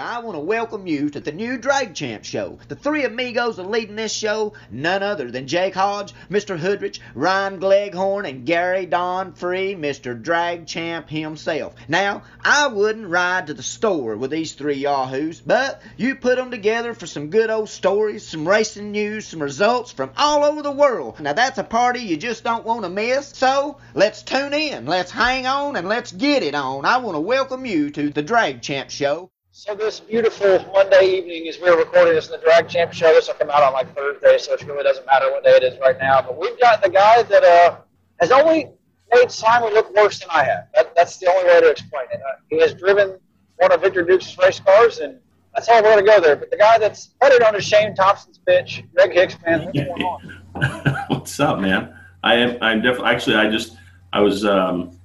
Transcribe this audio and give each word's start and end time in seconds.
I 0.00 0.20
want 0.20 0.34
to 0.34 0.40
welcome 0.40 0.86
you 0.86 1.10
to 1.10 1.20
the 1.20 1.30
new 1.30 1.58
Drag 1.58 1.94
Champ 1.94 2.24
Show. 2.24 2.58
The 2.68 2.74
three 2.74 3.04
amigos 3.04 3.58
are 3.58 3.66
leading 3.66 3.96
this 3.96 4.14
show, 4.14 4.54
none 4.70 5.02
other 5.02 5.30
than 5.30 5.46
Jake 5.46 5.74
Hodge, 5.74 6.14
Mr. 6.30 6.56
Hoodrich, 6.56 7.00
Ryan 7.14 7.58
Gleghorn, 7.58 8.24
and 8.24 8.46
Gary 8.46 8.86
Don 8.86 9.34
Free, 9.34 9.74
Mr. 9.74 10.20
Drag 10.20 10.66
Champ 10.66 11.10
himself. 11.10 11.74
Now, 11.86 12.22
I 12.42 12.68
wouldn't 12.68 13.08
ride 13.08 13.48
to 13.48 13.54
the 13.54 13.62
store 13.62 14.16
with 14.16 14.30
these 14.30 14.54
three 14.54 14.76
yahoos, 14.76 15.42
but 15.42 15.82
you 15.98 16.14
put 16.14 16.36
them 16.36 16.50
together 16.50 16.94
for 16.94 17.06
some 17.06 17.28
good 17.28 17.50
old 17.50 17.68
stories, 17.68 18.26
some 18.26 18.48
racing 18.48 18.92
news, 18.92 19.26
some 19.26 19.42
results 19.42 19.92
from 19.92 20.12
all 20.16 20.44
over 20.44 20.62
the 20.62 20.72
world. 20.72 21.20
Now, 21.20 21.34
that's 21.34 21.58
a 21.58 21.64
party 21.64 22.00
you 22.00 22.16
just 22.16 22.42
don't 22.42 22.64
want 22.64 22.84
to 22.84 22.88
miss. 22.88 23.28
So, 23.28 23.76
let's 23.92 24.22
tune 24.22 24.54
in, 24.54 24.86
let's 24.86 25.10
hang 25.10 25.46
on, 25.46 25.76
and 25.76 25.86
let's 25.86 26.10
get 26.10 26.42
it 26.42 26.54
on. 26.54 26.86
I 26.86 26.96
want 26.96 27.16
to 27.16 27.20
welcome 27.20 27.66
you 27.66 27.90
to 27.90 28.08
the 28.08 28.22
Drag 28.22 28.62
Champ 28.62 28.88
Show. 28.88 29.30
So 29.52 29.74
this 29.74 29.98
beautiful 29.98 30.64
Monday 30.72 31.18
evening, 31.18 31.48
as 31.48 31.58
we're 31.60 31.76
recording 31.76 32.14
this 32.14 32.26
in 32.26 32.32
the 32.32 32.38
Drag 32.38 32.68
Champ 32.68 32.92
show, 32.92 33.12
this 33.12 33.26
will 33.26 33.34
come 33.34 33.50
out 33.50 33.64
on 33.64 33.72
like 33.72 33.92
Thursday, 33.96 34.38
so 34.38 34.52
it 34.52 34.64
really 34.64 34.84
doesn't 34.84 35.04
matter 35.06 35.28
what 35.32 35.42
day 35.42 35.50
it 35.50 35.64
is 35.64 35.78
right 35.80 35.98
now. 35.98 36.22
But 36.22 36.38
we've 36.38 36.58
got 36.60 36.84
the 36.84 36.88
guy 36.88 37.24
that 37.24 37.42
uh, 37.42 37.78
has 38.20 38.30
only 38.30 38.68
made 39.12 39.28
Simon 39.28 39.74
look 39.74 39.92
worse 39.92 40.20
than 40.20 40.28
I 40.30 40.44
have. 40.44 40.68
That, 40.76 40.94
that's 40.94 41.18
the 41.18 41.28
only 41.28 41.50
way 41.50 41.62
to 41.62 41.68
explain 41.68 42.04
it. 42.12 42.20
Uh, 42.20 42.36
he 42.48 42.60
has 42.60 42.74
driven 42.74 43.18
one 43.56 43.72
of 43.72 43.80
Victor 43.80 44.04
Duke's 44.04 44.38
race 44.38 44.60
cars, 44.60 44.98
and 44.98 45.18
that's 45.52 45.68
all 45.68 45.82
we're 45.82 45.94
going 45.94 46.06
to 46.06 46.10
go 46.12 46.20
there. 46.20 46.36
But 46.36 46.52
the 46.52 46.56
guy 46.56 46.78
that's 46.78 47.10
headed 47.20 47.42
on 47.42 47.52
to 47.54 47.60
Shane 47.60 47.92
Thompson's 47.96 48.38
bitch, 48.38 48.84
Greg 48.94 49.12
Hicks, 49.12 49.36
man, 49.44 49.64
what's 49.64 49.78
going 49.80 50.02
on? 50.02 51.04
What's 51.08 51.40
up, 51.40 51.58
man? 51.58 51.98
I 52.22 52.36
am. 52.36 52.56
I'm 52.62 52.82
definitely. 52.82 53.10
Actually, 53.10 53.36
I 53.36 53.50
just. 53.50 53.76
I 54.12 54.20
was 54.20 54.44
um, 54.44 54.96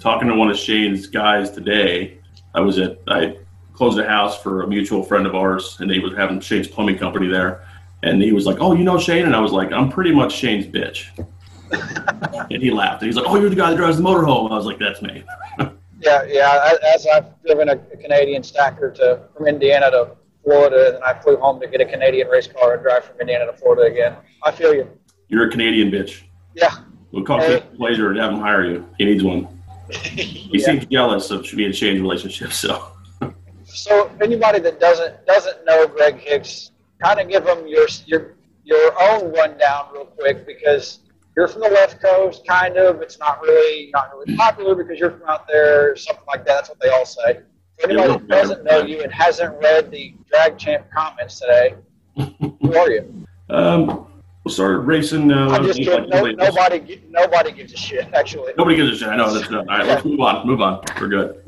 talking 0.00 0.28
to 0.28 0.34
one 0.36 0.50
of 0.50 0.56
Shane's 0.56 1.06
guys 1.06 1.50
today. 1.50 2.18
I 2.54 2.60
was 2.60 2.78
at. 2.78 2.98
I 3.08 3.36
closed 3.74 3.98
a 3.98 4.06
house 4.06 4.40
for 4.40 4.62
a 4.62 4.66
mutual 4.66 5.02
friend 5.02 5.26
of 5.26 5.34
ours, 5.34 5.76
and 5.80 5.90
he 5.90 5.98
was 5.98 6.14
having 6.14 6.40
Shane's 6.40 6.68
plumbing 6.68 6.98
company 6.98 7.28
there. 7.28 7.66
And 8.02 8.22
he 8.22 8.32
was 8.32 8.46
like, 8.46 8.58
"Oh, 8.60 8.74
you 8.74 8.84
know 8.84 8.98
Shane?" 8.98 9.26
And 9.26 9.34
I 9.34 9.40
was 9.40 9.52
like, 9.52 9.72
"I'm 9.72 9.90
pretty 9.90 10.12
much 10.12 10.32
Shane's 10.32 10.66
bitch." 10.66 11.08
and 12.50 12.62
he 12.62 12.70
laughed. 12.70 13.02
And 13.02 13.08
he's 13.08 13.16
like, 13.16 13.26
"Oh, 13.26 13.36
you're 13.36 13.50
the 13.50 13.56
guy 13.56 13.70
that 13.70 13.76
drives 13.76 13.96
the 13.96 14.02
motorhome." 14.02 14.50
I 14.50 14.56
was 14.56 14.66
like, 14.66 14.78
"That's 14.78 15.02
me." 15.02 15.24
yeah, 16.00 16.24
yeah. 16.28 16.72
As 16.94 17.06
I've 17.06 17.26
driven 17.42 17.68
a, 17.68 17.72
a 17.72 17.96
Canadian 17.96 18.42
stacker 18.42 18.90
to 18.92 19.22
from 19.36 19.46
Indiana 19.46 19.90
to 19.90 20.16
Florida, 20.44 20.96
and 20.96 21.04
I 21.04 21.14
flew 21.20 21.36
home 21.36 21.60
to 21.60 21.66
get 21.66 21.80
a 21.80 21.86
Canadian 21.86 22.28
race 22.28 22.46
car 22.46 22.74
and 22.74 22.82
drive 22.82 23.04
from 23.04 23.18
Indiana 23.20 23.46
to 23.46 23.52
Florida 23.54 23.90
again. 23.90 24.16
I 24.42 24.52
feel 24.52 24.74
you. 24.74 24.88
You're 25.28 25.48
a 25.48 25.50
Canadian 25.50 25.90
bitch. 25.90 26.22
Yeah. 26.54 26.76
We'll 27.10 27.24
call 27.24 27.40
hey. 27.40 27.62
Blazer 27.76 28.10
and 28.10 28.18
have 28.18 28.32
him 28.32 28.40
hire 28.40 28.64
you. 28.64 28.88
He 28.98 29.04
needs 29.04 29.22
one. 29.22 29.48
He 29.90 30.48
yeah. 30.58 30.66
seems 30.66 30.86
jealous 30.86 31.30
of 31.30 31.46
being 31.54 31.72
Shane's 31.72 32.00
relationship, 32.00 32.52
so 32.52 32.88
so 33.74 34.10
anybody 34.22 34.60
that 34.60 34.80
doesn't 34.80 35.26
doesn't 35.26 35.64
know 35.64 35.86
Greg 35.86 36.16
Hicks, 36.18 36.70
kind 37.02 37.20
of 37.20 37.28
give 37.28 37.44
them 37.44 37.66
your 37.66 37.86
your 38.06 38.34
your 38.64 39.02
own 39.02 39.32
rundown 39.32 39.88
real 39.92 40.06
quick 40.06 40.46
because 40.46 41.00
you're 41.36 41.48
from 41.48 41.62
the 41.62 41.68
left 41.68 42.00
coast, 42.00 42.46
kind 42.46 42.76
of. 42.76 43.02
It's 43.02 43.18
not 43.18 43.42
really 43.42 43.90
not 43.92 44.14
really 44.16 44.36
popular 44.36 44.74
because 44.74 44.98
you're 44.98 45.10
from 45.10 45.28
out 45.28 45.48
there, 45.48 45.96
something 45.96 46.24
like 46.26 46.44
that. 46.46 46.54
That's 46.54 46.68
what 46.68 46.80
they 46.80 46.88
all 46.88 47.04
say. 47.04 47.40
For 47.80 47.90
anybody 47.90 48.12
that 48.12 48.28
doesn't 48.28 48.64
know 48.64 48.84
you 48.84 49.02
and 49.02 49.12
hasn't 49.12 49.60
read 49.60 49.90
the 49.90 50.14
Drag 50.30 50.56
Champ 50.56 50.86
comments 50.94 51.40
today, 51.40 51.74
who 52.16 52.76
are 52.76 52.90
you? 52.90 53.26
Um, 53.50 54.06
we 54.44 54.52
started 54.52 54.80
racing. 54.80 55.32
Uh, 55.32 55.48
I'm 55.48 55.64
just 55.64 55.78
kidding. 55.78 56.08
No, 56.08 56.24
nobody, 56.24 57.02
nobody 57.08 57.50
gives 57.50 57.72
a 57.72 57.76
shit. 57.76 58.12
Actually, 58.14 58.52
nobody 58.56 58.76
gives 58.76 58.90
a 58.92 58.96
shit. 58.98 59.08
I 59.08 59.16
know 59.16 59.34
that's 59.34 59.48
good. 59.48 59.58
All 59.58 59.64
right, 59.64 59.86
let's 59.86 60.04
move 60.04 60.20
on. 60.20 60.46
Move 60.46 60.60
on. 60.60 60.84
We're 61.00 61.08
good. 61.08 61.44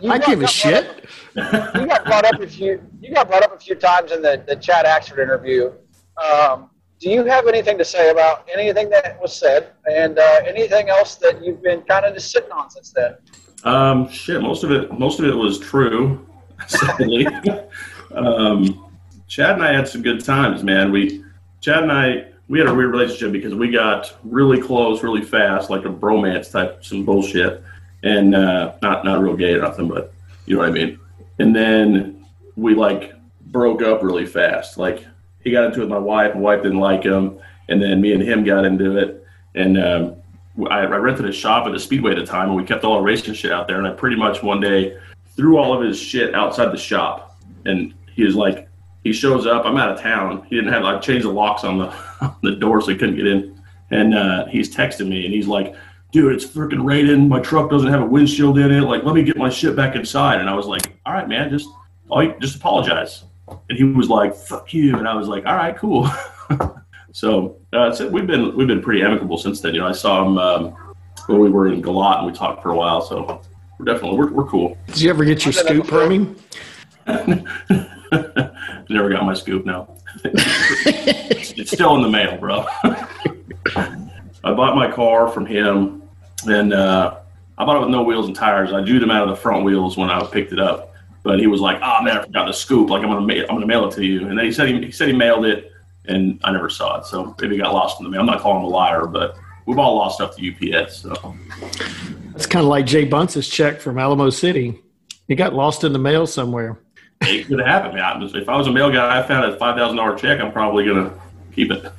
You 0.00 0.10
I 0.10 0.18
give 0.18 0.42
a 0.42 0.46
shit. 0.46 1.06
You 1.34 1.86
got 1.86 2.04
brought 2.04 2.24
up 2.24 2.40
a 2.40 2.46
few. 2.46 2.82
You 3.00 3.14
got 3.14 3.28
brought 3.28 3.42
up 3.42 3.54
a 3.54 3.58
few 3.58 3.74
times 3.74 4.12
in 4.12 4.22
the 4.22 4.42
the 4.46 4.56
Chad 4.56 4.86
Axford 4.86 5.22
interview. 5.22 5.72
Um, 6.22 6.70
do 6.98 7.08
you 7.08 7.24
have 7.24 7.46
anything 7.46 7.78
to 7.78 7.84
say 7.84 8.10
about 8.10 8.48
anything 8.52 8.90
that 8.90 9.20
was 9.20 9.34
said, 9.34 9.72
and 9.90 10.18
uh, 10.18 10.40
anything 10.46 10.90
else 10.90 11.14
that 11.16 11.42
you've 11.42 11.62
been 11.62 11.82
kind 11.82 12.04
of 12.04 12.14
just 12.14 12.30
sitting 12.30 12.52
on 12.52 12.70
since 12.70 12.92
then? 12.92 13.14
Um, 13.64 14.08
shit, 14.10 14.42
most 14.42 14.64
of 14.64 14.70
it, 14.70 14.92
most 14.98 15.18
of 15.18 15.24
it 15.24 15.34
was 15.34 15.58
true. 15.58 16.26
Sadly, 16.66 17.26
um, 18.14 18.90
Chad 19.28 19.54
and 19.54 19.62
I 19.62 19.72
had 19.72 19.88
some 19.88 20.02
good 20.02 20.22
times, 20.22 20.62
man. 20.62 20.92
We, 20.92 21.24
Chad 21.62 21.84
and 21.84 21.92
I, 21.92 22.26
we 22.48 22.58
had 22.58 22.68
a 22.68 22.74
weird 22.74 22.90
relationship 22.90 23.32
because 23.32 23.54
we 23.54 23.70
got 23.70 24.14
really 24.24 24.60
close, 24.60 25.02
really 25.02 25.22
fast, 25.22 25.70
like 25.70 25.86
a 25.86 25.88
bromance 25.88 26.50
type, 26.50 26.84
some 26.84 27.06
bullshit, 27.06 27.62
and 28.02 28.34
uh, 28.34 28.74
not 28.82 29.04
not 29.06 29.20
real 29.20 29.36
gay 29.36 29.54
or 29.54 29.62
nothing, 29.62 29.88
but 29.88 30.12
you 30.44 30.56
know 30.56 30.60
what 30.60 30.68
I 30.68 30.72
mean 30.72 31.00
and 31.40 31.56
then 31.56 32.26
we 32.54 32.74
like 32.74 33.14
broke 33.46 33.82
up 33.82 34.02
really 34.02 34.26
fast. 34.26 34.76
Like 34.76 35.06
he 35.42 35.50
got 35.50 35.64
into 35.64 35.78
it 35.78 35.84
with 35.84 35.90
my 35.90 35.98
wife, 35.98 36.34
my 36.34 36.40
wife 36.40 36.62
didn't 36.62 36.78
like 36.78 37.02
him, 37.02 37.40
and 37.68 37.82
then 37.82 38.00
me 38.00 38.12
and 38.12 38.22
him 38.22 38.44
got 38.44 38.64
into 38.66 38.98
it, 38.98 39.24
and 39.54 39.82
um, 39.82 40.16
I, 40.70 40.80
I, 40.80 40.96
rented 40.96 41.24
a 41.24 41.32
shop 41.32 41.66
at 41.66 41.72
the 41.72 41.80
Speedway 41.80 42.12
at 42.12 42.18
the 42.18 42.26
time, 42.26 42.48
and 42.48 42.56
we 42.56 42.64
kept 42.64 42.84
all 42.84 42.96
our 42.96 43.02
racing 43.02 43.32
shit 43.32 43.50
out 43.50 43.66
there. 43.66 43.78
And 43.78 43.86
I 43.86 43.92
pretty 43.92 44.16
much 44.16 44.42
one 44.42 44.60
day 44.60 44.98
threw 45.34 45.56
all 45.56 45.72
of 45.72 45.82
his 45.82 45.98
shit 45.98 46.34
outside 46.34 46.72
the 46.72 46.78
shop, 46.78 47.40
and 47.64 47.94
he 48.12 48.24
was 48.24 48.36
like, 48.36 48.68
he 49.02 49.14
shows 49.14 49.46
up. 49.46 49.64
I'm 49.64 49.78
out 49.78 49.88
of 49.88 49.98
town. 49.98 50.44
He 50.50 50.56
didn't 50.56 50.74
have. 50.74 50.82
like 50.82 51.00
change 51.00 51.22
the 51.22 51.30
locks 51.30 51.64
on 51.64 51.78
the 51.78 51.86
on 52.20 52.36
the 52.42 52.56
door 52.56 52.82
so 52.82 52.88
he 52.88 52.98
couldn't 52.98 53.16
get 53.16 53.26
in, 53.26 53.58
and 53.90 54.14
uh, 54.14 54.44
he's 54.46 54.74
texting 54.74 55.08
me, 55.08 55.24
and 55.24 55.32
he's 55.32 55.46
like 55.46 55.74
dude, 56.12 56.34
it's 56.34 56.44
freaking 56.44 56.84
raining. 56.84 57.28
My 57.28 57.40
truck 57.40 57.70
doesn't 57.70 57.88
have 57.88 58.02
a 58.02 58.06
windshield 58.06 58.58
in 58.58 58.70
it. 58.70 58.82
Like, 58.82 59.04
let 59.04 59.14
me 59.14 59.22
get 59.22 59.36
my 59.36 59.50
shit 59.50 59.76
back 59.76 59.96
inside. 59.96 60.40
And 60.40 60.48
I 60.48 60.54
was 60.54 60.66
like, 60.66 60.92
all 61.06 61.12
right, 61.12 61.28
man, 61.28 61.50
just, 61.50 61.68
just 62.40 62.56
apologize. 62.56 63.24
And 63.48 63.78
he 63.78 63.84
was 63.84 64.08
like, 64.08 64.34
fuck 64.34 64.72
you. 64.72 64.96
And 64.96 65.08
I 65.08 65.14
was 65.14 65.28
like, 65.28 65.46
all 65.46 65.56
right, 65.56 65.76
cool. 65.76 66.08
so, 67.12 67.56
uh, 67.72 67.92
so 67.92 68.08
we've 68.08 68.26
been, 68.26 68.56
we've 68.56 68.68
been 68.68 68.82
pretty 68.82 69.02
amicable 69.02 69.38
since 69.38 69.60
then. 69.60 69.74
You 69.74 69.80
know, 69.80 69.88
I 69.88 69.92
saw 69.92 70.24
him, 70.24 70.38
um, 70.38 70.76
when 71.26 71.40
we 71.40 71.50
were 71.50 71.68
in 71.68 71.82
Galot 71.82 72.18
and 72.18 72.26
we 72.26 72.32
talked 72.32 72.62
for 72.62 72.70
a 72.70 72.76
while. 72.76 73.00
So 73.00 73.40
we're 73.78 73.84
definitely, 73.84 74.18
we're, 74.18 74.32
we're 74.32 74.46
cool. 74.46 74.76
Did 74.88 75.00
you 75.00 75.10
ever 75.10 75.24
get 75.24 75.44
your 75.44 75.52
scoop 75.52 75.86
from 75.86 76.36
Never 78.88 79.08
got 79.08 79.24
my 79.24 79.34
scoop 79.34 79.64
now. 79.64 79.96
it's 80.24 81.70
still 81.70 81.94
in 81.96 82.02
the 82.02 82.08
mail, 82.08 82.36
bro. 82.36 82.66
I 84.42 84.54
bought 84.54 84.74
my 84.74 84.90
car 84.90 85.28
from 85.28 85.46
him 85.46 85.99
and 86.46 86.72
uh, 86.72 87.18
I 87.58 87.64
bought 87.64 87.76
it 87.76 87.80
with 87.80 87.90
no 87.90 88.02
wheels 88.02 88.26
and 88.26 88.34
tires. 88.34 88.72
I 88.72 88.82
drew 88.82 88.98
them 88.98 89.10
out 89.10 89.22
of 89.22 89.28
the 89.28 89.36
front 89.36 89.64
wheels 89.64 89.96
when 89.96 90.10
I 90.10 90.24
picked 90.26 90.52
it 90.52 90.60
up. 90.60 90.94
But 91.22 91.38
he 91.38 91.46
was 91.46 91.60
like, 91.60 91.78
"Oh 91.82 92.02
man, 92.02 92.16
I 92.16 92.22
forgot 92.22 92.46
the 92.46 92.52
scoop. 92.52 92.88
Like 92.88 93.02
I'm 93.02 93.10
gonna 93.10 93.20
ma- 93.20 93.42
I'm 93.42 93.56
gonna 93.56 93.66
mail 93.66 93.86
it 93.86 93.94
to 93.96 94.04
you." 94.04 94.26
And 94.26 94.38
then 94.38 94.44
he 94.46 94.52
said 94.52 94.68
he, 94.68 94.86
he 94.86 94.90
said 94.90 95.08
he 95.08 95.14
mailed 95.14 95.44
it, 95.44 95.70
and 96.06 96.40
I 96.42 96.52
never 96.52 96.70
saw 96.70 96.98
it. 96.98 97.04
So 97.04 97.34
maybe 97.40 97.56
it 97.56 97.58
got 97.58 97.74
lost 97.74 98.00
in 98.00 98.04
the 98.04 98.10
mail. 98.10 98.20
I'm 98.20 98.26
not 98.26 98.40
calling 98.40 98.60
him 98.60 98.64
a 98.64 98.68
liar, 98.68 99.06
but 99.06 99.36
we've 99.66 99.78
all 99.78 99.96
lost 99.96 100.16
stuff 100.16 100.36
to 100.36 100.76
UPS. 100.82 100.96
So 101.02 101.36
it's 102.34 102.46
kind 102.46 102.62
of 102.62 102.70
like 102.70 102.86
Jay 102.86 103.04
Bunce's 103.04 103.48
check 103.48 103.80
from 103.80 103.98
Alamo 103.98 104.30
City. 104.30 104.80
He 105.28 105.34
got 105.34 105.54
lost 105.54 105.84
in 105.84 105.92
the 105.92 105.98
mail 105.98 106.26
somewhere. 106.26 106.78
It 107.20 107.46
could 107.46 107.60
happen. 107.60 107.98
If 108.34 108.48
I 108.48 108.56
was 108.56 108.66
a 108.66 108.72
mail 108.72 108.90
guy, 108.90 109.18
I 109.18 109.22
found 109.22 109.44
a 109.52 109.56
five 109.58 109.76
thousand 109.76 109.98
dollar 109.98 110.16
check. 110.16 110.40
I'm 110.40 110.52
probably 110.52 110.86
gonna 110.86 111.12
keep 111.54 111.70
it. 111.70 111.92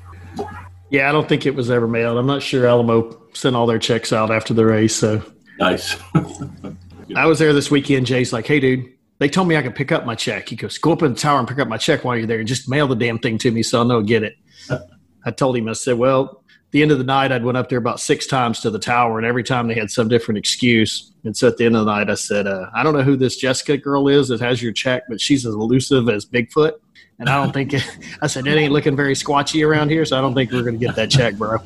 Yeah, 0.92 1.08
I 1.08 1.14
don't 1.14 1.28
think 1.28 1.46
it 1.46 1.56
was 1.56 1.72
ever 1.72 1.88
mailed. 1.88 2.18
I'm 2.18 2.28
not 2.28 2.44
sure 2.44 2.68
Alamo 2.68 3.18
sent 3.34 3.56
all 3.56 3.66
their 3.66 3.80
checks 3.80 4.12
out 4.12 4.30
after 4.30 4.54
the 4.54 4.66
race. 4.66 4.94
So 4.94 5.24
nice. 5.58 5.96
I 7.16 7.26
was 7.26 7.40
there 7.40 7.54
this 7.54 7.72
weekend. 7.72 8.06
Jay's 8.06 8.34
like, 8.34 8.46
"Hey, 8.46 8.60
dude, 8.60 8.92
they 9.20 9.30
told 9.30 9.48
me 9.48 9.56
I 9.56 9.62
could 9.62 9.74
pick 9.74 9.94
up 9.94 10.06
my 10.06 10.16
check." 10.16 10.50
He 10.50 10.58
goes, 10.58 10.78
"Go 10.78 10.92
up 10.92 11.02
in 11.02 11.14
the 11.14 11.20
tower 11.20 11.40
and 11.40 11.48
pick 11.48 11.60
up 11.60 11.70
my 11.70 11.78
check 11.78 12.04
while 12.04 12.18
you're 12.18 12.28
there, 12.28 12.40
and 12.40 12.48
just 12.48 12.70
mail 12.70 12.88
the 12.88 12.96
damn 12.96 13.20
thing 13.20 13.38
to 13.40 13.52
me 13.52 13.64
so 13.64 13.80
I'll 13.80 13.86
know 13.86 14.02
get 14.02 14.24
it." 14.24 14.36
I 15.26 15.32
told 15.32 15.56
him, 15.56 15.70
I 15.70 15.74
said, 15.74 15.98
"Well, 15.98 16.44
the 16.72 16.82
end 16.82 16.92
of 16.92 16.98
the 16.98 17.04
night, 17.04 17.32
I'd 17.32 17.44
went 17.44 17.58
up 17.58 17.70
there 17.70 17.78
about 17.78 18.00
six 18.00 18.26
times 18.26 18.60
to 18.62 18.70
the 18.70 18.80
tower, 18.80 19.18
and 19.18 19.26
every 19.26 19.44
time 19.44 19.68
they 19.68 19.76
had 19.76 19.92
some 19.92 20.08
different 20.08 20.38
excuse. 20.38 21.12
And 21.24 21.36
so 21.36 21.48
at 21.48 21.58
the 21.58 21.66
end 21.66 21.76
of 21.76 21.86
the 21.86 21.92
night, 21.92 22.10
I 22.10 22.16
said, 22.16 22.48
uh, 22.48 22.68
I 22.74 22.82
don't 22.82 22.94
know 22.94 23.04
who 23.04 23.18
this 23.18 23.36
Jessica 23.36 23.78
girl 23.78 24.08
is 24.08 24.30
that 24.30 24.40
has 24.40 24.64
your 24.64 24.72
check, 24.72 25.04
but 25.08 25.22
she's 25.22 25.46
as 25.46 25.54
elusive 25.54 26.10
as 26.10 26.26
Bigfoot. 26.26 26.74
And 27.20 27.30
I 27.30 27.36
don't 27.36 27.54
think, 27.54 27.76
I 28.22 28.28
said, 28.28 28.48
it 28.48 28.58
ain't 28.58 28.74
looking 28.74 28.96
very 28.96 29.14
squatchy 29.14 29.64
around 29.64 29.90
here, 29.90 30.06
so 30.06 30.18
I 30.18 30.22
don't 30.22 30.34
think 30.34 30.52
we're 30.52 30.64
going 30.64 30.80
to 30.80 30.84
get 30.84 30.96
that 30.96 31.12
check, 31.12 31.36
bro. 31.36 31.60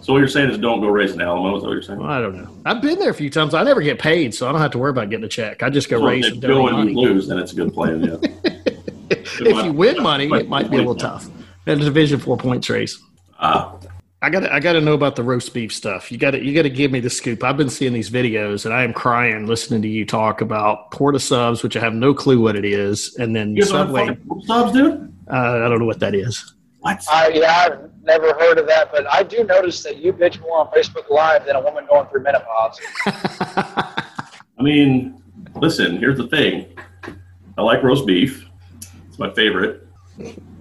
So 0.00 0.14
what 0.14 0.20
you're 0.20 0.28
saying 0.28 0.50
is 0.50 0.58
don't 0.58 0.80
go 0.80 0.88
racing 0.88 1.20
Alamo, 1.20 1.56
is 1.56 1.62
that 1.62 1.68
what 1.68 1.74
you're 1.74 1.82
saying? 1.82 1.98
Well, 1.98 2.10
I 2.10 2.20
don't 2.20 2.34
know. 2.34 2.48
I've 2.64 2.80
been 2.80 2.98
there 2.98 3.10
a 3.10 3.14
few 3.14 3.28
times. 3.28 3.52
I 3.52 3.62
never 3.62 3.82
get 3.82 3.98
paid, 3.98 4.34
so 4.34 4.48
I 4.48 4.52
don't 4.52 4.60
have 4.62 4.70
to 4.70 4.78
worry 4.78 4.90
about 4.90 5.10
getting 5.10 5.24
a 5.24 5.28
check. 5.28 5.62
I 5.62 5.68
just 5.68 5.90
go 5.90 6.02
race 6.02 6.26
and 6.26 6.40
go 6.40 6.66
and 6.66 6.96
lose, 6.96 7.28
then 7.28 7.38
it's 7.38 7.52
a 7.52 7.56
good 7.56 7.74
plan, 7.74 8.02
yeah. 8.02 8.16
if 9.10 9.64
you 9.64 9.72
win 9.72 10.02
money, 10.02 10.30
it 10.32 10.48
might 10.48 10.70
be 10.70 10.76
a 10.76 10.80
little 10.80 10.94
tough. 10.94 11.28
In 11.66 11.80
a 11.80 11.84
Division 11.84 12.18
Four 12.18 12.38
points 12.38 12.68
race. 12.70 12.98
Ah. 13.38 13.76
I 14.22 14.30
got 14.30 14.48
I 14.52 14.60
got 14.60 14.74
to 14.74 14.80
know 14.80 14.94
about 14.94 15.16
the 15.16 15.24
roast 15.24 15.52
beef 15.52 15.74
stuff. 15.74 16.12
You 16.12 16.16
got 16.16 16.30
to 16.30 16.42
you 16.42 16.54
got 16.54 16.62
to 16.62 16.70
give 16.70 16.92
me 16.92 17.00
the 17.00 17.10
scoop. 17.10 17.42
I've 17.42 17.56
been 17.56 17.68
seeing 17.68 17.92
these 17.92 18.08
videos 18.08 18.64
and 18.64 18.72
I 18.72 18.84
am 18.84 18.92
crying 18.92 19.48
listening 19.48 19.82
to 19.82 19.88
you 19.88 20.06
talk 20.06 20.40
about 20.40 20.92
Port 20.92 21.16
of 21.16 21.22
Subs, 21.22 21.64
which 21.64 21.76
I 21.76 21.80
have 21.80 21.92
no 21.92 22.14
clue 22.14 22.40
what 22.40 22.54
it 22.54 22.64
is, 22.64 23.16
and 23.16 23.34
then 23.34 23.56
you 23.56 23.64
Subway 23.64 24.16
subs, 24.46 24.72
dude. 24.72 25.12
Uh, 25.28 25.64
I 25.64 25.68
don't 25.68 25.80
know 25.80 25.86
what 25.86 25.98
that 25.98 26.14
is. 26.14 26.54
What? 26.78 27.04
Uh, 27.10 27.30
yeah, 27.34 27.66
I've 27.66 28.04
never 28.04 28.32
heard 28.34 28.58
of 28.58 28.68
that, 28.68 28.92
but 28.92 29.12
I 29.12 29.24
do 29.24 29.42
notice 29.42 29.82
that 29.82 29.96
you 29.96 30.12
bitch 30.12 30.40
more 30.40 30.60
on 30.60 30.68
Facebook 30.68 31.10
Live 31.10 31.44
than 31.44 31.56
a 31.56 31.60
woman 31.60 31.84
going 31.88 32.06
through 32.06 32.22
menopause. 32.22 32.80
I 33.06 34.04
mean, 34.60 35.20
listen. 35.56 35.96
Here's 35.96 36.18
the 36.18 36.28
thing: 36.28 36.76
I 37.58 37.62
like 37.62 37.82
roast 37.82 38.06
beef. 38.06 38.48
It's 39.08 39.18
my 39.18 39.32
favorite, 39.34 39.84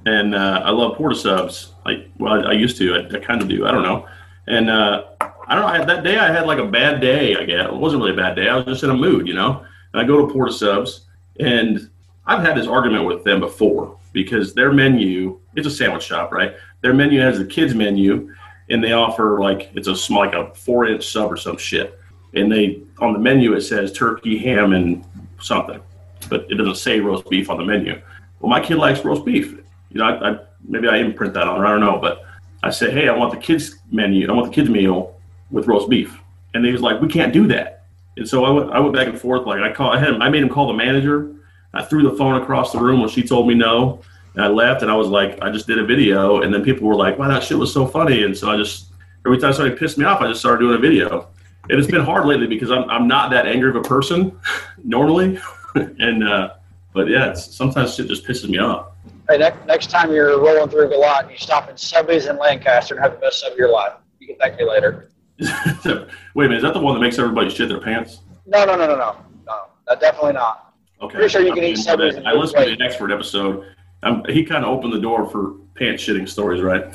and 0.06 0.36
uh, 0.36 0.62
I 0.64 0.72
love 0.72 0.98
Port 0.98 1.12
of 1.12 1.18
Subs. 1.18 1.74
Like, 1.86 2.10
well, 2.18 2.46
I, 2.46 2.50
I 2.50 2.54
used 2.54 2.78
to. 2.78 2.96
I, 2.96 3.16
I 3.16 3.20
kind 3.20 3.42
of 3.42 3.48
do. 3.48 3.66
I 3.66 3.72
don't 3.72 3.84
know. 3.84 4.08
And 4.48 4.70
uh, 4.70 5.04
I 5.20 5.56
don't 5.56 5.62
know. 5.62 5.68
I 5.68 5.86
that 5.86 6.04
day 6.04 6.18
I 6.18 6.32
had 6.32 6.46
like 6.48 6.60
a 6.60 6.66
bad 6.66 7.02
day. 7.02 7.36
I 7.36 7.44
guess 7.44 7.68
it 7.68 7.76
wasn't 7.76 8.02
really 8.02 8.14
a 8.14 8.18
bad 8.18 8.36
day. 8.36 8.50
I 8.50 8.56
was 8.56 8.66
just 8.66 8.84
in 8.84 8.90
a 8.90 8.96
mood, 8.96 9.28
you 9.28 9.34
know. 9.34 9.66
And 9.94 10.02
I 10.02 10.06
go 10.06 10.26
to 10.26 10.34
Port 10.34 10.50
of 10.50 10.56
Subs, 10.56 11.06
and 11.40 11.90
I've 12.26 12.44
had 12.44 12.58
this 12.58 12.68
argument 12.68 13.06
with 13.06 13.24
them 13.24 13.40
before 13.40 13.98
because 14.14 14.54
their 14.54 14.72
menu 14.72 15.40
it's 15.56 15.68
a 15.68 15.72
sandwich 15.72 16.04
shop, 16.04 16.32
right? 16.32 16.56
Their 16.82 16.94
menu 16.94 17.20
has 17.20 17.38
the 17.38 17.46
kids 17.46 17.74
menu, 17.74 18.34
and 18.70 18.84
they 18.84 18.94
offer 18.94 19.40
like 19.40 19.70
it's 19.74 19.88
a 19.88 19.96
small, 19.96 20.26
like 20.26 20.34
a 20.34 20.54
four 20.56 20.88
inch 20.88 21.08
sub 21.08 21.32
or 21.32 21.38
some 21.38 21.58
shit. 21.58 22.00
And 22.34 22.52
they 22.52 22.82
on 23.00 23.14
the 23.14 23.20
menu 23.20 23.54
it 23.54 23.62
says 23.62 23.92
turkey, 23.92 24.38
ham, 24.38 24.74
and 24.74 25.04
something, 25.40 25.82
but 26.30 26.48
it 26.50 26.56
doesn't 26.56 26.76
say 26.76 27.00
roast 27.00 27.30
beef 27.30 27.50
on 27.50 27.58
the 27.58 27.66
menu. 27.66 28.02
Well, 28.40 28.50
my 28.50 28.62
kid 28.62 28.78
likes 28.78 29.04
roast 29.04 29.26
beef. 29.26 29.60
You 29.92 30.00
know, 30.00 30.06
I, 30.06 30.32
I 30.32 30.40
maybe 30.68 30.88
I 30.88 30.98
imprint 30.98 31.34
that 31.34 31.48
on 31.48 31.60
her. 31.60 31.66
I 31.66 31.72
don't 31.72 31.80
know, 31.80 32.00
but 32.00 32.26
I 32.64 32.70
say, 32.70 32.92
hey, 32.92 33.08
I 33.10 33.16
want 33.16 33.32
the 33.32 33.40
kids 33.40 33.78
menu. 33.92 34.30
I 34.30 34.34
want 34.34 34.48
the 34.48 34.54
kids 34.54 34.70
meal 34.70 35.16
with 35.50 35.68
roast 35.68 35.90
beef, 35.90 36.18
and 36.54 36.66
he 36.66 36.72
was 36.72 36.82
like, 36.82 37.02
we 37.02 37.08
can't 37.08 37.34
do 37.34 37.48
that. 37.48 37.86
And 38.18 38.28
so 38.28 38.46
I 38.46 38.50
went, 38.50 38.72
I 38.72 38.80
went 38.80 38.94
back 38.94 39.08
and 39.08 39.20
forth. 39.20 39.46
Like 39.46 39.62
I 39.62 39.72
call, 39.72 39.92
I 39.92 40.00
had 40.00 40.10
him, 40.10 40.22
I 40.22 40.30
made 40.30 40.44
him 40.44 40.50
call 40.50 40.68
the 40.68 40.74
manager. 40.74 41.34
I 41.74 41.84
threw 41.84 42.04
the 42.04 42.16
phone 42.18 42.42
across 42.42 42.72
the 42.72 42.80
room 42.80 43.00
when 43.00 43.10
she 43.10 43.24
told 43.24 43.48
me 43.48 43.54
no. 43.54 44.02
And 44.36 44.44
I 44.44 44.48
left 44.48 44.82
and 44.82 44.92
I 44.92 44.96
was 44.96 45.08
like, 45.08 45.42
I 45.42 45.50
just 45.50 45.68
did 45.68 45.80
a 45.80 45.86
video. 45.86 46.42
And 46.42 46.54
then 46.54 46.64
people 46.64 46.88
were 46.88 46.96
like, 46.96 47.18
wow, 47.18 47.28
that 47.30 47.44
shit 47.44 47.58
was 47.58 47.74
so 47.74 47.86
funny. 47.86 48.24
And 48.24 48.38
so 48.38 48.50
I 48.50 48.58
just, 48.58 48.88
every 49.26 49.38
time 49.38 49.54
somebody 49.54 49.78
pissed 49.78 49.98
me 49.98 50.06
off, 50.06 50.22
I 50.22 50.28
just 50.28 50.40
started 50.40 50.60
doing 50.60 50.76
a 50.76 50.80
video. 50.80 51.30
And 51.70 51.80
it's 51.80 51.90
been 51.90 52.04
hard 52.04 52.26
lately 52.26 52.48
because 52.48 52.72
I'm, 52.72 52.90
I'm 52.90 53.08
not 53.08 53.32
that 53.32 53.46
angry 53.46 53.70
of 53.70 53.76
a 53.76 53.82
person 53.82 54.38
normally. 54.84 55.40
and, 55.76 56.28
uh, 56.28 56.54
but 56.94 57.08
yeah, 57.08 57.32
it's, 57.32 57.56
sometimes 57.56 57.96
shit 57.96 58.08
just 58.08 58.26
pisses 58.26 58.50
me 58.50 58.58
off. 58.58 58.88
Hey, 59.30 59.38
next, 59.38 59.66
next 59.66 59.90
time 59.90 60.12
you're 60.12 60.40
rolling 60.42 60.70
through 60.70 60.90
Galot, 60.90 61.22
and 61.24 61.32
you 61.32 61.38
stop 61.38 61.70
in 61.70 61.78
Subway's 61.78 62.26
in 62.26 62.38
Lancaster 62.38 62.96
and 62.96 63.04
have 63.04 63.14
the 63.14 63.20
best 63.20 63.40
sub 63.40 63.54
of 63.54 63.58
your 63.58 63.72
life. 63.72 63.94
You 64.20 64.28
can 64.28 64.36
thank 64.38 64.58
me 64.58 64.66
later. 64.68 65.10
Wait 65.40 65.46
a 65.86 66.06
minute, 66.36 66.58
is 66.58 66.64
that 66.64 66.74
the 66.74 66.80
one 66.80 66.94
that 66.96 67.00
makes 67.02 67.18
everybody 67.18 67.50
shit 67.50 67.70
their 67.70 67.80
pants? 67.80 68.20
No, 68.46 68.66
no, 68.66 68.76
no, 68.76 68.88
no, 68.88 68.96
no. 68.96 69.16
No, 69.48 69.64
no 69.90 69.96
definitely 70.00 70.34
not. 70.34 70.74
Okay. 71.02 71.16
Pretty 71.16 71.30
sure 71.30 71.42
you 71.42 71.54
can 71.54 71.64
I 71.64 71.68
eat 71.68 71.78
Subway's 71.78 72.16
and 72.16 72.28
I 72.28 72.34
lose 72.34 72.52
listened 72.54 72.64
to 72.66 72.70
weight. 72.72 72.80
the 72.80 72.86
expert 72.86 73.12
episode. 73.12 73.66
Um, 74.04 74.24
he 74.30 74.44
kind 74.44 74.64
of 74.66 74.70
opened 74.72 74.94
the 74.94 75.00
door 75.00 75.28
for 75.30 75.56
pants 75.76 76.04
shitting 76.04 76.28
stories, 76.30 76.62
right? 76.62 76.92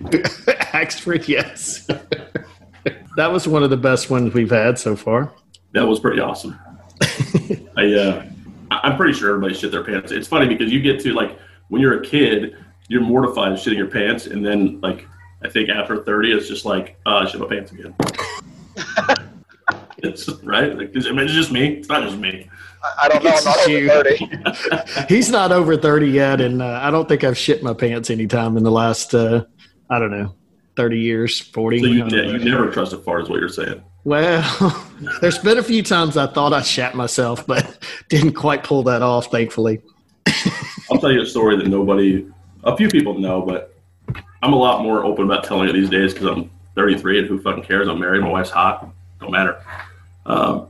Axford, 0.00 1.26
yes. 1.26 1.86
that 3.16 3.32
was 3.32 3.48
one 3.48 3.62
of 3.62 3.70
the 3.70 3.76
best 3.76 4.10
ones 4.10 4.32
we've 4.34 4.50
had 4.50 4.78
so 4.78 4.94
far. 4.94 5.32
That 5.72 5.86
was 5.86 5.98
pretty 6.00 6.20
awesome. 6.20 6.58
I, 7.76 7.94
uh, 7.94 8.22
I- 8.24 8.30
I'm 8.70 8.96
pretty 8.96 9.12
sure 9.12 9.30
everybody 9.30 9.54
shit 9.54 9.70
their 9.70 9.84
pants. 9.84 10.12
It's 10.12 10.28
funny 10.28 10.46
because 10.48 10.72
you 10.72 10.80
get 10.80 11.00
to 11.00 11.12
like 11.12 11.38
when 11.68 11.80
you're 11.82 12.00
a 12.00 12.04
kid, 12.04 12.56
you're 12.88 13.02
mortified 13.02 13.52
of 13.52 13.58
shitting 13.58 13.76
your 13.76 13.88
pants, 13.88 14.26
and 14.26 14.44
then 14.44 14.80
like 14.80 15.06
I 15.44 15.48
think 15.48 15.68
after 15.68 16.02
30, 16.02 16.32
it's 16.32 16.48
just 16.48 16.64
like, 16.64 16.98
uh, 17.06 17.16
I 17.18 17.26
shit 17.26 17.40
my 17.40 17.46
pants 17.46 17.70
again. 17.72 17.94
it's 19.98 20.28
right. 20.42 20.76
Like, 20.76 20.96
is- 20.96 21.06
I 21.06 21.10
mean, 21.10 21.20
it's 21.20 21.32
just 21.32 21.52
me. 21.52 21.74
It's 21.74 21.88
not 21.88 22.02
just 22.02 22.16
me. 22.18 22.48
I, 22.82 23.06
I 23.06 23.08
don't 23.08 23.22
know. 23.24 23.30
I'm 23.30 23.36
It's 23.36 23.44
not 23.44 23.68
over 23.68 23.88
30. 25.06 25.08
He's 25.14 25.30
not 25.30 25.52
over 25.52 25.76
30 25.76 26.08
yet, 26.08 26.40
and 26.40 26.62
uh, 26.62 26.80
I 26.82 26.90
don't 26.90 27.08
think 27.08 27.24
I've 27.24 27.38
shit 27.38 27.62
my 27.62 27.74
pants 27.74 28.10
anytime 28.10 28.56
in 28.56 28.64
the 28.64 28.70
last, 28.70 29.14
uh, 29.14 29.44
I 29.90 29.98
don't 29.98 30.10
know, 30.10 30.34
30 30.76 30.98
years, 31.00 31.40
40. 31.40 31.80
So 31.80 31.86
you, 31.86 32.04
I 32.04 32.08
don't 32.08 32.40
you 32.40 32.50
never 32.50 32.70
trust 32.70 32.92
a 32.92 32.98
fart, 32.98 33.22
is 33.22 33.28
what 33.28 33.40
you're 33.40 33.48
saying. 33.48 33.82
Well, 34.08 34.86
there's 35.20 35.36
been 35.36 35.58
a 35.58 35.62
few 35.62 35.82
times 35.82 36.16
I 36.16 36.28
thought 36.28 36.54
I 36.54 36.62
shat 36.62 36.94
myself, 36.94 37.46
but 37.46 37.78
didn't 38.08 38.32
quite 38.32 38.64
pull 38.64 38.82
that 38.84 39.02
off, 39.02 39.30
thankfully. 39.30 39.82
I'll 40.90 40.98
tell 40.98 41.12
you 41.12 41.20
a 41.20 41.26
story 41.26 41.58
that 41.58 41.66
nobody, 41.66 42.26
a 42.64 42.74
few 42.74 42.88
people 42.88 43.18
know, 43.18 43.42
but 43.42 43.78
I'm 44.42 44.54
a 44.54 44.56
lot 44.56 44.82
more 44.82 45.04
open 45.04 45.26
about 45.26 45.44
telling 45.44 45.68
it 45.68 45.74
these 45.74 45.90
days 45.90 46.14
because 46.14 46.26
I'm 46.26 46.50
33 46.74 47.18
and 47.18 47.28
who 47.28 47.38
fucking 47.42 47.64
cares? 47.64 47.86
I'm 47.86 48.00
married. 48.00 48.22
My 48.22 48.30
wife's 48.30 48.48
hot. 48.48 48.88
Don't 49.20 49.30
matter. 49.30 49.62
Um, 50.24 50.68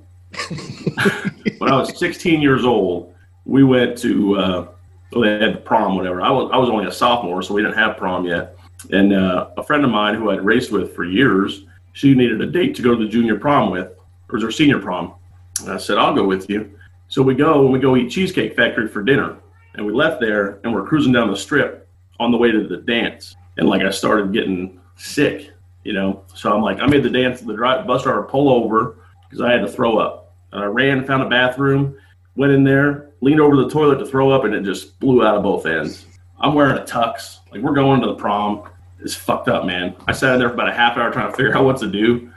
when 1.58 1.70
I 1.70 1.76
was 1.76 1.96
16 1.96 2.42
years 2.42 2.64
old, 2.64 3.14
we 3.44 3.62
went 3.62 3.96
to, 3.98 4.36
uh, 4.36 4.68
they 5.12 5.38
had 5.38 5.54
the 5.54 5.62
prom, 5.64 5.94
whatever. 5.94 6.22
I 6.22 6.30
was, 6.32 6.50
I 6.52 6.56
was 6.56 6.68
only 6.70 6.86
a 6.86 6.92
sophomore, 6.92 7.40
so 7.42 7.54
we 7.54 7.62
didn't 7.62 7.78
have 7.78 7.96
prom 7.96 8.24
yet. 8.24 8.56
And 8.90 9.12
uh, 9.12 9.50
a 9.56 9.62
friend 9.62 9.84
of 9.84 9.92
mine 9.92 10.16
who 10.16 10.30
I'd 10.30 10.44
raced 10.44 10.72
with 10.72 10.92
for 10.92 11.04
years, 11.04 11.62
she 11.98 12.14
needed 12.14 12.40
a 12.40 12.46
date 12.46 12.76
to 12.76 12.82
go 12.82 12.94
to 12.94 13.04
the 13.04 13.10
junior 13.10 13.36
prom 13.36 13.72
with, 13.72 13.88
or 13.88 14.34
was 14.34 14.44
her 14.44 14.52
senior 14.52 14.78
prom. 14.78 15.14
And 15.62 15.72
I 15.72 15.78
said, 15.78 15.98
I'll 15.98 16.14
go 16.14 16.24
with 16.24 16.48
you. 16.48 16.78
So 17.08 17.22
we 17.22 17.34
go 17.34 17.64
and 17.64 17.72
we 17.72 17.80
go 17.80 17.96
eat 17.96 18.08
Cheesecake 18.08 18.54
Factory 18.54 18.86
for 18.86 19.02
dinner. 19.02 19.36
And 19.74 19.84
we 19.84 19.92
left 19.92 20.20
there 20.20 20.60
and 20.62 20.72
we're 20.72 20.86
cruising 20.86 21.12
down 21.12 21.28
the 21.28 21.36
strip 21.36 21.88
on 22.20 22.30
the 22.30 22.38
way 22.38 22.52
to 22.52 22.68
the 22.68 22.76
dance. 22.76 23.34
And 23.56 23.68
like 23.68 23.82
I 23.82 23.90
started 23.90 24.32
getting 24.32 24.78
sick, 24.94 25.50
you 25.82 25.92
know. 25.92 26.22
So 26.36 26.54
I'm 26.54 26.62
like, 26.62 26.78
I 26.78 26.86
made 26.86 27.02
the 27.02 27.10
dance, 27.10 27.40
the 27.40 27.52
drive, 27.52 27.84
bus 27.84 28.04
driver 28.04 28.22
pull 28.22 28.48
over 28.48 28.98
because 29.28 29.40
I 29.40 29.50
had 29.50 29.62
to 29.62 29.68
throw 29.68 29.98
up. 29.98 30.36
And 30.52 30.62
I 30.62 30.66
ran, 30.66 31.04
found 31.04 31.24
a 31.24 31.28
bathroom, 31.28 31.96
went 32.36 32.52
in 32.52 32.62
there, 32.62 33.10
leaned 33.22 33.40
over 33.40 33.56
the 33.56 33.68
toilet 33.68 33.98
to 33.98 34.06
throw 34.06 34.30
up, 34.30 34.44
and 34.44 34.54
it 34.54 34.62
just 34.62 35.00
blew 35.00 35.26
out 35.26 35.36
of 35.36 35.42
both 35.42 35.66
ends. 35.66 36.06
I'm 36.38 36.54
wearing 36.54 36.78
a 36.78 36.84
tux. 36.84 37.38
Like 37.50 37.60
we're 37.60 37.74
going 37.74 38.00
to 38.02 38.06
the 38.06 38.14
prom. 38.14 38.70
It's 39.00 39.14
fucked 39.14 39.48
up, 39.48 39.64
man. 39.64 39.94
I 40.06 40.12
sat 40.12 40.32
in 40.34 40.38
there 40.40 40.48
for 40.48 40.54
about 40.54 40.68
a 40.68 40.74
half 40.74 40.96
hour 40.96 41.10
trying 41.12 41.30
to 41.30 41.36
figure 41.36 41.56
out 41.56 41.64
what 41.64 41.78
to 41.78 41.86
do. 41.90 42.30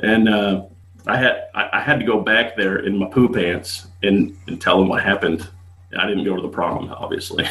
And 0.00 0.28
uh, 0.28 0.64
I 1.06 1.16
had 1.16 1.48
I, 1.54 1.68
I 1.74 1.80
had 1.80 1.98
to 2.00 2.06
go 2.06 2.20
back 2.20 2.56
there 2.56 2.78
in 2.86 2.96
my 2.96 3.06
poo 3.06 3.28
pants 3.28 3.86
and, 4.02 4.36
and 4.46 4.60
tell 4.60 4.78
them 4.78 4.88
what 4.88 5.02
happened. 5.02 5.48
And 5.92 6.00
I 6.00 6.06
didn't 6.06 6.24
go 6.24 6.34
to 6.34 6.42
the 6.42 6.48
prom, 6.48 6.88
obviously. 6.90 7.46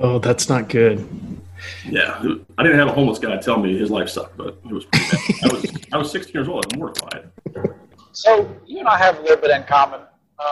Oh, 0.00 0.18
that's 0.18 0.48
not 0.48 0.68
good. 0.68 1.06
yeah, 1.88 2.20
I 2.58 2.62
didn't 2.64 2.78
have 2.78 2.88
a 2.88 2.92
homeless 2.92 3.18
guy 3.20 3.36
tell 3.38 3.58
me 3.58 3.78
his 3.78 3.90
life 3.90 4.08
sucked, 4.08 4.36
but 4.36 4.58
it 4.64 4.72
was 4.72 4.84
bad. 4.86 5.14
I 5.44 5.48
was 5.54 5.64
I 5.92 5.96
was 5.98 6.10
16 6.10 6.32
years 6.34 6.48
old. 6.48 6.64
I 6.64 6.68
was 6.68 6.76
mortified. 6.76 7.30
So 8.12 8.50
you 8.66 8.80
and 8.80 8.88
I 8.88 8.98
have 8.98 9.18
a 9.18 9.22
little 9.22 9.36
bit 9.36 9.50
in 9.50 9.62
common. 9.64 10.00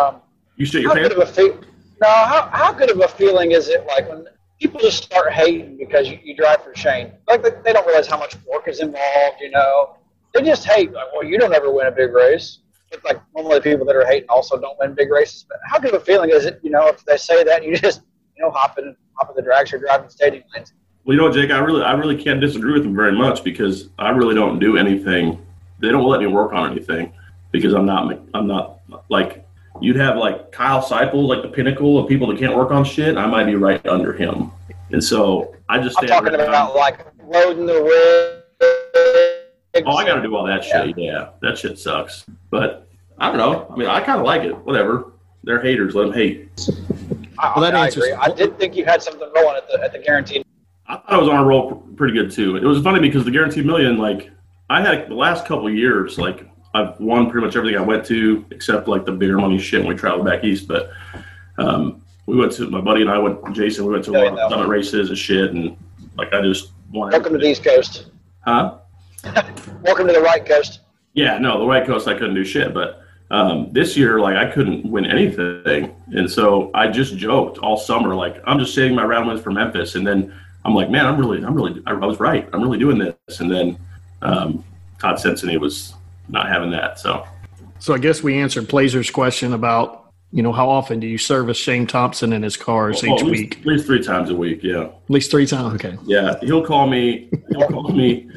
Um, 0.01 0.17
You 0.57 0.65
shit 0.65 0.83
your 0.83 0.91
how 0.91 0.95
good 0.95 1.13
pants? 1.17 1.39
of 1.39 1.47
a 1.49 1.53
fe- 1.61 1.67
No, 2.01 2.09
how, 2.09 2.49
how 2.53 2.73
good 2.73 2.91
of 2.91 3.01
a 3.01 3.09
feeling 3.09 3.51
is 3.53 3.69
it 3.69 3.85
like 3.87 4.09
when 4.09 4.27
people 4.63 4.81
just 4.81 5.03
start 5.03 5.33
hating 5.33 5.77
because 5.77 6.09
you, 6.09 6.19
you 6.23 6.37
drive 6.37 6.63
for 6.63 6.73
Shane? 6.77 7.13
Like 7.27 7.43
they, 7.43 7.51
they 7.65 7.73
don't 7.73 7.87
realize 7.87 8.07
how 8.07 8.19
much 8.19 8.37
work 8.51 8.69
is 8.69 8.79
involved, 8.79 9.41
you 9.41 9.51
know. 9.51 9.97
They 10.33 10.43
just 10.43 10.65
hate 10.65 10.93
like, 10.93 11.13
well, 11.13 11.25
you 11.25 11.37
don't 11.37 11.53
ever 11.53 11.71
win 11.73 11.89
a 11.89 11.91
big 11.91 12.13
race. 12.13 12.61
It's 12.93 13.05
like 13.05 13.21
normally 13.35 13.57
the 13.57 13.63
people 13.63 13.85
that 13.87 13.97
are 13.97 14.07
hating 14.07 14.29
also 14.29 14.59
don't 14.61 14.79
win 14.79 14.95
big 14.95 15.11
races. 15.11 15.45
But 15.49 15.59
how 15.67 15.81
good 15.81 15.95
of 15.95 16.03
a 16.03 16.05
feeling 16.05 16.31
is 16.31 16.47
it, 16.47 16.61
you 16.63 16.71
know, 16.71 16.87
if 16.87 17.05
they 17.05 17.17
say 17.17 17.43
that 17.43 17.65
you 17.65 17.77
just 17.87 18.03
you 18.37 18.43
know 18.45 18.51
hop 18.51 18.79
in 18.79 18.95
hop 19.15 19.31
in 19.31 19.37
the 19.37 19.43
drags 19.43 19.73
or 19.73 19.79
driving 19.79 20.09
stadium 20.09 20.45
lanes? 20.55 20.73
Well, 21.05 21.17
you 21.17 21.21
know 21.21 21.33
Jake, 21.33 21.51
I 21.51 21.59
really, 21.59 21.83
I 21.83 21.93
really 21.95 22.23
can't 22.23 22.41
disagree 22.41 22.73
with 22.73 22.85
them 22.85 22.95
very 22.95 23.17
much 23.17 23.43
because 23.43 23.89
I 23.99 24.11
really 24.11 24.37
don't 24.37 24.61
do 24.61 24.77
anything. 24.77 25.45
They 25.81 25.89
don't 25.89 26.09
let 26.09 26.21
me 26.21 26.29
work 26.29 26.53
on 26.53 26.71
anything 26.71 27.13
because 27.51 27.75
I'm 27.75 27.85
not, 27.85 28.21
I'm 28.35 28.47
not 28.47 28.79
like 29.11 29.42
you'd 29.81 29.97
have 29.97 30.17
like 30.17 30.53
Kyle 30.53 30.83
Seipel, 30.83 31.27
like 31.27 31.43
the 31.43 31.49
pinnacle 31.49 31.99
of 31.99 32.09
people 32.09 32.27
that 32.29 32.39
can't 32.39 32.57
work 32.57 32.71
on 32.71 32.85
shit. 32.85 33.17
I 33.17 33.27
might 33.27 33.45
be 33.45 33.55
right 33.57 33.85
under 33.87 34.13
him, 34.13 34.51
and 34.91 35.03
so 35.03 35.55
I 35.69 35.79
just 35.81 35.99
I'm 36.01 36.07
talking 36.07 36.35
around. 36.35 36.49
about 36.49 36.75
like 36.77 37.01
loading 37.27 37.67
the 37.67 37.83
rig. 37.83 38.39
Oh, 39.87 39.93
I 39.97 40.05
got 40.05 40.17
to 40.17 40.23
do 40.23 40.37
all 40.37 40.45
that 40.47 40.63
shit. 40.65 40.97
Yeah. 40.99 41.31
that 41.41 41.57
shit 41.57 41.79
sucks. 41.79 42.27
But 42.51 42.89
I 43.19 43.29
don't 43.29 43.39
know. 43.39 43.67
I 43.73 43.77
mean, 43.77 43.89
I 43.89 44.01
kind 44.01 44.21
of 44.21 44.27
like 44.27 44.43
it. 44.43 44.53
Whatever. 44.67 45.13
They're 45.45 45.61
haters. 45.63 45.95
Let 45.95 46.05
them 46.05 46.13
hate. 46.13 46.51
I, 47.39 47.53
Well, 47.57 47.63
that 47.63 47.75
I 47.75 47.87
answers- 47.87 48.05
agree. 48.05 48.13
I 48.13 48.29
did 48.35 48.59
think 48.59 48.77
you 48.77 48.85
had 48.85 49.03
something 49.03 49.29
rolling 49.35 49.57
at 49.57 49.69
the 49.69 49.83
at 49.83 49.93
the 49.93 49.99
guaranteed. 49.99 50.45
I 50.87 50.97
thought 50.97 51.05
I 51.13 51.17
was 51.17 51.29
on 51.29 51.37
a 51.39 51.45
roll 51.45 51.77
pretty 51.97 52.13
good 52.13 52.31
too. 52.31 52.57
It 52.57 52.65
was 52.65 52.83
funny 52.83 53.01
because 53.01 53.25
the 53.25 53.31
guaranteed 53.31 53.65
million, 53.65 53.97
like 53.97 54.31
I 54.69 54.83
had 54.83 55.09
the 55.09 55.15
last 55.15 55.47
couple 55.47 55.67
of 55.67 55.75
years, 55.75 56.19
like 56.19 56.47
I've 56.75 56.99
won 57.01 57.31
pretty 57.31 57.47
much 57.47 57.57
everything 57.57 57.79
I 57.79 57.83
went 57.83 58.05
to 58.07 58.45
except 58.51 58.89
like 58.89 59.05
the 59.05 59.13
bigger 59.13 59.39
money 59.39 59.59
shit 59.59 59.81
when 59.81 59.89
we 59.89 59.95
traveled 59.95 60.25
back 60.25 60.43
east. 60.43 60.69
But 60.69 60.91
um, 61.59 62.03
we 62.27 62.37
went 62.37 62.53
to 62.53 62.71
my 62.71 62.81
buddy 62.81 63.03
and 63.03 63.11
I 63.11 63.19
went, 63.19 63.53
Jason, 63.53 63.85
we 63.85 63.93
went 63.93 64.05
to 64.07 64.13
a 64.13 64.19
lot 64.31 64.39
of 64.39 64.51
summit 64.51 64.69
races 64.69 65.09
and 65.11 65.19
shit, 65.19 65.53
and 65.53 65.77
like 66.17 66.33
I 66.33 66.41
just 66.41 66.73
won. 66.91 67.11
Welcome 67.11 67.33
to 67.33 67.39
the. 67.39 67.51
East 67.51 67.65
Coast. 67.65 68.07
Huh? 68.45 68.79
Welcome 69.83 70.07
to 70.09 70.13
the 70.13 70.23
right 70.23 70.45
coast. 70.45 70.81
Yeah, 71.15 71.39
no, 71.39 71.59
the 71.61 71.67
right 71.67 71.87
coast 71.87 72.09
I 72.09 72.15
couldn't 72.15 72.35
do 72.35 72.45
shit, 72.45 72.75
but 72.75 73.03
um, 73.31 73.73
this 73.73 73.97
year 73.97 74.19
like 74.19 74.37
I 74.37 74.51
couldn't 74.51 74.85
win 74.91 75.07
anything, 75.07 75.95
and 76.09 76.31
so 76.31 76.71
I 76.75 76.89
just 76.89 77.17
joked 77.17 77.59
all 77.59 77.77
summer 77.77 78.15
like 78.15 78.43
I'm 78.47 78.59
just 78.59 78.75
saving 78.75 78.97
my 78.97 79.05
round 79.05 79.29
wins 79.29 79.41
for 79.41 79.53
Memphis, 79.53 79.95
and 79.95 80.07
then 80.07 80.35
I'm 80.65 80.75
like, 80.75 80.91
man, 80.91 81.07
I'm 81.07 81.19
really, 81.19 81.45
I'm 81.45 81.55
really, 81.55 81.83
I 81.87 81.93
was 81.93 82.19
right, 82.19 82.49
I'm 82.53 82.63
really 82.63 82.79
doing 82.79 82.99
this, 82.99 83.41
and 83.41 83.51
then 83.51 83.79
um, 84.23 84.65
Todd 84.99 85.21
Cincinnati 85.21 85.59
was 85.59 85.95
not 86.33 86.49
having 86.49 86.71
that, 86.71 86.99
so 86.99 87.25
So 87.79 87.95
I 87.95 87.99
guess 87.99 88.23
we 88.23 88.39
answered 88.39 88.67
Blazer's 88.67 89.11
question 89.11 89.53
about, 89.53 90.13
you 90.33 90.43
know, 90.43 90.53
how 90.53 90.69
often 90.69 90.99
do 90.99 91.07
you 91.07 91.19
service 91.19 91.59
Shane 91.59 91.87
Thompson 91.87 92.33
in 92.33 92.43
his 92.43 92.57
cars 92.57 93.03
Well, 93.03 93.15
each 93.15 93.21
at 93.21 93.27
least, 93.27 93.41
week? 93.43 93.59
at 93.61 93.67
least 93.67 93.87
three 93.87 94.03
times 94.03 94.31
a 94.31 94.35
week, 94.35 94.61
yeah, 94.63 94.85
At 94.85 95.11
least 95.11 95.31
three 95.31 95.47
times. 95.47 95.75
Okay. 95.75 95.97
yeah. 96.05 96.35
He'll 96.41 96.65
call 96.65 96.87
me, 96.89 97.31
he'll 97.51 97.69
call 97.69 97.91
me 97.93 98.29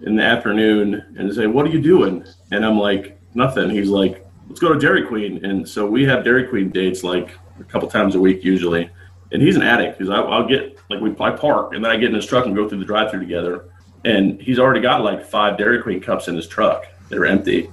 in 0.00 0.16
the 0.16 0.22
afternoon 0.22 1.14
and 1.18 1.32
say, 1.34 1.46
what 1.46 1.66
are 1.66 1.70
you 1.70 1.80
doing? 1.80 2.24
And 2.50 2.64
I'm 2.64 2.78
like, 2.78 3.20
nothing. 3.34 3.70
He's 3.70 3.88
like, 3.88 4.26
let's 4.48 4.60
go 4.60 4.72
to 4.72 4.78
Dairy 4.78 5.06
Queen, 5.06 5.44
and 5.44 5.68
so 5.68 5.86
we 5.86 6.04
have 6.04 6.24
Dairy 6.24 6.46
Queen 6.46 6.70
dates 6.70 7.04
like 7.04 7.36
a 7.60 7.64
couple 7.64 7.88
times 7.88 8.14
a 8.14 8.20
week 8.20 8.42
usually. 8.42 8.90
And 9.30 9.40
he's 9.40 9.56
an 9.56 9.62
addict 9.62 9.98
because 9.98 10.10
I'll 10.10 10.46
get 10.46 10.78
like 10.90 11.00
we 11.00 11.10
I 11.18 11.30
park 11.30 11.72
and 11.74 11.82
then 11.82 11.90
I 11.90 11.96
get 11.96 12.10
in 12.10 12.14
his 12.14 12.26
truck 12.26 12.44
and 12.44 12.54
go 12.54 12.68
through 12.68 12.80
the 12.80 12.84
drive-through 12.84 13.20
together. 13.20 13.70
And 14.04 14.38
he's 14.42 14.58
already 14.58 14.80
got 14.82 15.02
like 15.02 15.24
five 15.24 15.56
Dairy 15.56 15.80
Queen 15.80 16.00
cups 16.00 16.28
in 16.28 16.36
his 16.36 16.46
truck 16.46 16.84
that 17.12 17.18
are 17.18 17.26
empty. 17.26 17.70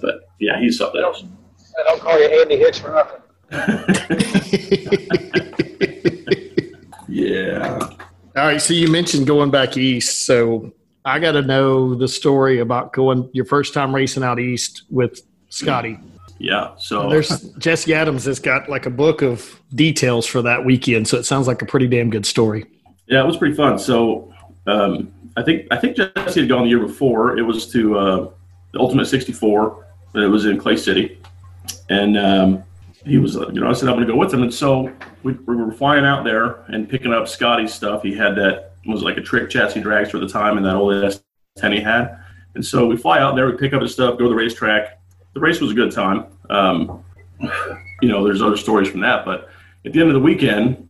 But 0.00 0.28
yeah, 0.38 0.60
he's 0.60 0.76
something 0.76 1.00
else. 1.00 1.24
I 1.78 1.82
don't 1.84 2.00
call 2.00 2.18
you 2.18 2.26
Andy 2.26 2.56
Hicks 2.58 2.78
for 2.78 2.90
nothing. 2.90 3.20
Yeah. 7.12 7.88
All 8.36 8.46
right. 8.46 8.62
So 8.62 8.72
you 8.72 8.88
mentioned 8.88 9.26
going 9.26 9.50
back 9.50 9.76
east. 9.76 10.24
So 10.26 10.72
I 11.04 11.18
got 11.18 11.32
to 11.32 11.42
know 11.42 11.94
the 11.94 12.06
story 12.06 12.60
about 12.60 12.92
going 12.92 13.28
your 13.32 13.44
first 13.44 13.74
time 13.74 13.92
racing 13.92 14.22
out 14.22 14.38
east 14.38 14.84
with 14.90 15.20
Scotty. 15.48 15.98
Yeah. 16.38 16.70
So 16.78 17.10
There's 17.10 17.50
Jesse 17.54 17.92
Adams 17.92 18.24
has 18.26 18.38
got 18.38 18.68
like 18.68 18.86
a 18.86 18.90
book 18.90 19.22
of 19.22 19.60
details 19.74 20.24
for 20.24 20.40
that 20.42 20.64
weekend. 20.64 21.08
So 21.08 21.18
it 21.18 21.24
sounds 21.24 21.48
like 21.48 21.62
a 21.62 21.66
pretty 21.66 21.88
damn 21.88 22.10
good 22.10 22.24
story. 22.24 22.64
Yeah, 23.08 23.24
it 23.24 23.26
was 23.26 23.36
pretty 23.36 23.56
fun. 23.56 23.78
So 23.78 24.32
um, 24.68 25.12
I 25.36 25.42
think 25.42 25.66
I 25.70 25.76
think 25.76 25.96
Jesse 25.96 26.40
had 26.40 26.48
gone 26.48 26.64
the 26.64 26.68
year 26.68 26.80
before. 26.80 27.38
It 27.38 27.42
was 27.42 27.70
to 27.72 27.98
uh, 27.98 28.30
the 28.72 28.78
Ultimate 28.78 29.06
64, 29.06 29.86
but 30.12 30.22
it 30.22 30.28
was 30.28 30.46
in 30.46 30.58
Clay 30.58 30.76
City, 30.76 31.18
and 31.88 32.18
um, 32.18 32.64
he 33.04 33.18
was 33.18 33.36
uh, 33.36 33.48
you 33.50 33.60
know 33.60 33.68
I 33.68 33.72
said 33.72 33.88
I'm 33.88 33.96
going 33.96 34.06
to 34.06 34.12
go 34.12 34.18
with 34.18 34.32
him, 34.32 34.42
and 34.42 34.52
so 34.52 34.92
we, 35.22 35.32
we 35.32 35.56
were 35.56 35.72
flying 35.72 36.04
out 36.04 36.24
there 36.24 36.62
and 36.68 36.88
picking 36.88 37.12
up 37.12 37.28
Scotty's 37.28 37.72
stuff. 37.72 38.02
He 38.02 38.14
had 38.14 38.34
that 38.36 38.72
was 38.86 39.02
like 39.02 39.16
a 39.16 39.20
trick 39.20 39.50
chassis 39.50 39.80
dragster 39.80 40.14
at 40.14 40.20
the 40.20 40.28
time, 40.28 40.56
and 40.56 40.66
that 40.66 40.74
old 40.74 40.92
S10 40.92 41.74
he 41.74 41.80
had, 41.80 42.18
and 42.54 42.64
so 42.64 42.86
we 42.86 42.96
fly 42.96 43.18
out 43.20 43.36
there, 43.36 43.46
we 43.46 43.56
pick 43.56 43.72
up 43.72 43.82
his 43.82 43.92
stuff, 43.92 44.18
go 44.18 44.24
to 44.24 44.30
the 44.30 44.34
racetrack. 44.34 44.98
The 45.34 45.40
race 45.40 45.60
was 45.60 45.70
a 45.70 45.74
good 45.74 45.92
time. 45.92 46.26
Um, 46.48 47.04
you 48.02 48.08
know, 48.08 48.24
there's 48.24 48.42
other 48.42 48.56
stories 48.56 48.88
from 48.88 49.00
that, 49.00 49.24
but 49.24 49.48
at 49.84 49.92
the 49.92 50.00
end 50.00 50.08
of 50.08 50.14
the 50.14 50.20
weekend, 50.20 50.88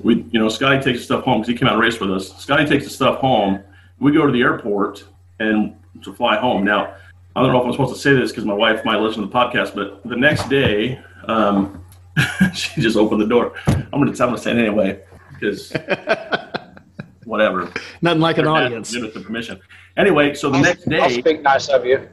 we, 0.00 0.24
you 0.30 0.40
know, 0.40 0.48
Scotty 0.48 0.82
takes 0.82 1.00
the 1.00 1.04
stuff 1.04 1.24
home 1.24 1.40
because 1.40 1.52
he 1.52 1.58
came 1.58 1.68
out 1.68 1.74
and 1.74 1.82
raced 1.82 2.00
with 2.00 2.10
us. 2.10 2.36
Scotty 2.38 2.66
takes 2.66 2.84
the 2.84 2.90
stuff 2.90 3.18
home. 3.18 3.62
We 4.02 4.10
go 4.10 4.26
to 4.26 4.32
the 4.32 4.42
airport 4.42 5.04
and 5.38 5.76
to 6.02 6.12
fly 6.12 6.36
home. 6.36 6.64
Now, 6.64 6.96
I 7.36 7.42
don't 7.42 7.52
know 7.52 7.60
if 7.60 7.66
I'm 7.66 7.72
supposed 7.72 7.94
to 7.94 8.00
say 8.00 8.12
this 8.14 8.32
because 8.32 8.44
my 8.44 8.52
wife 8.52 8.84
might 8.84 8.98
listen 8.98 9.22
to 9.22 9.28
the 9.28 9.32
podcast, 9.32 9.76
but 9.76 10.02
the 10.02 10.16
next 10.16 10.48
day, 10.48 11.00
um, 11.28 11.84
she 12.52 12.80
just 12.80 12.96
opened 12.96 13.20
the 13.20 13.26
door. 13.26 13.54
I'm 13.68 13.86
gonna, 13.92 14.10
I'm 14.10 14.16
gonna 14.16 14.38
say 14.38 14.50
it 14.50 14.58
anyway 14.58 15.04
because 15.32 15.72
whatever. 17.24 17.72
Nothing 18.02 18.20
like 18.20 18.38
an 18.38 18.48
audience. 18.48 18.90
Did 18.90 19.04
with 19.04 19.14
the 19.14 19.20
permission. 19.20 19.60
Anyway, 19.96 20.34
so 20.34 20.50
the 20.50 20.58
next 20.58 20.82
I'll 20.88 21.08
day, 21.08 21.20
speak 21.20 21.42
nice 21.42 21.68
of 21.68 21.86
you. 21.86 22.08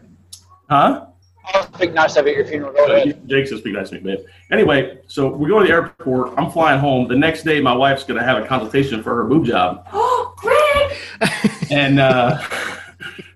huh? 0.70 1.08
I'll 1.46 1.74
speak 1.74 1.94
nice 1.94 2.16
of 2.16 2.26
you 2.26 2.32
at 2.34 2.38
your 2.38 2.46
funeral. 2.46 2.74
Go 2.74 2.86
ahead. 2.86 3.28
Jake 3.28 3.48
says 3.48 3.60
speak 3.60 3.74
nice 3.74 3.90
to 3.90 3.96
me, 3.96 4.02
babe. 4.02 4.20
Anyway, 4.52 5.00
so 5.08 5.30
we 5.30 5.50
go 5.50 5.60
to 5.60 5.66
the 5.66 5.72
airport. 5.74 6.34
I'm 6.38 6.52
flying 6.52 6.80
home. 6.80 7.08
The 7.08 7.16
next 7.16 7.44
day, 7.44 7.60
my 7.62 7.74
wife's 7.74 8.04
going 8.04 8.20
to 8.20 8.26
have 8.26 8.44
a 8.44 8.48
consultation 8.48 9.02
for 9.02 9.16
her 9.16 9.24
boob 9.24 9.46
job. 9.46 9.88
Oh, 9.94 10.34
Greg! 10.38 10.98
And 11.72 12.00
uh, 12.00 12.40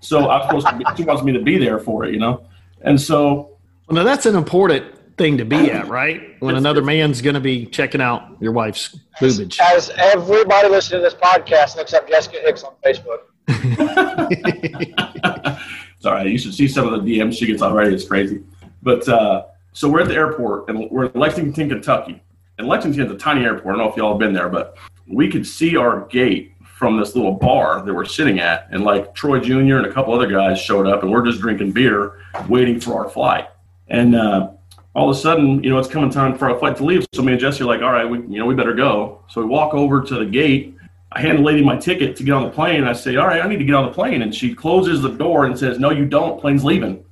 so 0.00 0.28
I'm 0.28 0.42
supposed 0.42 0.66
to 0.66 0.76
be, 0.76 0.84
she 0.96 1.04
wants 1.04 1.22
me 1.22 1.32
to 1.32 1.40
be 1.40 1.56
there 1.56 1.78
for 1.78 2.04
it, 2.04 2.12
you 2.12 2.18
know? 2.18 2.44
And 2.80 3.00
so, 3.00 3.56
Well, 3.86 3.94
now 3.96 4.02
that's 4.02 4.26
an 4.26 4.34
important 4.34 4.86
thing 5.16 5.38
to 5.38 5.44
be 5.44 5.70
at, 5.70 5.86
right? 5.88 6.34
When 6.40 6.56
another 6.56 6.82
man's 6.82 7.22
going 7.22 7.34
to 7.34 7.40
be 7.40 7.66
checking 7.66 8.00
out 8.00 8.36
your 8.40 8.50
wife's 8.52 8.98
boobage. 9.20 9.60
As 9.60 9.90
everybody 9.96 10.68
listening 10.68 11.00
to 11.00 11.04
this 11.04 11.14
podcast 11.14 11.80
except 11.80 12.08
Jessica 12.08 12.38
Hicks 12.40 12.64
on 12.64 12.72
Facebook. 12.84 13.20
right. 16.12 16.26
You 16.26 16.38
should 16.38 16.54
see 16.54 16.68
some 16.68 16.92
of 16.92 17.04
the 17.04 17.18
DMs 17.18 17.38
she 17.38 17.46
gets 17.46 17.62
already. 17.62 17.94
It's 17.94 18.06
crazy. 18.06 18.42
But 18.82 19.08
uh, 19.08 19.46
so 19.72 19.88
we're 19.88 20.02
at 20.02 20.08
the 20.08 20.14
airport 20.14 20.68
and 20.68 20.90
we're 20.90 21.06
in 21.06 21.20
Lexington, 21.20 21.68
Kentucky. 21.68 22.22
And 22.58 22.68
Lexington 22.68 23.00
Lexington's 23.00 23.20
a 23.20 23.24
tiny 23.24 23.44
airport. 23.44 23.74
I 23.74 23.78
don't 23.78 23.86
know 23.86 23.90
if 23.90 23.96
y'all 23.96 24.12
have 24.12 24.18
been 24.18 24.32
there, 24.32 24.48
but 24.48 24.76
we 25.06 25.28
could 25.28 25.46
see 25.46 25.76
our 25.76 26.06
gate 26.06 26.52
from 26.62 26.98
this 26.98 27.16
little 27.16 27.32
bar 27.32 27.82
that 27.82 27.92
we're 27.92 28.04
sitting 28.04 28.40
at. 28.40 28.68
And 28.70 28.84
like 28.84 29.14
Troy 29.14 29.40
Jr. 29.40 29.78
and 29.78 29.86
a 29.86 29.92
couple 29.92 30.14
other 30.14 30.26
guys 30.26 30.60
showed 30.60 30.86
up 30.86 31.02
and 31.02 31.10
we're 31.10 31.24
just 31.24 31.40
drinking 31.40 31.72
beer 31.72 32.20
waiting 32.48 32.78
for 32.78 33.04
our 33.04 33.10
flight. 33.10 33.48
And 33.88 34.14
uh, 34.14 34.50
all 34.94 35.10
of 35.10 35.16
a 35.16 35.18
sudden, 35.18 35.62
you 35.62 35.70
know, 35.70 35.78
it's 35.78 35.88
coming 35.88 36.10
time 36.10 36.38
for 36.38 36.48
our 36.48 36.58
flight 36.58 36.76
to 36.76 36.84
leave. 36.84 37.06
So 37.12 37.22
me 37.22 37.32
and 37.32 37.40
Jesse 37.40 37.62
are 37.62 37.66
like, 37.66 37.82
all 37.82 37.92
right, 37.92 38.08
we, 38.08 38.18
you 38.20 38.38
know, 38.38 38.46
we 38.46 38.54
better 38.54 38.74
go. 38.74 39.24
So 39.28 39.40
we 39.40 39.46
walk 39.46 39.74
over 39.74 40.02
to 40.02 40.14
the 40.16 40.26
gate. 40.26 40.73
I 41.14 41.20
hand 41.20 41.38
the 41.38 41.42
lady 41.42 41.62
my 41.62 41.76
ticket 41.76 42.16
to 42.16 42.24
get 42.24 42.32
on 42.32 42.42
the 42.42 42.50
plane. 42.50 42.82
I 42.84 42.92
say, 42.92 43.14
all 43.16 43.28
right, 43.28 43.40
I 43.40 43.48
need 43.48 43.58
to 43.58 43.64
get 43.64 43.76
on 43.76 43.86
the 43.86 43.92
plane. 43.92 44.22
And 44.22 44.34
she 44.34 44.52
closes 44.52 45.00
the 45.00 45.10
door 45.10 45.46
and 45.46 45.56
says, 45.56 45.78
no, 45.78 45.90
you 45.90 46.06
don't. 46.06 46.40
Plane's 46.40 46.64
leaving. 46.64 47.04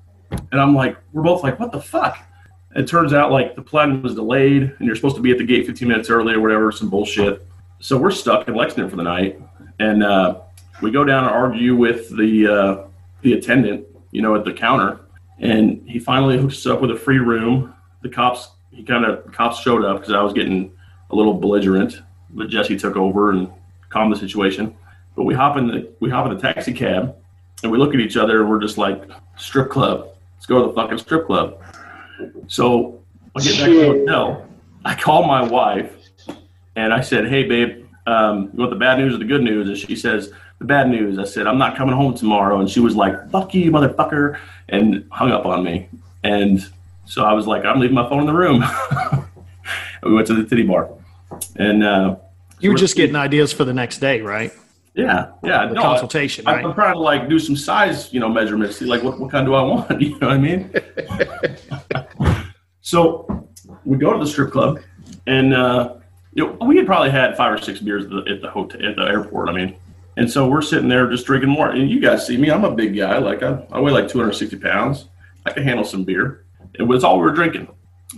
And 0.51 0.61
I'm 0.61 0.75
like, 0.75 0.97
we're 1.13 1.23
both 1.23 1.45
like, 1.45 1.61
what 1.61 1.71
the 1.71 1.81
fuck? 1.81 2.19
It 2.75 2.89
turns 2.89 3.13
out 3.13 3.31
like 3.31 3.55
the 3.55 3.63
plane 3.63 4.03
was 4.03 4.17
delayed 4.17 4.63
and 4.63 4.87
you're 4.87 4.97
supposed 4.97 5.15
to 5.17 5.23
be 5.23 5.31
at 5.31 5.39
the 5.39 5.45
gate 5.45 5.67
15 5.67 5.87
minutes 5.87 6.11
early 6.11 6.35
or 6.35 6.41
whatever, 6.41 6.73
some 6.73 6.91
bullshit. 6.91 7.47
So 7.79 7.97
we're 7.97 8.11
stuck 8.11 8.49
in 8.49 8.55
Lexington 8.55 8.91
for 8.91 8.97
the 8.97 9.05
night. 9.05 9.41
And 9.79 10.03
uh, 10.03 10.41
we 10.81 10.91
go 10.91 11.05
down 11.05 11.25
and 11.25 11.33
argue 11.33 11.77
with 11.77 12.17
the, 12.17 12.47
uh, 12.49 12.87
the 13.21 13.35
attendant, 13.35 13.87
you 14.11 14.21
know, 14.21 14.35
at 14.35 14.45
the 14.45 14.53
counter. 14.53 15.01
And 15.39 15.89
he 15.89 16.01
finally 16.01 16.39
hooks 16.39 16.57
us 16.59 16.67
up 16.67 16.81
with 16.81 16.91
a 16.91 16.97
free 16.97 17.19
room. 17.19 17.73
The 18.01 18.09
cops, 18.09 18.49
he 18.73 18.83
kind 18.83 19.05
of, 19.05 19.31
cops 19.33 19.61
showed 19.61 19.85
up 19.85 20.01
because 20.01 20.13
I 20.13 20.23
was 20.23 20.33
getting 20.33 20.73
a 21.11 21.15
little 21.15 21.35
belligerent, 21.35 22.03
but 22.31 22.49
Jesse 22.49 22.77
took 22.77 22.97
over 22.97 23.31
and 23.31 23.53
calmed 23.93 24.15
the 24.15 24.19
situation. 24.19 24.75
But 25.15 25.25
we 25.25 25.35
hop 25.35 25.57
in 25.57 25.67
the, 25.67 25.93
we 26.01 26.11
hop 26.11 26.27
in 26.27 26.35
the 26.35 26.41
taxi 26.41 26.73
cab 26.73 27.15
and 27.63 27.71
we 27.71 27.79
look 27.79 27.95
at 27.95 28.01
each 28.01 28.17
other 28.17 28.41
and 28.41 28.51
we're 28.51 28.61
just 28.61 28.79
like, 28.79 29.03
strip 29.37 29.71
club. 29.71 30.09
Let's 30.37 30.47
go 30.47 30.63
to 30.63 30.69
the 30.69 30.73
fucking 30.73 30.99
strip 30.99 31.27
club. 31.27 31.61
So 32.49 33.01
I 33.37 33.41
get 33.41 33.59
back 33.59 33.67
to 33.67 33.79
the 33.79 33.87
hotel. 33.87 34.49
I 34.85 34.95
call 34.95 35.25
my 35.25 35.43
wife 35.43 35.93
and 36.77 36.93
I 36.93 37.01
said, 37.01 37.29
Hey, 37.29 37.45
babe, 37.45 37.87
um, 38.07 38.51
you 38.53 38.59
want 38.59 38.71
the 38.71 38.77
bad 38.77 38.99
news 38.99 39.15
or 39.15 39.19
the 39.19 39.25
good 39.25 39.43
news? 39.43 39.69
And 39.69 39.77
she 39.77 39.95
says, 39.95 40.33
The 40.59 40.65
bad 40.65 40.89
news. 40.89 41.19
I 41.19 41.25
said, 41.25 41.47
I'm 41.47 41.59
not 41.59 41.77
coming 41.77 41.95
home 41.95 42.15
tomorrow. 42.15 42.61
And 42.61 42.69
she 42.69 42.81
was 42.81 42.97
like, 42.97 43.31
Fuck 43.31 43.55
you, 43.55 43.71
motherfucker, 43.71 44.39
and 44.69 45.07
hung 45.11 45.31
up 45.31 45.47
on 45.47 45.63
me. 45.63 45.89
And 46.25 46.67
so 47.05 47.25
I 47.25 47.33
was 47.33 47.47
like, 47.47 47.65
I'm 47.65 47.79
leaving 47.79 47.95
my 47.95 48.09
phone 48.09 48.21
in 48.21 48.27
the 48.27 48.33
room. 48.33 48.65
we 50.03 50.15
went 50.15 50.27
to 50.29 50.35
the 50.35 50.45
titty 50.45 50.63
bar. 50.63 50.91
And 51.57 51.83
uh, 51.83 52.17
You 52.63 52.71
were 52.71 52.77
just 52.77 52.97
getting 52.97 53.17
ideas 53.17 53.53
for 53.53 53.65
the 53.65 53.75
next 53.75 53.99
day, 53.99 54.21
right? 54.21 54.53
yeah, 54.95 55.33
yeah. 55.43 55.67
The 55.67 55.75
no, 55.75 55.83
consultation, 55.83 56.47
I'm, 56.47 56.57
right? 56.57 56.65
I'm 56.65 56.75
trying 56.75 56.95
to 56.95 57.01
like 57.01 57.29
do 57.29 57.39
some 57.39 57.57
size, 57.57 58.13
you 58.13 58.21
know, 58.21 58.29
measurements. 58.29 58.77
See, 58.77 58.85
like 58.85 59.03
what, 59.03 59.19
what 59.19 59.31
kind 59.31 59.47
do 59.47 59.55
I 59.55 59.63
want? 59.63 59.91
You 60.01 60.19
know 60.19 60.29
what 60.29 60.37
I 60.37 60.39
mean? 60.39 60.73
so 62.81 63.49
we 63.85 63.97
go 63.97 64.13
to 64.13 64.19
the 64.19 64.27
strip 64.27 64.53
club, 64.53 64.81
and 65.27 65.55
uh, 65.55 65.95
you 66.35 66.47
know, 66.47 66.67
we 66.67 66.77
had 66.77 66.87
probably 66.87 67.11
had 67.11 67.37
five 67.37 67.53
or 67.53 67.59
six 67.59 67.81
beers 67.81 68.05
at 68.05 68.11
the, 68.11 68.25
at 68.31 68.41
the 68.43 68.51
hotel 68.51 68.85
at 68.85 68.97
the 68.97 69.03
airport. 69.03 69.49
I 69.49 69.53
mean, 69.53 69.77
and 70.17 70.31
so 70.31 70.47
we're 70.47 70.63
sitting 70.63 70.89
there 70.89 71.11
just 71.11 71.27
drinking 71.27 71.51
more. 71.51 71.71
And 71.71 71.91
you 71.91 72.01
guys 72.01 72.27
see 72.27 72.37
me; 72.37 72.51
I'm 72.51 72.65
a 72.65 72.75
big 72.75 72.97
guy. 72.97 73.19
Like 73.19 73.43
I, 73.43 73.67
I 73.73 73.81
weigh 73.81 73.93
like 73.93 74.09
260 74.09 74.57
pounds. 74.59 75.09
I 75.47 75.51
can 75.51 75.65
handle 75.65 75.85
some 75.85 76.05
beer. 76.05 76.45
It 76.75 76.85
was 76.85 77.03
all 77.03 77.17
we 77.17 77.23
were 77.23 77.33
drinking. 77.33 77.69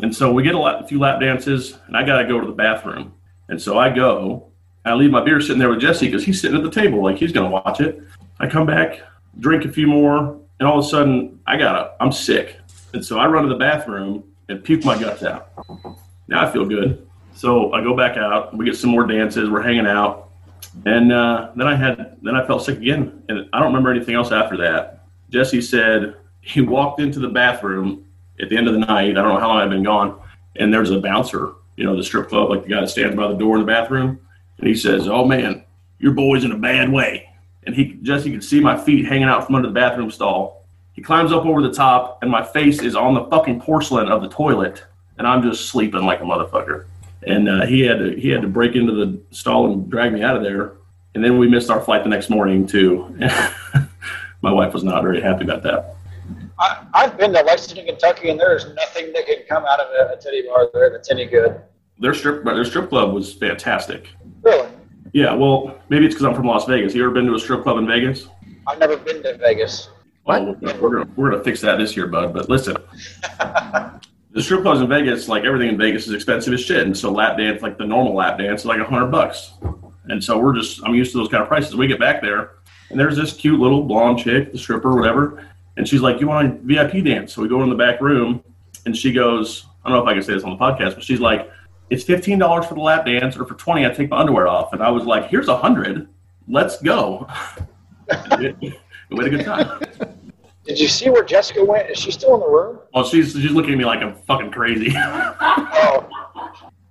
And 0.02 0.14
so 0.14 0.32
we 0.32 0.42
get 0.42 0.56
a, 0.56 0.58
lot, 0.58 0.84
a 0.84 0.86
few 0.86 0.98
lap 0.98 1.20
dances, 1.20 1.78
and 1.86 1.96
I 1.96 2.04
got 2.04 2.20
to 2.20 2.26
go 2.26 2.40
to 2.40 2.46
the 2.46 2.52
bathroom. 2.52 3.14
And 3.48 3.60
so 3.60 3.78
I 3.78 3.90
go, 3.90 4.48
I 4.84 4.94
leave 4.94 5.10
my 5.10 5.22
beer 5.22 5.40
sitting 5.40 5.58
there 5.58 5.70
with 5.70 5.80
Jesse 5.80 6.06
because 6.06 6.24
he's 6.24 6.40
sitting 6.40 6.56
at 6.56 6.62
the 6.62 6.70
table 6.70 7.02
like 7.02 7.16
he's 7.16 7.32
going 7.32 7.46
to 7.46 7.50
watch 7.50 7.80
it. 7.80 8.02
I 8.38 8.48
come 8.48 8.66
back, 8.66 9.00
drink 9.40 9.64
a 9.64 9.72
few 9.72 9.86
more, 9.86 10.38
and 10.58 10.68
all 10.68 10.78
of 10.78 10.84
a 10.84 10.88
sudden 10.88 11.40
I 11.46 11.56
got 11.56 11.72
to 11.72 12.02
I'm 12.02 12.12
sick. 12.12 12.56
And 12.92 13.04
so 13.04 13.18
I 13.18 13.26
run 13.26 13.42
to 13.44 13.48
the 13.48 13.58
bathroom 13.58 14.24
and 14.48 14.62
puke 14.62 14.84
my 14.84 14.98
guts 14.98 15.22
out. 15.22 15.50
Now 16.28 16.46
I 16.46 16.52
feel 16.52 16.64
good. 16.64 17.06
So 17.34 17.72
I 17.72 17.82
go 17.82 17.96
back 17.96 18.16
out. 18.16 18.56
We 18.56 18.64
get 18.64 18.76
some 18.76 18.90
more 18.90 19.06
dances. 19.06 19.50
We're 19.50 19.62
hanging 19.62 19.86
out, 19.86 20.30
and 20.86 21.12
uh, 21.12 21.50
then 21.56 21.66
I 21.66 21.74
had 21.74 22.16
then 22.22 22.36
I 22.36 22.46
felt 22.46 22.64
sick 22.64 22.78
again, 22.78 23.22
and 23.28 23.48
I 23.52 23.58
don't 23.58 23.68
remember 23.68 23.90
anything 23.90 24.14
else 24.14 24.30
after 24.30 24.56
that. 24.58 25.04
Jesse 25.30 25.60
said 25.60 26.14
he 26.40 26.60
walked 26.60 27.00
into 27.00 27.18
the 27.18 27.28
bathroom 27.28 28.04
at 28.40 28.48
the 28.48 28.56
end 28.56 28.68
of 28.68 28.74
the 28.74 28.80
night. 28.80 29.10
I 29.10 29.22
don't 29.22 29.34
know 29.34 29.40
how 29.40 29.48
long 29.48 29.58
I've 29.58 29.70
been 29.70 29.82
gone, 29.82 30.20
and 30.56 30.72
there's 30.72 30.90
a 30.90 31.00
bouncer, 31.00 31.54
you 31.76 31.84
know, 31.84 31.96
the 31.96 32.02
strip 32.02 32.28
club, 32.28 32.50
like 32.50 32.62
the 32.62 32.68
guy 32.68 32.80
that 32.80 32.88
stands 32.88 33.16
by 33.16 33.28
the 33.28 33.34
door 33.34 33.56
in 33.56 33.60
the 33.60 33.66
bathroom, 33.66 34.20
and 34.58 34.68
he 34.68 34.74
says, 34.74 35.08
"Oh 35.08 35.24
man, 35.24 35.64
your 35.98 36.12
boy's 36.12 36.44
in 36.44 36.52
a 36.52 36.58
bad 36.58 36.90
way." 36.90 37.28
And 37.66 37.74
he 37.74 37.98
Jesse 38.02 38.30
could 38.30 38.44
see 38.44 38.60
my 38.60 38.76
feet 38.76 39.06
hanging 39.06 39.28
out 39.28 39.46
from 39.46 39.54
under 39.56 39.68
the 39.68 39.74
bathroom 39.74 40.10
stall. 40.10 40.64
He 40.92 41.02
climbs 41.02 41.32
up 41.32 41.44
over 41.44 41.60
the 41.60 41.72
top, 41.72 42.22
and 42.22 42.30
my 42.30 42.44
face 42.44 42.80
is 42.80 42.94
on 42.94 43.14
the 43.14 43.24
fucking 43.24 43.60
porcelain 43.60 44.08
of 44.08 44.22
the 44.22 44.28
toilet, 44.28 44.84
and 45.18 45.26
I'm 45.26 45.42
just 45.42 45.66
sleeping 45.66 46.04
like 46.04 46.20
a 46.20 46.24
motherfucker. 46.24 46.84
And 47.26 47.48
uh, 47.48 47.66
he 47.66 47.80
had 47.80 47.98
to 47.98 48.14
he 48.18 48.28
had 48.28 48.42
to 48.42 48.48
break 48.48 48.76
into 48.76 48.92
the 48.92 49.20
stall 49.30 49.72
and 49.72 49.90
drag 49.90 50.12
me 50.12 50.22
out 50.22 50.36
of 50.36 50.42
there. 50.42 50.74
And 51.14 51.24
then 51.24 51.38
we 51.38 51.48
missed 51.48 51.70
our 51.70 51.80
flight 51.80 52.02
the 52.02 52.10
next 52.10 52.28
morning 52.28 52.66
too. 52.66 53.16
my 54.42 54.52
wife 54.52 54.74
was 54.74 54.84
not 54.84 55.02
very 55.02 55.20
happy 55.20 55.44
about 55.44 55.62
that. 55.62 55.96
I, 56.58 56.87
I've 56.94 57.18
been 57.18 57.32
to 57.32 57.42
Lexington, 57.42 57.87
Kentucky, 57.87 58.30
and 58.30 58.38
there 58.38 58.56
is 58.56 58.66
nothing 58.75 59.12
that 59.12 59.26
can 59.26 59.38
come 59.49 59.64
out 59.64 59.80
of 59.80 59.88
a, 59.88 60.14
a 60.14 60.20
titty 60.20 60.42
bar 60.46 60.68
there 60.73 60.90
that's 60.90 61.11
any 61.11 61.26
good. 61.26 61.61
Their 61.99 62.14
strip 62.14 62.44
their 62.44 62.64
strip 62.64 62.88
club 62.88 63.12
was 63.12 63.32
fantastic. 63.32 64.08
Really. 64.42 64.68
Yeah, 65.12 65.32
well, 65.34 65.78
maybe 65.88 66.06
it's 66.06 66.14
because 66.14 66.26
I'm 66.26 66.34
from 66.34 66.46
Las 66.46 66.64
Vegas. 66.66 66.94
You 66.94 67.04
ever 67.04 67.12
been 67.12 67.26
to 67.26 67.34
a 67.34 67.38
strip 67.38 67.62
club 67.62 67.78
in 67.78 67.87
Vegas? 67.87 68.28
I've 68.66 68.78
never 68.78 68.96
been 68.96 69.23
to 69.23 69.37
Vegas. 69.37 69.90
Oh, 70.26 70.56
we're 70.80 70.90
gonna, 70.90 71.11
we're 71.16 71.30
gonna 71.30 71.44
fix 71.44 71.61
that 71.61 71.76
this 71.76 71.96
year, 71.96 72.06
bud. 72.08 72.32
But 72.32 72.49
listen, 72.49 72.76
the 73.38 74.42
strip 74.42 74.62
clubs 74.62 74.80
in 74.80 74.88
Vegas, 74.88 75.28
like 75.28 75.44
everything 75.44 75.68
in 75.68 75.78
Vegas, 75.78 76.06
is 76.06 76.14
expensive 76.14 76.54
as 76.54 76.61
shit. 76.61 76.87
And 76.87 76.96
so 76.96 77.12
lap 77.12 77.37
dance, 77.37 77.62
like 77.62 77.78
the 77.78 77.87
normal 77.87 78.14
lap 78.14 78.38
dance, 78.38 78.62
is 78.62 78.66
like 78.66 78.80
a 78.80 78.84
hundred 78.84 79.11
bucks. 79.11 79.52
And 80.06 80.23
so 80.23 80.38
we're 80.38 80.54
just, 80.54 80.84
I'm 80.84 80.94
used 80.94 81.12
to 81.12 81.18
those 81.18 81.28
kind 81.28 81.42
of 81.42 81.49
prices. 81.49 81.76
We 81.76 81.87
get 81.87 82.00
back 82.00 82.20
there, 82.20 82.56
and 82.90 82.99
there's 82.99 83.16
this 83.16 83.34
cute 83.34 83.61
little 83.61 83.82
blonde 83.82 84.18
chick, 84.18 84.52
the 84.52 84.58
stripper, 84.58 84.94
whatever, 84.94 85.46
and 85.76 85.88
she's 85.88 86.00
like, 86.00 86.20
"You 86.20 86.28
want 86.28 86.46
a 86.46 86.58
VIP 86.62 87.04
dance?" 87.04 87.34
So 87.34 87.42
we 87.42 87.48
go 87.48 87.62
in 87.62 87.70
the 87.70 87.74
back 87.76 88.00
room, 88.00 88.42
and 88.86 88.96
she 88.96 89.12
goes, 89.12 89.66
"I 89.84 89.88
don't 89.88 89.98
know 89.98 90.04
if 90.04 90.08
I 90.08 90.14
can 90.14 90.22
say 90.22 90.34
this 90.34 90.44
on 90.44 90.50
the 90.50 90.56
podcast, 90.56 90.94
but 90.94 91.04
she's 91.04 91.20
like." 91.20 91.50
It's 91.90 92.02
fifteen 92.02 92.38
dollars 92.38 92.64
for 92.64 92.72
the 92.74 92.80
lap 92.80 93.04
dance, 93.04 93.36
or 93.36 93.44
for 93.44 93.54
twenty, 93.54 93.84
I 93.84 93.90
take 93.90 94.08
my 94.08 94.16
underwear 94.16 94.48
off. 94.48 94.72
And 94.72 94.82
I 94.82 94.90
was 94.90 95.04
like, 95.04 95.28
"Here's 95.28 95.48
a 95.48 95.56
hundred, 95.56 96.08
let's 96.48 96.80
go." 96.80 97.28
we 98.40 98.74
had 99.18 99.26
a 99.26 99.30
good 99.30 99.44
time. 99.44 99.80
Did 100.64 100.80
you 100.80 100.88
see 100.88 101.10
where 101.10 101.22
Jessica 101.22 101.62
went? 101.62 101.90
Is 101.90 101.98
she 101.98 102.10
still 102.10 102.34
in 102.34 102.40
the 102.40 102.48
room? 102.48 102.78
Well, 102.94 103.04
she's 103.04 103.32
she's 103.32 103.50
looking 103.50 103.72
at 103.72 103.78
me 103.78 103.84
like 103.84 104.00
I'm 104.00 104.14
fucking 104.26 104.50
crazy. 104.50 104.94
Oh, 105.76 106.08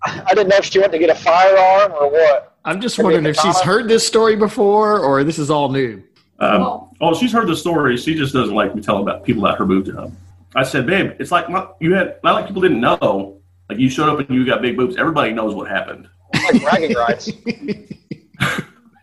I 0.06 0.34
didn't 0.34 0.50
know 0.50 0.58
if 0.58 0.66
she 0.66 0.80
went 0.80 0.92
to 0.92 1.00
get 1.00 1.10
a 1.10 1.16
firearm 1.16 1.94
or 1.94 2.12
what. 2.12 2.58
I'm 2.66 2.82
just 2.82 3.02
wondering 3.02 3.26
if 3.26 3.38
she's 3.38 3.60
heard 3.62 3.88
this 3.88 4.06
story 4.06 4.36
before 4.36 5.00
or 5.00 5.24
this 5.24 5.40
is 5.40 5.50
all 5.50 5.70
new. 5.70 6.04
Um, 6.40 6.90
oh, 7.00 7.14
she's 7.18 7.32
heard 7.32 7.48
the 7.48 7.56
story. 7.56 7.98
She 7.98 8.16
just 8.16 8.34
doesn't 8.34 8.56
like 8.56 8.76
me 8.76 8.82
telling 8.82 9.04
about 9.04 9.24
people 9.24 9.46
about 9.46 9.58
her 9.58 9.66
boob 9.66 9.86
job. 9.86 10.14
I 10.56 10.64
said, 10.64 10.86
babe, 10.86 11.14
it's 11.20 11.32
like 11.32 11.50
not, 11.50 11.78
you 11.80 11.94
had 11.94 12.18
not 12.24 12.34
like 12.36 12.48
people 12.48 12.62
didn't 12.62 12.82
know. 12.82 13.40
Like 13.70 13.80
you 13.80 13.90
showed 13.90 14.10
up 14.10 14.20
and 14.20 14.38
you 14.38 14.46
got 14.46 14.62
big 14.62 14.78
boobs. 14.78 14.98
Everybody 14.98 15.32
knows 15.32 15.56
what 15.56 15.70
happened. 15.70 16.08
Like 16.34 16.62
bragging 16.62 16.96
rights. 16.96 17.32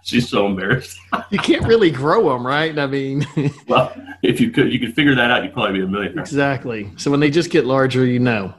She's 0.02 0.28
so 0.28 0.46
embarrassed. 0.46 0.98
You 1.30 1.38
can't 1.38 1.66
really 1.66 1.90
grow 1.90 2.30
them, 2.30 2.46
right? 2.46 2.76
I 2.78 2.86
mean, 2.86 3.26
well, 3.68 3.92
if 4.22 4.40
you 4.40 4.50
could, 4.50 4.72
you 4.72 4.80
could 4.80 4.94
figure 4.94 5.14
that 5.14 5.30
out. 5.30 5.44
You'd 5.44 5.52
probably 5.52 5.78
be 5.78 5.84
a 5.84 5.86
millionaire. 5.86 6.20
exactly. 6.20 6.90
So 6.96 7.10
when 7.10 7.20
they 7.20 7.30
just 7.30 7.50
get 7.50 7.64
larger, 7.64 8.04
you 8.04 8.18
know. 8.18 8.54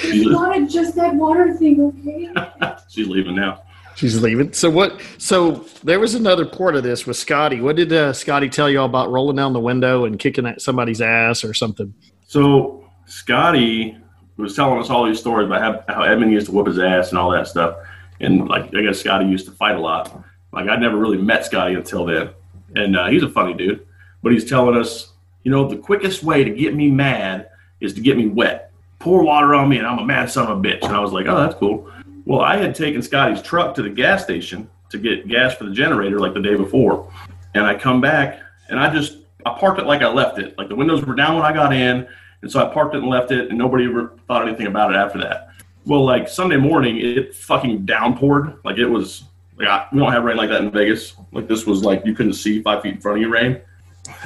She's, 0.00 0.28
wanted 0.28 0.68
just 0.68 0.96
that 0.96 1.14
water 1.14 1.54
thing, 1.54 1.80
okay? 1.80 2.74
she's 2.88 3.06
leaving 3.06 3.36
now. 3.36 3.62
She's 3.96 4.20
leaving. 4.20 4.52
So 4.52 4.68
what? 4.68 5.00
So 5.16 5.64
there 5.82 5.98
was 5.98 6.14
another 6.14 6.44
part 6.44 6.76
of 6.76 6.82
this 6.82 7.06
with 7.06 7.16
Scotty. 7.16 7.62
What 7.62 7.76
did 7.76 7.90
uh, 7.92 8.12
Scotty 8.12 8.50
tell 8.50 8.68
you 8.68 8.80
all 8.80 8.86
about 8.86 9.10
rolling 9.10 9.36
down 9.36 9.54
the 9.54 9.60
window 9.60 10.04
and 10.04 10.18
kicking 10.18 10.46
at 10.46 10.60
somebody's 10.60 11.00
ass 11.00 11.42
or 11.42 11.54
something? 11.54 11.94
So 12.26 12.88
Scotty 13.06 13.96
was 14.36 14.54
telling 14.54 14.78
us 14.80 14.90
all 14.90 15.06
these 15.06 15.18
stories 15.18 15.46
about 15.46 15.86
how, 15.88 15.94
how 15.94 16.02
Edmund 16.02 16.30
used 16.30 16.46
to 16.46 16.52
whoop 16.52 16.66
his 16.66 16.78
ass 16.78 17.08
and 17.08 17.18
all 17.18 17.30
that 17.30 17.48
stuff. 17.48 17.78
And 18.20 18.46
like 18.48 18.64
I 18.74 18.82
guess 18.82 19.00
Scotty 19.00 19.24
used 19.26 19.46
to 19.46 19.52
fight 19.52 19.76
a 19.76 19.80
lot. 19.80 20.22
Like 20.52 20.68
I'd 20.68 20.80
never 20.80 20.98
really 20.98 21.18
met 21.18 21.46
Scotty 21.46 21.74
until 21.74 22.04
then, 22.04 22.30
and 22.74 22.96
uh, 22.96 23.06
he's 23.06 23.22
a 23.22 23.30
funny 23.30 23.54
dude. 23.54 23.86
But 24.22 24.32
he's 24.32 24.44
telling 24.44 24.76
us, 24.76 25.12
you 25.42 25.50
know, 25.50 25.68
the 25.68 25.76
quickest 25.76 26.22
way 26.22 26.44
to 26.44 26.50
get 26.50 26.74
me 26.74 26.90
mad 26.90 27.48
is 27.80 27.94
to 27.94 28.02
get 28.02 28.18
me 28.18 28.26
wet. 28.26 28.72
Pour 28.98 29.22
water 29.22 29.54
on 29.54 29.70
me, 29.70 29.78
and 29.78 29.86
I'm 29.86 29.98
a 29.98 30.04
mad 30.04 30.30
son 30.30 30.50
of 30.50 30.58
a 30.58 30.60
bitch. 30.60 30.82
And 30.82 30.94
I 30.94 31.00
was 31.00 31.12
like, 31.12 31.26
oh, 31.26 31.36
that's 31.36 31.54
cool. 31.54 31.90
Well, 32.26 32.40
I 32.40 32.56
had 32.56 32.74
taken 32.74 33.02
Scotty's 33.02 33.40
truck 33.40 33.76
to 33.76 33.82
the 33.82 33.88
gas 33.88 34.24
station 34.24 34.68
to 34.90 34.98
get 34.98 35.28
gas 35.28 35.54
for 35.54 35.64
the 35.64 35.70
generator 35.70 36.18
like 36.18 36.34
the 36.34 36.42
day 36.42 36.56
before, 36.56 37.10
and 37.54 37.64
I 37.64 37.76
come 37.76 38.00
back 38.00 38.40
and 38.68 38.80
I 38.80 38.92
just 38.92 39.18
I 39.46 39.56
parked 39.56 39.80
it 39.80 39.86
like 39.86 40.02
I 40.02 40.08
left 40.08 40.40
it. 40.40 40.58
Like 40.58 40.68
the 40.68 40.74
windows 40.74 41.04
were 41.06 41.14
down 41.14 41.36
when 41.36 41.44
I 41.44 41.52
got 41.52 41.72
in, 41.72 42.06
and 42.42 42.50
so 42.50 42.60
I 42.60 42.74
parked 42.74 42.96
it 42.96 42.98
and 42.98 43.08
left 43.08 43.30
it, 43.30 43.48
and 43.48 43.56
nobody 43.56 43.84
ever 43.84 44.12
thought 44.26 44.46
anything 44.46 44.66
about 44.66 44.90
it 44.90 44.96
after 44.96 45.20
that. 45.20 45.50
Well, 45.84 46.04
like 46.04 46.28
Sunday 46.28 46.56
morning, 46.56 46.98
it 46.98 47.32
fucking 47.32 47.86
downpoured. 47.86 48.58
Like 48.64 48.76
it 48.76 48.88
was 48.88 49.22
like 49.56 49.68
I, 49.68 49.86
we 49.92 50.00
don't 50.00 50.10
have 50.10 50.24
rain 50.24 50.36
like 50.36 50.50
that 50.50 50.62
in 50.62 50.72
Vegas. 50.72 51.14
Like 51.30 51.46
this 51.46 51.64
was 51.64 51.84
like 51.84 52.04
you 52.04 52.14
couldn't 52.14 52.34
see 52.34 52.60
five 52.60 52.82
feet 52.82 52.96
in 52.96 53.00
front 53.00 53.18
of 53.18 53.22
you 53.22 53.28
rain. 53.28 53.60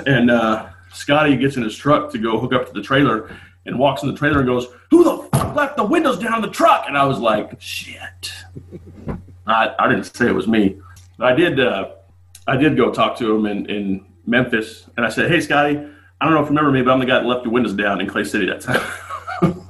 And 0.07 0.30
uh, 0.30 0.71
Scotty 0.92 1.37
gets 1.37 1.57
in 1.57 1.62
his 1.62 1.76
truck 1.76 2.11
to 2.12 2.19
go 2.19 2.38
hook 2.38 2.54
up 2.54 2.66
to 2.66 2.73
the 2.73 2.83
trailer 2.83 3.37
and 3.67 3.79
walks 3.79 4.02
in 4.02 4.11
the 4.11 4.17
trailer 4.17 4.38
and 4.38 4.47
goes, 4.47 4.69
"Who 4.90 5.05
the 5.05 5.29
fuck 5.37 5.55
left 5.55 5.76
the 5.76 5.85
windows 5.85 6.19
down 6.19 6.37
in 6.37 6.43
the 6.43 6.49
truck?" 6.49 6.85
And 6.87 6.97
I 6.97 7.05
was 7.05 7.19
like, 7.19 7.61
"Shit." 7.61 8.33
I, 9.47 9.75
I 9.79 9.88
didn't 9.88 10.05
say 10.05 10.29
it 10.29 10.35
was 10.35 10.47
me. 10.49 10.79
I 11.19 11.32
did. 11.34 11.61
Uh, 11.61 11.91
I 12.47 12.56
did 12.56 12.76
go 12.76 12.91
talk 12.93 13.17
to 13.19 13.34
him 13.34 13.47
in, 13.47 13.67
in 13.67 14.06
Memphis, 14.26 14.87
and 14.97 15.04
I 15.04 15.08
said, 15.08 15.30
"Hey, 15.30 15.41
Scotty, 15.41 15.78
I 16.21 16.25
don't 16.25 16.34
know 16.34 16.41
if 16.41 16.45
you 16.45 16.56
remember 16.56 16.71
me, 16.71 16.82
but 16.82 16.93
I'm 16.93 17.00
the 17.00 17.06
guy 17.06 17.19
that 17.21 17.26
left 17.26 17.45
your 17.45 17.52
windows 17.52 17.75
down 17.75 18.00
in 18.00 18.06
Clay 18.06 18.25
City 18.25 18.47
that 18.47 18.61
time." 18.61 18.80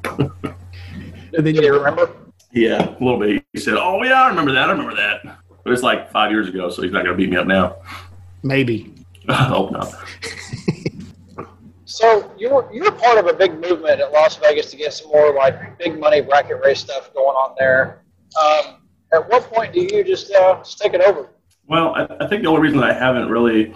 And 1.33 1.47
then 1.47 1.55
you 1.55 1.73
remember? 1.73 2.11
Yeah, 2.53 2.88
a 2.88 2.99
little 3.03 3.19
bit. 3.21 3.45
He 3.53 3.61
said, 3.61 3.75
"Oh 3.75 4.03
yeah, 4.03 4.25
I 4.25 4.29
remember 4.29 4.53
that. 4.53 4.69
I 4.69 4.73
remember 4.73 4.97
that." 4.97 5.38
But 5.62 5.73
it's 5.73 5.83
like 5.83 6.11
five 6.11 6.33
years 6.33 6.49
ago, 6.49 6.71
so 6.71 6.83
he's 6.83 6.91
not 6.91 7.05
going 7.05 7.17
to 7.17 7.17
beat 7.17 7.31
me 7.31 7.37
up 7.37 7.47
now. 7.47 7.77
maybe. 8.43 8.93
I 9.29 9.45
hope 9.45 9.71
not. 9.71 9.95
So 12.01 12.33
you 12.39 12.49
were 12.49 12.73
you 12.73 12.85
were 12.85 12.93
part 12.93 13.19
of 13.19 13.27
a 13.27 13.35
big 13.35 13.53
movement 13.61 14.01
at 14.01 14.11
Las 14.11 14.37
Vegas 14.37 14.71
to 14.71 14.77
get 14.79 14.95
some 14.95 15.09
more 15.09 15.35
like 15.35 15.77
big 15.77 16.01
money 16.01 16.23
bracket 16.23 16.59
race 16.65 16.81
stuff 16.81 17.13
going 17.13 17.37
on 17.37 17.55
there. 17.59 18.01
Um, 18.43 18.77
at 19.13 19.29
what 19.29 19.43
point 19.53 19.75
do 19.75 19.83
you 19.83 20.03
just 20.03 20.33
uh, 20.33 20.57
just 20.61 20.79
take 20.79 20.95
it 20.95 21.03
over? 21.03 21.29
Well, 21.69 21.95
I, 21.95 22.25
I 22.25 22.27
think 22.27 22.43
the 22.43 22.49
only 22.49 22.63
reason 22.63 22.83
I 22.83 22.95
haven't 22.95 23.29
really 23.29 23.75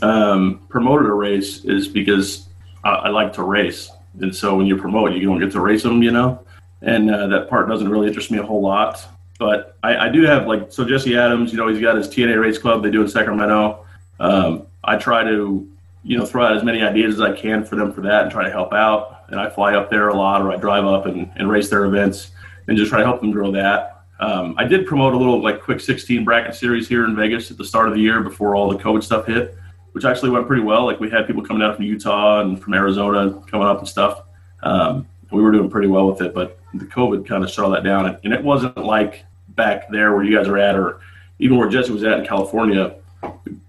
um, 0.00 0.64
promoted 0.68 1.06
a 1.06 1.12
race 1.12 1.64
is 1.64 1.88
because 1.88 2.46
I, 2.84 2.90
I 2.90 3.08
like 3.08 3.32
to 3.32 3.42
race, 3.42 3.90
and 4.20 4.34
so 4.34 4.54
when 4.56 4.66
you 4.66 4.76
promote, 4.76 5.12
you 5.12 5.26
don't 5.26 5.40
get 5.40 5.50
to 5.50 5.60
race 5.60 5.82
them, 5.82 6.04
you 6.04 6.12
know. 6.12 6.46
And 6.82 7.10
uh, 7.10 7.26
that 7.26 7.50
part 7.50 7.68
doesn't 7.68 7.88
really 7.88 8.06
interest 8.06 8.30
me 8.30 8.38
a 8.38 8.44
whole 8.44 8.62
lot. 8.62 9.04
But 9.40 9.76
I, 9.82 10.06
I 10.06 10.08
do 10.08 10.22
have 10.22 10.46
like 10.46 10.70
so 10.70 10.84
Jesse 10.84 11.16
Adams, 11.16 11.50
you 11.50 11.58
know, 11.58 11.66
he's 11.66 11.80
got 11.80 11.96
his 11.96 12.06
TNA 12.06 12.40
race 12.40 12.58
club 12.58 12.84
they 12.84 12.92
do 12.92 13.02
in 13.02 13.08
Sacramento. 13.08 13.84
Um, 14.20 14.68
I 14.84 14.96
try 14.96 15.24
to 15.24 15.68
you 16.02 16.18
know 16.18 16.24
throw 16.24 16.44
out 16.44 16.56
as 16.56 16.64
many 16.64 16.82
ideas 16.82 17.14
as 17.14 17.20
I 17.20 17.32
can 17.32 17.64
for 17.64 17.76
them 17.76 17.92
for 17.92 18.00
that 18.02 18.22
and 18.22 18.30
try 18.30 18.44
to 18.44 18.50
help 18.50 18.72
out. 18.72 19.24
And 19.28 19.38
I 19.38 19.48
fly 19.48 19.74
up 19.74 19.90
there 19.90 20.08
a 20.08 20.16
lot, 20.16 20.42
or 20.42 20.50
I 20.50 20.56
drive 20.56 20.84
up 20.84 21.06
and, 21.06 21.30
and 21.36 21.48
race 21.48 21.68
their 21.68 21.84
events 21.84 22.32
and 22.66 22.76
just 22.76 22.90
try 22.90 22.98
to 22.98 23.04
help 23.04 23.20
them 23.20 23.30
grow 23.30 23.52
that. 23.52 24.04
Um, 24.20 24.54
I 24.58 24.64
did 24.64 24.86
promote 24.86 25.14
a 25.14 25.16
little 25.16 25.42
like 25.42 25.62
quick 25.62 25.80
16 25.80 26.24
bracket 26.24 26.54
series 26.54 26.88
here 26.88 27.04
in 27.04 27.16
Vegas 27.16 27.50
at 27.50 27.56
the 27.56 27.64
start 27.64 27.88
of 27.88 27.94
the 27.94 28.00
year 28.00 28.20
before 28.20 28.54
all 28.54 28.70
the 28.70 28.78
COVID 28.78 29.02
stuff 29.02 29.26
hit, 29.26 29.56
which 29.92 30.04
actually 30.04 30.30
went 30.30 30.46
pretty 30.46 30.62
well. 30.62 30.84
Like 30.84 31.00
we 31.00 31.08
had 31.08 31.26
people 31.26 31.42
coming 31.42 31.60
down 31.60 31.74
from 31.74 31.84
Utah 31.84 32.40
and 32.40 32.60
from 32.60 32.74
Arizona 32.74 33.32
coming 33.50 33.66
up 33.66 33.78
and 33.78 33.88
stuff. 33.88 34.22
Um, 34.62 35.06
we 35.30 35.42
were 35.42 35.52
doing 35.52 35.70
pretty 35.70 35.88
well 35.88 36.06
with 36.06 36.20
it, 36.20 36.34
but 36.34 36.58
the 36.74 36.84
COVID 36.84 37.26
kind 37.26 37.42
of 37.42 37.50
shut 37.50 37.64
all 37.64 37.70
that 37.70 37.84
down. 37.84 38.06
And, 38.06 38.18
and 38.24 38.34
it 38.34 38.42
wasn't 38.42 38.76
like 38.76 39.24
back 39.50 39.90
there 39.90 40.14
where 40.14 40.24
you 40.24 40.36
guys 40.36 40.48
are 40.48 40.58
at, 40.58 40.76
or 40.76 41.00
even 41.38 41.56
where 41.56 41.68
Jesse 41.68 41.92
was 41.92 42.04
at 42.04 42.18
in 42.18 42.26
California. 42.26 42.96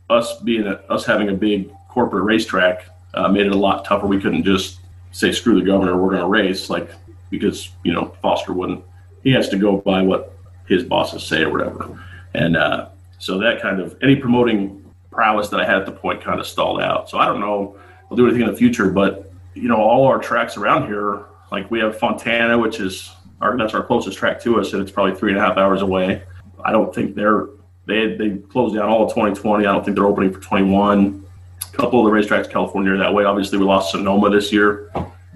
Us 0.10 0.40
being 0.42 0.68
a, 0.68 0.74
us 0.90 1.06
having 1.06 1.30
a 1.30 1.34
big 1.34 1.72
corporate 1.92 2.24
racetrack 2.24 2.86
uh, 3.14 3.28
made 3.28 3.46
it 3.46 3.52
a 3.52 3.58
lot 3.58 3.86
tougher. 3.86 4.08
We 4.08 4.20
couldn't 4.20 4.44
just 4.44 4.80
say 5.12 5.32
screw 5.32 5.60
the 5.60 5.66
governor, 5.66 5.98
we're 5.98 6.12
going 6.12 6.22
to 6.22 6.28
race 6.28 6.70
like 6.70 6.90
because 7.30 7.70
you 7.84 7.94
know 7.94 8.16
Foster 8.22 8.54
wouldn't. 8.54 8.84
He 9.24 9.32
has 9.32 9.50
to 9.50 9.58
go 9.58 9.78
by 9.78 10.02
what 10.02 10.36
his 10.68 10.84
bosses 10.84 11.24
say 11.24 11.44
or 11.44 11.52
whatever, 11.52 12.00
and 12.34 12.56
uh, 12.56 12.88
so 13.20 13.38
that 13.40 13.62
kind 13.62 13.80
of 13.80 13.98
any 14.02 14.16
promoting 14.16 14.84
prowess 15.12 15.50
that 15.50 15.60
I 15.60 15.66
had 15.66 15.76
at 15.76 15.86
the 15.86 15.92
point 15.92 16.24
kind 16.24 16.40
of 16.40 16.48
stalled 16.48 16.82
out. 16.82 17.10
So 17.10 17.18
I 17.18 17.26
don't 17.26 17.42
know. 17.42 17.76
I'll 18.10 18.18
do 18.18 18.26
anything 18.26 18.44
in 18.44 18.52
the 18.52 18.58
future, 18.58 18.90
but 18.90 19.32
you 19.54 19.68
know 19.68 19.76
all 19.76 20.08
our 20.08 20.20
tracks 20.20 20.56
around 20.56 20.88
here, 20.88 21.26
like 21.52 21.70
we 21.70 21.80
have 21.80 22.00
Fontana, 22.00 22.58
which 22.58 22.80
is 22.80 23.12
our 23.42 23.58
that's 23.58 23.74
our 23.74 23.84
closest 23.84 24.18
track 24.18 24.42
to 24.44 24.60
us, 24.60 24.72
and 24.72 24.82
it's 24.82 24.92
probably 24.92 25.16
three 25.16 25.32
and 25.32 25.40
a 25.40 25.42
half 25.42 25.58
hours 25.58 25.82
away. 25.82 26.24
I 26.64 26.72
don't 26.72 26.96
think 26.96 27.16
they're 27.16 27.48
they 27.86 28.16
they 28.16 28.38
closed 28.38 28.76
down 28.76 28.88
all 28.88 29.04
of 29.04 29.10
2020. 29.10 29.66
I 29.66 29.72
don't 29.74 29.84
think 29.84 29.96
they're 29.96 30.06
opening 30.06 30.32
for 30.32 30.40
21. 30.40 31.26
Couple 31.74 32.06
of 32.06 32.12
the 32.12 32.18
racetracks 32.18 32.46
in 32.46 32.52
California 32.52 32.94
are 32.94 32.98
that 32.98 33.14
way. 33.14 33.24
Obviously, 33.24 33.58
we 33.58 33.66
lost 33.66 33.92
Sonoma 33.92 34.30
this 34.30 34.52
year, 34.52 34.92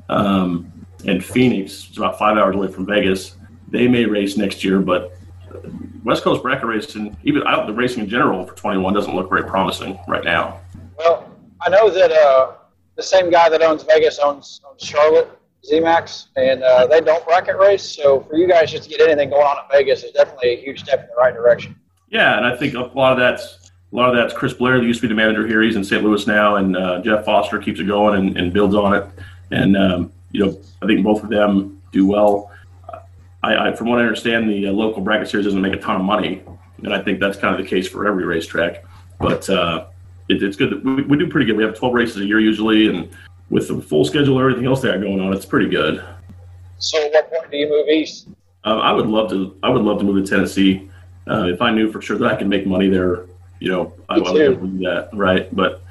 um, 0.09 0.71
and 1.05 1.23
Phoenix 1.23 1.89
is 1.89 1.97
about 1.97 2.19
five 2.19 2.37
hours 2.37 2.55
away 2.55 2.67
from 2.67 2.85
Vegas. 2.85 3.35
They 3.69 3.87
may 3.87 4.05
race 4.05 4.37
next 4.37 4.63
year, 4.63 4.79
but 4.79 5.17
West 6.03 6.23
Coast 6.23 6.43
bracket 6.43 6.65
racing, 6.65 7.17
even 7.23 7.45
out 7.47 7.65
the 7.67 7.73
racing 7.73 8.03
in 8.03 8.09
general 8.09 8.45
for 8.45 8.53
21, 8.55 8.93
doesn't 8.93 9.15
look 9.15 9.29
very 9.29 9.43
promising 9.43 9.97
right 10.07 10.23
now. 10.23 10.59
Well, 10.97 11.29
I 11.61 11.69
know 11.69 11.89
that 11.89 12.11
uh, 12.11 12.53
the 12.95 13.03
same 13.03 13.29
guy 13.29 13.49
that 13.49 13.61
owns 13.61 13.83
Vegas 13.83 14.19
owns, 14.19 14.61
owns 14.69 14.83
Charlotte 14.83 15.29
ZMAX, 15.69 16.27
and 16.35 16.63
uh, 16.63 16.87
they 16.87 17.01
don't 17.01 17.25
bracket 17.25 17.57
race. 17.57 17.83
So 17.83 18.21
for 18.21 18.35
you 18.35 18.47
guys 18.47 18.71
just 18.71 18.83
to 18.83 18.89
get 18.89 19.01
anything 19.01 19.29
going 19.29 19.45
on 19.45 19.57
in 19.57 19.63
Vegas 19.71 20.03
is 20.03 20.11
definitely 20.11 20.49
a 20.49 20.61
huge 20.61 20.81
step 20.81 21.01
in 21.01 21.07
the 21.07 21.15
right 21.15 21.33
direction. 21.33 21.75
Yeah, 22.09 22.37
and 22.37 22.45
I 22.45 22.55
think 22.55 22.75
a 22.75 22.81
lot 22.81 23.13
of 23.13 23.17
that's 23.17 23.64
a 23.95 23.97
lot 23.97 24.09
of 24.09 24.15
that's 24.15 24.33
Chris 24.33 24.53
Blair, 24.53 24.77
that 24.77 24.85
used 24.85 24.99
to 24.99 25.07
be 25.07 25.13
the 25.13 25.15
manager 25.15 25.47
here. 25.47 25.61
He's 25.61 25.77
in 25.77 25.83
St. 25.83 26.03
Louis 26.03 26.27
now, 26.27 26.57
and 26.57 26.75
uh, 26.75 27.01
Jeff 27.01 27.23
Foster 27.23 27.59
keeps 27.59 27.79
it 27.79 27.85
going 27.85 28.19
and, 28.19 28.37
and 28.37 28.51
builds 28.51 28.75
on 28.75 28.93
it. 28.93 29.07
And 29.51 29.77
um, 29.77 30.11
you 30.31 30.45
know, 30.45 30.59
I 30.81 30.85
think 30.85 31.01
both 31.01 31.23
of 31.23 31.29
them 31.29 31.81
do 31.93 32.05
well. 32.05 32.51
I, 33.41 33.69
I 33.69 33.71
from 33.73 33.87
what 33.87 33.99
I 33.99 34.01
understand, 34.01 34.49
the 34.49 34.67
uh, 34.67 34.71
local 34.73 35.01
bracket 35.01 35.29
series 35.29 35.45
doesn't 35.45 35.61
make 35.61 35.73
a 35.73 35.77
ton 35.77 35.95
of 35.95 36.01
money, 36.01 36.43
and 36.83 36.93
I 36.93 37.01
think 37.01 37.21
that's 37.21 37.37
kind 37.37 37.55
of 37.55 37.61
the 37.61 37.69
case 37.69 37.87
for 37.87 38.05
every 38.05 38.25
racetrack. 38.25 38.83
But 39.17 39.49
uh, 39.49 39.85
it, 40.27 40.43
it's 40.43 40.57
good. 40.57 40.71
That 40.71 40.83
we, 40.83 41.03
we 41.03 41.17
do 41.17 41.29
pretty 41.29 41.45
good. 41.45 41.55
We 41.55 41.63
have 41.63 41.77
12 41.77 41.93
races 41.93 42.17
a 42.17 42.25
year 42.25 42.41
usually, 42.41 42.89
and 42.89 43.09
with 43.49 43.69
the 43.69 43.81
full 43.81 44.03
schedule 44.03 44.37
and 44.37 44.41
everything 44.41 44.65
else 44.65 44.81
they 44.81 44.89
got 44.89 44.99
going 44.99 45.21
on, 45.21 45.31
it's 45.31 45.45
pretty 45.45 45.69
good. 45.69 46.03
So 46.79 47.01
at 47.01 47.13
what 47.13 47.31
point 47.31 47.51
do 47.51 47.57
you 47.57 47.69
move 47.69 47.87
east? 47.87 48.27
Um, 48.65 48.79
I 48.79 48.91
would 48.91 49.07
love 49.07 49.29
to. 49.29 49.57
I 49.63 49.69
would 49.69 49.83
love 49.83 49.99
to 49.99 50.03
move 50.03 50.21
to 50.21 50.29
Tennessee 50.29 50.89
uh, 51.29 51.45
if 51.45 51.61
I 51.61 51.71
knew 51.71 51.89
for 51.93 52.01
sure 52.01 52.17
that 52.17 52.29
I 52.29 52.35
could 52.35 52.49
make 52.49 52.67
money 52.67 52.89
there. 52.89 53.25
You 53.65 53.71
know, 53.71 53.93
I, 54.09 54.17
I 54.17 54.17
would 54.19 54.25
too. 54.25 54.55
to 54.55 54.67
do 54.67 54.77
that, 54.83 55.09
right? 55.11 55.53
But 55.53 55.81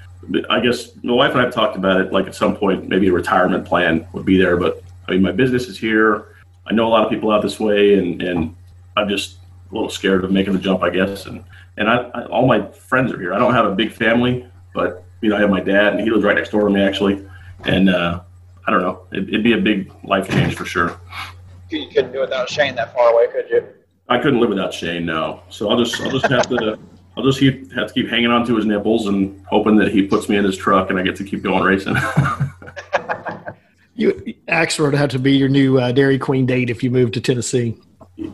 I 0.49 0.61
guess 0.61 0.93
my 1.03 1.13
wife 1.13 1.33
and 1.33 1.41
I 1.41 1.45
have 1.47 1.53
talked 1.53 1.77
about 1.77 2.01
it. 2.01 2.13
Like 2.13 2.29
at 2.29 2.37
some 2.37 2.57
point, 2.57 2.89
maybe 2.89 3.09
a 3.09 3.13
retirement 3.13 3.65
plan 3.67 4.07
would 4.13 4.25
be 4.25 4.39
there. 4.39 4.57
But 4.57 4.81
I 5.09 5.11
mean, 5.11 5.23
my 5.23 5.33
business 5.33 5.67
is 5.67 5.77
here. 5.77 6.37
I 6.67 6.73
know 6.73 6.87
a 6.87 6.89
lot 6.89 7.05
of 7.05 7.11
people 7.11 7.33
out 7.33 7.43
this 7.43 7.59
way, 7.59 7.99
and 7.99 8.23
and 8.23 8.55
I'm 8.97 9.09
just 9.09 9.39
a 9.73 9.75
little 9.75 9.91
scared 9.91 10.23
of 10.23 10.31
making 10.31 10.53
the 10.53 10.61
jump, 10.61 10.85
I 10.85 10.91
guess. 10.91 11.27
And 11.27 11.43
and 11.77 11.91
I, 11.91 11.97
I 12.15 12.27
all 12.27 12.47
my 12.47 12.65
friends 12.71 13.13
are 13.13 13.19
here. 13.19 13.35
I 13.35 13.41
don't 13.41 13.55
have 13.55 13.67
a 13.67 13.75
big 13.75 13.93
family, 13.93 14.49
but 14.73 15.03
you 15.21 15.31
know, 15.31 15.37
I 15.37 15.41
have 15.41 15.51
my 15.51 15.61
dad, 15.61 15.95
and 15.95 16.01
he 16.01 16.09
lives 16.11 16.23
right 16.23 16.37
next 16.37 16.51
door 16.51 16.69
to 16.69 16.73
me 16.73 16.81
actually. 16.81 17.29
And 17.65 17.91
uh, 17.91 18.21
I 18.69 18.71
don't 18.71 18.83
know, 18.83 19.01
it, 19.11 19.29
it'd 19.29 19.43
be 19.43 19.55
a 19.55 19.61
big 19.61 19.93
life 20.05 20.31
change 20.31 20.55
for 20.55 20.65
sure. 20.65 21.01
You 21.71 21.89
couldn't 21.89 22.13
do 22.13 22.19
it 22.19 22.27
without 22.27 22.49
Shane 22.49 22.77
that 22.77 22.95
far 22.95 23.13
away, 23.13 23.27
could 23.33 23.51
you? 23.51 23.67
I 24.09 24.19
couldn't 24.19 24.39
live 24.39 24.51
without 24.51 24.73
Shane, 24.73 25.05
no. 25.05 25.43
So 25.51 25.69
I'll 25.69 25.79
just 25.83 26.01
I'll 26.03 26.13
just 26.13 26.31
have 26.31 26.49
to 26.51 26.79
I'll 27.17 27.25
just 27.25 27.39
keep, 27.39 27.73
have 27.73 27.89
to 27.89 27.95
keep 27.95 28.09
hanging 28.09 28.31
on 28.31 28.45
to 28.47 28.57
his 28.57 28.67
nipples 28.67 29.07
and 29.07 29.45
hoping 29.49 29.77
that 29.77 29.93
he 29.93 30.03
puts 30.07 30.29
me 30.29 30.37
in 30.37 30.45
his 30.45 30.57
truck 30.57 30.91
and 30.91 30.99
I 30.99 31.03
get 31.03 31.17
to 31.17 31.25
keep 31.25 31.43
going 31.43 31.63
racing. 31.63 31.97
You 33.97 34.13
Axford 34.49 34.87
would 34.87 34.95
have 34.95 35.11
to 35.11 35.21
be 35.21 35.37
your 35.37 35.49
new 35.49 35.79
uh, 35.79 35.93
Dairy 35.93 36.19
Queen 36.19 36.47
date 36.47 36.69
if 36.69 36.83
you 36.83 36.91
move 36.91 37.13
to 37.13 37.21
Tennessee. 37.21 37.77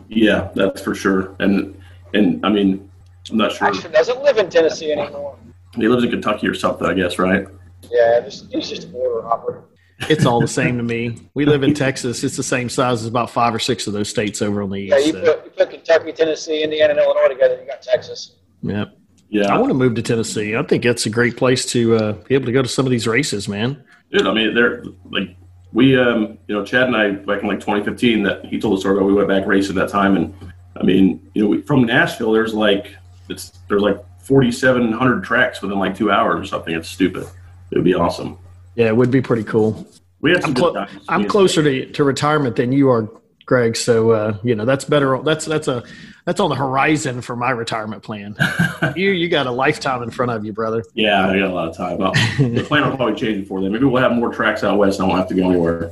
yeah, 0.09 0.49
that's 0.55 0.81
for 0.81 0.95
sure. 0.95 1.35
And 1.39 1.79
and 2.15 2.43
I 2.43 2.49
mean, 2.49 2.89
I'm 3.29 3.37
not 3.37 3.51
sure. 3.51 3.67
Actually, 3.67 3.93
doesn't 3.93 4.23
live 4.23 4.37
in 4.37 4.49
Tennessee 4.49 4.91
anymore. 4.91 5.37
He 5.75 5.87
lives 5.87 6.03
in 6.03 6.09
Kentucky 6.09 6.47
or 6.47 6.55
something, 6.55 6.87
I 6.87 6.95
guess, 6.95 7.19
right? 7.19 7.45
Yeah, 7.91 8.21
just, 8.21 8.51
he's 8.51 8.69
just 8.69 8.85
a 8.85 8.87
border 8.87 9.21
hopper. 9.21 9.63
It's 10.09 10.25
all 10.25 10.41
the 10.41 10.47
same 10.61 10.77
to 10.77 10.83
me. 10.83 11.29
We 11.35 11.45
live 11.45 11.61
in 11.61 11.75
Texas. 11.75 12.23
It's 12.23 12.35
the 12.37 12.41
same 12.43 12.67
size 12.67 13.01
as 13.01 13.05
about 13.07 13.29
five 13.29 13.53
or 13.53 13.59
six 13.59 13.85
of 13.85 13.93
those 13.93 14.09
states 14.09 14.41
over 14.41 14.63
on 14.63 14.71
the 14.71 14.79
Yeah, 14.81 14.97
east. 14.97 15.07
you 15.07 15.13
so, 15.13 15.19
put, 15.35 15.45
you 15.45 15.51
put 15.51 15.69
Kentucky, 15.69 16.11
Tennessee, 16.11 16.63
Indiana, 16.63 16.93
and 16.93 16.99
Illinois 16.99 17.27
together, 17.27 17.59
you 17.61 17.67
got 17.67 17.83
Texas. 17.83 18.37
Yeah. 18.61 18.85
Yeah, 19.29 19.53
I 19.53 19.57
want 19.57 19.69
to 19.69 19.75
move 19.75 19.95
to 19.95 20.01
Tennessee. 20.01 20.57
I 20.57 20.63
think 20.63 20.83
it's 20.83 21.05
a 21.05 21.09
great 21.09 21.37
place 21.37 21.65
to 21.67 21.95
uh, 21.95 22.11
be 22.11 22.35
able 22.35 22.47
to 22.47 22.51
go 22.51 22.61
to 22.61 22.67
some 22.67 22.85
of 22.85 22.91
these 22.91 23.07
races, 23.07 23.47
man. 23.47 23.81
dude. 24.11 24.27
I 24.27 24.33
mean, 24.33 24.53
they're 24.53 24.83
like 25.09 25.37
we, 25.71 25.97
um, 25.97 26.37
you 26.47 26.55
know, 26.55 26.65
Chad 26.65 26.87
and 26.87 26.97
I 26.97 27.11
back 27.11 27.41
in 27.41 27.47
like 27.47 27.61
2015. 27.61 28.23
That 28.23 28.45
he 28.45 28.59
told 28.59 28.75
the 28.75 28.81
story 28.81 28.97
about 28.97 29.05
we 29.05 29.13
went 29.13 29.29
back 29.29 29.45
racing 29.45 29.75
that 29.75 29.87
time, 29.87 30.17
and 30.17 30.33
I 30.75 30.83
mean, 30.83 31.31
you 31.33 31.43
know, 31.43 31.47
we, 31.47 31.61
from 31.61 31.83
Nashville, 31.85 32.33
there's 32.33 32.53
like 32.53 32.93
it's 33.29 33.59
there's 33.69 33.81
like 33.81 34.03
4,700 34.19 35.23
tracks 35.23 35.61
within 35.61 35.79
like 35.79 35.95
two 35.95 36.11
hours 36.11 36.41
or 36.41 36.45
something. 36.45 36.75
It's 36.75 36.89
stupid. 36.89 37.23
It 37.71 37.77
would 37.77 37.85
be 37.85 37.95
awesome. 37.95 38.37
Yeah, 38.75 38.87
it 38.87 38.95
would 38.95 39.11
be 39.11 39.21
pretty 39.21 39.43
cool. 39.43 39.87
We 40.19 40.31
had 40.31 40.41
some 40.41 40.51
I'm, 40.51 40.55
clo- 40.55 40.85
I'm 41.09 41.27
closer 41.27 41.63
to, 41.63 41.91
to 41.91 42.03
retirement 42.03 42.55
than 42.55 42.71
you 42.71 42.89
are, 42.89 43.09
Greg. 43.51 43.75
So 43.75 44.11
uh, 44.11 44.37
you 44.43 44.55
know 44.55 44.63
that's 44.63 44.85
better. 44.85 45.21
That's 45.23 45.43
that's 45.43 45.67
a 45.67 45.83
that's 46.23 46.39
on 46.39 46.49
the 46.49 46.55
horizon 46.55 47.19
for 47.19 47.35
my 47.35 47.49
retirement 47.51 48.01
plan. 48.01 48.33
you 48.95 49.11
you 49.11 49.27
got 49.27 49.45
a 49.45 49.51
lifetime 49.51 50.01
in 50.03 50.09
front 50.09 50.31
of 50.31 50.45
you, 50.45 50.53
brother. 50.53 50.85
Yeah, 50.93 51.27
I 51.27 51.37
got 51.37 51.49
a 51.49 51.53
lot 51.53 51.67
of 51.67 51.75
time. 51.75 51.97
Well, 51.97 52.13
the 52.39 52.63
plan 52.65 52.89
will 52.89 52.95
probably 52.95 53.19
change 53.19 53.41
before 53.41 53.59
then. 53.59 53.73
Maybe 53.73 53.83
we'll 53.83 54.01
have 54.01 54.13
more 54.13 54.33
tracks 54.33 54.63
out 54.63 54.77
west. 54.77 55.01
and 55.01 55.05
I 55.05 55.09
won't 55.09 55.19
have 55.19 55.27
to 55.27 55.35
go 55.35 55.49
anywhere. 55.49 55.91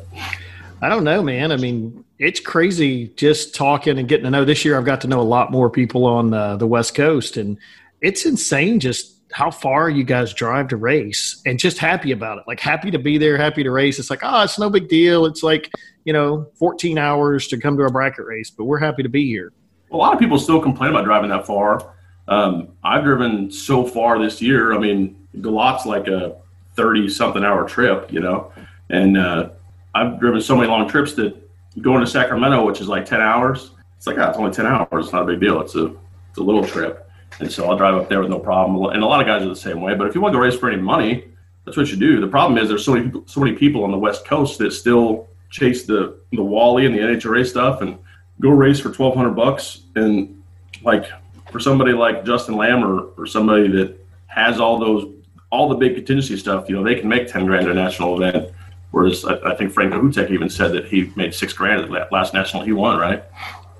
I 0.81 0.87
don't 0.87 1.03
know, 1.03 1.21
man. 1.21 1.51
I 1.51 1.57
mean, 1.57 2.05
it's 2.17 2.39
crazy 2.39 3.09
just 3.17 3.53
talking 3.53 3.99
and 3.99 4.07
getting 4.07 4.23
to 4.23 4.29
know. 4.29 4.45
This 4.45 4.63
year, 4.63 4.77
I've 4.77 4.85
got 4.85 5.01
to 5.01 5.07
know 5.07 5.19
a 5.19 5.23
lot 5.23 5.51
more 5.51 5.69
people 5.69 6.05
on 6.05 6.33
uh, 6.33 6.55
the 6.55 6.65
West 6.65 6.95
Coast, 6.95 7.35
and 7.35 7.57
it's 7.99 8.25
insane 8.25 8.79
just 8.79 9.18
how 9.31 9.51
far 9.51 9.89
you 9.89 10.03
guys 10.03 10.33
drive 10.33 10.67
to 10.69 10.77
race, 10.77 11.41
and 11.45 11.59
just 11.59 11.77
happy 11.77 12.11
about 12.11 12.37
it. 12.37 12.45
Like 12.47 12.59
happy 12.59 12.91
to 12.91 12.99
be 12.99 13.17
there, 13.17 13.37
happy 13.37 13.63
to 13.63 13.71
race. 13.71 13.99
It's 13.99 14.09
like, 14.09 14.21
oh, 14.23 14.43
it's 14.43 14.59
no 14.59 14.69
big 14.69 14.87
deal. 14.87 15.25
It's 15.25 15.43
like 15.43 15.71
you 16.05 16.13
know, 16.13 16.49
14 16.55 16.97
hours 16.97 17.47
to 17.49 17.57
come 17.57 17.77
to 17.77 17.83
a 17.83 17.91
bracket 17.91 18.25
race, 18.25 18.49
but 18.49 18.65
we're 18.65 18.79
happy 18.79 19.03
to 19.03 19.09
be 19.09 19.27
here. 19.27 19.53
A 19.91 19.97
lot 19.97 20.13
of 20.13 20.19
people 20.19 20.39
still 20.39 20.61
complain 20.61 20.91
about 20.91 21.05
driving 21.05 21.29
that 21.29 21.45
far. 21.45 21.93
Um, 22.27 22.69
I've 22.83 23.03
driven 23.03 23.51
so 23.51 23.85
far 23.85 24.19
this 24.19 24.41
year. 24.41 24.73
I 24.73 24.77
mean, 24.77 25.27
Galot's 25.37 25.85
like 25.85 26.07
a 26.07 26.37
30 26.75 27.09
something 27.09 27.43
hour 27.43 27.67
trip, 27.67 28.11
you 28.11 28.19
know, 28.21 28.51
and 28.89 29.17
uh, 29.17 29.49
I've 29.93 30.19
driven 30.19 30.41
so 30.41 30.55
many 30.55 30.67
long 30.67 30.87
trips 30.87 31.13
that 31.13 31.35
going 31.81 31.99
to 31.99 32.07
Sacramento, 32.07 32.65
which 32.65 32.81
is 32.81 32.87
like 32.87 33.05
10 33.05 33.21
hours, 33.21 33.71
it's 33.99 34.07
like, 34.07 34.17
ah, 34.17 34.29
it's 34.29 34.37
only 34.37 34.51
10 34.51 34.65
hours. 34.65 35.05
It's 35.05 35.13
not 35.13 35.23
a 35.23 35.25
big 35.25 35.41
deal. 35.41 35.59
It's 35.59 35.75
a, 35.75 35.87
it's 36.29 36.37
a 36.37 36.43
little 36.43 36.63
trip. 36.63 37.08
And 37.39 37.51
so 37.51 37.69
I'll 37.69 37.77
drive 37.77 37.95
up 37.95 38.09
there 38.09 38.19
with 38.19 38.29
no 38.29 38.39
problem. 38.39 38.93
And 38.93 39.03
a 39.03 39.05
lot 39.05 39.21
of 39.21 39.27
guys 39.27 39.43
are 39.43 39.49
the 39.49 39.55
same 39.55 39.81
way. 39.81 39.95
But 39.95 40.07
if 40.07 40.15
you 40.15 40.21
want 40.21 40.33
to 40.33 40.39
race 40.39 40.55
for 40.55 40.69
any 40.69 40.81
money, 40.81 41.25
that's 41.65 41.77
what 41.77 41.89
you 41.89 41.97
do. 41.97 42.19
The 42.19 42.27
problem 42.27 42.57
is 42.57 42.67
there's 42.67 42.83
so 42.83 42.93
many 42.93 43.05
people, 43.05 43.23
so 43.27 43.39
many 43.39 43.55
people 43.55 43.83
on 43.83 43.91
the 43.91 43.97
West 43.97 44.25
Coast 44.25 44.57
that 44.59 44.71
still 44.71 45.27
chase 45.49 45.85
the 45.85 46.19
the 46.31 46.43
Wally 46.43 46.85
and 46.85 46.95
the 46.95 46.99
NHRA 46.99 47.45
stuff 47.45 47.81
and 47.81 47.97
go 48.39 48.49
race 48.49 48.79
for 48.79 48.89
1200 48.89 49.35
bucks 49.35 49.81
and 49.95 50.41
like 50.83 51.05
for 51.51 51.59
somebody 51.59 51.91
like 51.91 52.25
Justin 52.25 52.55
Lamb 52.55 52.83
or, 52.83 53.11
or 53.17 53.25
somebody 53.25 53.67
that 53.69 53.95
has 54.27 54.59
all 54.59 54.79
those 54.79 55.13
all 55.51 55.67
the 55.69 55.75
big 55.75 55.95
contingency 55.95 56.37
stuff, 56.37 56.69
you 56.69 56.75
know, 56.75 56.83
they 56.83 56.95
can 56.95 57.09
make 57.09 57.27
10 57.27 57.45
grand 57.45 57.65
at 57.65 57.71
a 57.71 57.73
national 57.73 58.21
event. 58.21 58.51
Whereas 58.91 59.25
I, 59.25 59.35
I 59.51 59.55
think 59.55 59.71
Frank 59.71 59.93
Hutek 59.93 60.29
even 60.31 60.49
said 60.49 60.71
that 60.73 60.85
he 60.85 61.11
made 61.15 61.33
six 61.33 61.53
grand 61.53 61.81
at 61.81 61.89
the 61.89 62.07
last 62.11 62.33
national 62.33 62.63
he 62.63 62.71
won, 62.71 62.99
right? 62.99 63.23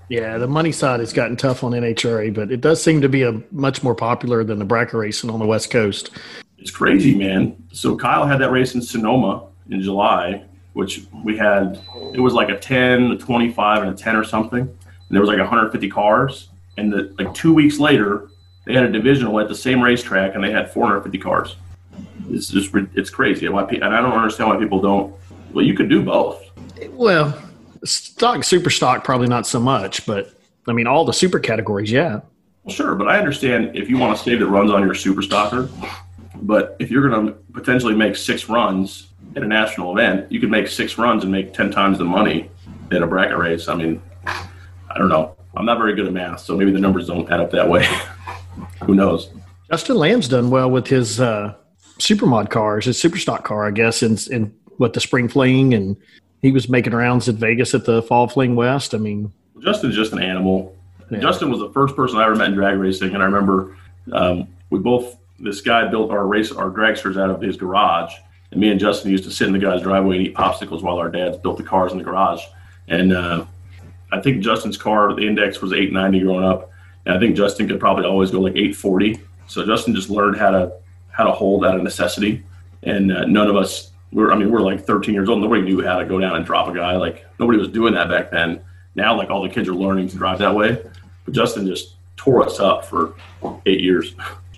Yeah, 0.09 0.39
the 0.39 0.47
money 0.47 0.71
side 0.71 0.99
has 0.99 1.13
gotten 1.13 1.37
tough 1.37 1.63
on 1.63 1.71
NHRA, 1.73 2.33
but 2.33 2.51
it 2.51 2.61
does 2.61 2.81
seem 2.81 2.99
to 3.01 3.09
be 3.09 3.21
a 3.21 3.41
much 3.51 3.83
more 3.83 3.93
popular 3.93 4.43
than 4.43 4.57
the 4.57 4.65
bracket 4.65 4.95
racing 4.95 5.29
on 5.29 5.39
the 5.39 5.45
West 5.45 5.69
Coast. 5.69 6.09
It's 6.57 6.71
crazy, 6.71 7.15
man. 7.15 7.55
So 7.71 7.95
Kyle 7.95 8.25
had 8.25 8.39
that 8.39 8.51
race 8.51 8.73
in 8.73 8.81
Sonoma 8.81 9.47
in 9.69 9.81
July, 9.81 10.43
which 10.73 11.03
we 11.23 11.37
had. 11.37 11.79
It 12.13 12.19
was 12.19 12.33
like 12.33 12.49
a 12.49 12.57
10, 12.57 13.11
a 13.11 13.17
25, 13.17 13.83
and 13.83 13.91
a 13.93 13.95
10 13.95 14.15
or 14.15 14.23
something. 14.23 14.61
And 14.61 15.09
there 15.11 15.21
was 15.21 15.29
like 15.29 15.37
150 15.37 15.89
cars. 15.89 16.49
And 16.77 16.91
the, 16.91 17.13
like 17.19 17.33
two 17.33 17.53
weeks 17.53 17.79
later, 17.79 18.29
they 18.65 18.73
had 18.73 18.83
a 18.83 18.91
divisional 18.91 19.39
at 19.39 19.47
the 19.47 19.55
same 19.55 19.81
racetrack, 19.81 20.33
and 20.33 20.43
they 20.43 20.51
had 20.51 20.71
450 20.71 21.17
cars. 21.19 21.55
It's 22.29 22.47
just 22.47 22.73
it's 22.95 23.09
crazy. 23.09 23.45
And 23.45 23.55
I 23.57 24.01
don't 24.01 24.11
understand 24.11 24.49
why 24.49 24.57
people 24.57 24.81
don't. 24.81 25.15
Well, 25.53 25.65
you 25.65 25.75
could 25.75 25.89
do 25.89 26.01
both. 26.01 26.43
Well, 26.89 27.39
stock, 27.83 28.43
super 28.43 28.69
stock, 28.69 29.03
probably 29.03 29.27
not 29.27 29.47
so 29.47 29.59
much, 29.59 30.05
but 30.05 30.33
I 30.67 30.73
mean, 30.73 30.87
all 30.87 31.05
the 31.05 31.13
super 31.13 31.39
categories, 31.39 31.91
yeah. 31.91 32.21
Well, 32.63 32.75
sure, 32.75 32.95
but 32.95 33.07
I 33.07 33.17
understand 33.17 33.75
if 33.75 33.89
you 33.89 33.97
want 33.97 34.17
to 34.17 34.23
save 34.23 34.39
that 34.39 34.47
runs 34.47 34.71
on 34.71 34.83
your 34.83 34.93
super 34.93 35.21
stocker. 35.21 35.69
But 36.41 36.75
if 36.79 36.89
you're 36.89 37.09
going 37.09 37.27
to 37.27 37.33
potentially 37.53 37.95
make 37.95 38.15
six 38.15 38.47
runs 38.47 39.07
at 39.35 39.43
a 39.43 39.47
national 39.47 39.97
event, 39.97 40.31
you 40.31 40.39
could 40.39 40.49
make 40.49 40.67
six 40.67 40.97
runs 40.97 41.23
and 41.23 41.31
make 41.31 41.53
10 41.53 41.71
times 41.71 41.97
the 41.97 42.05
money 42.05 42.49
in 42.91 43.03
a 43.03 43.07
bracket 43.07 43.37
race. 43.37 43.67
I 43.67 43.75
mean, 43.75 44.01
I 44.25 44.97
don't 44.97 45.09
know. 45.09 45.35
I'm 45.55 45.65
not 45.65 45.77
very 45.77 45.95
good 45.95 46.05
at 46.05 46.13
math, 46.13 46.41
so 46.41 46.55
maybe 46.55 46.71
the 46.71 46.79
numbers 46.79 47.07
don't 47.07 47.29
add 47.29 47.39
up 47.39 47.51
that 47.51 47.67
way. 47.67 47.85
Who 48.83 48.95
knows? 48.95 49.29
Justin 49.69 49.97
Lamb's 49.97 50.27
done 50.27 50.49
well 50.49 50.69
with 50.69 50.87
his 50.87 51.19
uh, 51.19 51.55
supermod 51.99 52.49
cars, 52.49 52.85
his 52.85 52.99
super 52.99 53.17
stock 53.17 53.43
car, 53.43 53.67
I 53.67 53.71
guess, 53.71 54.01
in, 54.01 54.17
in 54.31 54.53
what 54.77 54.93
the 54.93 54.99
spring 54.99 55.27
fling, 55.27 55.73
and 55.73 55.97
he 56.41 56.51
was 56.51 56.69
making 56.69 56.93
rounds 56.93 57.27
at 57.27 57.35
Vegas 57.35 57.73
at 57.73 57.85
the 57.85 58.01
fall 58.03 58.27
fling 58.27 58.55
west. 58.55 58.93
I 58.93 58.97
mean, 58.97 59.31
Justin's 59.61 59.95
just 59.95 60.13
an 60.13 60.21
animal. 60.21 60.75
Yeah. 61.09 61.19
Justin 61.19 61.49
was 61.49 61.59
the 61.59 61.71
first 61.71 61.95
person 61.95 62.17
I 62.17 62.25
ever 62.25 62.35
met 62.35 62.49
in 62.49 62.55
drag 62.55 62.77
racing, 62.77 63.13
and 63.13 63.21
I 63.21 63.25
remember 63.25 63.75
um, 64.11 64.47
we 64.69 64.79
both 64.79 65.17
this 65.39 65.61
guy 65.61 65.87
built 65.87 66.11
our 66.11 66.27
race 66.27 66.51
our 66.51 66.69
dragsters 66.69 67.21
out 67.21 67.29
of 67.29 67.41
his 67.41 67.57
garage, 67.57 68.13
and 68.51 68.59
me 68.59 68.69
and 68.69 68.79
Justin 68.79 69.11
used 69.11 69.23
to 69.25 69.31
sit 69.31 69.47
in 69.47 69.53
the 69.53 69.59
guy's 69.59 69.81
driveway 69.81 70.17
and 70.17 70.27
eat 70.27 70.35
popsicles 70.35 70.81
while 70.81 70.97
our 70.97 71.09
dads 71.09 71.37
built 71.37 71.57
the 71.57 71.63
cars 71.63 71.91
in 71.91 71.97
the 71.97 72.03
garage. 72.03 72.43
And 72.87 73.13
uh, 73.13 73.45
I 74.11 74.21
think 74.21 74.41
Justin's 74.41 74.77
car, 74.77 75.13
the 75.13 75.27
index 75.27 75.61
was 75.61 75.73
890 75.73 76.19
growing 76.25 76.45
up, 76.45 76.71
and 77.05 77.15
I 77.15 77.19
think 77.19 77.35
Justin 77.35 77.67
could 77.67 77.79
probably 77.79 78.05
always 78.05 78.31
go 78.31 78.39
like 78.39 78.53
840. 78.55 79.19
So 79.47 79.65
Justin 79.65 79.95
just 79.95 80.09
learned 80.09 80.37
how 80.37 80.51
to 80.51 80.73
how 81.09 81.25
to 81.25 81.31
hold 81.31 81.65
out 81.65 81.75
of 81.75 81.83
necessity, 81.83 82.43
and 82.83 83.11
uh, 83.11 83.25
none 83.25 83.47
of 83.47 83.55
us 83.55 83.88
were. 84.11 84.31
I 84.31 84.35
mean, 84.37 84.51
we're 84.51 84.61
like 84.61 84.85
13 84.85 85.13
years 85.13 85.29
old. 85.29 85.41
Nobody 85.41 85.61
knew 85.61 85.83
how 85.83 85.99
to 85.99 86.05
go 86.05 86.19
down 86.19 86.35
and 86.35 86.45
drop 86.45 86.67
a 86.67 86.73
guy. 86.73 86.95
Like 86.95 87.25
nobody 87.39 87.59
was 87.59 87.69
doing 87.69 87.93
that 87.93 88.09
back 88.09 88.31
then. 88.31 88.61
Now, 88.95 89.15
like 89.15 89.29
all 89.29 89.43
the 89.43 89.49
kids 89.49 89.69
are 89.69 89.75
learning 89.75 90.09
to 90.09 90.17
drive 90.17 90.39
that 90.39 90.53
way. 90.55 90.81
But 91.25 91.33
Justin 91.33 91.67
just 91.67 91.95
tore 92.17 92.43
us 92.43 92.59
up 92.59 92.85
for 92.85 93.13
eight 93.65 93.81
years. 93.81 94.15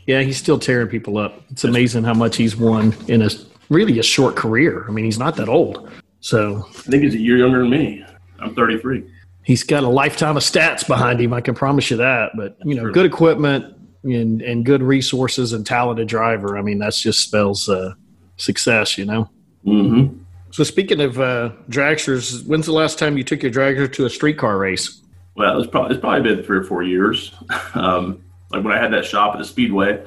yeah, 0.07 0.21
he's 0.21 0.37
still 0.37 0.57
tearing 0.57 0.87
people 0.87 1.17
up. 1.17 1.41
It's 1.51 1.63
amazing 1.63 2.03
how 2.03 2.13
much 2.13 2.37
he's 2.37 2.55
won 2.55 2.95
in 3.07 3.21
a 3.21 3.29
really 3.69 3.99
a 3.99 4.03
short 4.03 4.35
career. 4.35 4.85
I 4.87 4.91
mean, 4.91 5.05
he's 5.05 5.19
not 5.19 5.35
that 5.37 5.49
old. 5.49 5.89
So 6.19 6.65
I 6.69 6.71
think 6.73 7.03
he's 7.03 7.15
a 7.15 7.19
year 7.19 7.37
younger 7.37 7.59
than 7.59 7.69
me. 7.69 8.05
I'm 8.39 8.55
33. 8.55 9.03
he's 9.43 9.63
got 9.63 9.83
a 9.83 9.87
lifetime 9.87 10.37
of 10.37 10.43
stats 10.43 10.87
behind 10.87 11.19
him. 11.19 11.33
I 11.33 11.41
can 11.41 11.55
promise 11.55 11.91
you 11.91 11.97
that. 11.97 12.31
But 12.35 12.57
you 12.63 12.75
know, 12.75 12.91
good 12.91 13.05
equipment 13.05 13.75
and 14.03 14.41
and 14.41 14.65
good 14.65 14.81
resources 14.81 15.53
and 15.53 15.65
talented 15.65 16.07
driver. 16.07 16.57
I 16.57 16.61
mean, 16.61 16.79
that's 16.79 17.01
just 17.01 17.19
spells 17.19 17.69
uh, 17.69 17.93
success. 18.37 18.97
You 18.97 19.05
know. 19.05 19.29
Mm-hmm. 19.65 20.17
So 20.51 20.63
speaking 20.63 20.99
of 20.99 21.19
uh, 21.19 21.51
dragsters, 21.69 22.45
when's 22.45 22.65
the 22.65 22.73
last 22.73 22.99
time 22.99 23.17
you 23.17 23.23
took 23.23 23.41
your 23.41 23.51
dragster 23.51 23.91
to 23.93 24.05
a 24.05 24.09
streetcar 24.09 24.57
race? 24.57 25.01
Well, 25.35 25.61
it's 25.61 25.69
probably 25.71 25.95
it's 25.95 26.01
probably 26.01 26.35
been 26.35 26.43
three 26.43 26.57
or 26.57 26.63
four 26.63 26.83
years. 26.83 27.33
Um, 27.73 28.21
like 28.51 28.65
when 28.65 28.73
I 28.73 28.81
had 28.81 28.91
that 28.91 29.05
shop 29.05 29.33
at 29.33 29.37
the 29.37 29.45
Speedway, 29.45 30.03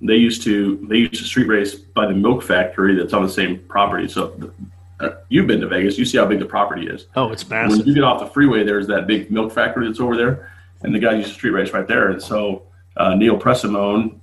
they 0.00 0.14
used 0.14 0.44
to 0.44 0.86
they 0.88 0.98
used 0.98 1.14
to 1.14 1.24
street 1.24 1.48
race 1.48 1.74
by 1.74 2.06
the 2.06 2.14
milk 2.14 2.42
factory 2.42 2.94
that's 2.94 3.12
on 3.12 3.24
the 3.24 3.28
same 3.28 3.58
property. 3.68 4.06
So 4.06 4.52
uh, 5.00 5.10
you've 5.28 5.48
been 5.48 5.60
to 5.60 5.66
Vegas, 5.66 5.98
you 5.98 6.04
see 6.04 6.18
how 6.18 6.26
big 6.26 6.38
the 6.38 6.44
property 6.44 6.86
is. 6.86 7.06
Oh, 7.16 7.30
it's 7.32 7.48
When 7.48 7.68
massive. 7.68 7.86
you 7.86 7.94
get 7.94 8.04
off 8.04 8.20
the 8.20 8.26
freeway, 8.26 8.62
there's 8.62 8.86
that 8.86 9.06
big 9.08 9.30
milk 9.30 9.52
factory 9.52 9.86
that's 9.88 9.98
over 9.98 10.16
there, 10.16 10.52
and 10.82 10.94
the 10.94 11.00
guy 11.00 11.14
used 11.16 11.28
to 11.30 11.34
street 11.34 11.50
race 11.50 11.72
right 11.72 11.86
there. 11.88 12.10
And 12.10 12.22
so 12.22 12.62
uh, 12.96 13.14
Neil 13.16 13.38
Pressimone, 13.38 14.18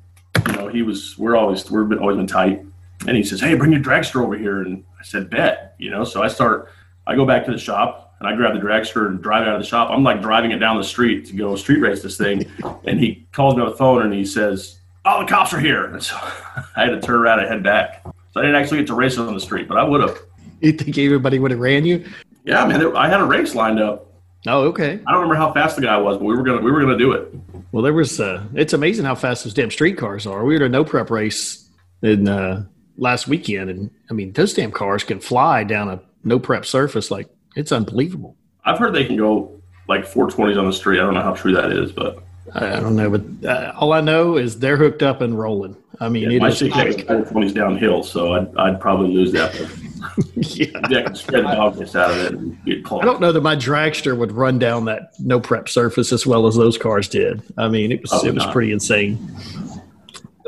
you 0.48 0.54
know, 0.54 0.68
he 0.70 0.82
was 0.82 1.18
we're 1.18 1.36
always 1.36 1.70
we've 1.70 1.90
been 1.90 2.00
always 2.00 2.16
been 2.18 2.28
tight, 2.28 2.64
and 3.06 3.16
he 3.16 3.24
says, 3.24 3.40
"Hey, 3.40 3.56
bring 3.56 3.72
your 3.72 3.82
dragster 3.82 4.24
over 4.24 4.38
here." 4.38 4.62
And 4.62 4.84
I 5.00 5.04
said, 5.04 5.30
"Bet." 5.30 5.76
You 5.78 5.92
know, 5.92 6.04
so 6.04 6.24
I 6.24 6.28
start. 6.28 6.72
I 7.06 7.16
go 7.16 7.26
back 7.26 7.46
to 7.46 7.52
the 7.52 7.58
shop 7.58 8.16
and 8.20 8.28
I 8.28 8.36
grab 8.36 8.54
the 8.54 8.60
dragster 8.60 9.08
and 9.08 9.22
drive 9.22 9.44
it 9.44 9.50
out 9.50 9.56
of 9.56 9.62
the 9.62 9.68
shop. 9.68 9.90
I'm 9.92 10.04
like 10.04 10.22
driving 10.22 10.52
it 10.52 10.58
down 10.58 10.78
the 10.78 10.84
street 10.84 11.26
to 11.28 11.34
go 11.36 11.56
street 11.56 11.80
race 11.80 12.02
this 12.02 12.18
thing, 12.18 12.46
and 12.86 13.00
he 13.00 13.28
calls 13.32 13.56
me 13.56 13.62
on 13.62 13.70
the 13.70 13.76
phone 13.76 14.02
and 14.04 14.14
he 14.14 14.26
says, 14.26 14.80
"Oh, 15.06 15.22
the 15.22 15.28
cops 15.28 15.54
are 15.54 15.60
here!" 15.60 15.86
And 15.86 16.02
so 16.02 16.16
I 16.76 16.86
had 16.86 16.90
to 16.90 17.02
turn 17.02 17.16
around 17.16 17.40
and 17.40 17.48
head 17.48 17.64
back. 17.64 18.04
So 18.04 18.42
I 18.42 18.42
didn't 18.42 18.56
actually 18.56 18.80
get 18.80 18.88
to 18.88 18.96
race 18.96 19.14
it 19.14 19.20
on 19.20 19.34
the 19.34 19.40
street, 19.40 19.68
but 19.68 19.78
I 19.78 19.84
would 19.84 20.02
have. 20.02 20.18
You 20.62 20.72
think 20.72 20.98
everybody 20.98 21.38
would 21.38 21.52
have 21.52 21.60
ran 21.60 21.86
you? 21.86 22.04
Yeah, 22.44 22.66
man, 22.66 22.96
I 22.96 23.10
had 23.10 23.20
a 23.20 23.26
race 23.26 23.54
lined 23.54 23.80
up. 23.80 24.08
Oh, 24.48 24.64
okay. 24.68 24.94
I 25.06 25.12
don't 25.12 25.22
remember 25.22 25.36
how 25.36 25.52
fast 25.52 25.76
the 25.76 25.82
guy 25.82 25.98
was, 25.98 26.18
but 26.18 26.24
we 26.24 26.36
were 26.36 26.44
gonna 26.44 26.62
we 26.62 26.72
were 26.72 26.80
gonna 26.80 26.98
do 26.98 27.12
it. 27.12 27.34
Well, 27.72 27.84
there 27.84 27.94
was. 27.94 28.20
Uh, 28.20 28.44
it's 28.56 28.74
amazing 28.74 29.06
how 29.06 29.16
fast 29.16 29.44
those 29.44 29.54
damn 29.54 29.72
street 29.72 29.98
cars 29.98 30.26
are. 30.26 30.46
We 30.46 30.54
were 30.54 30.64
at 30.64 30.66
a 30.68 30.70
no 30.70 30.84
prep 30.86 31.10
race 31.10 31.70
in 32.02 32.28
uh, 32.28 32.66
last 32.98 33.28
weekend, 33.28 33.70
and 33.70 33.90
I 34.10 34.14
mean, 34.14 34.34
those 34.34 34.54
damn 34.54 34.72
cars 34.72 35.04
can 35.04 35.20
fly 35.20 35.64
down 35.64 35.90
a 35.90 36.00
no 36.24 36.40
prep 36.40 36.66
surface 36.66 37.10
like 37.12 37.30
it's 37.56 37.72
unbelievable. 37.72 38.36
I've 38.66 38.80
heard 38.80 38.94
they 38.94 39.06
can 39.06 39.18
go 39.18 39.62
like 39.88 40.06
420s 40.06 40.60
on 40.60 40.66
the 40.66 40.74
street. 40.74 41.00
I 41.00 41.04
don't 41.04 41.14
know 41.14 41.22
how 41.22 41.34
true 41.34 41.54
that 41.54 41.72
is, 41.72 41.92
but 41.92 42.24
I, 42.54 42.80
don't 42.80 42.96
know, 42.96 43.10
but 43.10 43.50
uh, 43.50 43.74
all 43.76 43.94
I 43.94 44.02
know 44.02 44.38
is 44.38 44.60
they're 44.60 44.78
hooked 44.78 45.04
up 45.04 45.22
and 45.22 45.38
rolling. 45.38 45.76
I 46.00 46.10
mean, 46.10 46.30
yeah, 46.30 46.38
it 46.38 46.42
my 46.42 46.50
is 46.50 46.58
stick 46.58 46.72
420s 46.74 47.54
downhill, 47.54 48.04
so 48.04 48.34
I'd, 48.34 48.56
I'd 48.58 48.80
probably 48.80 49.14
lose 49.14 49.32
that. 49.34 49.52
But 49.54 49.88
yeah. 50.36 50.68
I 50.84 51.04
can 51.04 51.16
spread 51.16 51.44
the 51.44 51.50
out 51.50 51.76
of 51.76 51.82
it 52.18 52.34
and 52.34 52.64
get. 52.66 52.92
I 52.92 53.04
don't 53.04 53.20
know 53.20 53.32
that 53.32 53.42
my 53.42 53.56
dragster 53.56 54.18
would 54.18 54.32
run 54.32 54.60
down 54.60 54.86
that 54.86 55.14
no 55.20 55.40
prep 55.40 55.68
surface 55.70 56.12
as 56.12 56.26
well 56.26 56.48
as 56.48 56.56
those 56.56 56.78
cars 56.78 57.08
did. 57.08 57.42
I 57.58 57.68
mean, 57.68 57.92
it 57.92 58.02
was 58.02 58.12
Probably 58.12 58.30
it 58.30 58.36
was 58.36 58.44
not. 58.46 58.54
pretty 58.54 58.72
insane. 58.72 59.18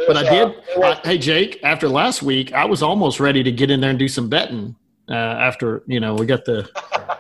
But 0.08 0.18
I 0.18 0.24
did. 0.24 0.56
I, 0.84 1.02
hey, 1.04 1.18
Jake, 1.18 1.60
after 1.64 1.88
last 1.88 2.24
week, 2.24 2.54
I 2.54 2.66
was 2.66 2.82
almost 2.82 3.20
ready 3.20 3.44
to 3.44 3.52
get 3.52 3.70
in 3.70 3.82
there 3.82 3.90
and 3.90 4.00
do 4.00 4.08
some 4.08 4.30
betting. 4.30 4.76
Uh, 5.10 5.14
after 5.14 5.84
you 5.88 6.00
know, 6.00 6.14
we 6.14 6.26
got 6.26 6.46
the 6.46 6.70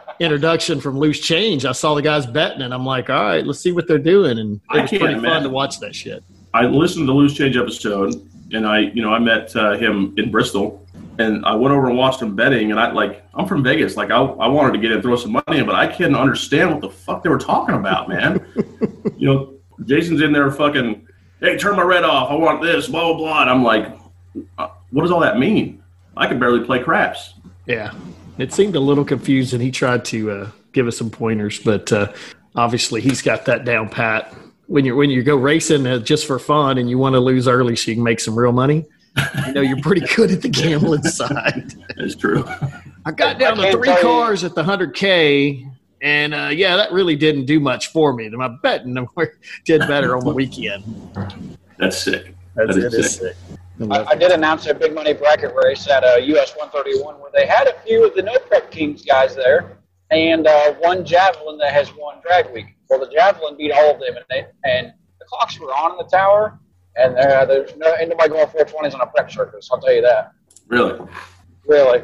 introduction 0.20 0.80
from 0.80 1.00
Loose 1.00 1.20
Change. 1.20 1.66
I 1.66 1.72
saw 1.72 1.96
the 1.96 2.02
guys 2.02 2.26
betting, 2.26 2.62
and 2.62 2.74
I'm 2.74 2.86
like, 2.86 3.10
all 3.10 3.24
right, 3.24 3.46
let's 3.46 3.60
see 3.60 3.72
what 3.72 3.88
they're 3.88 3.98
doing. 3.98 4.38
And 4.40 4.62
it 4.74 4.82
was 4.82 4.90
pretty 4.90 5.20
fun 5.20 5.44
to 5.44 5.50
watch 5.50 5.80
that 5.80 5.96
shit. 5.96 6.24
I 6.54 6.66
listened 6.66 7.04
to 7.04 7.14
the 7.14 7.18
Loose 7.18 7.34
Change 7.34 7.58
episode, 7.58 8.16
and 8.54 8.68
I, 8.68 8.80
you 8.80 9.02
know, 9.02 9.14
I 9.14 9.20
met 9.20 9.56
uh, 9.56 9.74
him 9.78 10.14
in 10.18 10.32
Bristol, 10.32 10.86
and 11.20 11.46
I 11.46 11.54
went 11.54 11.74
over 11.74 11.88
and 11.88 11.98
watched 11.98 12.22
him 12.22 12.36
betting, 12.36 12.72
and 12.72 12.80
I 12.80 12.92
like, 12.92 13.24
I'm 13.34 13.46
from 13.46 13.64
Vegas, 13.64 13.98
like 13.98 14.10
I, 14.10 14.18
I 14.18 14.48
wanted 14.48 14.74
to 14.74 14.80
get 14.80 14.92
in 14.92 14.94
and 14.94 15.04
throw 15.04 15.16
some 15.16 15.34
money 15.34 15.60
in, 15.60 15.66
but 15.66 15.76
I 15.76 15.88
couldn't 15.88 16.16
understand 16.16 16.72
what 16.72 16.82
the 16.82 16.90
fuck 16.90 17.24
they 17.24 17.30
were 17.30 17.38
talking 17.38 17.76
about, 17.76 18.10
man. 18.10 18.46
you 19.18 19.28
know, 19.28 19.54
Jason's 19.86 20.22
in 20.22 20.32
there 20.32 20.50
fucking, 20.50 21.08
hey, 21.40 21.58
turn 21.58 21.76
my 21.76 21.84
red 21.84 22.04
off, 22.04 22.32
I 22.32 22.36
want 22.36 22.62
this, 22.62 22.88
blah 22.88 23.06
blah 23.14 23.18
blah, 23.18 23.42
and 23.42 23.50
I'm 23.50 23.64
like, 23.64 23.98
uh, 24.58 24.68
what 24.92 25.02
does 25.04 25.12
all 25.12 25.20
that 25.22 25.38
mean? 25.38 25.84
I 26.18 26.28
can 26.28 26.40
barely 26.40 26.64
play 26.66 26.80
craps. 26.84 27.34
Yeah, 27.66 27.94
it 28.38 28.52
seemed 28.54 28.76
a 28.76 28.80
little 28.80 29.06
confused, 29.06 29.54
and 29.54 29.62
He 29.62 29.72
tried 29.72 30.06
to 30.06 30.32
uh, 30.32 30.50
give 30.74 30.88
us 30.88 30.98
some 30.98 31.10
pointers, 31.10 31.60
but 31.60 31.92
uh, 31.94 32.12
obviously 32.56 33.02
he's 33.02 33.22
got 33.22 33.46
that 33.46 33.66
down 33.66 33.90
pat. 33.90 34.34
When 34.68 34.86
you 34.86 34.96
when 34.96 35.10
you 35.10 35.24
go 35.24 35.36
racing 35.36 35.88
uh, 35.88 36.00
just 36.00 36.28
for 36.28 36.38
fun 36.40 36.78
and 36.78 36.90
you 36.90 36.98
want 36.98 37.14
to 37.14 37.20
lose 37.20 37.48
early 37.48 37.76
so 37.76 37.90
you 37.92 37.96
can 37.96 38.04
make 38.04 38.20
some 38.20 38.38
real 38.38 38.52
money, 38.52 38.86
you 39.48 39.54
know 39.54 39.62
you're 39.62 39.82
pretty 39.82 40.06
good 40.16 40.30
at 40.32 40.42
the 40.44 40.50
gambling 40.50 41.02
side. 41.20 41.74
That's 41.98 42.16
true. 42.16 42.44
I 43.06 43.12
got 43.12 43.40
down 43.40 43.58
to 43.58 43.72
three 43.72 43.88
tell 43.88 43.98
you- 43.98 44.02
cars 44.04 44.44
at 44.44 44.54
the 44.56 44.64
hundred 44.64 44.94
k, 44.94 45.66
and 46.02 46.34
uh, 46.34 46.50
yeah, 46.52 46.76
that 46.78 46.92
really 46.92 47.16
didn't 47.16 47.46
do 47.46 47.60
much 47.60 47.92
for 47.92 48.14
me. 48.14 48.30
My 48.30 48.48
betting 48.62 48.96
did 49.66 49.80
better 49.82 50.16
on 50.16 50.24
the 50.24 50.34
weekend. 50.34 50.84
That's 51.78 51.98
sick. 51.98 52.36
That's, 52.56 52.76
That 52.76 52.78
is 52.78 52.94
it 52.94 53.00
is 53.00 53.16
sick. 53.16 53.36
sick. 53.36 53.60
I, 53.92 54.04
I 54.04 54.16
did 54.16 54.32
announce 54.32 54.68
a 54.68 54.74
big 54.74 54.94
money 54.94 55.14
bracket 55.14 55.54
race 55.56 55.88
at 55.88 56.04
uh, 56.04 56.18
US 56.18 56.56
131 56.56 57.16
where 57.20 57.32
they 57.34 57.46
had 57.46 57.68
a 57.68 57.80
few 57.82 58.06
of 58.06 58.14
the 58.16 58.22
No 58.22 58.38
Prep 58.40 58.72
Kings 58.72 59.04
guys 59.06 59.36
there, 59.36 59.78
and 60.12 60.48
uh, 60.48 60.74
one 60.76 61.06
javelin 61.06 61.58
that 61.60 61.72
has 61.72 61.94
won 61.96 62.18
drag 62.22 62.52
week. 62.54 62.76
Well, 62.90 63.00
the 63.00 63.10
javelin 63.10 63.56
beat 63.58 63.72
all 63.72 63.94
of 63.94 64.00
them, 64.00 64.16
and 64.18 64.26
they, 64.30 64.46
and 64.70 64.94
the 65.20 65.26
clocks 65.26 65.60
were 65.60 65.68
on 65.68 65.92
in 65.92 65.98
the 65.98 66.04
tower, 66.06 66.60
and 66.96 67.16
there 67.16 67.46
there's 67.46 67.76
no 67.78 67.96
ain't 67.96 68.10
nobody 68.10 68.30
going 68.30 68.48
420s 68.48 68.94
on 68.96 69.02
a 69.02 69.08
prep 69.08 69.32
surface. 69.32 69.70
I'll 69.72 69.80
tell 69.80 69.94
you 69.94 70.02
that. 70.02 70.32
Really. 70.68 71.00
Really, 71.66 72.02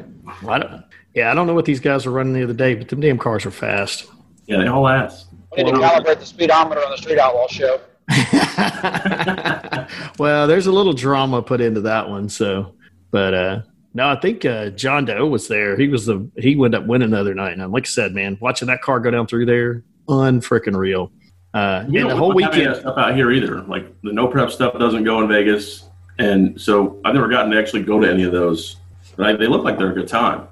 I 0.48 0.60
don't, 0.60 0.85
yeah, 1.16 1.32
I 1.32 1.34
don't 1.34 1.48
know 1.48 1.54
what 1.54 1.66
these 1.66 1.80
guys 1.80 2.06
were 2.06 2.12
running 2.12 2.34
the 2.34 2.44
other 2.44 2.54
day, 2.54 2.76
but 2.76 2.90
them 2.90 3.00
damn 3.00 3.18
cars 3.18 3.46
are 3.46 3.52
fast. 3.52 4.06
Yeah, 4.48 4.58
they 4.58 4.68
all 4.68 4.88
ass. 4.88 5.26
we 5.56 5.64
need 5.64 5.72
to 5.74 5.78
calibrate 5.78 6.20
the 6.20 6.26
speedometer 6.26 6.84
on 6.84 6.92
the 6.92 6.98
Street 6.98 7.18
Outlaw 7.18 7.48
show. 7.48 7.80
well, 10.20 10.48
there's 10.48 10.68
a 10.68 10.72
little 10.72 10.94
drama 10.94 11.42
put 11.42 11.62
into 11.62 11.82
that 11.82 12.10
one. 12.10 12.30
So, 12.30 12.76
but 13.12 13.34
uh, 13.34 13.62
no, 13.94 14.10
I 14.10 14.20
think 14.20 14.44
uh, 14.46 14.70
John 14.72 15.06
Doe 15.06 15.26
was 15.26 15.48
there. 15.48 15.78
He 15.78 15.88
was 15.88 16.06
the 16.06 16.30
he 16.38 16.56
wound 16.56 16.76
up 16.76 16.86
winning 16.86 17.12
the 17.12 17.20
other 17.20 17.34
night. 17.34 17.54
And 17.54 17.62
I'm 17.62 17.72
like 17.72 17.86
I 17.86 17.90
said, 17.90 18.14
man, 18.14 18.38
watching 18.42 18.68
that 18.68 18.82
car 18.82 19.00
go 19.00 19.10
down 19.10 19.26
through 19.26 19.46
there, 19.46 19.84
unfreaking 20.10 20.76
real. 20.76 21.12
Uh, 21.54 21.86
We 21.88 22.00
and 22.00 22.08
the 22.08 22.10
don't 22.10 22.18
whole 22.18 22.38
have 22.38 22.38
any 22.38 22.46
of 22.46 22.52
that 22.52 22.60
weekend, 22.60 22.76
stuff 22.82 22.98
out 22.98 23.16
here 23.16 23.32
either. 23.32 23.62
Like 23.62 23.86
the 24.02 24.12
no 24.12 24.28
prep 24.28 24.52
stuff 24.52 24.78
doesn't 24.78 25.06
go 25.06 25.22
in 25.22 25.30
Vegas, 25.30 25.88
and 26.20 26.60
so 26.60 27.00
I've 27.06 27.14
never 27.14 27.30
gotten 27.30 27.52
to 27.52 27.58
actually 27.58 27.84
go 27.84 28.02
to 28.02 28.12
any 28.12 28.24
of 28.24 28.34
those. 28.34 28.76
But 29.18 29.40
they 29.40 29.48
look 29.48 29.64
like 29.64 29.78
they're 29.78 29.92
a 29.92 29.94
good 29.94 30.08
time. 30.08 30.48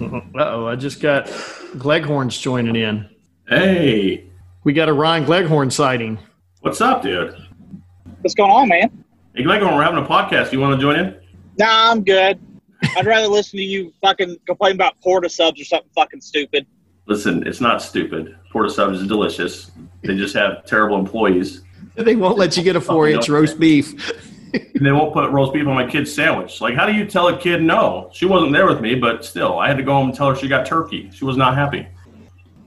uh 0.00 0.20
oh, 0.36 0.66
I 0.66 0.76
just 0.76 1.00
got 1.00 1.26
Gleghorns 1.78 2.38
joining 2.38 2.76
in. 2.76 3.08
Hey, 3.48 4.24
We 4.64 4.72
got 4.72 4.88
a 4.88 4.92
Ryan 4.92 5.24
Gleghorn 5.24 5.70
sighting. 5.70 6.18
what's 6.60 6.80
up, 6.80 7.02
dude? 7.02 7.34
What's 8.20 8.34
going 8.34 8.50
on, 8.50 8.68
man? 8.68 9.04
Hey, 9.34 9.42
Gleghorn, 9.42 9.74
we're 9.74 9.82
having 9.82 10.02
a 10.02 10.06
podcast. 10.06 10.52
You 10.52 10.60
want 10.60 10.78
to 10.78 10.80
join 10.80 10.98
in? 10.98 11.16
Nah, 11.58 11.90
I'm 11.90 12.04
good. 12.04 12.38
I'd 12.96 13.06
rather 13.06 13.26
listen 13.28 13.56
to 13.58 13.64
you 13.64 13.92
fucking 14.00 14.36
complain 14.46 14.74
about 14.74 15.00
Port 15.02 15.24
of 15.24 15.32
Subs 15.32 15.60
or 15.60 15.64
something 15.64 15.90
fucking 15.94 16.20
stupid. 16.20 16.66
Listen, 17.06 17.46
it's 17.46 17.60
not 17.60 17.80
stupid. 17.82 18.36
Port 18.52 18.66
of 18.66 18.72
Subs 18.72 19.00
is 19.00 19.08
delicious. 19.08 19.70
They 20.02 20.14
just 20.16 20.34
have 20.34 20.64
terrible 20.66 20.98
employees. 20.98 21.62
They 21.96 22.14
won't 22.16 22.38
let 22.38 22.56
you 22.56 22.62
get 22.62 22.76
a 22.76 22.80
four 22.80 23.08
inch 23.08 23.28
roast 23.30 23.58
beef. 23.58 24.12
And 24.52 24.86
they 24.86 24.92
won't 24.92 25.12
put 25.12 25.30
roast 25.30 25.52
beef 25.52 25.66
on 25.66 25.74
my 25.74 25.86
kid's 25.86 26.12
sandwich. 26.14 26.60
Like, 26.60 26.74
how 26.74 26.86
do 26.86 26.92
you 26.92 27.04
tell 27.04 27.28
a 27.28 27.36
kid 27.38 27.62
no? 27.62 28.10
She 28.12 28.26
wasn't 28.26 28.52
there 28.52 28.66
with 28.66 28.80
me, 28.80 28.94
but 28.94 29.24
still, 29.24 29.58
I 29.58 29.68
had 29.68 29.76
to 29.76 29.82
go 29.82 29.92
home 29.92 30.08
and 30.08 30.16
tell 30.16 30.28
her 30.30 30.36
she 30.36 30.48
got 30.48 30.66
turkey. 30.66 31.10
She 31.12 31.24
was 31.24 31.36
not 31.36 31.54
happy. 31.54 31.86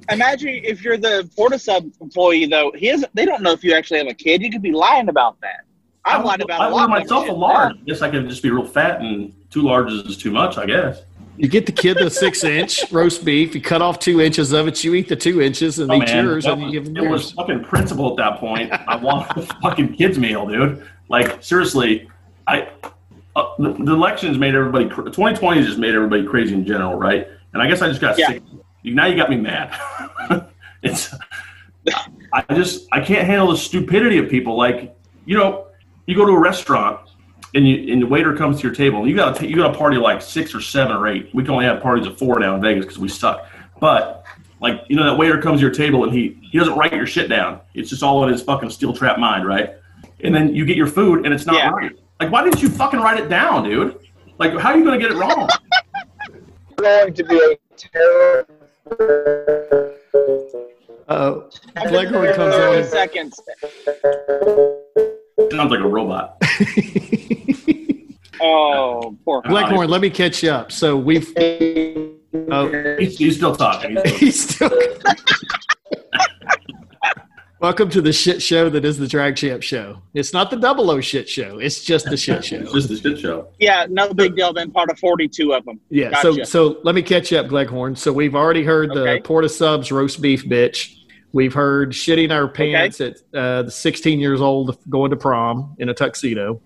Imagine 0.10 0.50
if 0.64 0.84
you're 0.84 0.98
the 0.98 1.30
Port 1.38 1.54
of 1.54 1.62
Sub 1.62 1.86
employee 2.02 2.46
though. 2.46 2.72
He 2.76 2.90
isn't. 2.90 3.14
They 3.16 3.26
don't 3.26 3.42
know 3.42 3.52
if 3.52 3.64
you 3.64 3.74
actually 3.74 4.00
have 4.00 4.08
a 4.08 4.14
kid. 4.14 4.42
You 4.42 4.52
could 4.52 4.62
be 4.62 4.72
lying 4.72 5.08
about 5.10 5.40
that. 5.42 5.62
I've 6.04 6.26
lied 6.26 6.42
about 6.42 6.60
I 6.62 6.68
a 6.68 6.70
lot. 6.70 6.90
ordered 6.90 7.04
of 7.04 7.10
myself 7.10 7.24
a 7.26 7.28
shit. 7.28 7.38
large. 7.38 7.76
I 7.76 7.80
guess 7.86 8.02
I 8.02 8.10
could 8.10 8.28
just 8.28 8.44
be 8.44 8.50
real 8.50 8.66
fat, 8.66 9.00
and 9.02 9.34
two 9.52 9.62
larges 9.64 10.06
is 10.10 10.18
too 10.18 10.32
much. 10.32 10.58
I 10.58 10.66
guess. 10.66 11.04
You 11.38 11.48
get 11.48 11.66
the 11.66 11.72
kid 11.72 11.98
the 11.98 12.10
six 12.10 12.44
inch 12.60 12.92
roast 12.92 13.24
beef. 13.24 13.56
You 13.56 13.62
cut 13.62 13.82
off 13.82 14.00
two 14.00 14.20
inches 14.20 14.52
of 14.52 14.68
it. 14.68 14.84
You 14.84 14.96
eat 14.96 15.08
the 15.08 15.16
two 15.16 15.42
inches 15.42 15.80
and 15.80 15.90
Oh, 15.90 15.96
eat 15.96 16.00
man, 16.08 16.26
yours, 16.26 16.44
that 16.44 16.54
and 16.54 16.62
you 16.62 16.66
was- 16.68 16.74
give 16.74 16.94
them 16.96 17.06
it 17.06 17.10
was 17.10 17.32
fucking 17.32 17.64
principle 17.64 18.10
at 18.12 18.18
that 18.18 18.40
point. 18.40 18.72
I 18.74 18.96
want 18.98 19.32
a 19.38 19.44
fucking 19.62 19.96
kids 19.96 20.18
meal, 20.20 20.46
dude. 20.48 20.86
Like 21.12 21.44
seriously, 21.44 22.10
I 22.48 22.70
uh, 23.36 23.54
the, 23.60 23.74
the 23.74 23.92
elections 23.94 24.38
made 24.38 24.56
everybody. 24.56 24.88
cr- 24.88 25.02
2020 25.04 25.62
just 25.64 25.78
made 25.78 25.94
everybody 25.94 26.26
crazy 26.26 26.54
in 26.56 26.66
general, 26.66 26.96
right? 26.96 27.28
And 27.54 27.62
I 27.62 27.68
guess 27.68 27.82
I 27.82 27.90
just 27.90 28.00
got 28.00 28.18
Yeah. 28.18 28.28
sick. 28.28 28.44
You- 28.82 28.96
Now 28.96 29.06
you 29.08 29.18
got 29.18 29.30
me 29.30 29.36
mad. 29.36 29.78
it's 30.82 31.14
I 32.34 32.44
just 32.56 32.88
I 32.94 33.02
can't 33.02 33.28
handle 33.28 33.50
the 33.50 33.58
stupidity 33.58 34.18
of 34.20 34.30
people. 34.30 34.56
Like 34.56 34.96
you 35.26 35.38
know, 35.38 35.68
you 36.08 36.16
go 36.16 36.26
to 36.26 36.32
a 36.32 36.40
restaurant. 36.40 37.02
And, 37.54 37.68
you, 37.68 37.92
and 37.92 38.02
the 38.02 38.06
waiter 38.08 38.34
comes 38.34 38.62
to 38.62 38.64
your 38.64 38.74
table. 38.74 39.00
And 39.02 39.10
you 39.10 39.16
got 39.18 39.36
to 39.36 39.46
you 39.46 39.58
got 39.58 39.76
a 39.76 39.78
party 39.78 39.98
like 39.98 40.22
six 40.22 40.56
or 40.56 40.62
seven 40.62 40.96
or 40.96 41.06
eight. 41.10 41.30
We 41.34 41.44
can 41.44 41.52
only 41.52 41.66
have 41.66 41.82
parties 41.82 42.08
of 42.08 42.18
four 42.18 42.40
now 42.40 42.56
in 42.56 42.62
Vegas 42.62 42.86
because 42.86 42.98
we 42.98 43.10
suck. 43.10 43.46
But 43.82 44.24
like 44.62 44.84
you 44.88 44.96
know 44.96 45.04
that 45.04 45.18
waiter 45.18 45.42
comes 45.42 45.60
to 45.60 45.62
your 45.66 45.74
table 45.76 46.06
and 46.06 46.14
he 46.14 46.40
he 46.50 46.58
doesn't 46.58 46.78
write 46.78 46.94
your 46.94 47.06
shit 47.06 47.28
down. 47.28 47.60
It's 47.74 47.90
just 47.90 48.04
all 48.04 48.24
in 48.24 48.32
his 48.32 48.42
fucking 48.42 48.70
steel 48.70 48.94
trap 48.94 49.20
mind, 49.20 49.46
right? 49.46 49.72
And 50.24 50.34
then 50.36 50.54
you 50.56 50.66
get 50.66 50.78
your 50.78 50.88
food 50.88 51.26
and 51.26 51.34
it's 51.34 51.46
not 51.46 51.56
Yeah. 51.56 51.70
right. 51.72 51.92
Like 52.20 52.32
why 52.32 52.44
didn't 52.44 52.62
you 52.62 52.70
fucking 52.70 53.00
write 53.00 53.20
it 53.20 53.30
down, 53.30 53.64
dude? 53.64 53.98
Like 54.38 54.58
how 54.58 54.70
are 54.72 54.78
you 54.78 54.84
gonna 54.84 54.98
get 55.00 55.12
it 55.12 55.18
wrong? 55.18 55.50
going 56.78 57.14
to 57.14 57.24
be 57.24 57.36
a 57.38 57.58
terrible. 57.78 58.56
Uh, 61.08 61.42
I've 61.76 61.84
been 61.84 61.92
Gleghorn 61.92 62.24
there 62.26 62.34
comes 62.36 62.56
for 62.56 62.78
on. 62.78 62.84
seconds. 62.86 63.40
Sounds 65.52 65.72
like 65.72 65.80
a 65.82 65.88
robot. 65.88 66.42
Oh, 68.44 69.16
poor. 69.24 69.44
Gleghorn, 69.44 69.88
let 69.88 70.02
me 70.02 70.10
catch 70.10 70.42
you 70.42 70.50
up. 70.50 70.72
So 70.72 70.98
we've. 70.98 71.32
Oh, 71.38 72.96
He's, 72.98 73.16
he's 73.20 73.36
still 73.38 73.56
talking. 73.56 73.98
He's 74.18 74.50
still- 74.50 74.70
he's 74.70 74.80
still. 74.80 75.16
Welcome 77.62 77.90
to 77.92 78.02
the 78.02 78.12
shit 78.12 78.42
show 78.42 78.70
that 78.72 78.84
is 78.86 78.98
the 78.98 79.08
Drag 79.08 79.36
Champ 79.36 79.62
Show. 79.62 80.02
It's 80.16 80.34
not 80.34 80.50
the 80.50 80.58
double 80.58 80.90
O 80.90 81.00
shit 81.00 81.30
show. 81.30 81.60
It's 81.60 81.84
just 81.84 82.06
the 82.10 82.18
shit 82.18 82.44
show. 82.44 82.56
It's 82.56 82.72
just 82.74 82.90
a 82.90 82.98
shit 82.98 83.20
show. 83.20 83.50
Yeah, 83.60 83.86
no 83.88 84.12
big 84.16 84.36
deal. 84.36 84.52
Been 84.52 84.72
part 84.72 84.90
of 84.90 84.98
42 84.98 85.54
of 85.54 85.64
them. 85.66 85.80
Yeah. 85.92 86.20
So 86.24 86.32
Gotcha. 86.32 86.46
so 86.48 86.80
let 86.84 86.96
me 86.96 87.04
catch 87.04 87.32
you 87.32 87.38
up, 87.38 87.50
Gleghorn. 87.50 87.96
So 87.96 88.12
we've 88.12 88.34
already 88.34 88.64
heard 88.64 88.90
the 88.90 89.02
Okay. 89.08 89.22
Port 89.22 89.46
of 89.46 89.52
Subs 89.52 89.92
roast 89.92 90.22
beef 90.24 90.44
bitch. 90.46 90.96
We've 91.34 91.54
heard 91.54 91.92
shitting 91.92 92.32
our 92.32 92.48
pants 92.48 93.00
at 93.00 93.18
uh, 93.36 93.62
the 93.64 93.72
16 93.72 94.20
years 94.20 94.42
old 94.42 94.80
going 94.90 95.12
to 95.12 95.16
prom 95.16 95.76
in 95.78 95.90
a 95.90 95.94
tuxedo. 95.94 96.60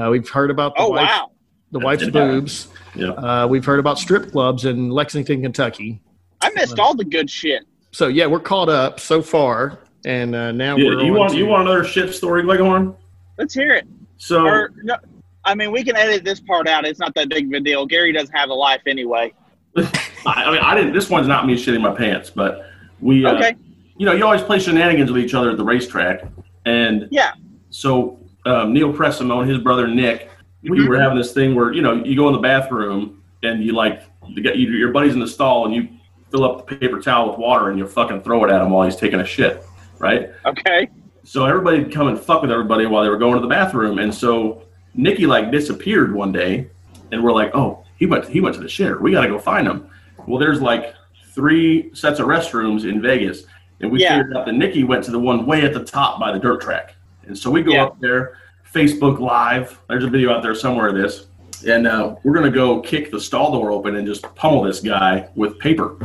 Uh, 0.00 0.08
we've 0.10 0.28
heard 0.30 0.50
about 0.50 0.74
the 0.76 0.80
Oh 0.80 0.88
wife. 0.90 1.02
wow. 1.10 1.30
the 1.72 1.78
wife's 1.80 2.04
Yeah. 2.04 2.10
boobs. 2.10 2.68
Yeah. 2.94 3.10
Uh, 3.10 3.46
we've 3.46 3.66
heard 3.66 3.80
about 3.80 3.98
strip 3.98 4.32
clubs 4.32 4.64
in 4.64 4.88
Lexington, 4.88 5.42
Kentucky. 5.42 6.00
I 6.40 6.48
missed 6.54 6.78
all 6.78 6.94
the 6.94 7.04
good 7.04 7.28
shit. 7.28 7.64
So 7.90 8.06
yeah, 8.08 8.24
we're 8.26 8.40
caught 8.40 8.70
up 8.70 8.98
so 8.98 9.20
far, 9.22 9.78
and 10.08 10.34
uh, 10.34 10.50
now 10.52 10.74
Yeah, 10.76 10.86
we're 10.94 11.02
you 11.02 11.12
want 11.12 11.32
to- 11.32 11.36
you 11.38 11.46
want 11.46 11.62
another 11.68 11.84
shit 11.84 12.12
story, 12.14 12.42
Leghorn? 12.42 12.94
Let's 13.36 13.52
hear 13.54 13.74
it. 13.74 13.86
So 14.16 14.44
Or 14.44 14.70
no, 14.82 14.96
I 15.44 15.54
mean, 15.54 15.70
we 15.70 15.84
can 15.84 15.94
edit 15.96 16.24
this 16.24 16.40
part 16.40 16.66
out. 16.66 16.84
It's 16.86 16.98
not 16.98 17.14
that 17.14 17.28
big 17.28 17.46
of 17.46 17.52
a 17.52 17.60
deal. 17.60 17.86
Gary 17.86 18.12
doesn't 18.12 18.34
have 18.34 18.48
a 18.48 18.54
life 18.54 18.80
anyway. 18.86 19.32
I, 19.76 19.84
I 20.26 20.50
mean, 20.50 20.60
I 20.62 20.74
didn't. 20.74 20.94
This 20.94 21.08
one's 21.10 21.28
not 21.28 21.46
me 21.46 21.54
shitting 21.54 21.80
my 21.82 21.94
pants, 21.94 22.30
but 22.30 22.66
we, 23.00 23.24
uh, 23.24 23.34
Okay. 23.36 23.54
you 23.98 24.06
know, 24.06 24.12
you 24.12 24.24
always 24.24 24.42
play 24.42 24.58
shenanigans 24.58 25.12
with 25.12 25.22
each 25.22 25.34
other 25.34 25.50
at 25.50 25.56
the 25.58 25.64
racetrack, 25.64 26.24
and 26.64 27.06
Yeah. 27.10 27.32
So 27.70 28.18
um, 28.46 28.72
Neil 28.72 28.92
Pressimone, 28.94 29.46
his 29.46 29.58
brother 29.58 29.86
Nick, 29.86 30.30
we 30.62 30.78
Mhm. 30.80 30.88
were 30.88 30.98
having 30.98 31.18
this 31.18 31.32
thing 31.34 31.54
where 31.54 31.72
you 31.72 31.82
know 31.82 32.02
you 32.02 32.16
go 32.16 32.26
in 32.28 32.32
the 32.32 32.40
bathroom 32.40 33.22
and 33.42 33.62
you 33.62 33.72
like 33.74 34.02
you 34.26 34.42
get 34.42 34.56
you, 34.56 34.68
your 34.70 34.90
buddy's 34.90 35.12
in 35.12 35.20
the 35.20 35.28
stall 35.28 35.66
and 35.66 35.74
you 35.74 35.86
fill 36.30 36.44
up 36.44 36.66
the 36.66 36.76
paper 36.76 36.98
towel 36.98 37.28
with 37.30 37.38
water 37.38 37.68
and 37.70 37.78
you 37.78 37.86
fucking 37.86 38.22
throw 38.22 38.42
it 38.44 38.50
at 38.50 38.60
him 38.62 38.70
while 38.70 38.84
he's 38.84 38.96
taking 38.96 39.20
a 39.20 39.24
shit, 39.24 39.62
right? 39.98 40.30
Okay. 40.46 40.88
So 41.24 41.44
everybody 41.44 41.80
would 41.82 41.92
come 41.92 42.08
and 42.08 42.18
fuck 42.18 42.42
with 42.42 42.50
everybody 42.50 42.86
while 42.86 43.02
they 43.02 43.10
were 43.10 43.18
going 43.18 43.34
to 43.34 43.40
the 43.40 43.48
bathroom, 43.48 43.98
and 43.98 44.14
so 44.14 44.62
Nikki 44.94 45.26
like 45.26 45.50
disappeared 45.50 46.14
one 46.14 46.32
day, 46.32 46.68
and 47.12 47.22
we're 47.22 47.32
like, 47.32 47.54
oh, 47.54 47.84
he 47.96 48.06
went 48.06 48.26
he 48.28 48.40
went 48.40 48.54
to 48.56 48.60
the 48.62 48.66
shitter. 48.68 49.00
We 49.00 49.12
got 49.12 49.22
to 49.22 49.28
go 49.28 49.38
find 49.38 49.66
him. 49.66 49.88
Well, 50.26 50.38
there's 50.38 50.62
like 50.62 50.94
three 51.34 51.90
sets 51.94 52.18
of 52.20 52.26
restrooms 52.26 52.88
in 52.88 53.02
Vegas, 53.02 53.44
and 53.80 53.90
we 53.90 54.00
Yeah. 54.00 54.18
figured 54.18 54.36
out 54.36 54.46
that 54.46 54.54
Nikki 54.54 54.84
went 54.84 55.04
to 55.04 55.10
the 55.10 55.18
one 55.18 55.44
way 55.46 55.62
at 55.64 55.74
the 55.74 55.84
top 55.84 56.18
by 56.18 56.32
the 56.32 56.38
dirt 56.38 56.60
track, 56.62 56.94
and 57.26 57.36
so 57.36 57.50
we 57.50 57.62
go 57.62 57.72
Yeah. 57.72 57.84
up 57.84 58.00
there, 58.00 58.38
Facebook 58.72 59.18
Live. 59.18 59.78
There's 59.88 60.04
a 60.04 60.08
video 60.08 60.32
out 60.32 60.42
there 60.42 60.54
somewhere 60.54 60.88
of 60.88 60.94
this, 60.94 61.26
and 61.66 61.86
uh, 61.86 62.14
we're 62.24 62.34
gonna 62.34 62.50
go 62.50 62.80
kick 62.80 63.10
the 63.10 63.20
stall 63.20 63.52
door 63.52 63.70
open 63.70 63.96
and 63.96 64.06
just 64.06 64.22
pummel 64.34 64.62
this 64.62 64.80
guy 64.80 65.28
with 65.34 65.58
paper. 65.58 65.96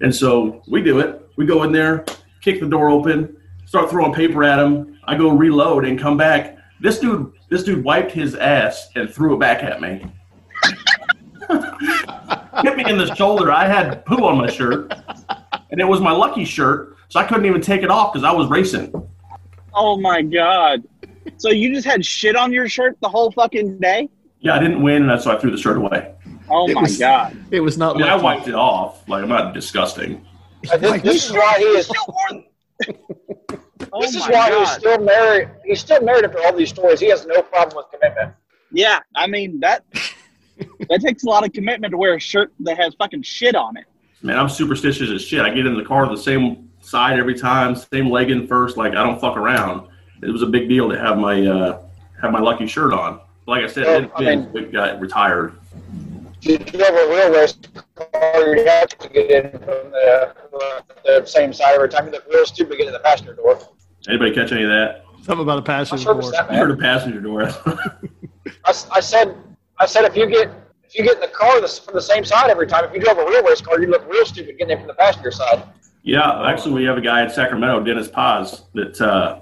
And 0.00 0.14
so 0.14 0.62
we 0.66 0.82
do 0.82 0.98
it. 1.00 1.18
We 1.36 1.44
go 1.46 1.62
in 1.62 1.72
there, 1.72 2.04
kick 2.42 2.60
the 2.60 2.66
door 2.68 2.90
open, 2.90 3.36
start 3.64 3.88
throwing 3.88 4.12
paper 4.12 4.44
at 4.44 4.58
him. 4.58 4.98
I 5.04 5.16
go 5.16 5.30
reload 5.30 5.84
and 5.86 5.98
come 5.98 6.16
back. 6.18 6.58
This 6.80 6.98
dude, 6.98 7.32
this 7.48 7.62
dude 7.62 7.82
wiped 7.84 8.12
his 8.12 8.34
ass 8.34 8.90
and 8.96 9.08
threw 9.08 9.34
it 9.34 9.38
back 9.40 9.62
at 9.62 9.80
me. 9.80 10.04
Hit 12.62 12.76
me 12.76 12.84
in 12.88 12.98
the 12.98 13.14
shoulder. 13.14 13.50
I 13.50 13.66
had 13.66 14.04
poo 14.04 14.24
on 14.26 14.36
my 14.38 14.48
shirt, 14.50 14.92
and 15.70 15.80
it 15.80 15.84
was 15.84 16.00
my 16.00 16.12
lucky 16.12 16.44
shirt, 16.44 16.96
so 17.08 17.18
I 17.18 17.24
couldn't 17.24 17.46
even 17.46 17.60
take 17.60 17.82
it 17.82 17.90
off 17.90 18.12
because 18.12 18.24
I 18.24 18.32
was 18.32 18.48
racing. 18.48 18.92
Oh 19.74 19.98
my 19.98 20.22
god. 20.22 20.82
So 21.38 21.50
you 21.50 21.72
just 21.72 21.86
had 21.86 22.04
shit 22.04 22.36
on 22.36 22.52
your 22.52 22.68
shirt 22.68 22.98
the 23.00 23.08
whole 23.08 23.30
fucking 23.32 23.78
day? 23.78 24.08
Yeah, 24.40 24.54
I 24.54 24.58
didn't 24.58 24.82
win, 24.82 25.02
and 25.02 25.10
that's 25.10 25.24
why 25.24 25.34
I 25.34 25.38
threw 25.38 25.50
the 25.50 25.56
shirt 25.56 25.76
away. 25.76 26.14
Oh 26.50 26.68
It 26.68 26.74
my 26.74 26.82
was- 26.82 26.98
god. 26.98 27.36
It 27.50 27.60
was 27.60 27.76
I 27.80 27.86
not. 27.86 27.96
mean, 27.96 28.06
I 28.06 28.16
wiped 28.16 28.48
it 28.48 28.54
off. 28.54 29.08
Like 29.08 29.22
I'm 29.22 29.28
not 29.28 29.54
disgusting. 29.54 30.24
Uh, 30.70 30.76
This, 30.76 31.02
this 31.02 31.24
is 31.26 31.32
why 31.32 31.54
he 31.58 31.64
is. 31.64 31.90
Oh 33.94 34.00
This 34.00 34.14
is 34.14 34.22
my 34.28 34.30
why 34.30 34.58
he's 34.60 34.70
still 34.72 34.98
married. 35.00 35.48
He's 35.64 35.80
still 35.80 36.00
married 36.02 36.24
after 36.24 36.38
all 36.44 36.52
these 36.56 36.68
stories. 36.70 37.00
He 37.00 37.08
has 37.10 37.26
no 37.26 37.42
problem 37.42 37.76
with 37.76 37.86
commitment. 37.92 38.32
Yeah, 38.70 39.00
I 39.14 39.26
mean 39.26 39.60
that 39.60 39.84
that 40.88 41.00
takes 41.04 41.24
a 41.24 41.28
lot 41.28 41.44
of 41.44 41.52
commitment 41.52 41.90
to 41.90 41.96
wear 41.98 42.14
a 42.14 42.20
shirt 42.20 42.52
that 42.60 42.76
has 42.78 42.94
fucking 42.94 43.22
shit 43.22 43.54
on 43.56 43.76
it. 43.76 43.84
Man, 44.22 44.38
I'm 44.38 44.48
superstitious 44.48 45.10
as 45.10 45.20
shit. 45.22 45.40
I 45.40 45.50
get 45.50 45.66
in 45.66 45.76
the 45.76 45.84
car 45.84 46.08
the 46.08 46.16
same 46.16 46.70
side 46.80 47.18
every 47.18 47.34
time, 47.38 47.74
same 47.76 48.08
leg 48.08 48.30
in 48.30 48.46
first. 48.46 48.76
Like 48.76 48.92
I 48.92 49.02
don't 49.02 49.20
fuck 49.20 49.36
around. 49.36 49.88
It 50.22 50.30
was 50.30 50.42
a 50.42 50.46
big 50.46 50.68
deal 50.68 50.88
to 50.88 50.98
have 50.98 51.18
my 51.18 51.44
uh, 51.44 51.82
have 52.20 52.30
my 52.30 52.40
lucky 52.40 52.66
shirt 52.66 52.92
on. 52.92 53.20
Like 53.46 53.64
I 53.64 53.66
said, 53.66 53.84
Well, 53.84 54.02
it 54.04 54.10
I 54.14 54.36
mean- 54.36 54.50
it 54.56 54.72
got 54.72 55.00
retired. 55.00 55.58
If 56.44 56.72
you 56.72 56.78
have 56.80 56.94
a 56.94 57.08
real 57.08 57.30
race 57.32 57.56
car, 57.94 58.56
you 58.56 58.64
have 58.66 58.88
to 58.88 59.08
get 59.08 59.30
in 59.30 59.50
from 59.60 59.90
the, 59.92 60.34
the 61.04 61.26
same 61.26 61.52
side 61.52 61.74
every 61.74 61.88
time. 61.88 62.06
You 62.06 62.12
look 62.12 62.26
real 62.28 62.44
stupid 62.46 62.72
getting 62.72 62.88
in 62.88 62.92
the 62.94 62.98
passenger 62.98 63.34
door. 63.34 63.60
Anybody 64.08 64.34
catch 64.34 64.50
any 64.52 64.64
of 64.64 64.70
that? 64.70 65.04
Something 65.22 65.42
about 65.44 65.58
a 65.58 65.62
I 65.62 65.64
passenger 65.76 66.02
service 66.02 66.30
door. 66.30 66.50
I 66.50 66.56
heard 66.56 66.70
a 66.72 66.76
passenger 66.76 67.20
door. 67.20 67.42
I, 68.64 68.70
s- 68.70 68.88
I 68.90 68.98
said, 69.00 69.36
I 69.78 69.86
said 69.86 70.04
if 70.04 70.16
you 70.16 70.26
get 70.28 70.50
if 70.84 70.96
you 70.98 71.04
get 71.04 71.14
in 71.14 71.20
the 71.20 71.28
car 71.28 71.60
the, 71.60 71.68
from 71.68 71.94
the 71.94 72.02
same 72.02 72.24
side 72.24 72.50
every 72.50 72.66
time, 72.66 72.84
if 72.84 72.92
you 72.92 73.00
drove 73.00 73.18
a 73.18 73.24
real 73.24 73.42
race 73.44 73.60
car, 73.60 73.80
you 73.80 73.86
look 73.86 74.06
real 74.10 74.26
stupid 74.26 74.58
getting 74.58 74.72
in 74.72 74.78
from 74.78 74.88
the 74.88 74.94
passenger 74.94 75.30
side. 75.30 75.62
yeah, 76.02 76.42
actually, 76.46 76.74
we 76.74 76.84
have 76.84 76.98
a 76.98 77.00
guy 77.00 77.22
in 77.22 77.30
Sacramento, 77.30 77.80
Dennis 77.84 78.08
Paz, 78.08 78.64
that 78.74 79.00
uh, 79.00 79.38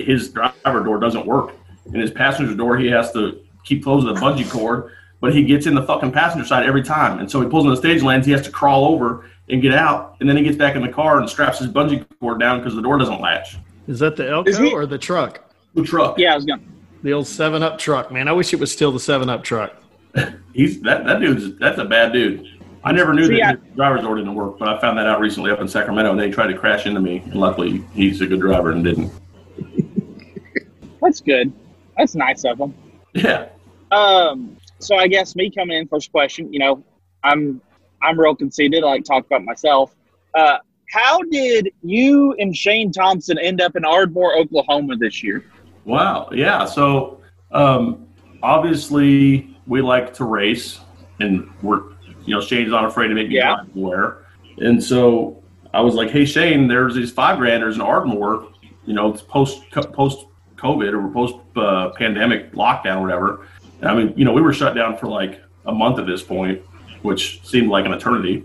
his 0.00 0.28
driver 0.30 0.82
door 0.84 0.98
doesn't 0.98 1.24
work. 1.24 1.52
In 1.86 2.00
his 2.00 2.10
passenger 2.10 2.54
door, 2.54 2.76
he 2.76 2.88
has 2.88 3.10
to 3.12 3.40
keep 3.64 3.82
closing 3.84 4.12
the 4.12 4.20
bungee 4.20 4.50
cord, 4.50 4.92
but 5.22 5.32
he 5.34 5.42
gets 5.44 5.66
in 5.66 5.74
the 5.74 5.82
fucking 5.84 6.10
passenger 6.12 6.44
side 6.46 6.66
every 6.66 6.82
time. 6.82 7.20
And 7.20 7.30
so 7.30 7.40
he 7.40 7.48
pulls 7.48 7.64
in 7.64 7.70
the 7.70 7.76
stage 7.76 8.02
lands, 8.02 8.26
he 8.26 8.32
has 8.32 8.42
to 8.42 8.50
crawl 8.50 8.84
over 8.92 9.24
and 9.48 9.62
get 9.62 9.72
out, 9.72 10.16
and 10.20 10.28
then 10.28 10.36
he 10.36 10.42
gets 10.42 10.56
back 10.56 10.74
in 10.76 10.82
the 10.82 10.88
car 10.88 11.18
and 11.20 11.30
straps 11.30 11.60
his 11.60 11.68
bungee 11.68 12.04
cord 12.20 12.40
down 12.40 12.58
because 12.58 12.74
the 12.74 12.82
door 12.82 12.98
doesn't 12.98 13.20
latch. 13.20 13.56
Is 13.86 13.98
that 14.00 14.16
the 14.16 14.24
Is 14.46 14.56
Elko 14.58 14.64
he- 14.64 14.72
or 14.72 14.84
the 14.84 14.98
truck? 14.98 15.40
The 15.74 15.82
truck. 15.84 16.18
Yeah, 16.18 16.32
I 16.32 16.34
was 16.36 16.44
gonna 16.44 16.62
The 17.02 17.12
old 17.12 17.26
Seven 17.26 17.62
Up 17.62 17.78
truck, 17.78 18.10
man. 18.12 18.28
I 18.28 18.32
wish 18.32 18.52
it 18.52 18.60
was 18.60 18.70
still 18.70 18.92
the 18.92 19.00
Seven 19.00 19.30
Up 19.30 19.42
truck. 19.44 19.72
He's 20.52 20.80
that 20.82 21.04
that 21.06 21.20
dude's 21.20 21.56
that's 21.58 21.78
a 21.78 21.84
bad 21.84 22.12
dude. 22.12 22.46
I 22.84 22.90
never 22.90 23.14
knew 23.14 23.26
See, 23.26 23.36
that 23.36 23.42
I- 23.44 23.50
his 23.66 23.76
driver's 23.76 24.02
door 24.02 24.16
didn't 24.16 24.34
work, 24.34 24.58
but 24.58 24.68
I 24.68 24.80
found 24.80 24.98
that 24.98 25.06
out 25.06 25.20
recently 25.20 25.50
up 25.52 25.60
in 25.60 25.68
Sacramento, 25.68 26.10
and 26.10 26.18
they 26.20 26.30
tried 26.30 26.48
to 26.48 26.58
crash 26.58 26.84
into 26.86 27.00
me, 27.00 27.18
and 27.24 27.34
luckily 27.36 27.84
he's 27.94 28.20
a 28.20 28.26
good 28.26 28.40
driver 28.40 28.72
and 28.72 28.82
didn't. 28.84 29.12
that's 31.00 31.20
good. 31.20 31.52
That's 31.96 32.14
nice 32.14 32.44
of 32.44 32.58
him. 32.58 32.74
Yeah. 33.14 33.48
Um, 33.90 34.56
so 34.82 34.96
I 34.96 35.06
guess 35.06 35.36
me 35.36 35.50
coming 35.50 35.78
in 35.78 35.88
first 35.88 36.10
question, 36.12 36.52
you 36.52 36.58
know, 36.58 36.84
I'm 37.24 37.60
I'm 38.02 38.18
real 38.18 38.34
conceited. 38.34 38.82
I 38.82 38.88
like 38.88 39.04
to 39.04 39.08
talk 39.08 39.26
about 39.26 39.44
myself. 39.44 39.94
Uh, 40.34 40.58
how 40.90 41.20
did 41.30 41.70
you 41.82 42.34
and 42.38 42.54
Shane 42.54 42.92
Thompson 42.92 43.38
end 43.38 43.60
up 43.60 43.76
in 43.76 43.84
Ardmore, 43.84 44.36
Oklahoma 44.36 44.96
this 44.96 45.22
year? 45.22 45.44
Wow. 45.84 46.28
Yeah. 46.32 46.64
So 46.64 47.20
um, 47.52 48.06
obviously 48.42 49.56
we 49.66 49.80
like 49.80 50.12
to 50.14 50.24
race, 50.24 50.80
and 51.20 51.48
we're 51.62 51.82
you 52.26 52.34
know 52.34 52.40
Shane's 52.40 52.70
not 52.70 52.84
afraid 52.84 53.08
to 53.08 53.14
make 53.14 53.28
me 53.28 53.36
Yeah. 53.36 53.56
anywhere, 53.72 54.26
and 54.58 54.82
so 54.82 55.42
I 55.72 55.80
was 55.80 55.94
like, 55.94 56.10
hey 56.10 56.24
Shane, 56.24 56.66
there's 56.66 56.94
these 56.94 57.12
five 57.12 57.38
granders 57.38 57.76
in 57.76 57.82
Ardmore. 57.82 58.48
You 58.84 58.94
know, 58.94 59.12
it's 59.12 59.22
post 59.22 59.62
post 59.70 60.26
COVID 60.56 60.92
or 60.92 61.12
post 61.12 61.36
uh, 61.56 61.90
pandemic 61.90 62.52
lockdown 62.52 62.96
or 62.96 63.02
whatever. 63.02 63.46
And 63.82 63.90
I 63.90 63.94
mean, 63.94 64.14
you 64.16 64.24
know, 64.24 64.32
we 64.32 64.40
were 64.40 64.52
shut 64.52 64.74
down 64.74 64.96
for 64.96 65.06
like 65.08 65.42
a 65.66 65.72
month 65.72 65.98
at 65.98 66.06
this 66.06 66.22
point, 66.22 66.62
which 67.02 67.44
seemed 67.46 67.68
like 67.68 67.84
an 67.84 67.92
eternity. 67.92 68.44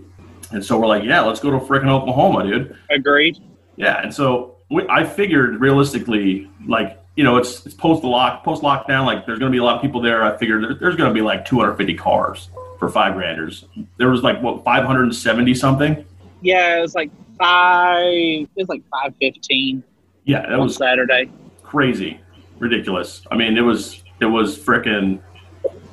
And 0.50 0.64
so 0.64 0.78
we're 0.78 0.86
like, 0.88 1.04
yeah, 1.04 1.20
let's 1.20 1.40
go 1.40 1.50
to 1.50 1.58
frickin' 1.58 1.88
Oklahoma, 1.88 2.42
dude. 2.44 2.76
Agreed. 2.90 3.38
Yeah, 3.76 4.02
and 4.02 4.12
so 4.12 4.56
we, 4.70 4.86
I 4.88 5.04
figured 5.04 5.60
realistically, 5.60 6.50
like 6.66 7.00
you 7.14 7.24
know, 7.24 7.36
it's 7.36 7.64
it's 7.66 7.74
post 7.74 8.02
lock 8.04 8.44
post 8.44 8.62
lockdown. 8.62 9.06
Like 9.06 9.26
there's 9.26 9.38
going 9.38 9.50
to 9.50 9.54
be 9.54 9.58
a 9.60 9.64
lot 9.64 9.76
of 9.76 9.82
people 9.82 10.00
there. 10.00 10.24
I 10.24 10.36
figured 10.36 10.64
there, 10.64 10.74
there's 10.74 10.96
going 10.96 11.08
to 11.10 11.14
be 11.14 11.20
like 11.20 11.44
250 11.44 11.94
cars 11.94 12.48
for 12.78 12.88
five 12.88 13.14
granders. 13.14 13.64
There 13.96 14.08
was 14.10 14.22
like 14.22 14.40
what 14.42 14.64
570 14.64 15.54
something. 15.54 16.04
Yeah, 16.42 16.78
it 16.78 16.80
was 16.80 16.94
like 16.94 17.10
five. 17.38 18.04
It 18.04 18.48
was 18.56 18.68
like 18.68 18.82
five 18.90 19.14
fifteen 19.20 19.82
Yeah, 20.24 20.42
that 20.42 20.52
on 20.52 20.60
was 20.60 20.76
Saturday. 20.76 21.30
crazy, 21.62 22.20
ridiculous. 22.58 23.22
I 23.30 23.36
mean, 23.36 23.56
it 23.56 23.62
was 23.62 24.02
it 24.20 24.26
was 24.26 24.58
frickin' 24.58 25.20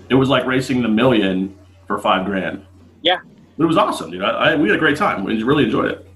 it 0.10 0.16
was 0.16 0.30
like 0.30 0.46
racing 0.46 0.82
the 0.82 0.88
million 0.90 1.58
for 1.88 1.98
five 2.00 2.26
grand. 2.26 2.66
Yeah. 3.02 3.20
it 3.58 3.64
was 3.64 3.78
awesome, 3.78 4.12
dude. 4.12 4.24
I, 4.24 4.52
I, 4.52 4.56
we 4.56 4.68
had 4.70 4.78
a 4.78 4.80
great 4.80 4.98
time. 4.98 5.24
We 5.24 5.42
really 5.44 5.66
enjoyed 5.66 5.92
it. 5.92 6.08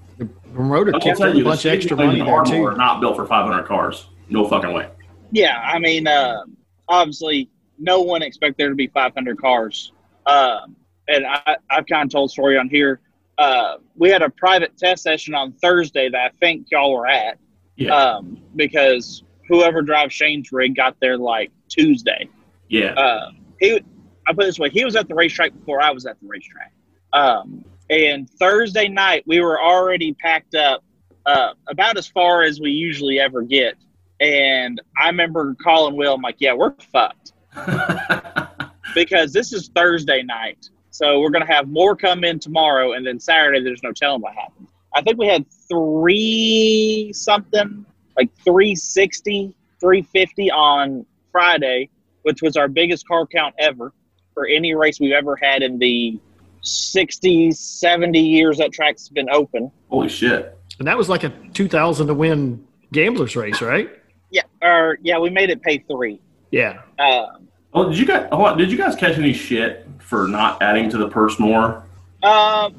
Promoter 0.54 0.90
I 0.90 0.96
will 0.96 1.00
kicked 1.00 1.18
tell 1.18 1.30
in 1.30 1.36
you, 1.36 1.42
a 1.42 1.44
the 1.44 1.50
bunch 1.50 1.64
of 1.64 1.72
extra 1.72 1.96
stadiums 1.96 2.06
money 2.06 2.20
in 2.20 2.26
there 2.26 2.34
Ardmore 2.34 2.56
too. 2.58 2.66
are 2.66 2.76
not 2.76 3.00
built 3.00 3.16
for 3.16 3.26
500 3.26 3.64
cars. 3.66 4.06
No 4.28 4.46
fucking 4.48 4.72
way. 4.72 4.88
Yeah, 5.30 5.58
I 5.60 5.78
mean, 5.78 6.06
uh, 6.08 6.42
obviously, 6.88 7.48
no 7.78 8.00
one 8.00 8.22
expect 8.22 8.58
there 8.58 8.68
to 8.68 8.74
be 8.74 8.88
500 8.88 9.38
cars. 9.40 9.92
Um, 10.26 10.74
and 11.08 11.24
I, 11.26 11.56
I've 11.70 11.86
kind 11.86 12.06
of 12.08 12.10
told 12.12 12.30
a 12.30 12.32
story 12.32 12.58
on 12.58 12.68
here. 12.68 13.00
Uh, 13.38 13.76
we 13.96 14.10
had 14.10 14.22
a 14.22 14.30
private 14.30 14.76
test 14.76 15.02
session 15.04 15.34
on 15.34 15.52
Thursday 15.52 16.08
that 16.10 16.20
I 16.20 16.28
think 16.40 16.66
y'all 16.70 16.92
were 16.92 17.06
at 17.06 17.38
Yeah, 17.76 17.94
um, 17.94 18.38
because 18.56 19.22
whoever 19.48 19.80
drives 19.82 20.12
Shane's 20.12 20.52
rig 20.52 20.74
got 20.76 20.96
there 21.00 21.16
like 21.16 21.50
Tuesday. 21.68 22.28
yeah. 22.68 22.92
Uh, 22.94 23.30
he, 23.60 23.80
I 24.26 24.32
put 24.32 24.44
it 24.44 24.46
this 24.46 24.58
way, 24.58 24.70
he 24.70 24.84
was 24.84 24.96
at 24.96 25.08
the 25.08 25.14
racetrack 25.14 25.52
before 25.52 25.80
I 25.82 25.90
was 25.90 26.06
at 26.06 26.20
the 26.20 26.26
racetrack. 26.26 26.72
Um, 27.12 27.64
and 27.88 28.28
Thursday 28.28 28.88
night, 28.88 29.24
we 29.26 29.40
were 29.40 29.60
already 29.60 30.14
packed 30.14 30.54
up 30.54 30.82
uh, 31.26 31.54
about 31.68 31.96
as 31.96 32.06
far 32.06 32.42
as 32.42 32.60
we 32.60 32.70
usually 32.70 33.20
ever 33.20 33.42
get. 33.42 33.74
And 34.20 34.80
I 35.00 35.06
remember 35.06 35.54
calling 35.62 35.96
Will, 35.96 36.14
I'm 36.14 36.22
like, 36.22 36.36
yeah, 36.38 36.52
we're 36.52 36.74
fucked 36.92 37.32
because 38.94 39.32
this 39.32 39.52
is 39.52 39.70
Thursday 39.74 40.22
night. 40.22 40.68
So 40.90 41.20
we're 41.20 41.30
going 41.30 41.46
to 41.46 41.52
have 41.52 41.68
more 41.68 41.96
come 41.96 42.24
in 42.24 42.38
tomorrow. 42.38 42.92
And 42.92 43.06
then 43.06 43.18
Saturday, 43.18 43.62
there's 43.62 43.82
no 43.82 43.92
telling 43.92 44.20
what 44.20 44.34
happens. 44.34 44.68
I 44.94 45.02
think 45.02 45.18
we 45.18 45.26
had 45.26 45.46
three 45.68 47.12
something, 47.14 47.86
like 48.16 48.30
360, 48.44 49.54
350 49.80 50.50
on 50.50 51.06
Friday, 51.32 51.88
which 52.22 52.42
was 52.42 52.56
our 52.56 52.68
biggest 52.68 53.06
car 53.08 53.26
count 53.26 53.54
ever. 53.58 53.92
for 54.34 54.46
any 54.46 54.74
race 54.74 55.00
we've 55.00 55.12
ever 55.12 55.36
had 55.36 55.62
in 55.62 55.78
the 55.78 56.18
60, 56.62 57.50
70 57.52 58.20
years 58.20 58.58
that 58.58 58.72
track's 58.72 59.08
been 59.08 59.28
open. 59.30 59.70
Holy 59.88 60.08
shit! 60.08 60.56
And 60.78 60.86
that 60.88 60.96
was 60.96 61.08
like 61.08 61.24
a 61.24 61.30
2,000 61.52 62.06
to 62.06 62.14
win 62.14 62.64
gamblers 62.92 63.36
race, 63.36 63.60
right? 63.60 63.90
Yeah, 64.30 64.42
or 64.62 64.98
yeah, 65.02 65.18
we 65.18 65.30
made 65.30 65.50
it 65.50 65.62
pay 65.62 65.78
three. 65.78 66.20
Yeah. 66.50 66.82
Um, 66.98 67.48
Oh, 67.72 67.88
did 67.88 67.98
you 67.98 68.06
guys? 68.06 68.28
Hold 68.32 68.48
on, 68.48 68.58
did 68.58 68.72
you 68.72 68.76
guys 68.78 68.96
catch 68.96 69.16
any 69.16 69.32
shit 69.32 69.86
for 70.00 70.26
not 70.26 70.60
adding 70.60 70.90
to 70.90 70.98
the 70.98 71.08
purse 71.08 71.38
more? 71.38 71.84
Um, 72.24 72.74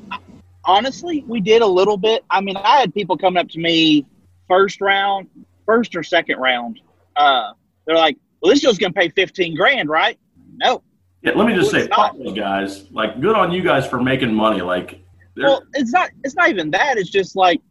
honestly, 0.65 1.23
we 1.27 1.39
did 1.39 1.61
a 1.61 1.65
little 1.67 1.95
bit. 1.95 2.25
I 2.29 2.41
mean, 2.41 2.57
I 2.57 2.79
had 2.81 2.93
people 2.93 3.17
coming 3.17 3.39
up 3.39 3.47
to 3.51 3.59
me 3.59 4.05
first 4.49 4.81
round, 4.81 5.29
first 5.65 5.95
or 5.95 6.03
second 6.03 6.39
round. 6.39 6.81
Uh, 7.15 7.53
they're 7.85 7.95
like, 7.95 8.17
"Well, 8.41 8.51
this 8.51 8.61
deal's 8.61 8.77
going 8.77 8.93
to 8.93 8.99
pay 8.99 9.09
fifteen 9.09 9.55
grand, 9.55 9.89
right?" 9.89 10.17
No. 10.57 10.83
Yeah, 11.23 11.33
let 11.35 11.47
me 11.47 11.53
just 11.53 11.71
Well, 11.71 11.81
say, 11.81 11.85
it's 11.87 11.95
fuck 11.95 12.17
those 12.17 12.33
guys. 12.33 12.91
Like, 12.91 13.21
good 13.21 13.35
on 13.35 13.51
you 13.51 13.61
guys 13.61 13.85
for 13.87 14.01
making 14.01 14.33
money. 14.33 14.61
Like, 14.61 15.03
they're- 15.35 15.45
Well, 15.45 15.63
it's 15.73 15.91
not. 15.91 16.09
It's 16.23 16.35
not 16.35 16.49
even 16.49 16.71
that. 16.71 16.97
It's 16.97 17.09
just 17.11 17.35
like 17.35 17.61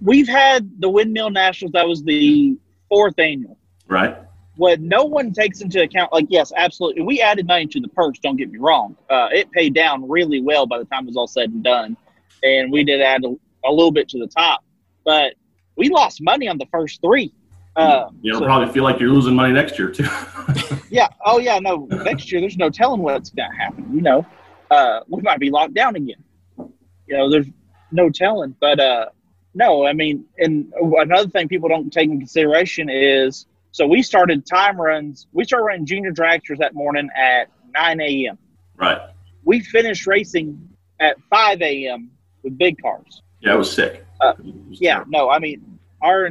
we've 0.00 0.28
had 0.28 0.68
the 0.80 0.88
Windmill 0.88 1.30
Nationals. 1.30 1.72
That 1.72 1.86
was 1.88 2.02
the 2.02 2.56
fourth 2.88 3.18
annual. 3.18 3.58
right? 3.88 4.16
What 4.56 4.80
no 4.80 5.04
one 5.04 5.32
takes 5.32 5.60
into 5.62 5.80
account, 5.82 6.12
like 6.12 6.26
yes, 6.28 6.52
absolutely, 6.54 7.02
we 7.02 7.22
added 7.22 7.46
money 7.46 7.66
to 7.68 7.80
the 7.80 7.88
purse. 7.88 8.18
Don't 8.22 8.36
get 8.36 8.50
me 8.50 8.58
wrong. 8.58 8.96
Uh, 9.08 9.28
it 9.32 9.50
paid 9.50 9.72
down 9.74 10.06
really 10.08 10.42
well 10.42 10.66
by 10.66 10.78
the 10.78 10.84
time 10.84 11.04
it 11.04 11.06
was 11.06 11.16
all 11.16 11.26
said 11.26 11.50
and 11.50 11.64
done, 11.64 11.96
and 12.42 12.70
we 12.70 12.84
did 12.84 13.00
add 13.00 13.24
a, 13.24 13.28
a 13.66 13.70
little 13.72 13.90
bit 13.92 14.08
to 14.10 14.18
the 14.18 14.26
top, 14.26 14.62
but 15.06 15.34
we 15.76 15.88
lost 15.88 16.20
money 16.20 16.48
on 16.48 16.58
the 16.58 16.66
first 16.70 17.00
three. 17.00 17.32
Uh, 17.76 18.08
You'll 18.20 18.38
so- 18.40 18.44
probably 18.44 18.72
feel 18.72 18.84
like 18.84 19.00
you're 19.00 19.10
losing 19.10 19.34
money 19.34 19.52
next 19.52 19.78
year 19.78 19.90
too. 19.90 20.06
yeah. 20.90 21.08
Oh, 21.24 21.38
yeah. 21.38 21.58
No. 21.58 21.86
Next 21.90 22.30
year, 22.30 22.40
there's 22.40 22.56
no 22.58 22.68
telling 22.70 23.00
what's 23.00 23.30
going 23.30 23.50
to 23.50 23.56
happen. 23.56 23.88
You 23.94 24.02
know, 24.02 24.26
uh, 24.70 25.00
we 25.08 25.22
might 25.22 25.40
be 25.40 25.50
locked 25.50 25.74
down 25.74 25.96
again. 25.96 26.22
You 26.58 27.16
know, 27.16 27.30
there's 27.30 27.46
no 27.90 28.10
telling. 28.10 28.54
But 28.60 28.78
uh, 28.80 29.06
no, 29.54 29.86
I 29.86 29.92
mean, 29.94 30.24
and 30.38 30.72
another 30.98 31.28
thing 31.28 31.48
people 31.48 31.68
don't 31.68 31.90
take 31.92 32.10
in 32.10 32.18
consideration 32.18 32.88
is 32.90 33.46
so 33.70 33.86
we 33.86 34.02
started 34.02 34.44
time 34.44 34.78
runs. 34.80 35.26
We 35.32 35.44
started 35.44 35.64
running 35.64 35.86
junior 35.86 36.12
dragsters 36.12 36.58
that 36.58 36.74
morning 36.74 37.08
at 37.16 37.48
9 37.74 38.00
a.m. 38.02 38.38
right? 38.76 39.00
We 39.44 39.60
finished 39.60 40.06
racing 40.06 40.68
at 41.00 41.16
5 41.30 41.62
a.m. 41.62 42.10
with 42.42 42.58
big 42.58 42.80
cars. 42.82 43.22
Yeah, 43.40 43.54
it 43.54 43.58
was 43.58 43.72
sick. 43.72 44.04
Uh, 44.20 44.34
It 44.38 44.54
was 44.68 44.80
Yeah, 44.80 44.92
terrible. 44.96 45.10
no, 45.10 45.30
I 45.30 45.38
mean, 45.38 45.78
our 46.02 46.28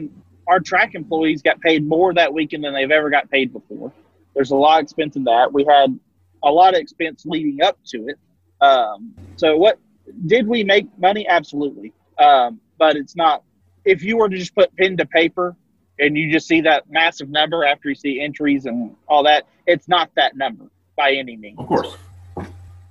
our 0.47 0.59
track 0.59 0.95
employees 0.95 1.41
got 1.41 1.59
paid 1.61 1.85
more 1.87 2.13
that 2.13 2.33
weekend 2.33 2.63
than 2.63 2.73
they've 2.73 2.91
ever 2.91 3.09
got 3.09 3.29
paid 3.29 3.53
before. 3.53 3.91
There's 4.35 4.51
a 4.51 4.55
lot 4.55 4.79
of 4.79 4.83
expense 4.83 5.15
in 5.15 5.23
that. 5.25 5.51
We 5.53 5.65
had 5.69 5.97
a 6.43 6.51
lot 6.51 6.73
of 6.73 6.79
expense 6.79 7.23
leading 7.25 7.61
up 7.61 7.77
to 7.87 8.07
it. 8.07 8.17
Um, 8.61 9.13
so, 9.35 9.57
what 9.57 9.79
did 10.27 10.47
we 10.47 10.63
make 10.63 10.87
money? 10.99 11.27
Absolutely, 11.27 11.93
um, 12.19 12.59
but 12.77 12.95
it's 12.95 13.15
not. 13.15 13.43
If 13.85 14.03
you 14.03 14.17
were 14.17 14.29
to 14.29 14.37
just 14.37 14.53
put 14.55 14.75
pen 14.77 14.97
to 14.97 15.05
paper 15.05 15.55
and 15.99 16.15
you 16.15 16.31
just 16.31 16.47
see 16.47 16.61
that 16.61 16.83
massive 16.89 17.29
number 17.29 17.65
after 17.65 17.89
you 17.89 17.95
see 17.95 18.21
entries 18.21 18.65
and 18.65 18.95
all 19.07 19.23
that, 19.23 19.45
it's 19.67 19.87
not 19.87 20.11
that 20.15 20.35
number 20.35 20.65
by 20.95 21.13
any 21.13 21.35
means 21.37 21.57
Of 21.59 21.67
course. 21.67 21.95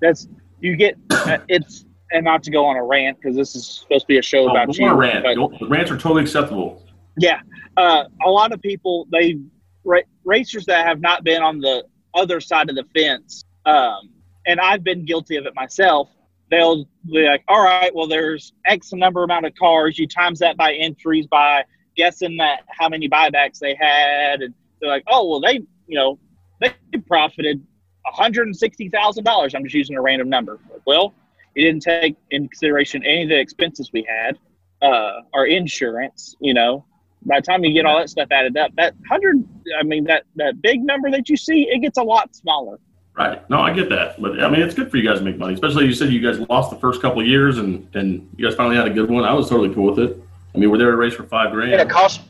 that's 0.00 0.26
you 0.60 0.74
get 0.76 0.96
uh, 1.10 1.38
it's 1.48 1.84
and 2.12 2.24
not 2.24 2.42
to 2.42 2.50
go 2.50 2.66
on 2.66 2.76
a 2.76 2.82
rant 2.84 3.18
because 3.20 3.36
this 3.36 3.54
is 3.54 3.66
supposed 3.66 4.02
to 4.02 4.06
be 4.08 4.18
a 4.18 4.22
show 4.22 4.48
Oh, 4.48 4.50
about 4.50 4.76
you. 4.76 4.92
rant. 4.92 5.24
but- 5.24 5.68
rants 5.70 5.90
are 5.92 5.96
totally 5.96 6.22
acceptable. 6.22 6.84
Yeah, 7.16 7.40
uh, 7.76 8.04
a 8.24 8.30
lot 8.30 8.52
of 8.52 8.60
people 8.60 9.06
they 9.10 9.36
ra- 9.84 10.00
racers 10.24 10.66
that 10.66 10.86
have 10.86 11.00
not 11.00 11.24
been 11.24 11.42
on 11.42 11.60
the 11.60 11.84
other 12.14 12.40
side 12.40 12.70
of 12.70 12.76
the 12.76 12.84
fence, 12.94 13.44
um, 13.66 14.10
and 14.46 14.60
I've 14.60 14.84
been 14.84 15.04
guilty 15.04 15.36
of 15.36 15.46
it 15.46 15.54
myself. 15.54 16.08
They'll 16.50 16.84
be 17.06 17.26
like, 17.26 17.44
"All 17.48 17.62
right, 17.62 17.94
well, 17.94 18.08
there's 18.08 18.52
X 18.66 18.92
number 18.92 19.22
amount 19.22 19.46
of 19.46 19.54
cars. 19.54 19.98
You 19.98 20.06
times 20.06 20.40
that 20.40 20.56
by 20.56 20.74
entries 20.74 21.26
by 21.26 21.64
guessing 21.96 22.36
that 22.38 22.62
how 22.68 22.88
many 22.88 23.08
buybacks 23.08 23.58
they 23.58 23.74
had, 23.74 24.40
and 24.42 24.54
they're 24.80 24.90
like, 24.90 25.04
oh, 25.08 25.28
well, 25.28 25.40
they 25.40 25.60
you 25.86 25.98
know 25.98 26.18
they 26.60 26.72
profited 27.06 27.58
one 28.02 28.14
hundred 28.14 28.46
and 28.46 28.56
sixty 28.56 28.88
thousand 28.88 29.24
dollars. 29.24 29.54
I'm 29.54 29.64
just 29.64 29.74
using 29.74 29.96
a 29.96 30.00
random 30.00 30.28
number. 30.28 30.58
Well, 30.86 31.14
it 31.54 31.62
didn't 31.62 31.82
take 31.82 32.16
in 32.30 32.48
consideration 32.48 33.04
any 33.04 33.24
of 33.24 33.28
the 33.28 33.38
expenses 33.38 33.90
we 33.92 34.06
had, 34.08 34.38
uh, 34.82 35.20
our 35.34 35.46
insurance. 35.46 36.36
You 36.40 36.54
know, 36.54 36.84
by 37.26 37.40
the 37.40 37.42
time 37.42 37.64
you 37.64 37.72
get 37.72 37.86
all 37.86 37.98
that 37.98 38.10
stuff 38.10 38.28
added 38.30 38.56
up, 38.56 38.74
that 38.76 38.94
hundred, 39.08 39.44
I 39.78 39.82
mean, 39.82 40.04
that 40.04 40.24
that 40.36 40.60
big 40.62 40.82
number 40.82 41.10
that 41.10 41.28
you 41.28 41.36
see, 41.36 41.68
it 41.70 41.80
gets 41.80 41.98
a 41.98 42.02
lot 42.02 42.34
smaller. 42.34 42.78
Right. 43.16 43.48
No, 43.50 43.60
I 43.60 43.74
get 43.74 43.88
that. 43.90 44.20
But 44.20 44.42
I 44.42 44.48
mean, 44.48 44.62
it's 44.62 44.74
good 44.74 44.90
for 44.90 44.96
you 44.96 45.08
guys 45.08 45.18
to 45.18 45.24
make 45.24 45.36
money, 45.36 45.54
especially 45.54 45.84
you 45.84 45.92
said 45.92 46.10
you 46.10 46.20
guys 46.20 46.38
lost 46.48 46.70
the 46.70 46.76
first 46.76 47.02
couple 47.02 47.20
of 47.20 47.26
years 47.26 47.58
and, 47.58 47.86
and 47.94 48.28
you 48.36 48.46
guys 48.46 48.54
finally 48.54 48.76
had 48.76 48.86
a 48.86 48.90
good 48.90 49.10
one. 49.10 49.24
I 49.24 49.34
was 49.34 49.48
totally 49.48 49.74
cool 49.74 49.92
with 49.92 49.98
it. 49.98 50.22
I 50.54 50.58
mean, 50.58 50.70
we're 50.70 50.78
there 50.78 50.90
to 50.90 50.96
race 50.96 51.14
for 51.14 51.24
five 51.24 51.52
grand. 51.52 51.72
And 51.72 51.82
it 51.82 51.90
costs 51.90 52.24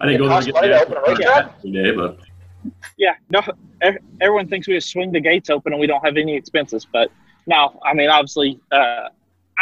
I 0.00 0.06
didn't 0.06 0.16
it 0.16 0.18
go 0.18 0.28
there 0.28 0.34
costs 0.34 0.46
to 0.46 0.52
get 0.52 0.60
money 0.60 0.68
to 0.68 0.80
open 0.80 0.96
a 0.96 1.00
racetrack? 1.02 1.54
every 1.58 1.72
day, 1.72 1.90
but 1.90 2.18
Yeah, 2.96 3.14
no, 3.30 3.42
everyone 4.20 4.48
thinks 4.48 4.66
we 4.66 4.74
just 4.74 4.90
swing 4.90 5.12
the 5.12 5.20
gates 5.20 5.50
open 5.50 5.72
and 5.72 5.80
we 5.80 5.86
don't 5.86 6.04
have 6.04 6.16
any 6.16 6.34
expenses. 6.34 6.86
But 6.90 7.10
no, 7.46 7.78
I 7.84 7.94
mean, 7.94 8.08
obviously, 8.08 8.60
uh, 8.72 9.08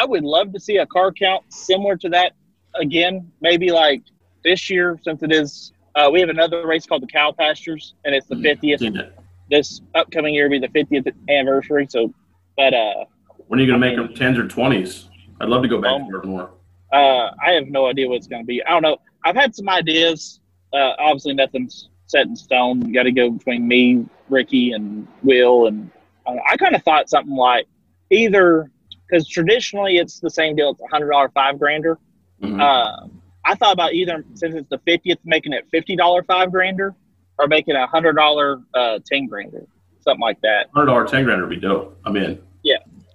I 0.01 0.05
would 0.05 0.25
love 0.25 0.53
to 0.53 0.61
see 0.61 0.77
a 0.77 0.87
car 0.87 1.13
count 1.13 1.45
similar 1.53 1.97
to 1.97 2.09
that 2.11 2.33
again. 2.75 3.31
Maybe 3.41 3.71
like 3.73 4.03
this 4.45 4.71
year, 4.71 4.99
since 5.03 5.23
it 5.23 5.33
is, 5.33 5.73
uh, 5.95 6.09
we 6.13 6.21
have 6.21 6.29
another 6.29 6.67
race 6.67 6.87
called 6.87 7.03
the 7.03 7.07
Cow 7.07 7.33
Pastures, 7.33 7.95
and 8.05 8.15
it's 8.15 8.27
the 8.27 8.35
Mm, 8.37 8.45
50th. 8.45 9.11
This 9.51 9.81
upcoming 9.95 10.35
year 10.35 10.45
will 10.45 10.61
be 10.61 10.67
the 10.67 10.69
50th 10.69 11.13
anniversary. 11.29 11.87
So, 11.89 12.13
but 12.57 12.75
uh, 12.75 13.05
when 13.49 13.59
are 13.59 13.63
you 13.63 13.69
going 13.69 13.81
to 13.81 13.87
make 13.87 13.97
them 13.97 14.15
tens 14.15 14.39
or 14.39 14.47
twenties? 14.47 15.09
I'd 15.41 15.49
love 15.49 15.63
to 15.63 15.69
go 15.69 15.81
back 15.81 15.93
Um, 15.93 16.09
to 16.11 16.17
Ardmore. 16.17 16.51
uh, 16.93 17.31
I 17.45 17.53
have 17.53 17.69
no 17.69 17.87
idea 17.87 18.09
what 18.09 18.17
it's 18.17 18.27
going 18.27 18.43
to 18.43 18.47
be. 18.47 18.63
I 18.65 18.71
don't 18.71 18.83
know. 18.83 18.99
I've 19.25 19.37
had 19.37 19.55
some 19.55 19.69
ideas. 19.69 20.41
Uh, 20.73 20.93
obviously, 20.99 21.33
nothing's 21.35 21.89
set 22.07 22.27
in 22.27 22.37
stone. 22.37 22.87
You 22.87 22.93
got 22.93 23.05
to 23.05 23.13
go 23.13 23.31
between 23.31 23.67
me, 23.67 24.05
Ricky, 24.29 24.73
and 24.73 25.07
Will. 25.23 25.67
And 25.67 25.91
uh, 26.27 26.35
I 26.47 26.57
kind 26.57 26.75
of 26.75 26.83
thought 26.83 27.09
something 27.09 27.35
like 27.37 27.67
either 28.11 28.71
because 29.07 29.27
traditionally 29.27 29.97
it's 29.97 30.21
the 30.21 30.29
same 30.31 30.57
deal. 30.57 30.71
It's 30.71 30.81
a 30.83 30.87
hundred 30.89 31.11
dollar 31.11 31.31
five 31.31 31.59
grander. 31.59 31.99
Mhm. 32.43 32.61
Uh, 32.61 33.07
I 33.49 33.55
thought 33.55 33.73
about 33.73 33.95
either 33.95 34.25
since 34.35 34.55
it's 34.55 34.69
the 34.69 34.79
fiftieth, 34.85 35.19
making 35.25 35.55
it 35.55 35.67
fifty 35.71 35.97
dollar 35.97 36.23
five 36.23 36.53
grander, 36.53 36.95
or 37.39 37.47
making 37.49 37.77
a 37.77 37.87
hundred 37.87 38.13
dollar 38.13 38.61
uh, 38.75 38.99
ten 39.07 39.27
grander, 39.27 39.67
something 40.01 40.21
like 40.21 40.39
that. 40.43 40.69
Hundred 40.75 40.87
dollar 40.87 41.07
ten 41.07 41.25
grander 41.25 41.47
would 41.47 41.51
be 41.55 41.61
dope. 41.61 41.99
I'm 42.05 42.15
in. 42.17 42.39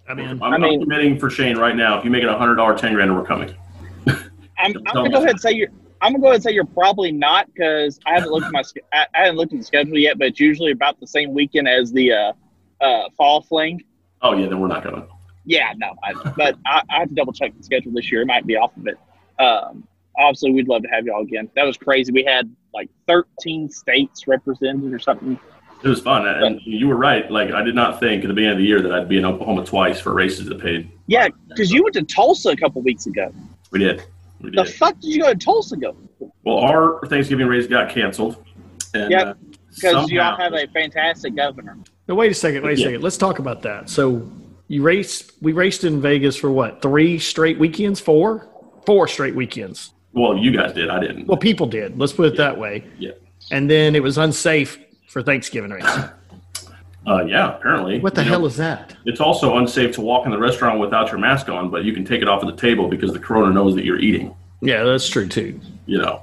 I 0.10 0.14
mean, 0.16 0.28
I'm, 0.28 0.44
I 0.44 0.58
mean- 0.58 0.74
I'm 0.74 0.80
committing 0.82 1.18
for 1.20 1.30
Shane 1.30 1.58
right 1.58 1.76
now. 1.76 1.98
If 1.98 2.04
you 2.04 2.12
make 2.12 2.24
it 2.24 2.30
a 2.30 2.38
hundred 2.38 2.56
dollar 2.56 2.76
ten 2.78 2.94
grander, 2.94 3.14
we're 3.14 3.24
coming. 3.26 3.54
I'm, 4.08 4.22
I'm 4.58 4.84
gonna 4.94 5.10
go 5.10 5.18
ahead 5.18 5.30
and 5.32 5.40
say 5.42 5.52
you're. 5.52 5.70
I'm 6.02 6.12
gonna 6.14 6.20
go 6.22 6.26
ahead 6.28 6.36
and 6.36 6.44
say 6.44 6.52
you're 6.52 6.66
probably 6.66 7.12
not 7.12 7.48
because 7.54 8.00
I 8.06 8.14
haven't 8.16 8.32
looked 8.32 8.48
at 8.48 8.52
my. 8.52 8.64
I, 8.92 9.06
I 9.16 9.20
haven't 9.22 9.38
looked 9.38 9.54
at 9.54 9.60
the 9.60 9.66
schedule 9.66 9.98
yet, 9.98 10.18
but 10.18 10.28
it's 10.28 10.40
usually 10.40 10.72
about 10.72 11.00
the 11.00 11.08
same 11.08 11.34
weekend 11.34 11.68
as 11.70 11.92
the 11.94 12.12
uh, 12.12 12.34
uh, 12.82 13.04
fall 13.16 13.44
fling. 13.44 13.84
Oh 14.22 14.36
yeah, 14.36 14.48
then 14.48 14.60
we're 14.60 14.68
not 14.68 14.84
going. 14.84 15.08
Yeah, 15.46 15.74
no, 15.78 15.94
I, 16.04 16.14
but 16.38 16.58
I, 16.66 16.82
I 16.90 17.00
have 17.00 17.10
to 17.10 17.16
double 17.16 17.34
check 17.34 17.56
the 17.58 17.64
schedule 17.64 17.92
this 17.94 18.12
year. 18.12 18.22
It 18.22 18.28
might 18.28 18.46
be 18.48 18.56
off 18.58 18.76
of 18.78 18.88
it. 18.88 18.98
Um, 19.42 19.88
obviously, 20.18 20.52
we'd 20.52 20.68
love 20.68 20.84
to 20.84 20.88
have 20.90 21.06
y'all 21.06 21.22
again. 21.22 21.50
That 21.56 21.64
was 21.66 21.78
crazy. 21.78 22.12
We 22.12 22.24
had 22.24 22.54
like 22.74 22.90
13 23.08 23.70
states 23.70 24.28
represented 24.28 24.94
or 24.94 25.00
something. 25.00 25.40
It 25.84 25.90
was 25.90 26.00
fun, 26.00 26.26
and 26.26 26.62
you 26.64 26.88
were 26.88 26.96
right. 26.96 27.30
Like 27.30 27.52
I 27.52 27.62
did 27.62 27.76
not 27.76 28.00
think 28.00 28.24
at 28.24 28.28
the 28.30 28.34
beginning 28.34 28.54
of 28.54 28.58
the 28.60 28.64
year 28.66 28.82
that 28.82 28.94
I'd 28.94 29.10
be 29.10 29.18
in 29.18 29.26
Oklahoma 29.26 29.66
twice 29.66 30.00
for 30.00 30.14
races 30.14 30.46
that 30.48 30.62
paid. 30.62 30.90
Yeah, 31.08 31.28
because 31.50 31.72
you 31.74 31.84
went 31.84 31.94
to 31.96 32.04
Tulsa 32.04 32.50
a 32.52 32.56
couple 32.56 32.82
weeks 32.82 33.06
ago. 33.06 33.34
We 33.72 33.80
did. 33.80 34.04
We 34.40 34.52
did. 34.52 34.60
The 34.66 34.72
fuck 34.72 34.98
did 35.02 35.14
you 35.14 35.22
go 35.24 35.34
to 35.34 35.38
Tulsa 35.38 35.76
go? 35.76 35.96
Well, 36.46 36.60
our 36.60 37.02
Thanksgiving 37.08 37.48
race 37.48 37.68
got 37.68 37.90
canceled. 37.90 38.38
And, 38.94 39.12
Yep, 39.12 39.28
uh, 39.28 39.34
Because 39.76 40.12
y'all 40.12 40.36
have 40.38 40.54
a 40.54 40.68
fantastic 40.68 41.36
governor. 41.36 41.78
no, 42.08 42.16
wait 42.16 42.32
a 42.32 42.36
second. 42.36 42.64
Wait 42.64 42.78
a 42.78 42.82
Yeah. 42.82 42.88
second. 42.88 43.02
Let's 43.04 43.18
talk 43.18 43.40
about 43.40 43.62
that. 43.64 43.90
So 43.90 44.26
you 44.70 44.84
race. 44.84 45.30
We 45.42 45.52
raced 45.52 45.84
in 45.84 46.00
Vegas 46.00 46.36
for 46.38 46.50
what? 46.52 46.82
Three 46.82 47.18
straight 47.20 47.60
weekends? 47.60 48.00
Four? 48.00 48.48
Four 48.86 49.08
straight 49.08 49.36
weekends. 49.36 49.93
Well, 50.14 50.38
you 50.38 50.52
guys 50.56 50.74
did. 50.74 50.90
I 50.90 51.00
didn't. 51.00 51.28
Well, 51.28 51.38
people 51.38 51.66
did. 51.68 51.98
Let's 51.98 52.14
put 52.14 52.28
it 52.28 52.38
that 52.38 52.58
way. 52.58 52.84
Yeah. 53.00 53.12
And 53.52 53.70
then 53.70 53.96
it 53.96 54.04
was 54.04 54.18
unsafe 54.18 54.78
for 55.08 55.22
Thanksgiving 55.24 55.72
race. 55.72 55.86
Uh, 57.06 57.22
yeah, 57.26 57.58
apparently. 57.58 58.00
What 58.00 58.16
the 58.16 58.22
You 58.24 58.30
know, 58.30 58.38
hell 58.38 58.46
is 58.46 58.56
that? 58.56 58.96
It's 59.04 59.20
also 59.20 59.58
unsafe 59.58 59.94
to 59.96 60.02
walk 60.02 60.26
in 60.26 60.32
the 60.32 60.38
restaurant 60.38 60.80
without 60.80 61.10
your 61.12 61.20
mask 61.20 61.50
on, 61.50 61.70
but 61.70 61.84
you 61.84 61.92
can 61.92 62.06
take 62.06 62.22
it 62.22 62.30
off 62.30 62.42
of 62.44 62.48
the 62.48 62.56
table 62.56 62.88
because 62.88 63.12
the 63.12 63.20
corona 63.20 63.54
knows 63.54 63.76
that 63.76 63.84
you're 63.84 64.00
eating. 64.00 64.34
Yeah, 64.62 64.84
that's 64.86 65.10
true 65.10 65.28
too. 65.28 65.60
You 65.86 65.98
know. 65.98 66.22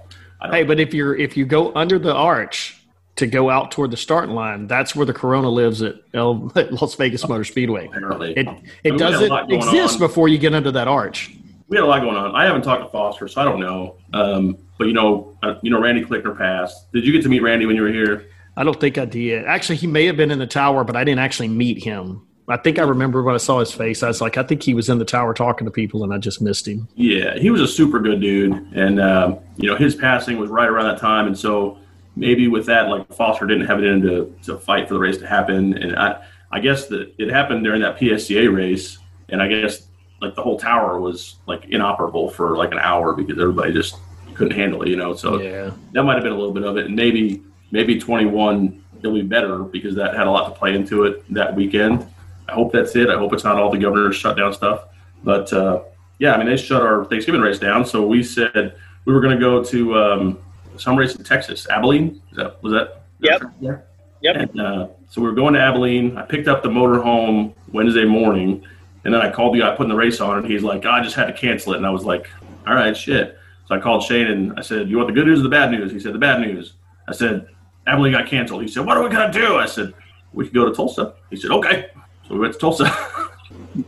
Hey, 0.50 0.62
but 0.64 0.80
if 0.80 0.94
you're 0.94 1.14
if 1.14 1.36
you 1.36 1.44
go 1.44 1.70
under 1.74 1.98
the 1.98 2.14
arch 2.14 2.82
to 3.16 3.26
go 3.26 3.50
out 3.50 3.70
toward 3.72 3.90
the 3.90 3.96
starting 3.98 4.34
line, 4.34 4.66
that's 4.68 4.96
where 4.96 5.04
the 5.04 5.12
Corona 5.12 5.50
lives 5.50 5.82
at, 5.82 5.96
El, 6.14 6.50
at 6.56 6.72
Las 6.72 6.94
Vegas 6.94 7.28
Motor 7.28 7.44
Speedway. 7.44 7.84
apparently. 7.88 8.32
It 8.38 8.48
it 8.82 8.96
doesn't 8.96 9.52
exist 9.52 9.94
on. 9.96 10.00
before 10.00 10.28
you 10.28 10.38
get 10.38 10.54
under 10.54 10.72
that 10.72 10.88
arch. 10.88 11.30
We 11.70 11.76
had 11.76 11.84
a 11.84 11.86
lot 11.86 12.00
going 12.00 12.16
on. 12.16 12.34
I 12.34 12.44
haven't 12.44 12.62
talked 12.62 12.82
to 12.82 12.88
Foster, 12.88 13.28
so 13.28 13.40
I 13.40 13.44
don't 13.44 13.60
know. 13.60 13.96
Um, 14.12 14.58
but 14.76 14.88
you 14.88 14.92
know, 14.92 15.38
uh, 15.42 15.54
you 15.62 15.70
know, 15.70 15.80
Randy 15.80 16.04
Klickner 16.04 16.36
passed. 16.36 16.92
Did 16.92 17.06
you 17.06 17.12
get 17.12 17.22
to 17.22 17.28
meet 17.28 17.42
Randy 17.42 17.64
when 17.64 17.76
you 17.76 17.82
were 17.82 17.92
here? 17.92 18.26
I 18.56 18.64
don't 18.64 18.78
think 18.78 18.98
I 18.98 19.04
did. 19.04 19.46
Actually, 19.46 19.76
he 19.76 19.86
may 19.86 20.04
have 20.06 20.16
been 20.16 20.32
in 20.32 20.40
the 20.40 20.48
tower, 20.48 20.82
but 20.82 20.96
I 20.96 21.04
didn't 21.04 21.20
actually 21.20 21.48
meet 21.48 21.82
him. 21.82 22.26
I 22.48 22.56
think 22.56 22.80
I 22.80 22.82
remember 22.82 23.22
when 23.22 23.36
I 23.36 23.38
saw 23.38 23.60
his 23.60 23.70
face. 23.70 24.02
I 24.02 24.08
was 24.08 24.20
like, 24.20 24.36
I 24.36 24.42
think 24.42 24.64
he 24.64 24.74
was 24.74 24.88
in 24.88 24.98
the 24.98 25.04
tower 25.04 25.32
talking 25.32 25.64
to 25.64 25.70
people, 25.70 26.02
and 26.02 26.12
I 26.12 26.18
just 26.18 26.42
missed 26.42 26.66
him. 26.66 26.88
Yeah, 26.96 27.38
he 27.38 27.50
was 27.50 27.60
a 27.60 27.68
super 27.68 28.00
good 28.00 28.20
dude, 28.20 28.52
and 28.74 29.00
um, 29.00 29.38
you 29.56 29.68
know 29.68 29.76
his 29.76 29.94
passing 29.94 30.38
was 30.38 30.50
right 30.50 30.68
around 30.68 30.86
that 30.86 30.98
time, 30.98 31.28
and 31.28 31.38
so 31.38 31.78
maybe 32.16 32.48
with 32.48 32.66
that, 32.66 32.88
like 32.88 33.06
Foster 33.14 33.46
didn't 33.46 33.66
have 33.66 33.78
it 33.78 33.84
in 33.84 34.02
to, 34.02 34.34
to 34.42 34.58
fight 34.58 34.88
for 34.88 34.94
the 34.94 35.00
race 35.00 35.18
to 35.18 35.26
happen, 35.28 35.78
and 35.78 35.94
I 35.96 36.24
I 36.50 36.58
guess 36.58 36.88
that 36.88 37.14
it 37.18 37.30
happened 37.30 37.62
during 37.62 37.82
that 37.82 37.96
PSCA 37.96 38.52
race, 38.52 38.98
and 39.28 39.40
I 39.40 39.46
guess 39.46 39.86
like 40.20 40.34
the 40.34 40.42
whole 40.42 40.58
tower 40.58 41.00
was 41.00 41.36
like 41.46 41.64
inoperable 41.70 42.30
for 42.30 42.56
like 42.56 42.72
an 42.72 42.78
hour 42.78 43.14
because 43.14 43.38
everybody 43.38 43.72
just 43.72 43.96
couldn't 44.34 44.56
handle 44.56 44.82
it, 44.82 44.88
you 44.88 44.96
know. 44.96 45.14
So 45.14 45.40
Yeah. 45.40 45.70
that 45.92 46.02
might 46.02 46.14
have 46.14 46.22
been 46.22 46.32
a 46.32 46.36
little 46.38 46.52
bit 46.52 46.62
of 46.64 46.76
it, 46.76 46.86
and 46.86 46.96
maybe 46.96 47.42
maybe 47.70 47.98
21 47.98 48.82
it'll 48.98 49.14
be 49.14 49.22
better 49.22 49.60
because 49.60 49.94
that 49.94 50.14
had 50.14 50.26
a 50.26 50.30
lot 50.30 50.48
to 50.52 50.58
play 50.58 50.74
into 50.74 51.04
it 51.04 51.24
that 51.32 51.54
weekend. 51.54 52.06
I 52.48 52.52
hope 52.52 52.72
that's 52.72 52.94
it. 52.96 53.08
I 53.08 53.16
hope 53.16 53.32
it's 53.32 53.44
not 53.44 53.56
all 53.56 53.70
the 53.70 53.78
governor's 53.78 54.16
shutdown 54.16 54.52
stuff, 54.52 54.84
but 55.24 55.52
uh, 55.52 55.82
yeah, 56.18 56.34
I 56.34 56.38
mean 56.38 56.46
they 56.48 56.56
shut 56.56 56.82
our 56.82 57.04
Thanksgiving 57.06 57.40
race 57.40 57.58
down, 57.58 57.86
so 57.86 58.06
we 58.06 58.22
said 58.22 58.74
we 59.06 59.12
were 59.14 59.20
going 59.20 59.34
to 59.34 59.40
go 59.40 59.64
to 59.64 59.96
um, 59.98 60.38
some 60.76 60.96
race 60.96 61.14
in 61.16 61.24
Texas, 61.24 61.66
Abilene. 61.70 62.20
Is 62.30 62.36
that 62.36 62.62
was 62.62 62.72
that? 62.72 63.02
Yep. 63.20 63.42
Yeah. 63.60 63.76
Yep. 64.22 64.36
And 64.36 64.60
uh, 64.60 64.88
so 65.08 65.20
we 65.22 65.26
were 65.28 65.34
going 65.34 65.54
to 65.54 65.60
Abilene. 65.60 66.16
I 66.18 66.22
picked 66.22 66.46
up 66.48 66.62
the 66.62 66.70
motor 66.70 67.00
home 67.00 67.54
Wednesday 67.72 68.04
morning, 68.04 68.62
and 69.04 69.14
then 69.14 69.20
I 69.20 69.30
called 69.30 69.54
the 69.54 69.60
guy 69.60 69.74
putting 69.76 69.90
the 69.90 69.96
race 69.96 70.20
on, 70.20 70.38
and 70.38 70.46
he's 70.46 70.62
like, 70.62 70.86
"I 70.86 71.02
just 71.02 71.16
had 71.16 71.26
to 71.26 71.32
cancel 71.32 71.74
it." 71.74 71.78
And 71.78 71.86
I 71.86 71.90
was 71.90 72.04
like, 72.04 72.28
"All 72.66 72.74
right, 72.74 72.96
shit." 72.96 73.38
So 73.66 73.74
I 73.74 73.80
called 73.80 74.02
Shane 74.02 74.26
and 74.26 74.52
I 74.58 74.62
said, 74.62 74.88
"You 74.88 74.96
want 74.96 75.08
the 75.08 75.14
good 75.14 75.26
news 75.26 75.40
or 75.40 75.44
the 75.44 75.48
bad 75.48 75.70
news?" 75.70 75.92
He 75.92 76.00
said, 76.00 76.12
"The 76.12 76.18
bad 76.18 76.40
news." 76.40 76.74
I 77.08 77.12
said, 77.12 77.46
"Abilene 77.86 78.12
got 78.12 78.26
canceled." 78.26 78.62
He 78.62 78.68
said, 78.68 78.84
"What 78.84 78.96
are 78.96 79.02
we 79.02 79.08
gonna 79.08 79.32
do?" 79.32 79.56
I 79.56 79.66
said, 79.66 79.92
"We 80.32 80.44
could 80.44 80.54
go 80.54 80.66
to 80.66 80.74
Tulsa." 80.74 81.14
He 81.30 81.36
said, 81.36 81.50
"Okay." 81.50 81.86
So 82.26 82.34
we 82.34 82.40
went 82.40 82.52
to 82.54 82.58
Tulsa. 82.58 82.90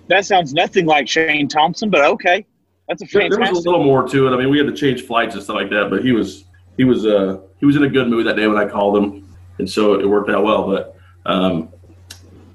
That 0.08 0.26
sounds 0.26 0.52
nothing 0.52 0.86
like 0.86 1.08
Shane 1.08 1.48
Thompson, 1.48 1.90
but 1.90 2.02
okay. 2.02 2.44
That's 2.88 3.02
a 3.02 3.06
there, 3.06 3.30
there 3.30 3.38
was 3.38 3.64
a 3.64 3.70
little 3.70 3.84
more 3.84 4.06
to 4.08 4.26
it. 4.26 4.34
I 4.34 4.36
mean, 4.36 4.50
we 4.50 4.58
had 4.58 4.66
to 4.66 4.74
change 4.74 5.06
flights 5.06 5.34
and 5.34 5.42
stuff 5.42 5.56
like 5.56 5.70
that, 5.70 5.88
but 5.88 6.04
he 6.04 6.12
was 6.12 6.44
he 6.76 6.84
was 6.84 7.06
uh 7.06 7.38
he 7.60 7.66
was 7.66 7.76
in 7.76 7.84
a 7.84 7.88
good 7.88 8.08
mood 8.08 8.26
that 8.26 8.36
day 8.36 8.46
when 8.46 8.58
I 8.58 8.68
called 8.68 8.96
him, 8.96 9.36
and 9.58 9.70
so 9.70 9.98
it 9.98 10.08
worked 10.08 10.30
out 10.30 10.42
well. 10.44 10.66
But 10.66 10.96
um, 11.24 11.68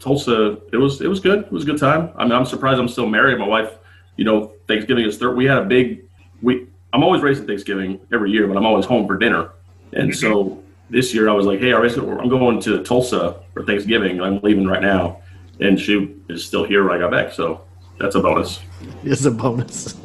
Tulsa, 0.07 0.57
it 0.71 0.77
was 0.77 1.01
it 1.01 1.07
was 1.07 1.19
good. 1.19 1.39
It 1.39 1.51
was 1.51 1.63
a 1.63 1.65
good 1.65 1.77
time. 1.77 2.11
I 2.15 2.23
mean, 2.23 2.31
I'm 2.31 2.45
surprised 2.45 2.79
I'm 2.79 2.87
still 2.87 3.07
married. 3.07 3.37
My 3.37 3.47
wife, 3.47 3.77
you 4.15 4.23
know, 4.23 4.53
Thanksgiving 4.65 5.03
is 5.05 5.17
third. 5.17 5.35
We 5.35 5.43
had 5.43 5.57
a 5.57 5.65
big 5.65 6.05
we. 6.41 6.65
I'm 6.93 7.03
always 7.03 7.21
racing 7.21 7.45
Thanksgiving 7.45 7.99
every 8.13 8.31
year, 8.31 8.47
but 8.47 8.55
I'm 8.55 8.65
always 8.65 8.85
home 8.85 9.05
for 9.05 9.17
dinner. 9.17 9.49
And 9.91 10.15
so 10.15 10.63
this 10.89 11.13
year 11.13 11.27
I 11.29 11.33
was 11.33 11.45
like, 11.45 11.59
hey, 11.59 11.73
I 11.73 11.77
race- 11.77 11.97
I'm 11.97 12.29
going 12.29 12.61
to 12.61 12.81
Tulsa 12.83 13.41
for 13.53 13.65
Thanksgiving. 13.65 14.21
I'm 14.21 14.39
leaving 14.39 14.65
right 14.65 14.81
now, 14.81 15.21
and 15.59 15.77
she 15.77 16.15
is 16.29 16.45
still 16.45 16.63
here 16.63 16.87
when 16.87 16.95
I 16.95 16.99
got 16.99 17.11
back. 17.11 17.33
So 17.33 17.65
that's 17.99 18.15
a 18.15 18.21
bonus. 18.21 18.61
It's 19.03 19.25
a 19.25 19.31
bonus. 19.31 19.95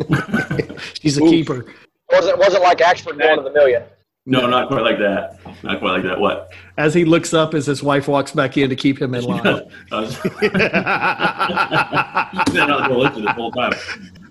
She's 1.00 1.16
a 1.16 1.22
Oof. 1.22 1.30
keeper. 1.30 1.66
wasn't 2.10 2.38
wasn't 2.38 2.64
like 2.64 2.78
Axford 2.78 3.20
going 3.20 3.36
to 3.36 3.44
the 3.44 3.52
million. 3.52 3.84
No, 4.26 4.48
not 4.48 4.66
quite 4.66 4.82
like 4.82 4.98
that. 4.98 5.38
Not 5.62 5.78
quite 5.80 5.92
like 5.92 6.02
that. 6.04 6.18
What? 6.20 6.52
As 6.76 6.94
he 6.94 7.04
looks 7.04 7.32
up 7.34 7.54
as 7.54 7.66
his 7.66 7.82
wife 7.82 8.08
walks 8.08 8.32
back 8.32 8.56
in 8.58 8.70
to 8.70 8.76
keep 8.76 9.00
him 9.00 9.14
in 9.14 9.24
line. 9.32 9.46
I 9.92 10.00
was- 10.00 10.14
She's 10.22 10.32
not 12.54 12.88
gonna 12.88 13.32
whole 13.34 13.52
time. 13.52 13.72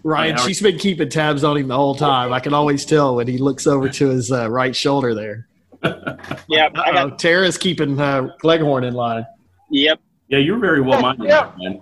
Ryan, 0.03 0.37
she's 0.37 0.61
been 0.61 0.77
keeping 0.79 1.09
tabs 1.09 1.43
on 1.43 1.57
him 1.57 1.67
the 1.67 1.75
whole 1.75 1.95
time. 1.95 2.33
I 2.33 2.39
can 2.39 2.53
always 2.53 2.85
tell 2.85 3.15
when 3.15 3.27
he 3.27 3.37
looks 3.37 3.67
over 3.67 3.87
to 3.89 4.09
his 4.09 4.31
uh, 4.31 4.49
right 4.49 4.75
shoulder 4.75 5.13
there. 5.13 5.47
Yeah, 6.47 6.69
I 6.75 6.91
Uh-oh, 6.91 7.09
got, 7.09 7.19
Tara's 7.19 7.57
keeping 7.57 7.99
uh, 7.99 8.29
Leghorn 8.43 8.83
in 8.83 8.93
line. 8.93 9.25
yep. 9.71 9.99
Yeah, 10.27 10.37
you're 10.39 10.59
very 10.59 10.79
well 10.81 11.01
minded, 11.01 11.27
Yeah. 11.27 11.51
man. 11.57 11.81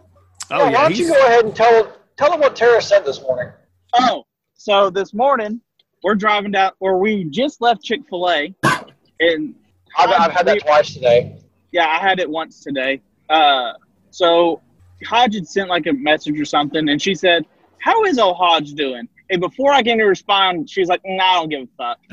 Oh, 0.51 0.65
why 0.65 0.71
yeah. 0.71 0.81
don't 0.83 0.97
you 0.97 1.07
go 1.09 1.25
ahead 1.27 1.45
and 1.45 1.55
tell 1.55 1.93
tell 2.17 2.31
them 2.31 2.39
what 2.39 2.55
Tara 2.55 2.81
said 2.81 3.05
this 3.05 3.21
morning? 3.21 3.51
Oh, 3.93 4.25
so 4.55 4.89
this 4.89 5.13
morning 5.13 5.59
we're 6.03 6.15
driving 6.15 6.51
down, 6.51 6.71
or 6.79 6.97
we 6.97 7.25
just 7.25 7.61
left 7.61 7.83
Chick 7.83 8.01
Fil 8.09 8.29
A, 8.29 8.55
and 9.19 9.53
I've, 9.97 10.09
I've 10.09 10.31
had 10.31 10.45
that 10.47 10.59
twice 10.61 10.93
today. 10.93 11.35
yeah, 11.71 11.87
I 11.87 11.97
had 11.99 12.19
it 12.19 12.29
once 12.29 12.61
today. 12.63 13.01
Uh, 13.29 13.73
so 14.11 14.61
Hodge 15.05 15.35
had 15.35 15.47
sent 15.47 15.69
like 15.69 15.87
a 15.87 15.93
message 15.93 16.39
or 16.39 16.45
something, 16.45 16.89
and 16.89 17.01
she 17.01 17.13
said, 17.15 17.45
"How 17.79 18.03
is 18.05 18.17
old 18.19 18.37
Hodge 18.37 18.73
doing?" 18.73 19.07
And 19.31 19.39
before 19.41 19.71
I 19.71 19.83
can 19.83 19.97
respond, 19.99 20.69
she's 20.69 20.87
like, 20.87 21.01
"Nah, 21.05 21.23
I 21.23 21.35
don't 21.35 21.49
give 21.49 21.61
a 21.61 21.67
fuck." 21.77 21.99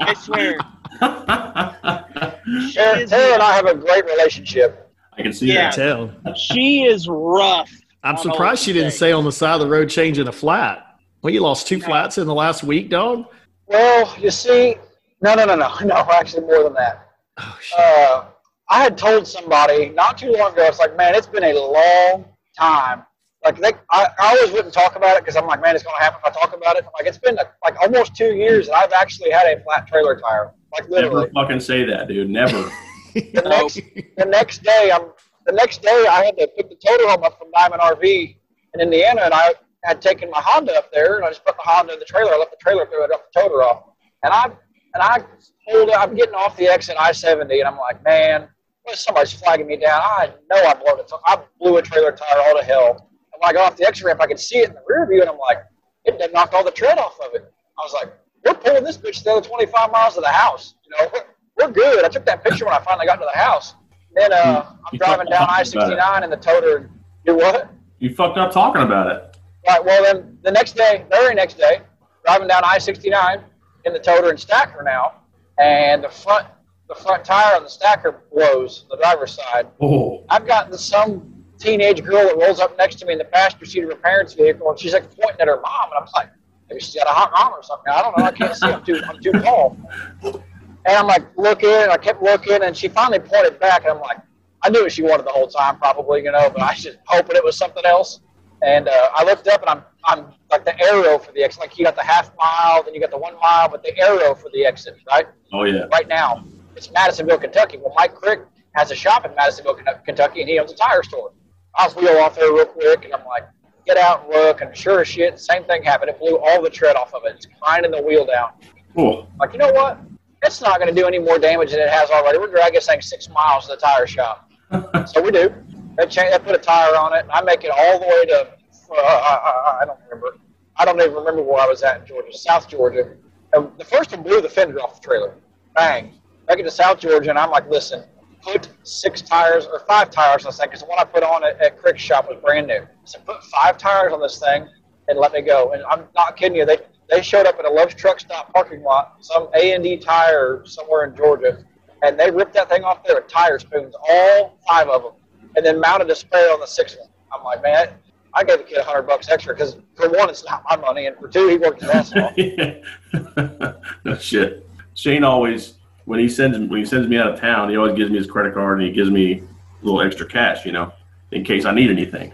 I 0.00 0.14
swear. 0.20 0.58
She 2.70 2.74
Tara, 2.74 3.34
and 3.34 3.42
I 3.42 3.52
have 3.56 3.66
a 3.66 3.74
great 3.74 4.06
relationship. 4.06 4.90
I 5.18 5.22
can 5.22 5.32
see 5.34 5.52
Yeah. 5.52 5.70
that. 5.70 5.74
tell. 5.74 6.34
she 6.34 6.84
is 6.84 7.06
rough. 7.06 7.70
I'm 8.02 8.16
surprised 8.16 8.62
she 8.62 8.72
didn't 8.72 8.92
say 8.92 9.12
on 9.12 9.24
the 9.24 9.32
side 9.32 9.54
of 9.54 9.60
the 9.60 9.68
road 9.68 9.90
changing 9.90 10.26
a 10.28 10.32
flat. 10.32 10.98
Well, 11.20 11.32
you 11.32 11.40
lost 11.40 11.66
two 11.66 11.78
flats 11.80 12.16
in 12.16 12.26
the 12.26 12.34
last 12.34 12.62
week, 12.64 12.88
dog. 12.88 13.26
Well, 13.66 14.10
you 14.18 14.30
see, 14.30 14.76
no, 15.20 15.34
no, 15.34 15.44
no, 15.44 15.56
no, 15.56 15.74
no. 15.84 15.94
Actually, 16.12 16.46
more 16.46 16.64
than 16.64 16.74
that. 16.74 17.08
Oh, 17.38 17.58
shit. 17.60 17.78
Uh, 17.78 18.24
I 18.70 18.82
had 18.82 18.98
told 18.98 19.26
somebody 19.26 19.90
not 19.90 20.18
too 20.18 20.32
long 20.32 20.52
ago. 20.52 20.64
It's 20.66 20.78
like, 20.78 20.96
man, 20.96 21.14
it's 21.14 21.26
been 21.26 21.44
a 21.44 21.54
long 21.54 22.26
time. 22.56 23.04
Like 23.44 23.60
they, 23.60 23.72
I, 23.90 24.08
I 24.18 24.36
always 24.36 24.52
wouldn't 24.52 24.74
talk 24.74 24.96
about 24.96 25.16
it 25.16 25.24
because 25.24 25.36
I'm 25.36 25.46
like, 25.46 25.62
man, 25.62 25.74
it's 25.74 25.84
going 25.84 25.94
to 25.96 26.02
happen 26.02 26.20
if 26.24 26.36
I 26.36 26.38
talk 26.38 26.54
about 26.56 26.76
it. 26.76 26.84
I'm 26.84 26.90
like, 26.98 27.06
it's 27.06 27.18
been 27.18 27.36
like 27.64 27.80
almost 27.80 28.16
two 28.16 28.34
years 28.34 28.66
that 28.66 28.74
I've 28.74 28.92
actually 28.92 29.30
had 29.30 29.46
a 29.46 29.62
flat 29.62 29.86
trailer 29.86 30.18
tire. 30.18 30.52
Like 30.72 30.88
literally. 30.88 31.30
Never 31.32 31.46
fucking 31.46 31.60
say 31.60 31.84
that, 31.84 32.08
dude. 32.08 32.28
Never. 32.28 32.70
the 33.14 33.42
next 33.44 33.80
the 34.16 34.24
next 34.24 34.62
day 34.62 34.90
I'm 34.92 35.12
the 35.46 35.52
next 35.52 35.82
day 35.82 36.06
I 36.10 36.24
had 36.26 36.36
to 36.36 36.48
pick 36.48 36.68
the 36.68 36.76
toter 36.76 37.08
home 37.08 37.22
up 37.22 37.38
from 37.38 37.50
Diamond 37.52 37.80
RV 37.80 38.36
in 38.74 38.80
Indiana 38.80 39.22
and 39.22 39.32
I 39.32 39.54
had 39.84 40.02
taken 40.02 40.30
my 40.30 40.42
Honda 40.44 40.74
up 40.74 40.92
there 40.92 41.16
and 41.16 41.24
I 41.24 41.28
just 41.28 41.44
put 41.44 41.56
the 41.56 41.62
Honda 41.62 41.94
in 41.94 41.98
the 42.00 42.04
trailer. 42.04 42.34
I 42.34 42.38
left 42.38 42.50
the 42.50 42.58
trailer 42.60 42.86
through 42.86 43.04
it, 43.04 43.06
dropped 43.08 43.32
the 43.32 43.40
toter 43.40 43.62
off. 43.62 43.84
And 44.24 44.32
I 44.32 44.50
and 44.98 45.02
I 45.02 45.24
pulled 45.68 45.90
I'm 45.90 46.14
getting 46.14 46.34
off 46.34 46.56
the 46.56 46.66
exit 46.66 46.96
I 46.98 47.12
seventy 47.12 47.60
and 47.60 47.68
I'm 47.68 47.78
like, 47.78 48.02
man, 48.04 48.48
somebody's 48.94 49.32
flagging 49.32 49.66
me 49.66 49.76
down. 49.76 50.00
I 50.00 50.32
know 50.50 50.62
I 50.64 50.74
blew 50.74 51.00
it. 51.00 51.10
I 51.26 51.38
blew 51.60 51.76
a 51.76 51.82
trailer 51.82 52.12
tire 52.12 52.40
all 52.40 52.58
to 52.58 52.64
hell. 52.64 53.08
And 53.32 53.40
when 53.40 53.50
I 53.50 53.52
got 53.52 53.72
off 53.72 53.78
the 53.78 53.86
exit 53.86 54.04
ramp 54.04 54.20
I 54.20 54.26
could 54.26 54.40
see 54.40 54.58
it 54.58 54.70
in 54.70 54.74
the 54.74 54.82
rear 54.88 55.06
view 55.06 55.20
and 55.20 55.30
I'm 55.30 55.38
like, 55.38 55.58
it 56.04 56.32
knocked 56.32 56.54
all 56.54 56.64
the 56.64 56.70
tread 56.70 56.98
off 56.98 57.18
of 57.20 57.34
it. 57.34 57.52
I 57.78 57.82
was 57.82 57.92
like, 57.92 58.12
we're 58.44 58.54
pulling 58.54 58.84
this 58.84 58.96
bitch 58.96 59.22
the 59.22 59.32
other 59.32 59.46
25 59.46 59.92
miles 59.92 60.14
to 60.14 60.20
the 60.20 60.28
house. 60.28 60.74
You 60.84 60.96
know, 60.96 61.12
we're, 61.56 61.70
good. 61.70 62.04
I 62.04 62.08
took 62.08 62.24
that 62.24 62.42
picture 62.42 62.64
when 62.64 62.74
I 62.74 62.80
finally 62.80 63.04
got 63.04 63.16
to 63.16 63.28
the 63.32 63.38
house. 63.38 63.74
Then 64.14 64.32
uh, 64.32 64.64
I'm 64.68 64.76
You 64.92 64.98
driving 64.98 65.26
down 65.26 65.46
I-69 65.50 66.24
in 66.24 66.30
the 66.30 66.36
toter. 66.36 66.88
Do 67.26 67.36
what? 67.36 67.70
You 67.98 68.14
fucked 68.14 68.38
up 68.38 68.52
talking 68.52 68.82
about 68.82 69.10
it. 69.10 69.36
Right. 69.66 69.84
Well, 69.84 70.04
then 70.04 70.38
the 70.42 70.50
next 70.50 70.76
day, 70.76 71.04
the 71.10 71.16
very 71.16 71.34
next 71.34 71.58
day, 71.58 71.80
driving 72.24 72.48
down 72.48 72.62
I-69 72.64 73.42
in 73.84 73.92
the 73.92 73.98
toter 73.98 74.30
and 74.30 74.38
stacker 74.38 74.82
now, 74.82 75.22
and 75.58 76.04
the 76.04 76.08
front 76.08 76.46
the 76.88 76.94
front 76.94 77.24
tire 77.24 77.54
on 77.56 77.62
the 77.62 77.68
stacker 77.68 78.22
blows 78.32 78.86
the 78.90 78.96
driver's 78.96 79.32
side. 79.32 79.68
Oh, 79.80 80.24
I've 80.30 80.46
got 80.46 80.70
this, 80.70 80.84
some 80.84 81.44
teenage 81.58 82.02
girl 82.02 82.24
that 82.24 82.36
rolls 82.36 82.60
up 82.60 82.78
next 82.78 82.96
to 82.96 83.06
me 83.06 83.12
in 83.12 83.18
the 83.18 83.24
passenger 83.24 83.66
seat 83.66 83.84
of 83.84 83.90
her 83.90 83.96
parents' 83.96 84.32
vehicle, 84.32 84.70
and 84.70 84.78
she's 84.78 84.94
like 84.94 85.10
pointing 85.14 85.40
at 85.40 85.48
her 85.48 85.60
mom, 85.60 85.90
and 85.94 86.04
I'm 86.04 86.08
like, 86.14 86.30
maybe 86.68 86.80
she's 86.80 86.94
got 86.94 87.06
a 87.06 87.10
hot 87.10 87.30
mom 87.32 87.52
or 87.52 87.62
something. 87.62 87.92
I 87.92 88.02
don't 88.02 88.16
know. 88.16 88.24
I 88.24 88.32
can't 88.32 88.56
see. 88.56 88.68
I'm 88.68 88.84
too 88.84 89.00
I'm 89.06 89.20
too 89.20 89.32
tall. 89.32 89.76
And 90.24 90.96
I'm 90.96 91.06
like 91.06 91.26
looking, 91.36 91.70
and 91.70 91.90
I 91.90 91.98
kept 91.98 92.22
looking, 92.22 92.62
and 92.62 92.76
she 92.76 92.88
finally 92.88 93.18
pointed 93.18 93.60
back, 93.60 93.82
and 93.82 93.92
I'm 93.92 94.00
like, 94.00 94.18
I 94.62 94.70
knew 94.70 94.82
what 94.82 94.92
she 94.92 95.02
wanted 95.02 95.26
the 95.26 95.30
whole 95.30 95.46
time, 95.46 95.78
probably, 95.78 96.24
you 96.24 96.32
know, 96.32 96.50
but 96.50 96.62
I 96.62 96.72
was 96.72 96.82
just 96.82 96.98
hoping 97.06 97.36
it 97.36 97.44
was 97.44 97.56
something 97.56 97.84
else. 97.84 98.20
And 98.62 98.88
uh, 98.88 99.08
I 99.14 99.24
looked 99.24 99.46
up, 99.48 99.62
and 99.62 99.70
I'm 99.70 99.82
I'm 100.04 100.34
like 100.50 100.64
the 100.64 100.78
arrow 100.82 101.18
for 101.18 101.32
the 101.32 101.42
exit. 101.42 101.60
Like 101.60 101.78
you 101.78 101.84
got 101.84 101.96
the 101.96 102.02
half 102.02 102.32
mile, 102.36 102.82
then 102.82 102.94
you 102.94 103.00
got 103.00 103.10
the 103.10 103.18
one 103.18 103.34
mile, 103.40 103.68
but 103.68 103.82
the 103.82 103.96
arrow 103.98 104.34
for 104.34 104.50
the 104.52 104.64
exit, 104.64 104.96
right? 105.10 105.26
oh 105.52 105.64
yeah. 105.64 105.86
right 105.92 106.08
now. 106.08 106.44
It's 106.76 106.90
Madisonville, 106.92 107.38
Kentucky. 107.38 107.78
Well, 107.78 107.92
Mike 107.96 108.14
Crick 108.14 108.40
has 108.74 108.90
a 108.90 108.94
shop 108.94 109.24
in 109.24 109.34
Madisonville, 109.34 109.78
Kentucky, 110.04 110.40
and 110.40 110.48
he 110.48 110.58
owns 110.58 110.72
a 110.72 110.76
tire 110.76 111.02
store. 111.02 111.32
I 111.76 111.86
was 111.86 111.96
wheel 111.96 112.16
off 112.18 112.36
there 112.36 112.52
real 112.52 112.66
quick, 112.66 113.04
and 113.04 113.14
I'm 113.14 113.24
like, 113.26 113.44
get 113.84 113.96
out 113.96 114.24
and 114.24 114.30
look. 114.30 114.60
And 114.60 114.76
sure 114.76 115.00
as 115.00 115.08
shit, 115.08 115.38
same 115.40 115.64
thing 115.64 115.82
happened. 115.82 116.10
It 116.10 116.18
blew 116.18 116.38
all 116.38 116.62
the 116.62 116.70
tread 116.70 116.96
off 116.96 117.14
of 117.14 117.22
it. 117.24 117.34
It's 117.36 117.46
grinding 117.60 117.90
the 117.90 118.02
wheel 118.02 118.26
down. 118.26 118.50
Cool. 118.94 119.28
Like, 119.40 119.52
you 119.52 119.58
know 119.58 119.72
what? 119.72 119.98
It's 120.44 120.60
not 120.60 120.78
going 120.78 120.94
to 120.94 121.00
do 121.00 121.06
any 121.06 121.18
more 121.18 121.38
damage 121.38 121.72
than 121.72 121.80
it 121.80 121.88
has 121.88 122.10
already. 122.10 122.38
We're 122.38 122.48
dragging 122.48 122.74
this 122.74 122.86
thing 122.86 123.00
six 123.00 123.28
miles 123.28 123.66
to 123.66 123.70
the 123.70 123.76
tire 123.76 124.06
shop. 124.06 124.50
so 125.06 125.20
we 125.20 125.30
do. 125.30 125.52
They, 125.98 126.06
change, 126.06 126.30
they 126.32 126.38
put 126.38 126.54
a 126.54 126.58
tire 126.58 126.96
on 126.96 127.14
it, 127.14 127.22
and 127.22 127.30
I 127.32 127.42
make 127.42 127.64
it 127.64 127.70
all 127.70 127.98
the 127.98 128.06
way 128.06 128.24
to, 128.26 128.48
uh, 128.90 128.94
I, 128.94 129.34
I, 129.34 129.78
I 129.82 129.84
don't 129.84 129.98
remember. 130.08 130.38
I 130.76 130.84
don't 130.84 131.00
even 131.00 131.12
remember 131.12 131.42
where 131.42 131.60
I 131.60 131.66
was 131.66 131.82
at 131.82 132.00
in 132.00 132.06
Georgia, 132.06 132.32
South 132.32 132.68
Georgia. 132.68 133.16
And 133.52 133.70
the 133.78 133.84
first 133.84 134.12
one 134.12 134.22
blew 134.22 134.40
the 134.40 134.48
fender 134.48 134.80
off 134.80 135.00
the 135.00 135.06
trailer. 135.08 135.34
Bang. 135.74 136.14
I 136.48 136.54
get 136.54 136.62
to 136.62 136.70
South 136.70 137.00
Georgia, 137.00 137.30
and 137.30 137.38
I'm 137.38 137.50
like, 137.50 137.68
listen, 137.68 138.04
put 138.42 138.68
six 138.84 139.20
tires 139.20 139.66
or 139.66 139.80
five 139.80 140.10
tires 140.10 140.44
on 140.44 140.50
this 140.50 140.58
thing, 140.58 140.68
because 140.68 140.80
the 140.80 140.86
one 140.86 140.98
I 141.00 141.04
put 141.04 141.24
on 141.24 141.44
at, 141.44 141.60
at 141.60 141.78
Crick's 141.78 142.00
shop 142.00 142.28
was 142.28 142.38
brand 142.40 142.68
new. 142.68 142.86
So 143.04 143.18
put 143.26 143.42
five 143.44 143.76
tires 143.76 144.12
on 144.12 144.20
this 144.20 144.38
thing 144.38 144.68
and 145.08 145.18
let 145.18 145.32
me 145.32 145.42
go. 145.42 145.72
And 145.72 145.82
I'm 145.84 146.04
not 146.14 146.36
kidding 146.36 146.56
you. 146.56 146.64
They 146.64 146.78
they 147.10 147.22
showed 147.22 147.46
up 147.46 147.58
at 147.58 147.64
a 147.64 147.70
Love's 147.70 147.94
truck 147.94 148.20
stop 148.20 148.52
parking 148.52 148.82
lot, 148.82 149.16
some 149.20 149.48
A 149.54 149.72
and 149.72 149.82
D 149.82 149.96
tire 149.96 150.62
somewhere 150.66 151.04
in 151.06 151.16
Georgia, 151.16 151.64
and 152.02 152.20
they 152.20 152.30
ripped 152.30 152.52
that 152.54 152.68
thing 152.68 152.84
off 152.84 153.02
there 153.02 153.16
with 153.16 153.28
tire 153.28 153.58
spoons, 153.58 153.94
all 154.08 154.58
five 154.68 154.88
of 154.88 155.02
them, 155.02 155.12
and 155.56 155.64
then 155.64 155.80
mounted 155.80 156.10
a 156.10 156.14
spray 156.14 156.42
on 156.42 156.60
the 156.60 156.66
sixth 156.66 156.98
one. 156.98 157.08
I'm 157.32 157.44
like, 157.44 157.62
man, 157.62 157.90
I 158.34 158.44
gave 158.44 158.58
the 158.58 158.64
kid 158.64 158.78
a 158.78 158.84
hundred 158.84 159.02
bucks 159.02 159.28
extra 159.28 159.54
because 159.54 159.76
for 159.94 160.08
one, 160.10 160.30
it's 160.30 160.44
not 160.44 160.62
my 160.68 160.76
money, 160.76 161.06
and 161.06 161.16
for 161.16 161.28
two, 161.28 161.48
he 161.48 161.56
worked 161.56 161.82
his 161.82 161.90
ass 161.90 162.12
off. 162.14 162.36
no 164.04 164.16
shit. 164.16 164.68
Shane 164.94 165.24
always 165.24 165.74
when 166.04 166.18
he 166.18 166.28
sends 166.28 166.58
when 166.58 166.78
he 166.78 166.86
sends 166.86 167.06
me 167.08 167.18
out 167.18 167.32
of 167.32 167.38
town, 167.38 167.68
he 167.68 167.76
always 167.76 167.94
gives 167.94 168.10
me 168.10 168.16
his 168.16 168.26
credit 168.26 168.54
card 168.54 168.78
and 168.78 168.88
he 168.88 168.94
gives 168.94 169.10
me 169.10 169.42
a 169.82 169.84
little 169.84 170.00
extra 170.00 170.26
cash, 170.26 170.64
you 170.64 170.72
know, 170.72 170.92
in 171.32 171.44
case 171.44 171.64
I 171.64 171.72
need 171.72 171.90
anything. 171.90 172.32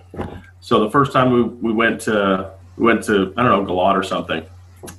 So 0.60 0.80
the 0.80 0.90
first 0.90 1.12
time 1.12 1.32
we, 1.32 1.42
we 1.42 1.72
went 1.72 2.00
to 2.02 2.52
we 2.76 2.84
went 2.84 3.02
to 3.04 3.34
I 3.36 3.42
don't 3.42 3.66
know 3.66 3.72
Galot 3.72 3.94
or 3.94 4.02
something, 4.02 4.44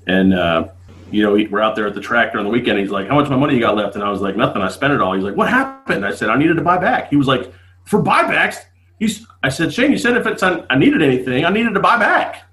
and 0.08 0.34
uh, 0.34 0.68
you 1.10 1.24
know 1.24 1.34
we're 1.50 1.62
out 1.62 1.76
there 1.76 1.88
at 1.88 1.96
the 1.96 2.02
track 2.02 2.36
on 2.36 2.44
the 2.44 2.50
weekend. 2.50 2.80
He's 2.80 2.92
like, 2.92 3.08
"How 3.08 3.16
much 3.16 3.26
of 3.26 3.32
my 3.32 3.38
money 3.38 3.56
you 3.56 3.62
got 3.62 3.76
left?" 3.76 3.96
And 3.96 4.04
I 4.04 4.10
was 4.10 4.22
like, 4.22 4.36
"Nothing. 4.36 4.62
I 4.62 4.70
spent 4.70 4.94
it 4.94 5.02
all." 5.02 5.14
He's 5.14 5.24
like, 5.24 5.36
"What 5.36 5.50
happened?" 5.50 6.06
I 6.06 6.14
said, 6.14 6.30
"I 6.30 6.38
needed 6.38 6.58
to 6.58 6.64
buy 6.64 6.78
back." 6.78 7.10
He 7.10 7.16
was 7.16 7.28
like, 7.28 7.54
"For 7.86 8.02
buybacks?" 8.02 8.58
He's 9.00 9.26
I 9.44 9.50
said, 9.50 9.74
"Shane, 9.74 9.92
you 9.92 9.98
said 9.98 10.18
if 10.18 10.26
it's 10.26 10.44
I 10.44 10.76
needed 10.76 11.02
anything, 11.02 11.46
I 11.46 11.50
needed 11.50 11.74
to 11.74 11.80
buy 11.80 11.98
back." 11.98 12.44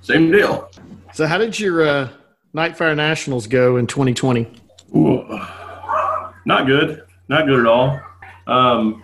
Same 0.00 0.30
deal. 0.30 0.70
So, 1.12 1.26
how 1.26 1.38
did 1.38 1.58
your 1.58 1.86
uh, 1.86 2.08
Nightfire 2.54 2.96
Nationals 2.96 3.46
go 3.46 3.76
in 3.76 3.86
2020? 3.86 4.46
Ooh, 4.96 5.40
not 6.46 6.66
good. 6.66 7.02
Not 7.28 7.46
good 7.46 7.60
at 7.60 7.66
all. 7.66 8.00
Um, 8.46 9.02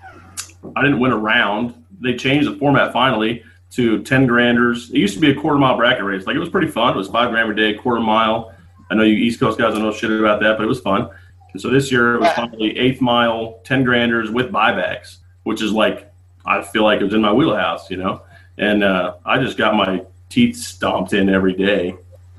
I 0.77 0.83
didn't 0.83 1.01
win 1.01 1.13
a 1.13 1.17
round. 1.17 1.75
They 2.01 2.17
changed 2.17 2.49
the 2.49 2.57
format 2.57 2.93
finally 2.93 3.43
to 3.73 4.03
10 4.03 4.27
granders. 4.27 4.91
It 4.91 4.99
used 4.99 5.15
to 5.15 5.21
be 5.21 5.31
a 5.31 5.35
quarter 5.35 5.59
mile 5.59 5.77
bracket 5.77 6.05
race. 6.05 6.27
Like 6.27 6.37
it 6.37 6.41
was 6.41 6.49
pretty 6.49 6.69
fun. 6.69 6.95
It 6.95 6.97
was 6.97 7.09
five 7.09 7.31
grand 7.31 7.51
a 7.51 7.55
day, 7.55 7.75
quarter 7.75 8.01
mile. 8.01 8.55
I 8.91 8.95
know 8.95 9.03
you 9.03 9.15
East 9.15 9.41
Coast 9.41 9.59
guys 9.59 9.75
don't 9.75 9.83
know 9.83 9.93
shit 9.93 10.11
about 10.11 10.41
that, 10.41 10.57
but 10.57 10.65
it 10.65 10.69
was 10.69 10.81
fun. 10.81 11.11
And 11.53 11.61
so 11.61 11.71
this 11.71 11.91
year 11.91 12.15
it 12.15 12.21
was 12.21 12.31
finally 12.33 12.77
eighth 12.79 13.01
mile, 13.01 13.61
10 13.65 13.85
granders 13.85 14.31
with 14.31 14.51
buybacks, 14.51 15.19
which 15.45 15.63
is 15.63 15.73
like, 15.73 16.13
I 16.45 16.63
feel 16.63 16.83
like 16.83 17.01
it 17.01 17.05
was 17.05 17.15
in 17.15 17.23
my 17.23 17.33
wheelhouse, 17.33 17.91
you 17.91 17.97
know? 17.97 18.23
And 18.59 18.85
uh, 18.85 19.15
I 19.25 19.39
just 19.39 19.57
got 19.57 19.75
my 19.75 20.05
teeth 20.29 20.57
stomped 20.57 21.13
in 21.13 21.29
every 21.29 21.55
day 21.55 21.95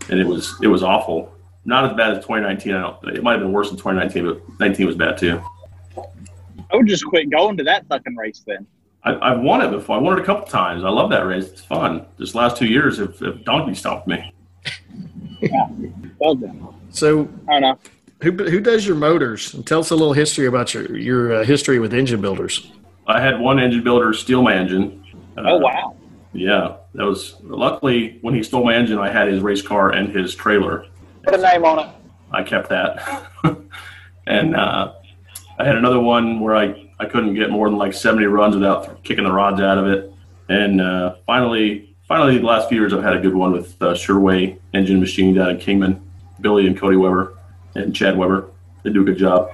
and 0.10 0.20
it 0.20 0.28
was, 0.28 0.56
it 0.62 0.68
was 0.68 0.84
awful 0.84 1.36
not 1.66 1.86
as 1.86 1.98
bad 1.98 2.12
as 2.12 2.18
2019. 2.20 2.74
I 2.74 2.82
don't. 2.82 3.16
It 3.16 3.24
might 3.24 3.34
have 3.34 3.42
been 3.42 3.52
worse 3.52 3.70
than 3.70 3.78
2019, 3.78 4.26
but 4.26 4.60
19 4.60 4.86
was 4.86 4.96
bad 4.96 5.18
too. 5.18 5.42
I 5.98 6.76
would 6.76 6.88
just 6.88 7.06
quit 7.06 7.30
going 7.30 7.58
to 7.58 7.64
that 7.64 7.88
fucking 7.88 8.16
race 8.16 8.44
then. 8.46 8.66
I, 9.04 9.34
have 9.34 9.42
won 9.42 9.62
it 9.62 9.70
before. 9.70 9.98
I 9.98 10.00
won 10.00 10.18
it 10.18 10.22
a 10.22 10.26
couple 10.26 10.48
times. 10.48 10.84
I 10.84 10.90
love 10.90 11.12
that 11.12 11.28
race. 11.28 11.46
It's 11.46 11.62
fun. 11.62 12.06
This 12.18 12.34
last 12.34 12.58
two 12.58 12.66
years, 12.66 13.00
if, 13.00 13.22
if 13.22 13.44
Donkey 13.44 13.76
stopped 13.76 14.08
me. 14.08 14.34
yeah. 15.42 15.68
Well 16.18 16.34
done. 16.34 16.74
So 16.90 17.30
I 17.48 17.60
don't 17.60 17.62
know. 17.62 17.80
Who, 18.22 18.32
who 18.32 18.60
does 18.60 18.88
your 18.88 18.96
motors? 18.96 19.54
And 19.54 19.66
tell 19.66 19.80
us 19.80 19.92
a 19.92 19.96
little 19.96 20.14
history 20.14 20.48
about 20.48 20.74
your 20.74 20.98
your 20.98 21.34
uh, 21.34 21.44
history 21.44 21.78
with 21.78 21.94
engine 21.94 22.22
builders. 22.22 22.72
I 23.08 23.22
had 23.22 23.40
one 23.40 23.60
engine 23.60 23.84
builder 23.84 24.14
steal 24.14 24.42
my 24.42 24.56
engine. 24.56 25.04
Uh, 25.38 25.44
oh 25.46 25.58
wow! 25.58 25.96
Yeah, 26.34 26.78
that 26.94 27.06
was 27.06 27.36
luckily 27.42 28.18
when 28.22 28.34
he 28.34 28.44
stole 28.44 28.64
my 28.64 28.76
engine. 28.76 28.98
I 29.00 29.10
had 29.10 29.28
his 29.28 29.42
race 29.42 29.62
car 29.62 29.92
and 29.92 30.10
his 30.10 30.36
trailer, 30.36 30.86
Put 31.26 31.34
a 31.34 31.38
name 31.42 31.66
on 31.66 31.80
it. 31.80 31.90
I 32.32 32.44
kept 32.44 32.70
that. 32.70 33.32
and 34.28 34.56
uh, 34.56 34.94
I 35.58 35.64
had 35.64 35.76
another 35.76 36.00
one 36.00 36.40
where 36.40 36.56
I, 36.56 36.90
I 37.00 37.06
couldn't 37.06 37.34
get 37.34 37.50
more 37.50 37.68
than 37.68 37.80
like 37.80 37.94
70 37.94 38.26
runs 38.28 38.56
without 38.56 39.04
kicking 39.04 39.24
the 39.24 39.32
rods 39.32 39.60
out 39.60 39.78
of 39.78 39.88
it. 39.88 40.12
And 40.50 40.82
uh, 40.82 41.16
finally, 41.26 41.96
finally, 42.08 42.38
the 42.38 42.46
last 42.46 42.70
few 42.70 42.80
years, 42.80 42.94
I've 42.94 43.04
had 43.04 43.16
a 43.16 43.20
good 43.20 43.34
one 43.34 43.52
with 43.52 43.82
uh, 43.82 43.96
Sherway 43.96 44.60
Engine 44.74 45.00
Machine 45.00 45.34
down 45.34 45.50
in 45.50 45.58
Kingman, 45.58 46.02
Billy 46.42 46.68
and 46.68 46.78
Cody 46.78 46.98
Weber 46.98 47.36
and 47.74 47.96
Chad 47.96 48.16
Weber. 48.16 48.52
They 48.84 48.92
do 48.92 49.02
a 49.02 49.06
good 49.06 49.18
job. 49.18 49.52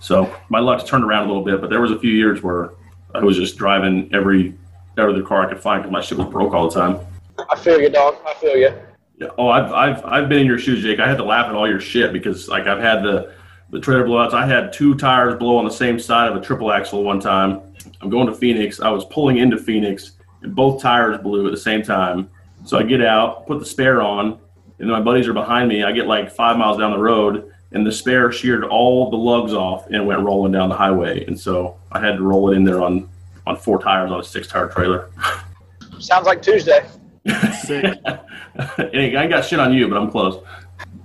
So 0.00 0.34
my 0.50 0.58
luck's 0.58 0.84
turned 0.84 1.04
around 1.04 1.24
a 1.24 1.28
little 1.28 1.44
bit, 1.44 1.60
but 1.60 1.70
there 1.70 1.80
was 1.80 1.90
a 1.90 1.98
few 1.98 2.12
years 2.12 2.42
where 2.42 2.72
I 3.14 3.20
was 3.20 3.36
just 3.36 3.56
driving 3.56 4.10
every 4.12 4.54
every 4.96 5.14
other 5.14 5.22
car 5.22 5.46
I 5.46 5.48
could 5.48 5.60
find 5.60 5.82
because 5.82 5.92
my 5.92 6.00
shit 6.00 6.18
was 6.18 6.28
broke 6.28 6.54
all 6.54 6.68
the 6.68 6.80
time. 6.80 6.98
I 7.50 7.58
feel 7.58 7.80
you, 7.80 7.88
dog. 7.88 8.16
I 8.26 8.34
feel 8.34 8.56
you. 8.56 8.72
Yeah. 9.16 9.28
Oh, 9.38 9.48
I've 9.48 9.72
I've 9.72 10.04
I've 10.04 10.28
been 10.28 10.40
in 10.40 10.46
your 10.46 10.58
shoes, 10.58 10.82
Jake. 10.82 11.00
I 11.00 11.08
had 11.08 11.18
to 11.18 11.24
laugh 11.24 11.46
at 11.46 11.54
all 11.54 11.68
your 11.68 11.80
shit 11.80 12.12
because 12.12 12.48
like 12.48 12.66
I've 12.66 12.80
had 12.80 13.02
the 13.02 13.32
the 13.70 13.80
trailer 13.80 14.04
blowouts. 14.04 14.32
I 14.32 14.46
had 14.46 14.72
two 14.72 14.94
tires 14.94 15.36
blow 15.36 15.56
on 15.56 15.64
the 15.64 15.70
same 15.70 15.98
side 15.98 16.30
of 16.30 16.36
a 16.36 16.40
triple 16.40 16.72
axle 16.72 17.02
one 17.02 17.20
time. 17.20 17.60
I'm 18.00 18.10
going 18.10 18.26
to 18.26 18.34
Phoenix. 18.34 18.80
I 18.80 18.90
was 18.90 19.04
pulling 19.06 19.38
into 19.38 19.58
Phoenix, 19.58 20.12
and 20.42 20.54
both 20.54 20.80
tires 20.80 21.18
blew 21.18 21.46
at 21.46 21.50
the 21.50 21.58
same 21.58 21.82
time. 21.82 22.30
So 22.64 22.78
I 22.78 22.82
get 22.82 23.02
out, 23.02 23.46
put 23.46 23.58
the 23.58 23.64
spare 23.64 24.02
on, 24.02 24.38
and 24.78 24.88
my 24.88 25.00
buddies 25.00 25.28
are 25.28 25.32
behind 25.32 25.68
me. 25.68 25.82
I 25.82 25.92
get 25.92 26.06
like 26.06 26.30
five 26.30 26.56
miles 26.56 26.78
down 26.78 26.92
the 26.92 26.98
road, 26.98 27.52
and 27.72 27.86
the 27.86 27.92
spare 27.92 28.32
sheared 28.32 28.64
all 28.64 29.10
the 29.10 29.16
lugs 29.16 29.52
off 29.52 29.86
and 29.90 30.06
went 30.06 30.20
rolling 30.20 30.52
down 30.52 30.68
the 30.68 30.76
highway. 30.76 31.24
And 31.26 31.38
so 31.38 31.76
I 31.92 32.00
had 32.00 32.16
to 32.16 32.22
roll 32.22 32.52
it 32.52 32.56
in 32.56 32.64
there 32.64 32.82
on 32.82 33.08
on 33.46 33.56
four 33.56 33.82
tires 33.82 34.10
on 34.10 34.20
a 34.20 34.24
six 34.24 34.46
tire 34.46 34.68
trailer. 34.68 35.10
Sounds 35.98 36.26
like 36.26 36.42
Tuesday. 36.42 36.86
Sick. 37.62 37.98
I 38.06 38.90
ain't 38.92 39.30
got 39.30 39.44
shit 39.44 39.58
on 39.58 39.72
you, 39.72 39.88
but 39.88 39.96
I'm 39.98 40.10
close. 40.10 40.42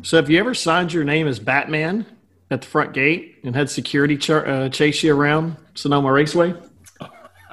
So, 0.01 0.17
have 0.17 0.29
you 0.29 0.39
ever 0.39 0.53
signed 0.53 0.91
your 0.93 1.03
name 1.03 1.27
as 1.27 1.39
Batman 1.39 2.05
at 2.51 2.61
the 2.61 2.67
front 2.67 2.93
gate 2.93 3.39
and 3.43 3.55
had 3.55 3.69
security 3.69 4.17
ch- 4.17 4.31
uh, 4.31 4.69
chase 4.69 5.01
you 5.03 5.15
around 5.15 5.55
Sonoma 5.75 6.11
Raceway? 6.11 6.53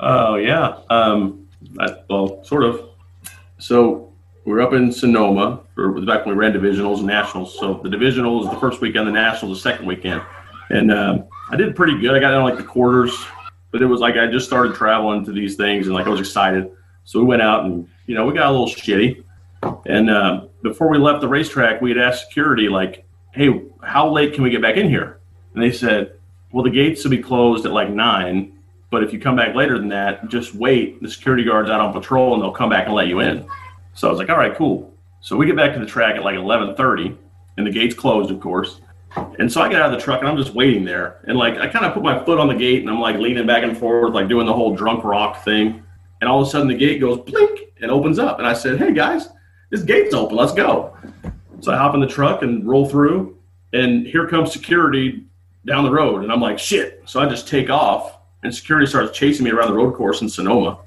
oh 0.00 0.34
yeah. 0.36 0.78
Um, 0.90 1.48
I, 1.78 1.96
well, 2.08 2.42
sort 2.44 2.64
of. 2.64 2.88
So 3.58 4.07
we're 4.48 4.60
up 4.60 4.72
in 4.72 4.90
Sonoma 4.90 5.60
for 5.74 6.00
the 6.00 6.06
back 6.06 6.26
when 6.26 6.34
we 6.34 6.40
ran 6.40 6.52
divisionals 6.52 6.98
and 6.98 7.06
nationals. 7.06 7.58
So 7.58 7.80
the 7.82 7.90
divisional 7.90 8.44
is 8.44 8.50
the 8.50 8.58
first 8.58 8.80
weekend, 8.80 9.06
the 9.06 9.12
nationals 9.12 9.58
the 9.58 9.70
second 9.70 9.86
weekend, 9.86 10.22
and 10.70 10.90
um, 10.92 11.24
I 11.50 11.56
did 11.56 11.76
pretty 11.76 11.98
good. 12.00 12.14
I 12.14 12.18
got 12.18 12.34
in 12.34 12.42
like 12.42 12.56
the 12.56 12.64
quarters 12.64 13.14
but 13.70 13.82
it 13.82 13.86
was 13.86 14.00
like 14.00 14.16
I 14.16 14.26
just 14.26 14.46
started 14.46 14.74
traveling 14.74 15.24
to 15.24 15.32
these 15.32 15.56
things 15.56 15.86
and 15.86 15.94
like 15.94 16.06
I 16.06 16.10
was 16.10 16.20
excited. 16.20 16.70
So 17.04 17.18
we 17.18 17.26
went 17.26 17.42
out 17.42 17.64
and 17.64 17.88
you 18.06 18.14
know 18.14 18.26
we 18.26 18.34
got 18.34 18.48
a 18.48 18.50
little 18.50 18.68
shitty. 18.68 19.24
And 19.86 20.08
uh, 20.08 20.46
before 20.62 20.88
we 20.88 20.98
left 20.98 21.20
the 21.20 21.28
racetrack, 21.28 21.80
we 21.80 21.90
had 21.90 21.98
asked 21.98 22.26
security 22.28 22.68
like, 22.68 23.04
"Hey, 23.32 23.62
how 23.82 24.08
late 24.08 24.34
can 24.34 24.44
we 24.44 24.50
get 24.50 24.62
back 24.62 24.76
in 24.76 24.88
here?" 24.88 25.18
And 25.54 25.62
they 25.62 25.72
said, 25.72 26.12
"Well, 26.52 26.62
the 26.62 26.70
gates 26.70 27.02
will 27.02 27.10
be 27.10 27.18
closed 27.18 27.66
at 27.66 27.72
like 27.72 27.90
nine, 27.90 28.52
but 28.90 29.02
if 29.02 29.12
you 29.12 29.18
come 29.18 29.36
back 29.36 29.54
later 29.54 29.78
than 29.78 29.88
that, 29.88 30.28
just 30.28 30.54
wait. 30.54 31.02
The 31.02 31.10
security 31.10 31.44
guard's 31.44 31.70
out 31.70 31.80
on 31.80 31.92
patrol 31.92 32.34
and 32.34 32.42
they'll 32.42 32.52
come 32.52 32.70
back 32.70 32.86
and 32.86 32.94
let 32.94 33.08
you 33.08 33.20
in." 33.20 33.46
So 33.98 34.06
I 34.06 34.10
was 34.12 34.18
like, 34.20 34.30
"All 34.30 34.38
right, 34.38 34.54
cool." 34.54 34.94
So 35.20 35.36
we 35.36 35.44
get 35.44 35.56
back 35.56 35.74
to 35.74 35.80
the 35.80 35.86
track 35.86 36.14
at 36.14 36.22
like 36.22 36.36
eleven 36.36 36.76
thirty, 36.76 37.18
and 37.56 37.66
the 37.66 37.70
gates 37.70 37.96
closed, 37.96 38.30
of 38.30 38.38
course. 38.38 38.80
And 39.40 39.52
so 39.52 39.60
I 39.60 39.68
get 39.68 39.82
out 39.82 39.92
of 39.92 39.98
the 39.98 40.04
truck 40.04 40.20
and 40.20 40.28
I'm 40.28 40.36
just 40.36 40.54
waiting 40.54 40.84
there. 40.84 41.20
And 41.26 41.36
like 41.36 41.58
I 41.58 41.66
kind 41.66 41.84
of 41.84 41.94
put 41.94 42.04
my 42.04 42.22
foot 42.24 42.38
on 42.38 42.46
the 42.46 42.54
gate 42.54 42.82
and 42.82 42.90
I'm 42.90 43.00
like 43.00 43.16
leaning 43.16 43.46
back 43.46 43.64
and 43.64 43.76
forth, 43.76 44.14
like 44.14 44.28
doing 44.28 44.46
the 44.46 44.52
whole 44.52 44.76
drunk 44.76 45.02
rock 45.02 45.42
thing. 45.44 45.82
And 46.20 46.30
all 46.30 46.40
of 46.40 46.46
a 46.46 46.50
sudden 46.50 46.68
the 46.68 46.74
gate 46.74 47.00
goes 47.00 47.18
blink 47.18 47.60
and 47.80 47.90
opens 47.90 48.18
up. 48.18 48.38
And 48.38 48.46
I 48.46 48.52
said, 48.52 48.78
Hey 48.78 48.92
guys, 48.92 49.28
this 49.70 49.82
gate's 49.82 50.14
open. 50.14 50.36
Let's 50.36 50.52
go. 50.52 50.96
So 51.60 51.72
I 51.72 51.76
hop 51.76 51.94
in 51.94 52.00
the 52.00 52.06
truck 52.06 52.42
and 52.42 52.68
roll 52.68 52.88
through. 52.88 53.36
And 53.72 54.06
here 54.06 54.28
comes 54.28 54.52
security 54.52 55.24
down 55.66 55.84
the 55.84 55.90
road. 55.90 56.22
And 56.22 56.30
I'm 56.30 56.40
like, 56.40 56.58
shit. 56.58 57.02
So 57.06 57.20
I 57.20 57.28
just 57.28 57.48
take 57.48 57.70
off 57.70 58.18
and 58.44 58.54
security 58.54 58.86
starts 58.86 59.16
chasing 59.16 59.44
me 59.44 59.50
around 59.50 59.68
the 59.68 59.76
road 59.76 59.94
course 59.94 60.22
in 60.22 60.28
Sonoma. 60.28 60.78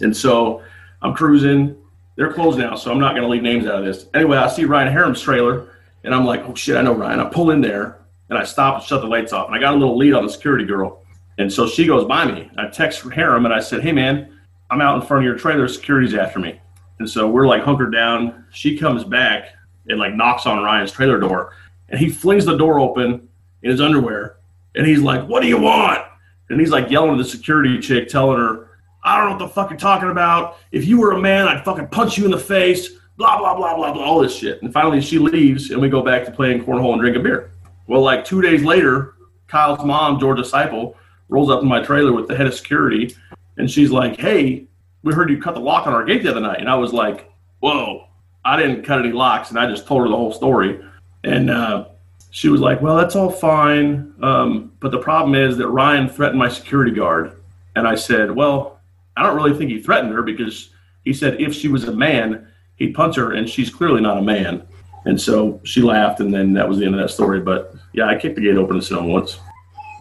And 0.00 0.16
so 0.16 0.62
I'm 1.02 1.14
cruising. 1.14 1.76
They're 2.16 2.32
closed 2.32 2.58
now, 2.58 2.74
so 2.74 2.90
I'm 2.90 2.98
not 2.98 3.12
going 3.12 3.22
to 3.22 3.28
leave 3.28 3.42
names 3.42 3.66
out 3.66 3.78
of 3.78 3.84
this. 3.84 4.06
Anyway, 4.14 4.38
I 4.38 4.48
see 4.48 4.64
Ryan 4.64 4.92
Harem's 4.92 5.20
trailer 5.20 5.68
and 6.02 6.14
I'm 6.14 6.24
like, 6.24 6.42
oh 6.44 6.54
shit, 6.54 6.76
I 6.76 6.82
know 6.82 6.94
Ryan. 6.94 7.20
I 7.20 7.28
pull 7.28 7.50
in 7.50 7.60
there 7.60 7.98
and 8.30 8.38
I 8.38 8.44
stop 8.44 8.76
and 8.76 8.84
shut 8.84 9.02
the 9.02 9.06
lights 9.06 9.32
off. 9.32 9.46
And 9.46 9.54
I 9.54 9.58
got 9.58 9.74
a 9.74 9.76
little 9.76 9.96
lead 9.96 10.14
on 10.14 10.24
the 10.24 10.32
security 10.32 10.64
girl. 10.64 11.04
And 11.38 11.52
so 11.52 11.66
she 11.66 11.86
goes 11.86 12.06
by 12.06 12.24
me. 12.24 12.50
I 12.56 12.68
text 12.68 13.02
Harem 13.12 13.44
and 13.44 13.54
I 13.54 13.60
said, 13.60 13.82
hey 13.82 13.92
man, 13.92 14.32
I'm 14.70 14.80
out 14.80 15.00
in 15.00 15.06
front 15.06 15.22
of 15.22 15.26
your 15.26 15.36
trailer. 15.36 15.68
Security's 15.68 16.14
after 16.14 16.38
me. 16.38 16.58
And 16.98 17.08
so 17.08 17.28
we're 17.28 17.46
like 17.46 17.62
hunkered 17.62 17.92
down. 17.92 18.46
She 18.50 18.78
comes 18.78 19.04
back 19.04 19.50
and 19.88 19.98
like 19.98 20.14
knocks 20.14 20.46
on 20.46 20.62
Ryan's 20.62 20.92
trailer 20.92 21.20
door. 21.20 21.52
And 21.90 22.00
he 22.00 22.08
flings 22.08 22.46
the 22.46 22.56
door 22.56 22.80
open 22.80 23.28
in 23.62 23.70
his 23.70 23.80
underwear. 23.80 24.36
And 24.74 24.86
he's 24.86 25.00
like, 25.00 25.28
what 25.28 25.42
do 25.42 25.48
you 25.48 25.60
want? 25.60 26.04
And 26.48 26.58
he's 26.58 26.70
like 26.70 26.90
yelling 26.90 27.12
at 27.12 27.18
the 27.18 27.24
security 27.24 27.78
chick, 27.78 28.08
telling 28.08 28.38
her, 28.38 28.65
I 29.06 29.16
don't 29.16 29.26
know 29.26 29.36
what 29.36 29.38
the 29.38 29.54
fuck 29.54 29.70
you're 29.70 29.78
talking 29.78 30.10
about. 30.10 30.58
If 30.72 30.84
you 30.84 31.00
were 31.00 31.12
a 31.12 31.20
man, 31.20 31.48
I'd 31.48 31.64
fucking 31.64 31.88
punch 31.88 32.18
you 32.18 32.26
in 32.26 32.30
the 32.30 32.38
face 32.38 32.90
blah 33.16 33.38
blah 33.38 33.54
blah 33.54 33.74
blah 33.76 33.92
blah 33.92 34.04
all 34.04 34.20
this 34.20 34.36
shit. 34.36 34.62
And 34.62 34.72
finally, 34.72 35.00
she 35.00 35.18
leaves, 35.18 35.70
and 35.70 35.80
we 35.80 35.88
go 35.88 36.02
back 36.02 36.24
to 36.24 36.30
playing 36.30 36.64
cornhole 36.64 36.92
and 36.92 37.00
drinking 37.00 37.22
beer. 37.22 37.50
Well, 37.86 38.02
like 38.02 38.24
two 38.24 38.42
days 38.42 38.62
later, 38.62 39.14
Kyle's 39.46 39.84
mom, 39.84 40.18
Georgia 40.18 40.42
Disciple, 40.42 40.96
rolls 41.28 41.50
up 41.50 41.62
in 41.62 41.68
my 41.68 41.82
trailer 41.82 42.12
with 42.12 42.28
the 42.28 42.36
head 42.36 42.46
of 42.46 42.54
security, 42.54 43.14
and 43.56 43.70
she's 43.70 43.90
like, 43.90 44.18
"Hey, 44.18 44.66
we 45.02 45.12
heard 45.12 45.30
you 45.30 45.40
cut 45.40 45.54
the 45.54 45.60
lock 45.60 45.86
on 45.86 45.94
our 45.94 46.04
gate 46.04 46.22
the 46.22 46.30
other 46.30 46.40
night." 46.40 46.60
And 46.60 46.68
I 46.68 46.76
was 46.76 46.92
like, 46.92 47.30
"Whoa, 47.60 48.08
I 48.44 48.56
didn't 48.56 48.82
cut 48.82 49.00
any 49.00 49.12
locks," 49.12 49.50
and 49.50 49.58
I 49.58 49.66
just 49.66 49.86
told 49.86 50.02
her 50.02 50.08
the 50.08 50.16
whole 50.16 50.32
story. 50.32 50.80
And 51.24 51.50
uh, 51.50 51.86
she 52.30 52.48
was 52.48 52.60
like, 52.60 52.82
"Well, 52.82 52.96
that's 52.96 53.16
all 53.16 53.30
fine, 53.30 54.12
um, 54.22 54.72
but 54.80 54.90
the 54.90 54.98
problem 54.98 55.34
is 55.34 55.56
that 55.56 55.68
Ryan 55.68 56.08
threatened 56.08 56.38
my 56.38 56.48
security 56.48 56.92
guard." 56.92 57.32
And 57.76 57.86
I 57.86 57.94
said, 57.94 58.30
"Well, 58.30 58.75
I 59.16 59.22
don't 59.22 59.36
really 59.36 59.56
think 59.56 59.70
he 59.70 59.82
threatened 59.82 60.12
her 60.12 60.22
because 60.22 60.70
he 61.04 61.12
said 61.12 61.40
if 61.40 61.54
she 61.54 61.68
was 61.68 61.84
a 61.84 61.92
man." 61.92 62.48
he'd 62.76 62.94
punch 62.94 63.16
her, 63.16 63.32
and 63.32 63.48
she's 63.48 63.70
clearly 63.70 64.00
not 64.00 64.18
a 64.18 64.22
man. 64.22 64.66
And 65.04 65.20
so 65.20 65.60
she 65.64 65.82
laughed, 65.82 66.20
and 66.20 66.32
then 66.32 66.52
that 66.54 66.68
was 66.68 66.78
the 66.78 66.84
end 66.84 66.94
of 66.94 67.00
that 67.00 67.10
story. 67.10 67.40
But 67.40 67.74
yeah, 67.92 68.06
I 68.06 68.16
kicked 68.16 68.36
the 68.36 68.42
gate 68.42 68.56
open 68.56 68.80
to 68.80 68.98
on 68.98 69.08
once. 69.08 69.38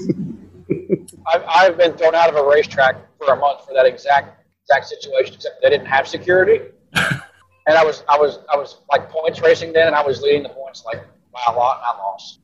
I've, 1.26 1.44
I've 1.48 1.78
been 1.78 1.94
thrown 1.94 2.14
out 2.14 2.28
of 2.28 2.36
a 2.36 2.46
racetrack 2.46 2.96
for 3.18 3.32
a 3.32 3.36
month 3.36 3.64
for 3.66 3.74
that 3.74 3.86
exact 3.86 4.44
exact 4.62 4.86
situation, 4.86 5.34
except 5.34 5.60
they 5.62 5.70
didn't 5.70 5.86
have 5.86 6.08
security. 6.08 6.60
and 6.94 7.76
I 7.76 7.84
was 7.84 8.04
I 8.08 8.18
was 8.18 8.38
I 8.52 8.56
was 8.56 8.78
like 8.90 9.10
points 9.10 9.40
racing 9.40 9.72
then, 9.72 9.88
and 9.88 9.96
I 9.96 10.02
was 10.02 10.22
leading 10.22 10.42
the 10.42 10.48
points 10.50 10.84
like 10.84 11.04
by 11.32 11.40
a 11.48 11.52
lot, 11.52 11.78
and 11.78 11.86
I 11.86 11.96
lost. 11.98 12.38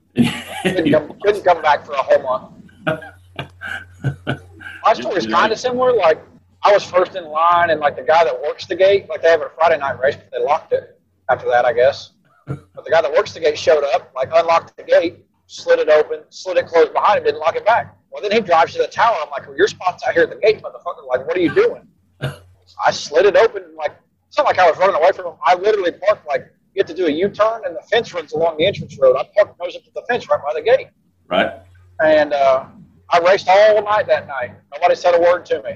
couldn't, 0.63 0.91
come, 0.91 1.19
couldn't 1.23 1.45
come 1.45 1.63
back 1.63 1.87
for 1.87 1.93
a 1.93 2.03
whole 2.03 2.23
month. 2.23 2.53
My 4.85 4.93
story's 4.95 5.27
kind 5.27 5.53
of 5.53 5.59
similar. 5.59 5.93
Like 5.95 6.21
I 6.63 6.73
was 6.73 6.85
first 6.85 7.15
in 7.17 7.25
line, 7.25 7.71
and 7.71 7.81
like 7.81 7.97
the 7.97 8.03
guy 8.03 8.25
that 8.25 8.41
works 8.43 8.67
the 8.67 8.77
gate, 8.77 9.09
like 9.09 9.23
they 9.23 9.31
have 9.31 9.41
a 9.41 9.51
Friday 9.55 9.79
night 9.79 9.99
race, 9.99 10.17
but 10.17 10.31
they 10.31 10.45
locked 10.45 10.73
it 10.73 11.01
after 11.29 11.47
that, 11.49 11.65
I 11.65 11.73
guess. 11.73 12.13
But 12.47 12.85
the 12.85 12.91
guy 12.91 13.01
that 13.01 13.13
works 13.13 13.33
the 13.33 13.41
gate 13.41 13.59
showed 13.59 13.85
up, 13.95 14.13
like 14.15 14.29
unlocked 14.33 14.77
the 14.77 14.83
gate, 14.83 15.25
slid 15.47 15.79
it 15.79 15.89
open, 15.89 16.23
slid 16.29 16.59
it 16.59 16.67
closed 16.67 16.93
behind 16.93 17.19
him, 17.19 17.25
didn't 17.25 17.41
lock 17.41 17.57
it 17.57 17.65
back. 17.65 17.97
Well, 18.11 18.23
then 18.23 18.33
he 18.33 18.41
drives 18.41 18.73
to 18.73 18.79
the 18.79 18.89
tower. 18.89 19.17
I'm 19.23 19.31
like, 19.31 19.47
well, 19.47 19.57
your 19.57 19.69
spot's 19.69 20.03
out 20.07 20.15
here 20.15 20.25
at 20.25 20.31
the 20.31 20.37
gate, 20.37 20.63
motherfucker. 20.63 21.07
Like, 21.07 21.27
what 21.27 21.37
are 21.37 21.41
you 21.41 21.55
doing? 21.55 21.87
I 22.21 22.91
slid 22.91 23.27
it 23.27 23.37
open, 23.37 23.63
and 23.63 23.75
like, 23.75 23.93
it's 24.29 24.37
not 24.37 24.47
like 24.47 24.59
I 24.59 24.69
was 24.69 24.79
running 24.79 24.97
away 24.97 25.13
from 25.13 25.27
him. 25.27 25.35
I 25.45 25.55
literally 25.55 25.93
parked, 25.93 26.27
like, 26.27 26.53
you 26.75 26.81
have 26.81 26.87
to 26.87 26.95
do 26.95 27.07
a 27.07 27.11
U 27.11 27.29
turn, 27.29 27.63
and 27.65 27.75
the 27.75 27.83
fence 27.91 28.13
runs 28.13 28.33
along 28.33 28.59
the 28.59 28.67
entrance 28.67 28.99
road. 28.99 29.17
I 29.17 29.25
parked 29.35 29.59
nose 29.61 29.77
up 29.77 29.85
to 29.85 29.91
the 29.95 30.03
fence 30.09 30.29
right 30.29 30.41
by 30.41 30.55
the 30.55 30.63
gate. 30.63 30.89
Right. 31.29 31.53
And 32.03 32.33
uh, 32.33 32.67
I 33.11 33.19
raced 33.19 33.49
all 33.49 33.83
night 33.83 34.07
that 34.07 34.27
night. 34.27 34.53
Nobody 34.73 34.95
said 34.95 35.15
a 35.15 35.21
word 35.21 35.45
to 35.47 35.63
me. 35.63 35.73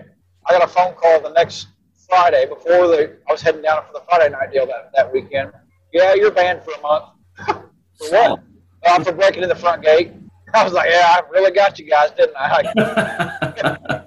I 0.46 0.52
got 0.52 0.62
a 0.62 0.68
phone 0.68 0.94
call 0.94 1.20
the 1.20 1.30
next 1.30 1.68
Friday 2.08 2.46
before 2.46 2.86
the 2.88 3.16
I 3.28 3.32
was 3.32 3.40
heading 3.40 3.62
down 3.62 3.82
for 3.86 3.92
the 3.94 4.02
Friday 4.08 4.30
night 4.30 4.52
deal 4.52 4.66
that, 4.66 4.90
that 4.94 5.12
weekend. 5.12 5.52
Yeah, 5.92 6.14
you're 6.14 6.30
banned 6.30 6.62
for 6.62 6.72
a 6.72 6.80
month. 6.80 7.04
for 7.46 8.10
what? 8.10 8.40
Uh, 8.84 9.02
for 9.02 9.12
breaking 9.12 9.42
in 9.42 9.48
the 9.48 9.54
front 9.54 9.82
gate. 9.82 10.12
I 10.54 10.62
was 10.62 10.72
like, 10.72 10.90
yeah, 10.90 11.16
I 11.18 11.22
really 11.30 11.50
got 11.50 11.78
you 11.78 11.88
guys, 11.88 12.10
didn't 12.12 12.36
I? 12.36 14.04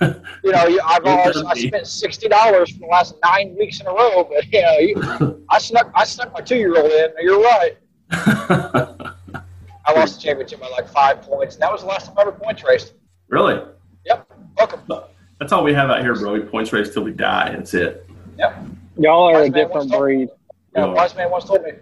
you 0.44 0.52
know, 0.52 0.66
you- 0.66 0.80
I've 0.84 1.04
always, 1.04 1.36
I 1.42 1.54
spent 1.54 1.86
sixty 1.86 2.28
dollars 2.28 2.70
for 2.72 2.78
the 2.78 2.86
last 2.86 3.16
nine 3.22 3.54
weeks 3.58 3.80
in 3.80 3.86
a 3.86 3.90
row, 3.92 4.24
but 4.24 4.46
you 4.52 4.62
know, 4.62 4.78
you, 4.78 5.44
I 5.50 5.58
snuck 5.58 5.90
I 5.94 6.04
snuck 6.04 6.32
my 6.32 6.40
two 6.40 6.56
year 6.56 6.74
old 6.80 6.90
in. 6.90 7.10
You're 7.20 7.40
right. 7.42 7.76
I 8.12 9.92
lost 9.94 10.16
the 10.16 10.22
championship 10.22 10.60
by 10.60 10.68
like 10.68 10.88
five 10.88 11.20
points, 11.22 11.54
and 11.56 11.62
that 11.62 11.72
was 11.72 11.82
the 11.82 11.88
last 11.88 12.06
time 12.06 12.14
I 12.18 12.22
ever 12.22 12.32
points 12.32 12.62
raced. 12.64 12.94
really? 13.28 13.60
Yep, 14.06 14.32
welcome. 14.56 15.09
That's 15.40 15.52
all 15.52 15.64
we 15.64 15.72
have 15.72 15.88
out 15.88 16.02
here, 16.02 16.14
bro. 16.14 16.34
We 16.34 16.40
points 16.40 16.70
race 16.70 16.92
till 16.92 17.02
we 17.02 17.12
die. 17.12 17.52
That's 17.56 17.72
it. 17.72 18.06
Yep. 18.38 18.62
Y'all 18.98 19.22
are 19.30 19.36
a 19.36 19.40
Wise 19.40 19.50
man 19.50 19.52
different 19.52 19.90
breed. 19.90 20.28
Yeah, 20.76 20.84
Yeah. 20.84 20.92
wise 20.92 21.16
man 21.16 21.30
once 21.30 21.46
told 21.46 21.62
me. 21.64 21.72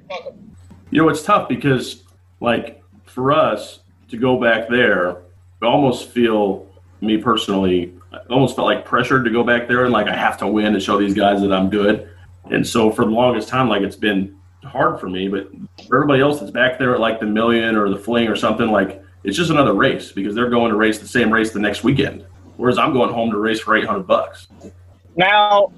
You 0.90 1.02
know, 1.02 1.09
it's 1.09 1.24
tough 1.24 1.48
because, 1.48 2.04
like, 2.40 2.80
for 3.04 3.32
us 3.32 3.80
to 4.11 4.16
go 4.16 4.40
back 4.40 4.68
there, 4.68 5.16
I 5.61 5.66
almost 5.66 6.09
feel, 6.11 6.66
me 7.00 7.16
personally, 7.18 7.92
I 8.12 8.18
almost 8.30 8.54
felt 8.54 8.66
like 8.66 8.84
pressured 8.84 9.24
to 9.24 9.30
go 9.30 9.42
back 9.42 9.66
there 9.66 9.84
and, 9.84 9.92
like, 9.92 10.06
I 10.06 10.16
have 10.16 10.38
to 10.38 10.46
win 10.46 10.74
and 10.74 10.82
show 10.82 10.96
these 10.96 11.14
guys 11.14 11.40
that 11.42 11.52
I'm 11.52 11.68
good. 11.68 12.09
And 12.50 12.64
so 12.64 12.92
for 12.92 13.04
the 13.04 13.11
longest 13.11 13.48
time, 13.48 13.68
like, 13.68 13.82
it's 13.82 13.96
been 13.96 14.36
hard 14.62 15.00
for 15.00 15.09
me. 15.09 15.26
But 15.28 15.50
for 15.88 15.96
everybody 15.96 16.22
else 16.22 16.38
that's 16.38 16.52
back 16.52 16.78
there 16.78 16.94
at, 16.94 17.00
like, 17.00 17.18
the 17.18 17.26
million 17.26 17.74
or 17.74 17.90
the 17.90 17.98
fling 17.98 18.28
or 18.28 18.36
something, 18.36 18.70
like, 18.70 19.02
it's 19.24 19.36
just 19.36 19.50
another 19.50 19.74
race 19.74 20.12
because 20.12 20.36
they're 20.36 20.48
going 20.48 20.70
to 20.70 20.76
race 20.76 21.00
the 21.00 21.09
same 21.09 21.30
race 21.34 21.50
the 21.50 21.59
next 21.59 21.82
weekend. 21.82 22.24
Whereas 22.59 22.76
I'm 22.76 22.92
going 22.92 23.12
home 23.12 23.30
to 23.30 23.38
race 23.38 23.61
for 23.61 23.76
800 23.76 24.06
bucks. 24.06 24.48
Now, 25.16 25.72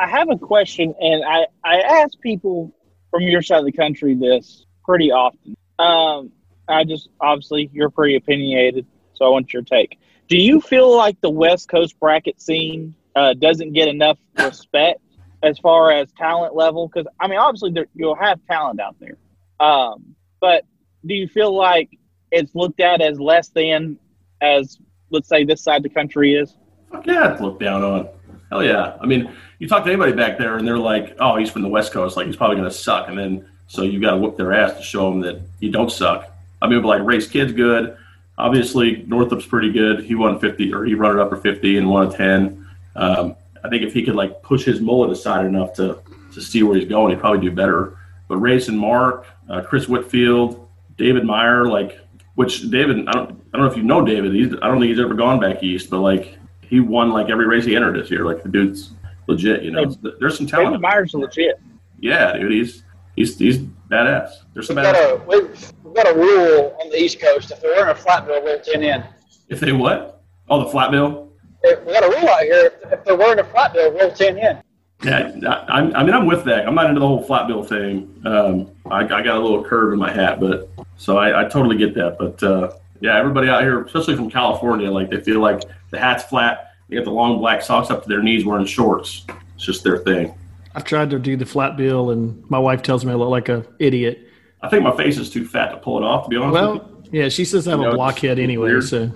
I 0.00 0.08
have 0.08 0.30
a 0.30 0.38
question, 0.38 0.94
and 1.00 1.22
I, 1.24 1.46
I 1.62 1.80
ask 1.80 2.18
people 2.20 2.72
from 3.10 3.22
your 3.22 3.42
side 3.42 3.60
of 3.60 3.66
the 3.66 3.72
country 3.72 4.14
this 4.14 4.64
pretty 4.84 5.12
often. 5.12 5.54
Um, 5.78 6.32
I 6.66 6.84
just, 6.84 7.10
obviously, 7.20 7.70
you're 7.72 7.90
pretty 7.90 8.16
opinionated, 8.16 8.86
so 9.12 9.26
I 9.26 9.28
want 9.28 9.52
your 9.52 9.62
take. 9.62 9.98
Do 10.28 10.38
you 10.38 10.62
feel 10.62 10.96
like 10.96 11.20
the 11.20 11.30
West 11.30 11.68
Coast 11.68 12.00
bracket 12.00 12.40
scene 12.40 12.94
uh, 13.14 13.34
doesn't 13.34 13.74
get 13.74 13.88
enough 13.88 14.18
respect 14.38 15.00
as 15.42 15.58
far 15.58 15.92
as 15.92 16.10
talent 16.12 16.56
level? 16.56 16.88
Because, 16.88 17.06
I 17.20 17.28
mean, 17.28 17.38
obviously, 17.38 17.72
there, 17.72 17.86
you'll 17.94 18.16
have 18.16 18.40
talent 18.46 18.80
out 18.80 18.96
there. 18.98 19.18
Um, 19.60 20.16
but 20.40 20.64
do 21.04 21.14
you 21.14 21.28
feel 21.28 21.54
like 21.54 21.90
it's 22.30 22.54
looked 22.54 22.80
at 22.80 23.02
as 23.02 23.20
less 23.20 23.48
than 23.48 23.98
as, 24.40 24.78
let's 25.14 25.28
say, 25.28 25.44
this 25.44 25.62
side 25.62 25.78
of 25.78 25.82
the 25.84 25.88
country 25.88 26.34
is? 26.34 26.56
Fuck 26.90 27.06
yeah, 27.06 27.32
it's 27.32 27.40
looked 27.40 27.60
down 27.60 27.82
on. 27.82 28.08
Hell 28.50 28.62
yeah. 28.62 28.96
I 29.00 29.06
mean, 29.06 29.34
you 29.58 29.68
talk 29.68 29.84
to 29.84 29.90
anybody 29.90 30.12
back 30.12 30.36
there 30.38 30.58
and 30.58 30.66
they're 30.66 30.78
like, 30.78 31.16
oh, 31.18 31.36
he's 31.36 31.50
from 31.50 31.62
the 31.62 31.68
West 31.68 31.92
Coast. 31.92 32.16
Like, 32.16 32.26
he's 32.26 32.36
probably 32.36 32.56
going 32.56 32.68
to 32.68 32.76
suck. 32.76 33.08
And 33.08 33.18
then, 33.18 33.48
so 33.66 33.82
you 33.82 34.00
got 34.00 34.10
to 34.10 34.16
whoop 34.18 34.36
their 34.36 34.52
ass 34.52 34.76
to 34.76 34.82
show 34.82 35.10
them 35.10 35.20
that 35.20 35.40
you 35.60 35.70
don't 35.70 35.90
suck. 35.90 36.30
I 36.60 36.68
mean, 36.68 36.82
but 36.82 36.88
like, 36.88 37.02
Race 37.02 37.26
Kid's 37.26 37.52
good. 37.52 37.96
Obviously, 38.36 39.04
Northup's 39.06 39.46
pretty 39.46 39.72
good. 39.72 40.04
He 40.04 40.14
won 40.14 40.38
50, 40.38 40.72
or 40.74 40.84
he 40.84 40.94
run 40.94 41.18
it 41.18 41.22
up 41.22 41.30
for 41.30 41.36
50 41.36 41.78
and 41.78 41.88
won 41.88 42.08
a 42.08 42.16
10. 42.16 42.66
Um, 42.96 43.36
I 43.62 43.68
think 43.68 43.82
if 43.82 43.94
he 43.94 44.02
could, 44.02 44.16
like, 44.16 44.42
push 44.42 44.64
his 44.64 44.80
mullet 44.80 45.10
aside 45.10 45.46
enough 45.46 45.72
to, 45.74 46.00
to 46.32 46.40
see 46.40 46.62
where 46.62 46.76
he's 46.76 46.88
going, 46.88 47.12
he'd 47.12 47.20
probably 47.20 47.48
do 47.48 47.54
better. 47.54 47.96
But 48.28 48.38
Race 48.38 48.68
and 48.68 48.78
Mark, 48.78 49.26
uh, 49.48 49.62
Chris 49.62 49.88
Whitfield, 49.88 50.68
David 50.96 51.24
Meyer, 51.24 51.66
like, 51.66 51.98
which 52.34 52.70
David, 52.70 53.06
I 53.08 53.12
don't, 53.12 53.43
I 53.54 53.56
don't 53.56 53.66
know 53.66 53.70
if 53.70 53.76
you 53.78 53.84
know 53.84 54.04
David. 54.04 54.34
He's, 54.34 54.52
I 54.62 54.66
don't 54.66 54.80
think 54.80 54.90
he's 54.90 54.98
ever 54.98 55.14
gone 55.14 55.38
back 55.38 55.62
east, 55.62 55.88
but 55.88 56.00
like 56.00 56.36
he 56.62 56.80
won 56.80 57.10
like 57.10 57.30
every 57.30 57.46
race 57.46 57.64
he 57.64 57.76
entered 57.76 57.94
this 57.94 58.10
year. 58.10 58.24
Like 58.24 58.42
the 58.42 58.48
dude's 58.48 58.90
legit. 59.28 59.62
You 59.62 59.70
know, 59.70 59.84
there's 60.18 60.36
some 60.36 60.46
talent. 60.48 60.72
David 60.72 60.80
talent. 60.80 60.82
Myers 60.82 61.14
legit. 61.14 61.60
Yeah, 62.00 62.32
dude, 62.36 62.50
he's 62.50 62.82
he's 63.14 63.38
he's 63.38 63.58
badass. 63.58 64.30
There's 64.54 64.66
some 64.66 64.74
We've 64.74 64.84
got 64.86 64.96
badass. 64.96 65.22
a 65.22 65.24
we've, 65.28 65.72
we've 65.84 65.94
got 65.94 66.08
a 66.10 66.18
rule 66.18 66.76
on 66.82 66.90
the 66.90 67.00
East 67.00 67.20
Coast. 67.20 67.52
If 67.52 67.60
they're 67.60 67.70
wearing 67.76 67.92
a 67.92 67.94
flat 67.94 68.26
bill, 68.26 68.42
we'll 68.42 68.60
tin 68.60 68.82
in. 68.82 69.04
If 69.48 69.60
they 69.60 69.70
what? 69.70 70.22
Oh, 70.48 70.64
the 70.64 70.70
flat 70.70 70.90
bill. 70.90 71.30
If- 71.62 71.86
We 71.86 71.92
got 71.92 72.02
a 72.02 72.08
rule 72.08 72.28
out 72.28 72.42
here. 72.42 72.72
If, 72.84 72.92
if 72.92 73.04
they're 73.04 73.16
wearing 73.16 73.38
a 73.38 73.44
flat 73.44 73.72
bill, 73.72 73.92
we'll 73.94 74.10
tin 74.10 74.36
in. 74.36 74.60
Yeah, 75.04 75.30
I, 75.68 75.78
I 75.80 76.02
mean, 76.02 76.12
I'm 76.14 76.26
with 76.26 76.44
that. 76.46 76.66
I'm 76.66 76.74
not 76.74 76.86
into 76.88 76.98
the 76.98 77.06
whole 77.06 77.22
flat 77.22 77.46
bill 77.46 77.62
thing. 77.62 78.20
Um, 78.24 78.70
I, 78.90 79.00
I 79.04 79.22
got 79.22 79.36
a 79.36 79.38
little 79.40 79.62
curve 79.62 79.92
in 79.92 79.98
my 80.00 80.10
hat, 80.10 80.40
but 80.40 80.68
so 80.96 81.18
I, 81.18 81.42
I 81.44 81.48
totally 81.48 81.76
get 81.76 81.94
that. 81.94 82.16
But 82.18 82.42
uh, 82.42 82.72
yeah, 83.00 83.18
everybody 83.18 83.48
out 83.48 83.62
here, 83.62 83.82
especially 83.82 84.16
from 84.16 84.30
California, 84.30 84.90
like 84.90 85.10
they 85.10 85.20
feel 85.20 85.40
like 85.40 85.62
the 85.90 85.98
hat's 85.98 86.24
flat. 86.24 86.72
They 86.88 86.96
got 86.96 87.04
the 87.04 87.10
long 87.10 87.38
black 87.38 87.62
socks 87.62 87.90
up 87.90 88.02
to 88.02 88.08
their 88.08 88.22
knees, 88.22 88.44
wearing 88.44 88.66
shorts. 88.66 89.24
It's 89.56 89.64
just 89.64 89.84
their 89.84 89.98
thing. 89.98 90.34
I've 90.74 90.84
tried 90.84 91.10
to 91.10 91.18
do 91.18 91.36
the 91.36 91.46
flat 91.46 91.76
bill, 91.76 92.10
and 92.10 92.48
my 92.50 92.58
wife 92.58 92.82
tells 92.82 93.04
me 93.04 93.12
I 93.12 93.14
look 93.14 93.30
like 93.30 93.48
a 93.48 93.64
idiot. 93.78 94.28
I 94.62 94.68
think 94.68 94.82
my 94.82 94.96
face 94.96 95.18
is 95.18 95.30
too 95.30 95.46
fat 95.46 95.68
to 95.70 95.76
pull 95.76 95.98
it 95.98 96.04
off. 96.04 96.24
To 96.24 96.28
be 96.30 96.36
honest 96.36 96.52
with 96.54 96.62
you. 96.62 96.68
Well, 96.80 96.90
yeah, 97.12 97.28
she 97.28 97.44
says 97.44 97.68
I 97.68 97.72
have 97.72 97.80
You 97.80 97.86
know, 97.86 97.92
a 97.92 97.94
blockhead 97.94 98.38
anyway, 98.38 98.70
weird. 98.70 98.84
so 98.84 99.10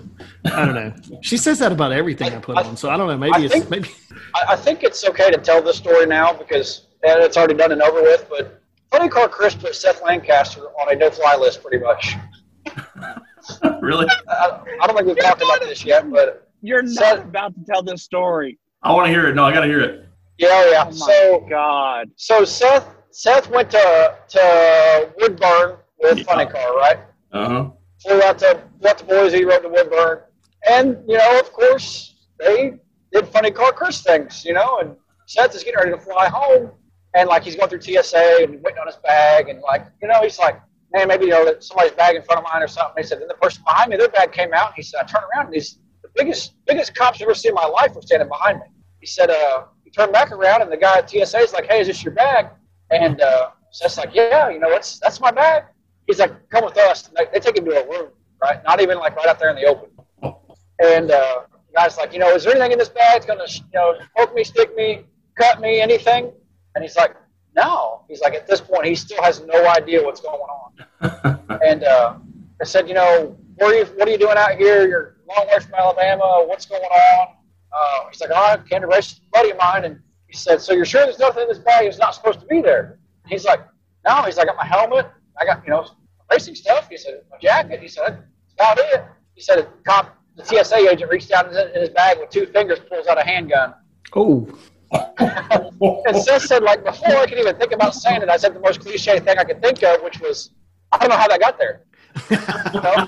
I 0.45 0.65
don't 0.65 0.75
know. 0.75 0.93
She 1.21 1.37
says 1.37 1.59
that 1.59 1.71
about 1.71 1.91
everything 1.91 2.31
I 2.33 2.37
put 2.39 2.55
on, 2.57 2.77
so 2.77 2.89
I 2.89 2.95
don't 2.97 3.07
know. 3.07 3.17
Maybe 3.17 3.33
I 3.35 3.41
it's 3.41 3.53
think- 3.53 3.69
maybe 3.69 3.89
I, 4.35 4.53
I 4.53 4.55
think 4.55 4.83
it's 4.83 5.03
okay 5.09 5.31
to 5.31 5.37
tell 5.37 5.61
this 5.61 5.75
story 5.77 6.05
now 6.05 6.31
because 6.33 6.85
and 7.03 7.21
it's 7.21 7.35
already 7.35 7.55
done 7.55 7.71
and 7.71 7.81
over 7.81 8.01
with. 8.01 8.27
But 8.29 8.61
Funny 8.91 9.09
Car 9.09 9.27
Chris 9.27 9.53
put 9.55 9.75
Seth 9.75 10.01
Lancaster 10.03 10.61
on 10.81 10.93
a 10.93 10.95
no-fly 10.95 11.35
list, 11.35 11.61
pretty 11.61 11.83
much. 11.83 12.15
Really? 13.89 14.07
I, 14.29 14.59
I 14.81 14.87
don't 14.87 14.95
think 14.95 15.07
we've 15.07 15.19
talked 15.19 15.41
about 15.41 15.59
this 15.61 15.83
yet, 15.83 16.09
but 16.09 16.47
You're 16.61 16.83
not 16.83 16.93
Seth- 16.93 17.23
about 17.25 17.53
to 17.55 17.61
tell 17.65 17.83
this 17.83 18.03
story. 18.03 18.57
I 18.83 18.93
want 18.93 19.07
to 19.07 19.11
hear 19.11 19.27
it. 19.27 19.35
No, 19.35 19.43
I 19.43 19.51
got 19.51 19.61
to 19.61 19.67
hear 19.67 19.81
it. 19.81 20.05
yeah, 20.37 20.71
yeah. 20.71 20.83
Oh 20.87 20.91
my 20.91 20.91
so 20.91 21.45
God. 21.49 22.09
so 22.15 22.45
Seth 22.45 22.87
Seth 23.11 23.49
went 23.49 23.69
to 23.71 24.15
to 24.29 25.09
Woodburn 25.17 25.77
with 26.01 26.19
Yeah. 26.19 26.23
Funny 26.23 26.45
Car, 26.45 26.77
right? 26.77 26.99
Uh 27.33 27.49
huh. 27.49 27.69
flew 28.01 28.21
out 28.23 28.37
to 28.39 28.61
flew 28.79 28.89
out 28.89 28.97
to 28.99 29.05
Boise, 29.05 29.43
rode 29.43 29.63
to 29.63 29.69
Woodburn, 29.69 30.19
and 30.69 30.97
you 31.07 31.17
know, 31.17 31.39
of 31.39 31.51
course, 31.51 32.15
they 32.39 32.79
did 33.11 33.27
funny 33.27 33.51
car 33.51 33.73
curse 33.73 34.01
things, 34.03 34.45
you 34.45 34.53
know. 34.53 34.79
And 34.79 34.95
Seth 35.25 35.53
is 35.55 35.63
getting 35.63 35.79
ready 35.79 35.91
to 35.91 35.97
fly 35.99 36.29
home, 36.29 36.71
and 37.15 37.27
like 37.27 37.43
he's 37.43 37.55
going 37.57 37.69
through 37.69 37.81
TSA 37.81 38.37
and 38.43 38.61
waiting 38.63 38.79
on 38.79 38.87
his 38.87 38.95
bag, 38.97 39.49
and 39.49 39.59
like 39.61 39.85
you 40.01 40.07
know, 40.07 40.21
he's 40.21 40.39
like, 40.39 40.61
man, 40.91 41.07
maybe 41.07 41.25
you 41.25 41.31
know 41.31 41.53
somebody's 41.59 41.93
bag 41.93 42.15
in 42.15 42.23
front 42.23 42.39
of 42.39 42.51
mine 42.51 42.61
or 42.61 42.67
something. 42.67 43.01
He 43.01 43.07
said, 43.07 43.21
then 43.21 43.27
the 43.27 43.35
person 43.35 43.63
behind 43.65 43.91
me, 43.91 43.97
their 43.97 44.09
bag 44.09 44.31
came 44.31 44.53
out, 44.53 44.67
and 44.67 44.75
he 44.75 44.81
said, 44.81 45.01
I 45.01 45.07
turned 45.07 45.25
around, 45.33 45.47
and 45.47 45.53
these 45.53 45.79
the 46.01 46.09
biggest 46.15 46.53
biggest 46.65 46.95
cops 46.95 47.17
I've 47.17 47.23
ever 47.23 47.35
seen 47.35 47.51
in 47.51 47.55
my 47.55 47.65
life 47.65 47.93
were 47.95 48.01
standing 48.01 48.27
behind 48.27 48.59
me. 48.59 48.65
He 48.99 49.05
said, 49.05 49.29
uh, 49.29 49.65
he 49.83 49.91
turned 49.91 50.13
back 50.13 50.31
around, 50.31 50.61
and 50.61 50.71
the 50.71 50.77
guy 50.77 50.97
at 50.97 51.09
TSA 51.09 51.39
is 51.39 51.53
like, 51.53 51.65
hey, 51.65 51.81
is 51.81 51.87
this 51.87 52.03
your 52.03 52.13
bag? 52.13 52.47
And 52.91 53.21
uh, 53.21 53.49
Seth's 53.71 53.97
like, 53.97 54.13
yeah, 54.13 54.49
you 54.49 54.59
know, 54.59 54.69
it's 54.69 54.99
that's 54.99 55.19
my 55.19 55.31
bag. 55.31 55.63
He's 56.07 56.19
like, 56.19 56.49
come 56.49 56.65
with 56.65 56.77
us. 56.77 57.07
And 57.07 57.15
they, 57.17 57.25
they 57.33 57.39
take 57.39 57.57
him 57.57 57.65
to 57.65 57.71
a 57.71 57.87
room, 57.87 58.11
right? 58.41 58.63
Not 58.63 58.81
even 58.81 58.97
like 58.97 59.15
right 59.15 59.27
out 59.27 59.39
there 59.39 59.49
in 59.49 59.55
the 59.55 59.65
open. 59.65 59.89
And 60.79 61.11
uh, 61.11 61.41
the 61.51 61.73
guy's 61.75 61.97
like, 61.97 62.13
you 62.13 62.19
know, 62.19 62.33
is 62.33 62.43
there 62.43 62.53
anything 62.53 62.71
in 62.71 62.79
this 62.79 62.89
bag 62.89 63.21
that's 63.21 63.25
gonna, 63.25 63.45
you 63.47 63.63
know, 63.73 63.95
poke 64.17 64.33
me, 64.33 64.43
stick 64.43 64.75
me, 64.75 65.05
cut 65.37 65.61
me, 65.61 65.81
anything? 65.81 66.31
And 66.75 66.83
he's 66.83 66.95
like, 66.95 67.15
no. 67.55 68.03
He's 68.07 68.21
like, 68.21 68.33
at 68.33 68.47
this 68.47 68.61
point, 68.61 68.85
he 68.85 68.95
still 68.95 69.21
has 69.21 69.41
no 69.41 69.67
idea 69.67 70.03
what's 70.03 70.21
going 70.21 70.39
on. 70.39 70.68
And 71.01 71.83
uh, 71.83 72.15
I 72.61 72.63
said, 72.65 72.87
you 72.87 72.93
know, 72.93 73.37
where 73.55 73.69
are 73.71 73.73
you, 73.75 73.85
what 73.95 74.07
are 74.07 74.11
you 74.11 74.17
doing 74.17 74.37
out 74.37 74.51
here? 74.55 74.87
You're 74.87 75.17
a 75.29 75.33
long 75.37 75.47
way 75.47 75.59
from 75.59 75.73
Alabama. 75.75 76.43
What's 76.45 76.65
going 76.65 76.81
on? 76.81 77.27
Uh, 77.71 78.09
he's 78.09 78.21
like, 78.21 78.29
oh, 78.33 78.35
I 78.53 78.57
came 78.69 78.81
to 78.81 78.87
race 78.87 79.19
a 79.19 79.29
buddy 79.31 79.51
of 79.51 79.57
mine. 79.57 79.85
And 79.85 79.99
He 80.27 80.33
said, 80.37 80.61
"So 80.61 80.73
you're 80.73 80.85
sure 80.85 81.03
there's 81.05 81.19
nothing 81.19 81.43
in 81.43 81.49
this 81.49 81.59
bag 81.59 81.85
that's 81.85 81.99
not 81.99 82.15
supposed 82.15 82.39
to 82.39 82.45
be 82.47 82.61
there?" 82.61 82.99
He's 83.27 83.45
like, 83.45 83.59
"No." 84.07 84.23
He's 84.23 84.37
like, 84.37 84.45
"I 84.47 84.51
got 84.53 84.57
my 84.57 84.65
helmet. 84.65 85.07
I 85.39 85.45
got 85.45 85.63
you 85.65 85.69
know 85.71 85.85
racing 86.31 86.55
stuff." 86.55 86.87
He 86.89 86.97
said, 86.97 87.21
"My 87.29 87.37
jacket." 87.37 87.79
He 87.81 87.87
said, 87.87 88.23
"That's 88.47 88.53
about 88.55 88.79
it." 88.79 89.03
He 89.35 89.41
said, 89.41 89.59
"A 89.59 89.63
cop, 89.85 90.17
the 90.35 90.43
TSA 90.43 90.77
agent 90.89 91.11
reached 91.11 91.29
down 91.29 91.47
in 91.49 91.53
his- 91.53 91.75
in 91.75 91.81
his 91.81 91.89
bag 91.89 92.17
with 92.19 92.29
two 92.31 92.47
fingers, 92.47 92.79
pulls 92.89 93.05
out 93.07 93.19
a 93.19 93.23
handgun." 93.23 93.75
Oh, 94.15 94.47
And 96.07 96.17
Seth 96.17 96.43
said, 96.43 96.63
like, 96.63 96.83
before 96.83 97.15
I 97.17 97.25
could 97.27 97.37
even 97.37 97.55
think 97.57 97.71
about 97.71 97.93
saying 97.93 98.21
it, 98.23 98.29
I 98.29 98.37
said 98.37 98.55
the 98.55 98.59
most 98.59 98.79
cliche 98.81 99.19
thing 99.19 99.37
I 99.37 99.43
could 99.43 99.61
think 99.61 99.83
of, 99.83 100.01
which 100.01 100.19
was, 100.19 100.51
I 100.91 100.97
don't 100.97 101.09
know 101.09 101.17
how 101.17 101.27
that 101.27 101.39
got 101.39 101.57
there. 101.57 101.81
You 102.29 102.37
know? 102.81 103.07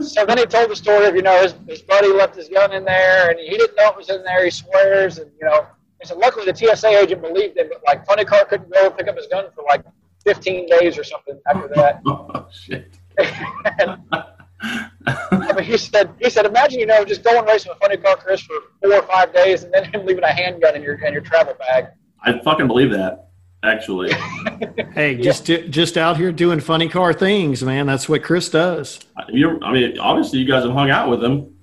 So 0.00 0.26
then 0.26 0.38
he 0.38 0.46
told 0.46 0.70
the 0.70 0.76
story 0.76 1.06
of, 1.06 1.14
you 1.14 1.22
know, 1.22 1.40
his, 1.42 1.54
his 1.68 1.82
buddy 1.82 2.08
left 2.08 2.34
his 2.34 2.48
gun 2.48 2.72
in 2.72 2.84
there 2.84 3.30
and 3.30 3.38
he 3.38 3.50
didn't 3.50 3.76
know 3.76 3.90
it 3.90 3.96
was 3.96 4.10
in 4.10 4.24
there. 4.24 4.44
He 4.44 4.50
swears. 4.50 5.18
And, 5.18 5.30
you 5.38 5.46
know, 5.46 5.66
he 6.00 6.08
said, 6.08 6.16
luckily 6.16 6.50
the 6.50 6.54
TSA 6.54 6.88
agent 6.88 7.22
believed 7.22 7.56
him, 7.56 7.68
but 7.68 7.80
like, 7.86 8.04
funny 8.06 8.24
car 8.24 8.44
couldn't 8.44 8.72
go 8.72 8.90
pick 8.90 9.06
up 9.08 9.16
his 9.16 9.26
gun 9.26 9.46
for 9.54 9.62
like 9.64 9.84
15 10.24 10.66
days 10.66 10.98
or 10.98 11.04
something 11.04 11.38
after 11.46 11.70
oh, 11.76 11.80
that. 11.80 12.00
oh, 12.06 12.46
shit. 12.52 12.94
and, 13.18 14.02
I 14.62 15.52
mean, 15.54 15.64
he 15.64 15.76
said, 15.76 16.12
he 16.20 16.30
said, 16.30 16.46
imagine, 16.46 16.80
you 16.80 16.86
know, 16.86 17.04
just 17.04 17.24
going 17.24 17.44
racing 17.46 17.70
with 17.70 17.78
funny 17.80 17.96
car 17.96 18.16
Chris 18.16 18.42
for 18.42 18.56
four 18.82 18.94
or 18.94 19.02
five 19.02 19.32
days 19.32 19.64
and 19.64 19.72
then 19.72 19.84
him 19.84 20.04
leaving 20.04 20.24
a 20.24 20.32
handgun 20.32 20.76
in 20.76 20.82
your, 20.82 20.94
in 21.04 21.12
your 21.12 21.22
travel 21.22 21.54
bag. 21.54 21.86
I 22.22 22.38
fucking 22.40 22.66
believe 22.66 22.90
that. 22.90 23.29
Actually, 23.62 24.10
hey, 24.94 25.16
just 25.16 25.44
just 25.44 25.98
out 25.98 26.16
here 26.16 26.32
doing 26.32 26.60
funny 26.60 26.88
car 26.88 27.12
things, 27.12 27.62
man. 27.62 27.86
That's 27.86 28.08
what 28.08 28.22
Chris 28.22 28.48
does. 28.48 29.00
you 29.28 29.60
I 29.62 29.72
mean, 29.72 29.98
obviously, 29.98 30.38
you 30.38 30.46
guys 30.46 30.64
have 30.64 30.72
hung 30.72 30.90
out 30.90 31.10
with 31.10 31.22
him. 31.22 31.54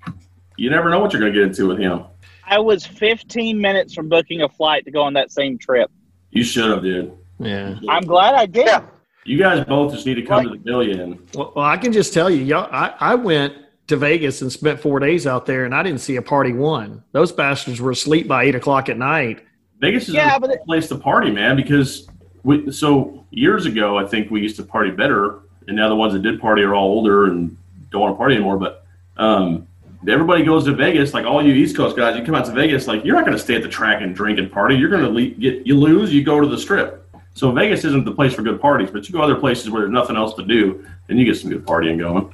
You 0.58 0.70
never 0.70 0.90
know 0.90 1.00
what 1.00 1.12
you're 1.12 1.20
going 1.20 1.34
to 1.34 1.40
get 1.40 1.48
into 1.48 1.68
with 1.68 1.80
him. 1.80 2.04
I 2.46 2.60
was 2.60 2.86
15 2.86 3.60
minutes 3.60 3.94
from 3.94 4.10
booking 4.10 4.42
a 4.42 4.50
flight 4.50 4.86
to 4.86 4.92
go 4.92 5.02
on 5.02 5.14
that 5.14 5.32
same 5.32 5.58
trip. 5.58 5.92
You 6.32 6.44
should 6.44 6.70
have, 6.70 6.82
dude. 6.82 7.12
Yeah. 7.40 7.80
I'm 7.90 8.04
glad 8.04 8.36
I 8.36 8.46
did. 8.46 8.66
Yeah. 8.66 8.84
You 9.26 9.38
guys 9.38 9.66
both 9.66 9.94
just 9.94 10.06
need 10.06 10.16
to 10.16 10.22
come 10.22 10.44
to 10.44 10.50
the 10.52 10.64
million. 10.64 11.22
Well, 11.34 11.52
well, 11.56 11.66
I 11.66 11.78
can 11.78 11.92
just 11.92 12.14
tell 12.14 12.30
you, 12.30 12.44
y'all, 12.44 12.70
I, 12.72 12.94
I 13.00 13.16
went 13.16 13.54
to 13.88 13.98
Vegas 13.98 14.42
and 14.42 14.52
spent 14.52 14.80
four 14.80 15.00
days 15.00 15.28
out 15.28 15.46
there, 15.46 15.66
and 15.66 15.76
I 15.76 15.84
didn't 15.84 16.00
see 16.00 16.16
a 16.16 16.22
party 16.22 16.54
one. 16.54 17.04
Those 17.12 17.34
bastards 17.34 17.82
were 17.82 17.92
asleep 17.92 18.28
by 18.28 18.46
eight 18.46 18.56
o'clock 18.56 18.88
at 18.88 18.98
night. 18.98 19.44
Vegas 19.80 20.08
is 20.10 20.16
Yeah, 20.16 20.36
a 20.36 20.40
but 20.40 20.50
it- 20.52 20.66
place 20.66 20.88
to 20.90 20.96
party, 20.96 21.32
man. 21.32 21.56
Because 21.56 22.08
we, 22.44 22.72
so 22.72 23.26
years 23.32 23.66
ago, 23.66 23.98
I 23.98 24.06
think 24.06 24.32
we 24.32 24.42
used 24.42 24.56
to 24.58 24.64
party 24.64 24.92
better, 24.92 25.40
and 25.68 25.76
now 25.76 25.90
the 25.90 25.96
ones 25.96 26.14
that 26.14 26.22
did 26.22 26.40
party 26.40 26.64
are 26.64 26.74
all 26.74 26.88
older 26.90 27.26
and 27.26 27.56
don't 27.92 28.02
want 28.02 28.14
to 28.14 28.18
party 28.18 28.36
anymore. 28.36 28.58
But 28.58 28.86
um, 29.18 29.68
everybody 30.08 30.44
goes 30.44 30.66
to 30.66 30.74
Vegas. 30.74 31.14
Like 31.14 31.26
all 31.26 31.46
you 31.46 31.54
East 31.54 31.76
Coast 31.76 31.96
guys, 31.96 32.18
you 32.18 32.24
come 32.26 32.36
out 32.36 32.46
to 32.46 32.52
Vegas, 32.52 32.88
like 32.88 33.04
you're 33.06 33.16
not 33.16 33.26
going 33.26 33.38
to 33.38 33.44
stay 33.44 33.56
at 33.56 33.62
the 33.64 33.70
track 33.70 34.02
and 34.02 34.16
drink 34.16 34.40
and 34.40 34.52
party. 34.52 34.76
You're 34.76 34.90
going 34.90 35.04
to 35.04 35.10
le- 35.10 35.30
get 35.30 35.68
you 35.68 35.76
lose, 35.78 36.14
you 36.14 36.24
go 36.24 36.40
to 36.40 36.48
the 36.48 36.58
strip. 36.58 37.04
So 37.34 37.52
Vegas 37.52 37.86
isn't 37.86 38.04
the 38.04 38.12
place 38.14 38.34
for 38.34 38.42
good 38.42 38.60
parties, 38.60 38.90
but 38.90 39.08
you 39.08 39.14
go 39.14 39.22
other 39.22 39.36
places 39.36 39.70
where 39.70 39.82
there's 39.84 39.94
nothing 39.94 40.16
else 40.16 40.34
to 40.36 40.44
do, 40.44 40.84
and 41.10 41.20
you 41.20 41.26
get 41.26 41.38
some 41.38 41.52
good 41.52 41.66
partying 41.68 42.00
going. 42.00 42.34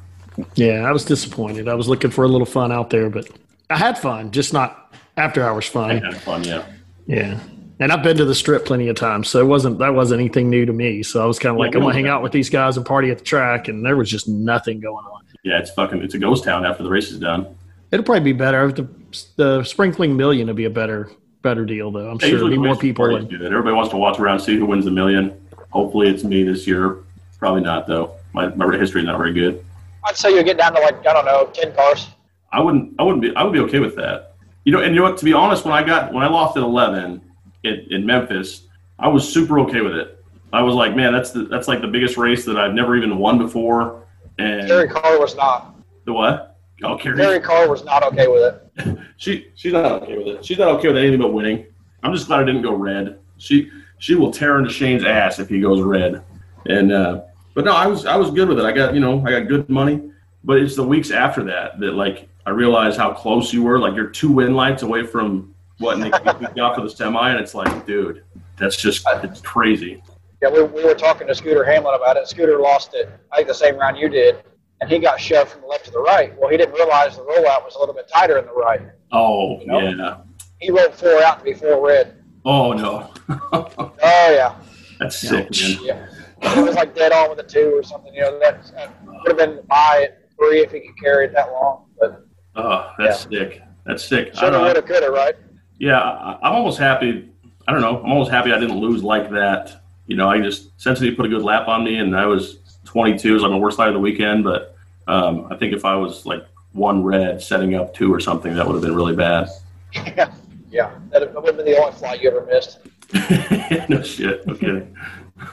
Yeah, 0.56 0.86
I 0.88 0.91
was 0.94 1.04
disappointed. 1.04 1.68
I 1.68 1.74
was 1.74 1.89
looking 1.89 2.10
for 2.10 2.24
a 2.24 2.28
little 2.28 2.46
fun 2.46 2.72
out 2.72 2.89
there, 2.89 3.10
but 3.10 3.28
I 3.70 3.76
had 3.78 3.98
fun, 3.98 4.32
just 4.32 4.54
not 4.54 4.96
after 5.18 5.44
hours 5.44 5.66
fun. 5.68 5.91
I 5.91 6.06
had 6.06 6.22
fun, 6.22 6.44
yeah. 6.46 6.64
Yeah. 7.06 7.39
And 7.80 7.91
I've 7.91 8.04
been 8.04 8.18
to 8.18 8.26
the 8.26 8.36
strip 8.36 8.66
plenty 8.66 8.88
of 8.88 8.95
times, 8.95 9.28
so 9.28 9.39
it 9.39 9.45
wasn't 9.47 9.80
that 9.80 9.93
wasn't 9.93 10.22
anything 10.22 10.49
new 10.49 10.66
to 10.66 10.72
me. 10.74 11.04
So 11.04 11.22
I 11.22 11.26
was 11.26 11.39
kind 11.39 11.54
of 11.56 11.60
like, 11.60 11.72
we 11.72 11.78
I'm 11.78 11.84
gonna 11.84 11.93
hang 11.95 12.08
out 12.08 12.22
with 12.24 12.32
these 12.32 12.49
guys 12.49 12.78
and 12.78 12.86
party 12.86 13.10
at 13.10 13.18
the 13.18 13.24
track, 13.24 13.68
and 13.68 13.86
there 13.86 13.97
was 13.97 14.10
just 14.10 14.28
nothing 14.30 14.80
going 14.80 15.04
on. 15.06 15.22
Yeah, 15.43 15.60
it's 15.60 15.72
fucking 15.72 16.01
it's 16.01 16.14
a 16.14 16.20
ghost 16.20 16.43
town 16.43 16.66
after 16.66 16.84
the 16.84 16.89
race 16.89 17.12
is 17.12 17.20
done. 17.20 17.47
It'll 17.91 18.06
probably 18.06 18.22
be 18.32 18.34
better. 18.34 18.72
The, 18.72 18.88
the 19.36 19.64
Spring 19.64 19.91
Fling 19.91 20.16
million 20.16 20.47
would 20.47 20.56
be 20.56 20.66
a 20.66 20.70
better 20.70 21.10
better 21.41 21.66
deal, 21.66 21.91
though. 21.91 22.10
I'm 22.12 22.18
Yeah, 22.22 22.28
sure 22.30 22.38
there'll 22.38 22.49
be 22.51 22.58
more 22.58 22.78
people. 22.78 23.06
parties 23.06 23.20
And, 23.22 23.30
do 23.30 23.38
that. 23.39 23.47
Everybody 23.51 23.76
wants 23.76 23.89
to 23.91 23.97
watch 23.97 24.18
around, 24.20 24.39
see 24.39 24.56
who 24.58 24.66
wins 24.66 24.86
the 24.86 24.91
million. 24.91 25.38
Hopefully, 25.72 26.10
it's 26.10 26.24
me 26.24 26.43
this 26.43 26.66
year. 26.66 26.99
Probably 27.39 27.62
not 27.62 27.88
though. 27.88 28.16
My 28.34 28.47
my 28.56 28.78
history 28.78 29.01
is 29.01 29.08
not 29.08 29.18
very 29.18 29.34
good. 29.34 29.66
I'd 30.06 30.16
say 30.16 30.34
you 30.34 30.43
get 30.43 30.58
down 30.58 30.74
to 30.76 30.80
like, 30.82 31.06
I 31.06 31.14
don't 31.14 31.26
know, 31.26 31.49
10 31.54 31.74
cars. 31.76 32.08
I 32.51 32.62
wouldn't. 32.62 32.93
I 32.99 33.04
wouldn't 33.04 33.22
be. 33.22 33.36
I 33.36 33.43
would 33.43 33.54
be 33.54 33.60
okay 33.62 33.80
with 33.80 33.95
that. 33.95 34.32
You 34.66 34.72
know, 34.72 34.82
and 34.82 34.95
you 34.95 35.01
know 35.01 35.09
what? 35.09 35.18
To 35.18 35.26
be 35.26 35.34
honest, 35.34 35.66
when 35.66 35.74
I 35.74 35.84
got 35.84 36.14
when 36.14 36.24
I 36.24 36.28
lost 36.28 36.57
at 36.57 36.64
eleven 36.64 37.22
in, 37.64 37.86
in 37.89 38.05
Memphis, 38.05 38.68
I 38.99 39.07
was 39.07 39.32
super 39.32 39.59
okay 39.59 39.82
with 39.82 39.93
it. 39.95 40.24
I 40.53 40.61
was 40.61 40.76
like, 40.76 40.95
man, 40.95 41.14
that's 41.14 41.32
the 41.32 41.43
that's 41.45 41.68
like 41.68 41.82
the 41.82 41.88
biggest 41.88 42.18
race 42.18 42.45
that 42.45 42.57
I've 42.57 42.74
never 42.74 42.95
even 42.95 43.18
won 43.18 43.38
before. 43.38 44.05
And 44.38 44.68
Gary 44.68 44.88
Carr 44.88 45.20
was 45.20 45.36
not. 45.36 45.76
the 46.05 46.14
what? 46.14 46.57
Oh, 46.84 46.97
Carrie. 46.97 47.18
Gary 47.18 47.39
Carr 47.39 47.70
was 47.70 47.84
not 47.84 48.03
okay 48.03 48.28
with 48.28 48.43
it. 48.43 48.59
She 49.18 49.47
she's 49.55 49.72
not 49.72 49.86
okay 50.01 50.18
with 50.18 50.28
it. 50.28 50.43
She's 50.45 50.57
not 50.57 50.68
okay 50.70 50.89
with 50.89 50.97
anything 50.97 51.22
but 51.22 51.32
winning. 51.32 51.66
I'm 52.01 52.14
just 52.14 52.28
glad 52.28 52.41
I 52.41 52.43
didn't 52.43 52.64
go 52.64 52.74
red. 52.74 53.20
She 53.38 53.70
she 53.99 54.16
will 54.16 54.32
tear 54.32 54.57
into 54.57 54.70
Shane's 54.70 55.05
ass 55.05 55.39
if 55.39 55.47
he 55.47 55.61
goes 55.61 55.82
red. 55.82 56.24
And 56.66 56.91
uh, 56.91 57.22
but 57.53 57.64
no, 57.64 57.74
I 57.74 57.88
was 57.88 58.05
I 58.05 58.18
was 58.18 58.32
good 58.32 58.49
with 58.49 58.59
it. 58.59 58.66
I 58.66 58.74
got 58.74 58.93
you 58.93 58.99
know 58.99 59.26
I 59.26 59.32
got 59.32 59.47
good 59.47 59.70
money. 59.70 60.11
But 60.43 60.57
it's 60.57 60.76
the 60.76 60.84
weeks 60.84 61.11
after 61.11 61.43
that 61.45 61.80
that 61.80 61.93
like 61.93 62.28
I 62.46 62.50
realized 62.52 62.98
how 62.98 63.14
close 63.14 63.54
you 63.54 63.64
were. 63.64 63.80
Like 63.80 63.96
you're 63.96 64.08
two 64.08 64.32
win 64.32 64.54
lights 64.54 64.84
away 64.84 65.06
from 65.06 65.54
what 65.80 65.98
Nick 66.00 66.12
got 66.56 66.76
for 66.76 66.82
the 66.82 66.89
semi, 66.89 67.30
and 67.32 67.39
it's 67.39 67.56
like, 67.56 67.86
dude, 67.86 68.24
that's 68.58 68.76
just 68.76 69.06
it's 69.24 69.41
crazy. 69.41 70.02
Yeah, 70.41 70.50
we, 70.50 70.64
we 70.64 70.84
were 70.84 70.94
talking 70.94 71.28
to 71.28 71.36
Scooter 71.36 71.64
Hamlin 71.64 71.96
about 71.96 72.18
it. 72.18 72.28
Scooter 72.28 72.60
lost 72.60 72.94
it, 72.94 73.10
I 73.32 73.38
think 73.38 73.48
the 73.48 73.54
same 73.54 73.78
round 73.78 73.98
you 73.98 74.10
did, 74.10 74.44
and 74.82 74.89
he 74.89 75.00
got 75.00 75.20
shoved 75.20 75.52
from 75.52 75.62
the 75.62 75.68
left 75.68 75.86
to 75.86 75.91
the 75.91 76.00
right. 76.00 76.38
Well, 76.38 76.50
he 76.50 76.58
didn't 76.58 76.76
realize 76.76 77.16
the 77.16 77.24
rollout 77.24 77.64
was 77.64 77.76
a 77.76 77.80
little 77.80 77.96
bit 77.96 78.10
tighter 78.14 78.38
in 78.38 78.46
the 78.46 78.52
right. 78.54 78.82
Oh 79.12 79.60
Nope. 79.66 79.96
yeah. 79.98 80.18
He 80.60 80.70
rolled 80.72 80.96
four 80.96 81.24
out 81.24 81.39
to 81.39 81.46
be 81.46 81.54
four 81.54 81.86
red. 81.86 82.22
Oh 82.46 82.74
no. 82.74 83.10
Oh, 83.54 84.32
yeah. 84.32 84.56
that's 85.00 85.18
sick, 85.18 85.50
man. 85.52 85.78
Yeah. 85.82 86.08
It 86.41 86.66
was 86.66 86.76
like 86.76 86.94
dead 86.94 87.14
on 87.14 87.30
with 87.30 87.39
a 87.39 87.44
two 87.44 87.72
or 87.78 87.84
something. 87.84 88.14
You 88.14 88.22
know, 88.22 88.39
that 88.39 88.70
uh, 88.78 88.88
would 89.06 89.28
have 89.30 89.38
been 89.38 89.66
by 89.68 90.08
at 90.10 90.30
three 90.36 90.60
if 90.62 90.72
he 90.74 90.82
could 90.82 91.00
carry 91.02 91.26
it 91.26 91.34
that 91.34 91.52
long. 91.54 91.86
But 92.00 92.26
Oh, 92.56 92.91
that's 92.97 93.24
sick. 93.24 93.62
That's 93.86 94.04
sick. 94.04 94.34
Shoulda, 94.36 94.58
know. 94.58 94.64
would 94.64 94.76
have, 94.76 94.86
could 94.86 95.04
have, 95.04 95.14
right? 95.14 95.36
Yeah, 95.80 95.99
I, 95.99 96.38
I'm 96.43 96.54
almost 96.54 96.80
happy. 96.80 97.30
I 97.68 97.72
don't 97.72 97.82
know. 97.82 97.99
I'm 97.99 98.12
almost 98.12 98.32
happy 98.32 98.51
I 98.51 98.60
didn't 98.60 98.80
lose 98.80 99.04
like 99.04 99.30
that. 99.32 99.84
You 100.08 100.16
know, 100.16 100.30
I 100.30 100.39
just 100.39 100.80
Cincinnati 100.80 101.16
put 101.16 101.26
a 101.26 101.30
good 101.30 101.41
lap 101.41 101.68
on 101.68 101.84
me, 101.84 101.97
and 101.97 102.16
I 102.16 102.26
was 102.26 102.60
22. 102.86 103.30
It 103.30 103.34
was 103.34 103.43
like 103.43 103.51
my 103.51 103.58
worst 103.58 103.80
night 103.80 103.88
of 103.88 103.93
the 103.93 103.99
weekend. 103.99 104.43
But 104.43 104.76
um, 105.08 105.47
I 105.49 105.58
think 105.58 105.74
if 105.74 105.86
I 105.86 105.95
was 105.95 106.26
like 106.26 106.45
one 106.74 107.04
red 107.04 107.41
setting 107.41 107.76
up 107.76 107.93
two 107.93 108.14
or 108.14 108.20
something, 108.20 108.54
that 108.56 108.66
would 108.66 108.74
have 108.74 108.84
been 108.84 108.95
really 108.95 109.16
bad. 109.16 109.49
yeah. 109.93 110.34
Yeah. 110.70 110.91
That 111.12 111.32
would 111.36 111.45
have 111.45 111.58
been 111.58 111.68
the 111.68 111.78
only 111.78 111.93
flight 111.93 112.20
you 112.20 112.32
ever 112.32 112.47
missed. 112.47 112.80
no 113.89 114.01
shit. 114.01 114.41
Okay. 114.47 114.88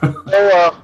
So 0.01 0.49
uh, 0.57 0.75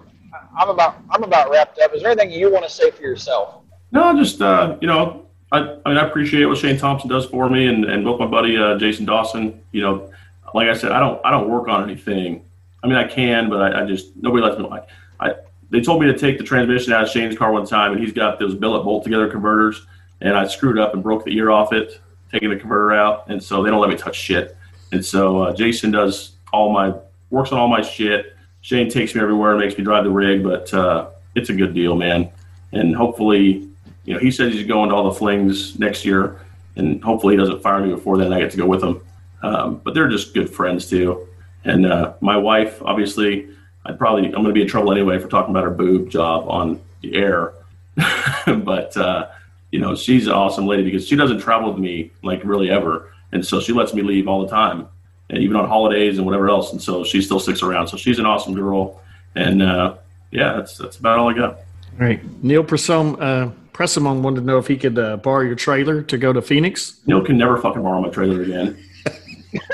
I'm 0.59 0.69
about 0.69 0.99
I'm 1.09 1.23
about 1.23 1.51
wrapped 1.51 1.79
up. 1.79 1.95
Is 1.95 2.03
there 2.03 2.11
anything 2.11 2.31
you 2.31 2.53
want 2.53 2.65
to 2.65 2.71
say 2.71 2.91
for 2.91 3.01
yourself? 3.01 3.63
No, 3.93 4.15
just 4.15 4.43
uh, 4.43 4.77
you 4.83 4.89
know, 4.89 5.26
I, 5.53 5.59
I 5.59 5.89
mean, 5.89 5.99
I 5.99 6.07
appreciate 6.07 6.45
what 6.47 6.59
Shane 6.59 6.79
Thompson 6.79 7.09
does 7.09 7.27
for 7.27 7.49
me, 7.49 7.67
and, 7.67 7.85
and 7.85 8.05
both 8.05 8.19
my 8.19 8.27
buddy 8.27 8.57
uh, 8.57 8.77
Jason 8.79 9.05
Dawson. 9.05 9.63
You 9.73 9.83
know, 9.83 10.11
like 10.55 10.69
I 10.69 10.75
said, 10.75 10.93
I 10.93 11.01
don't 11.01 11.25
I 11.25 11.31
don't 11.31 11.49
work 11.49 11.69
on 11.69 11.85
anything. 11.85 12.45
I 12.83 12.89
mean, 12.89 12.97
I 12.97 13.07
can, 13.07 13.49
but 13.49 13.61
I, 13.61 13.83
I 13.83 13.87
just 13.87 14.17
nobody 14.17 14.45
lets 14.45 14.59
me. 14.59 14.69
I, 14.69 15.29
I 15.29 15.35
they 15.71 15.81
told 15.81 16.01
me 16.01 16.07
to 16.07 16.19
take 16.19 16.39
the 16.39 16.45
transmission 16.45 16.93
out 16.93 17.05
of 17.05 17.11
Shane's 17.11 17.37
car 17.37 17.53
one 17.53 17.67
time, 17.67 17.93
and 17.93 18.01
he's 18.01 18.13
got 18.13 18.39
those 18.39 18.55
billet 18.55 18.83
bolt 18.83 19.05
together 19.05 19.29
converters, 19.29 19.87
and 20.21 20.37
I 20.37 20.47
screwed 20.47 20.79
up 20.79 20.95
and 20.95 21.03
broke 21.03 21.25
the 21.25 21.37
ear 21.37 21.51
off 21.51 21.73
it, 21.73 22.01
taking 22.31 22.51
the 22.51 22.57
converter 22.57 22.95
out, 22.95 23.29
and 23.29 23.43
so 23.43 23.63
they 23.63 23.71
don't 23.71 23.81
let 23.81 23.91
me 23.91 23.97
touch 23.97 24.17
shit. 24.17 24.57
And 24.93 25.05
so 25.05 25.43
uh, 25.43 25.55
Jason 25.55 25.91
does 25.91 26.33
all 26.53 26.73
my 26.73 26.95
works 27.31 27.53
on 27.53 27.59
all 27.59 27.69
my 27.69 27.83
shit. 27.83 28.37
Shane 28.61 28.91
takes 28.91 29.15
me 29.15 29.21
everywhere 29.21 29.53
and 29.53 29.61
makes 29.61 29.79
me 29.79 29.85
drive 29.85 30.05
the 30.05 30.11
rig, 30.11 30.43
but 30.43 30.73
uh, 30.75 31.09
it's 31.35 31.51
a 31.51 31.55
good 31.55 31.75
deal, 31.75 31.95
man. 31.95 32.31
And 32.73 32.97
hopefully, 32.97 33.69
you 34.07 34.15
know, 34.15 34.21
he 34.21 34.31
says 34.31 34.55
he's 34.55 34.67
going 34.67 34.89
to 34.89 34.95
all 34.95 35.11
the 35.11 35.19
flings 35.19 35.79
next 35.79 36.05
year, 36.05 36.41
and 36.77 37.03
hopefully 37.03 37.35
he 37.35 37.39
doesn't 37.39 37.63
fire 37.63 37.85
me 37.85 37.93
before 37.93 38.17
then. 38.17 38.33
I 38.33 38.41
get 38.41 38.53
to 38.53 38.57
go 38.57 38.67
with 38.67 38.83
him. 38.83 39.01
Um, 39.43 39.81
but 39.85 39.95
they're 39.95 40.09
just 40.09 40.33
good 40.33 40.49
friends 40.49 40.89
too. 40.89 41.29
And 41.65 41.87
uh, 41.87 42.15
my 42.21 42.37
wife, 42.37 42.81
obviously, 42.83 43.49
I'd 43.85 43.99
probably 43.99 44.27
I'm 44.27 44.33
going 44.33 44.47
to 44.47 44.53
be 44.53 44.63
in 44.63 44.69
trouble 44.69 44.93
anyway 44.93 45.19
for 45.19 45.29
talking 45.29 45.51
about 45.51 45.65
her 45.65 45.71
boob 45.71 46.09
job 46.09 46.49
on 46.49 46.81
the 47.03 47.15
air. 47.17 47.53
but 48.47 48.97
uh, 48.97 49.29
you 49.71 49.81
know, 49.81 49.95
she's 49.95 50.27
an 50.27 50.33
awesome 50.33 50.67
lady 50.67 50.85
because 50.85 51.07
she 51.07 51.17
doesn't 51.17 51.41
travel 51.41 51.71
with 51.73 51.81
me 51.81 52.13
like 52.23 52.43
really 52.45 52.71
ever, 52.71 53.13
and 53.33 53.45
so 53.45 53.61
she 53.61 53.73
lets 53.73 53.93
me 53.93 54.03
leave 54.03 54.29
all 54.29 54.43
the 54.43 54.49
time, 54.49 54.87
and 55.31 55.43
even 55.43 55.57
on 55.57 55.69
holidays 55.69 56.19
and 56.19 56.27
whatever 56.27 56.49
else. 56.49 56.73
And 56.73 56.81
so 56.81 57.05
she 57.05 57.21
still 57.21 57.41
sticks 57.41 57.63
around. 57.63 57.89
So 57.89 57.97
she's 57.97 58.19
an 58.19 58.27
awesome 58.27 58.55
girl. 58.55 59.01
And 59.35 59.63
uh, 59.63 59.97
yeah, 60.31 60.55
that's 60.57 60.79
that's 60.79 60.99
about 60.99 61.19
all 61.19 61.31
I 61.31 61.35
got. 61.35 61.61
right. 61.99 62.21
Neil 62.43 62.63
Pressom, 62.63 63.55
Pressimon 63.77 64.23
wanted 64.23 64.41
to 64.41 64.47
know 64.47 64.57
if 64.57 64.67
he 64.67 64.79
could 64.79 64.99
uh, 64.99 65.19
borrow 65.19 65.43
your 65.43 65.55
trailer 65.55 66.01
to 66.01 66.17
go 66.17 66.33
to 66.33 66.41
Phoenix. 66.41 67.03
Neil 67.05 67.23
can 67.23 67.37
never 67.37 67.59
fucking 67.59 67.83
borrow 67.83 68.01
my 68.01 68.09
trailer 68.09 68.41
again. 68.41 68.83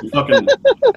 he 0.01 0.11
fucking 0.11 0.49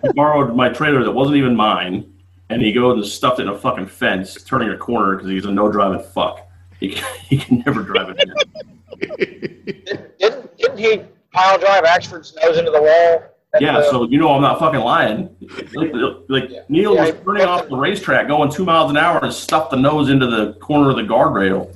he 0.01 0.14
borrowed 0.14 0.56
my 0.56 0.70
trailer 0.70 1.03
that 1.03 1.12
wasn't 1.12 1.38
even 1.38 1.56
mine, 1.56 2.12
and 2.49 2.64
he 2.64 2.74
goes 2.74 2.95
and 2.95 3.06
stuffed 3.06 3.39
it 3.39 3.43
in 3.43 3.49
a 3.49 3.58
fucking 3.60 3.86
fence, 3.86 4.41
turning 4.43 4.70
a 4.70 4.78
corner 4.78 5.16
because 5.16 5.30
he's 5.30 5.45
a 5.45 5.51
no 5.51 5.72
driving 5.72 6.03
fuck. 6.14 6.49
He 6.80 6.93
can, 6.93 7.16
he 7.22 7.38
can 7.38 7.62
never 7.64 7.84
drive 7.84 8.10
it 8.10 8.24
again. 8.24 10.08
Didn't 10.18 10.58
didn't 10.58 10.78
he 10.80 11.01
pile 11.32 11.60
drive 11.60 11.84
Axford's 11.84 12.36
nose 12.41 12.58
into 12.58 12.72
the 12.72 12.82
wall 12.82 13.24
Yeah, 13.60 13.78
uh, 13.78 13.91
so 13.91 14.10
you 14.10 14.18
know 14.18 14.32
I'm 14.34 14.41
not 14.41 14.58
fucking 14.58 14.80
lying. 14.80 15.30
Like, 15.76 15.91
like 16.28 16.49
Yeah. 16.49 16.62
Neil 16.70 16.97
was 16.97 17.10
Yeah, 17.10 17.24
turning 17.24 17.45
off 17.45 17.70
the 17.70 17.78
racetrack, 17.78 18.30
going 18.30 18.51
two 18.51 18.66
miles 18.66 18.89
an 18.89 18.97
hour, 18.97 19.20
and 19.24 19.32
stuffed 19.32 19.70
the 19.70 19.78
nose 19.78 20.10
into 20.10 20.26
the 20.26 20.53
corner 20.53 20.89
of 20.89 20.95
the 20.95 21.03
guardrail. 21.03 21.72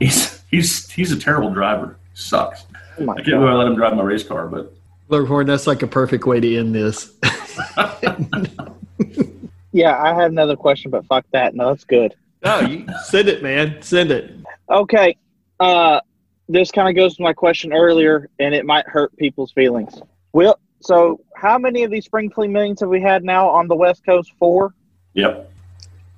He's 0.00 0.42
he's 0.50 0.90
he's 0.90 1.12
a 1.12 1.18
terrible 1.18 1.52
driver. 1.52 1.96
Sucks. 2.14 2.66
Oh 2.98 3.10
I 3.10 3.14
can't 3.16 3.26
believe 3.26 3.42
I 3.42 3.52
let 3.52 3.66
him 3.66 3.74
drive 3.74 3.94
my 3.96 4.02
race 4.02 4.24
car, 4.24 4.46
but 4.46 4.72
Leghorn, 5.08 5.46
that's 5.46 5.66
like 5.66 5.82
a 5.82 5.86
perfect 5.86 6.26
way 6.26 6.40
to 6.40 6.56
end 6.56 6.74
this. 6.74 7.12
Yeah, 9.76 10.02
I 10.02 10.14
had 10.14 10.30
another 10.30 10.56
question, 10.56 10.90
but 10.90 11.04
fuck 11.04 11.26
that. 11.32 11.54
No, 11.54 11.68
that's 11.68 11.84
good. 11.84 12.14
no, 12.42 12.60
you 12.60 12.86
send 13.04 13.28
it, 13.28 13.42
man. 13.42 13.82
Send 13.82 14.10
it. 14.10 14.32
Okay. 14.70 15.18
Uh, 15.60 16.00
this 16.48 16.70
kind 16.70 16.88
of 16.88 16.96
goes 16.96 17.14
to 17.16 17.22
my 17.22 17.34
question 17.34 17.74
earlier, 17.74 18.30
and 18.38 18.54
it 18.54 18.64
might 18.64 18.86
hurt 18.88 19.14
people's 19.18 19.52
feelings. 19.52 20.00
Well, 20.32 20.58
so 20.80 21.20
how 21.34 21.58
many 21.58 21.82
of 21.82 21.90
these 21.90 22.06
spring 22.06 22.30
clean 22.30 22.52
millions 22.52 22.80
have 22.80 22.88
we 22.88 23.02
had 23.02 23.22
now 23.22 23.50
on 23.50 23.68
the 23.68 23.76
West 23.76 24.02
Coast? 24.06 24.32
Four, 24.38 24.72
yep. 25.12 25.52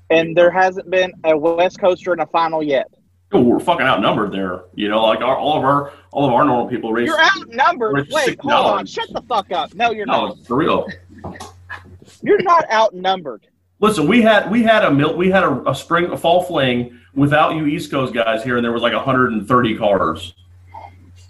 and 0.08 0.36
there 0.36 0.52
hasn't 0.52 0.88
been 0.88 1.12
a 1.24 1.36
West 1.36 1.80
Coaster 1.80 2.12
in 2.12 2.20
a 2.20 2.26
final 2.26 2.62
yet. 2.62 2.88
We're 3.30 3.60
fucking 3.60 3.84
outnumbered 3.84 4.32
there. 4.32 4.62
You 4.74 4.88
know, 4.88 5.04
like 5.04 5.20
our, 5.20 5.36
all 5.36 5.58
of 5.58 5.64
our 5.64 5.92
all 6.12 6.26
of 6.26 6.32
our 6.32 6.44
normal 6.44 6.66
people 6.66 6.92
race. 6.92 7.06
You're 7.06 7.20
outnumbered. 7.20 8.08
Wait, 8.10 8.40
hold 8.40 8.52
on. 8.52 8.86
Shut 8.86 9.12
the 9.12 9.20
fuck 9.22 9.50
up. 9.52 9.74
No, 9.74 9.90
you're 9.90 10.06
No, 10.06 10.28
not. 10.28 10.46
for 10.46 10.56
real. 10.56 10.88
You're 12.22 12.42
not 12.42 12.70
outnumbered. 12.70 13.46
Listen, 13.80 14.06
we 14.08 14.22
had 14.22 14.50
we 14.50 14.62
had 14.62 14.84
a 14.84 14.90
mil- 14.90 15.16
we 15.16 15.30
had 15.30 15.44
a, 15.44 15.70
a 15.70 15.74
spring 15.74 16.06
a 16.06 16.16
fall 16.16 16.42
fling 16.42 16.98
without 17.14 17.54
you 17.54 17.66
East 17.66 17.90
Coast 17.90 18.14
guys 18.14 18.42
here, 18.42 18.56
and 18.56 18.64
there 18.64 18.72
was 18.72 18.82
like 18.82 18.94
130 18.94 19.76
cars 19.76 20.34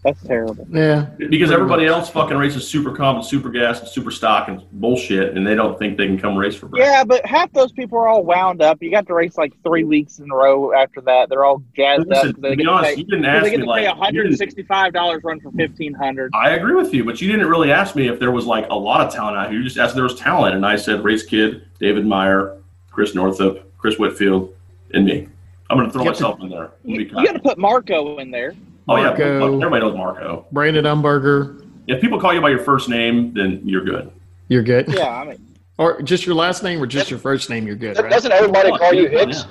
That's 0.09 0.27
terrible. 0.27 0.67
Yeah. 0.71 1.03
because 1.19 1.51
everybody 1.51 1.85
else 1.87 2.09
fucking 2.09 2.37
races 2.39 2.67
super 2.67 2.93
comp 2.97 3.19
and 3.19 3.27
super 3.27 3.51
gas 3.51 3.81
and 3.81 3.89
super 3.89 4.11
stock 4.11 4.49
and 4.49 4.63
bullshit, 4.73 5.37
and 5.37 5.47
they 5.47 5.55
don't 5.55 5.79
think 5.79 5.99
they 5.99 6.07
can 6.07 6.19
come 6.19 6.35
race 6.37 6.55
for. 6.57 6.67
Brad. 6.69 6.83
Yeah, 6.83 7.05
but 7.05 7.25
half 7.27 7.53
those 7.53 7.73
people 7.73 7.99
are 7.99 8.09
all 8.09 8.25
wound 8.25 8.63
up. 8.63 8.83
You 8.83 8.91
got 8.91 9.07
to 9.09 9.15
race 9.15 9.37
like 9.37 9.53
three 9.63 9.85
weeks 9.85 10.19
in 10.19 10.31
a 10.31 10.35
row 10.35 10.73
after 10.73 11.03
that. 11.03 11.29
They're 11.29 11.45
all 11.45 11.63
jazzed 11.77 12.07
Listen, 12.09 12.29
up. 12.31 12.35
'cause 12.37 12.43
They 12.43 12.49
to 12.51 12.57
get 12.57 12.59
be 12.59 12.65
to 12.65 12.71
honest, 12.71 12.95
pay, 12.95 12.99
you 13.01 13.05
didn't 13.05 13.25
'cause 13.25 13.35
ask 13.35 13.45
they 13.45 13.51
get 13.51 13.59
me 13.61 13.65
to 13.65 13.69
like 13.71 13.83
pay 13.85 14.17
you 14.17 14.23
$165 14.23 15.25
run 15.25 15.41
for 15.41 15.51
1500 15.51 16.31
I 16.35 16.51
agree 16.51 16.75
with 16.75 16.95
you, 16.95 17.05
but 17.05 17.21
you 17.21 17.31
didn't 17.31 17.49
really 17.49 17.71
ask 17.71 17.95
me 17.95 18.09
if 18.09 18.19
there 18.19 18.31
was 18.31 18.47
like 18.47 18.67
a 18.71 18.75
lot 18.75 19.07
of 19.07 19.13
talent 19.13 19.37
out 19.37 19.51
here. 19.51 19.59
You 19.59 19.65
just 19.65 19.79
asked 19.79 19.91
if 19.91 19.97
there 19.97 20.05
was 20.05 20.15
talent, 20.15 20.55
and 20.55 20.65
I 20.65 20.77
said 20.77 21.05
Race 21.05 21.25
Kid, 21.25 21.63
David 21.79 22.07
Meyer, 22.07 22.57
Chris 22.91 23.15
Northup, 23.15 23.71
Chris 23.77 23.99
Whitfield, 23.99 24.55
and 24.95 25.05
me. 25.05 25.29
I'm 25.71 25.77
going 25.77 25.87
to 25.87 25.93
throw 25.93 26.03
Get 26.03 26.17
the- 26.17 26.23
myself 26.25 26.41
in 26.41 26.49
there. 26.49 26.71
You, 26.83 26.97
Be 26.97 27.05
you 27.05 27.11
kind. 27.11 27.27
got 27.27 27.33
to 27.35 27.41
put 27.41 27.59
Marco 27.59 28.17
in 28.19 28.31
there. 28.31 28.55
Oh 28.89 28.97
yeah, 28.97 29.11
everybody 29.13 29.81
knows 29.81 29.97
Marco. 29.97 30.47
Brandon 30.53 30.85
Umberger, 30.85 31.67
If 31.87 32.01
people 32.01 32.21
call 32.21 32.35
you 32.35 32.41
by 32.41 32.51
your 32.51 32.59
first 32.61 32.89
name, 32.89 33.33
then 33.35 33.61
you're 33.65 33.85
good. 33.85 34.11
you're 34.49 34.63
good. 34.63 34.89
Yeah, 34.89 35.09
I 35.09 35.25
mean, 35.25 35.57
Or 35.79 36.03
just 36.03 36.27
your 36.27 36.35
last 36.35 36.63
name 36.63 36.83
or 36.83 36.87
just 36.87 37.11
your 37.11 37.19
first 37.19 37.51
name, 37.51 37.67
you're 37.67 37.77
good, 37.77 37.99
right? 37.99 38.11
Doesn't 38.11 38.33
everybody 38.33 38.71
call 38.71 38.93
you 38.95 39.09
Hicks? 39.09 39.45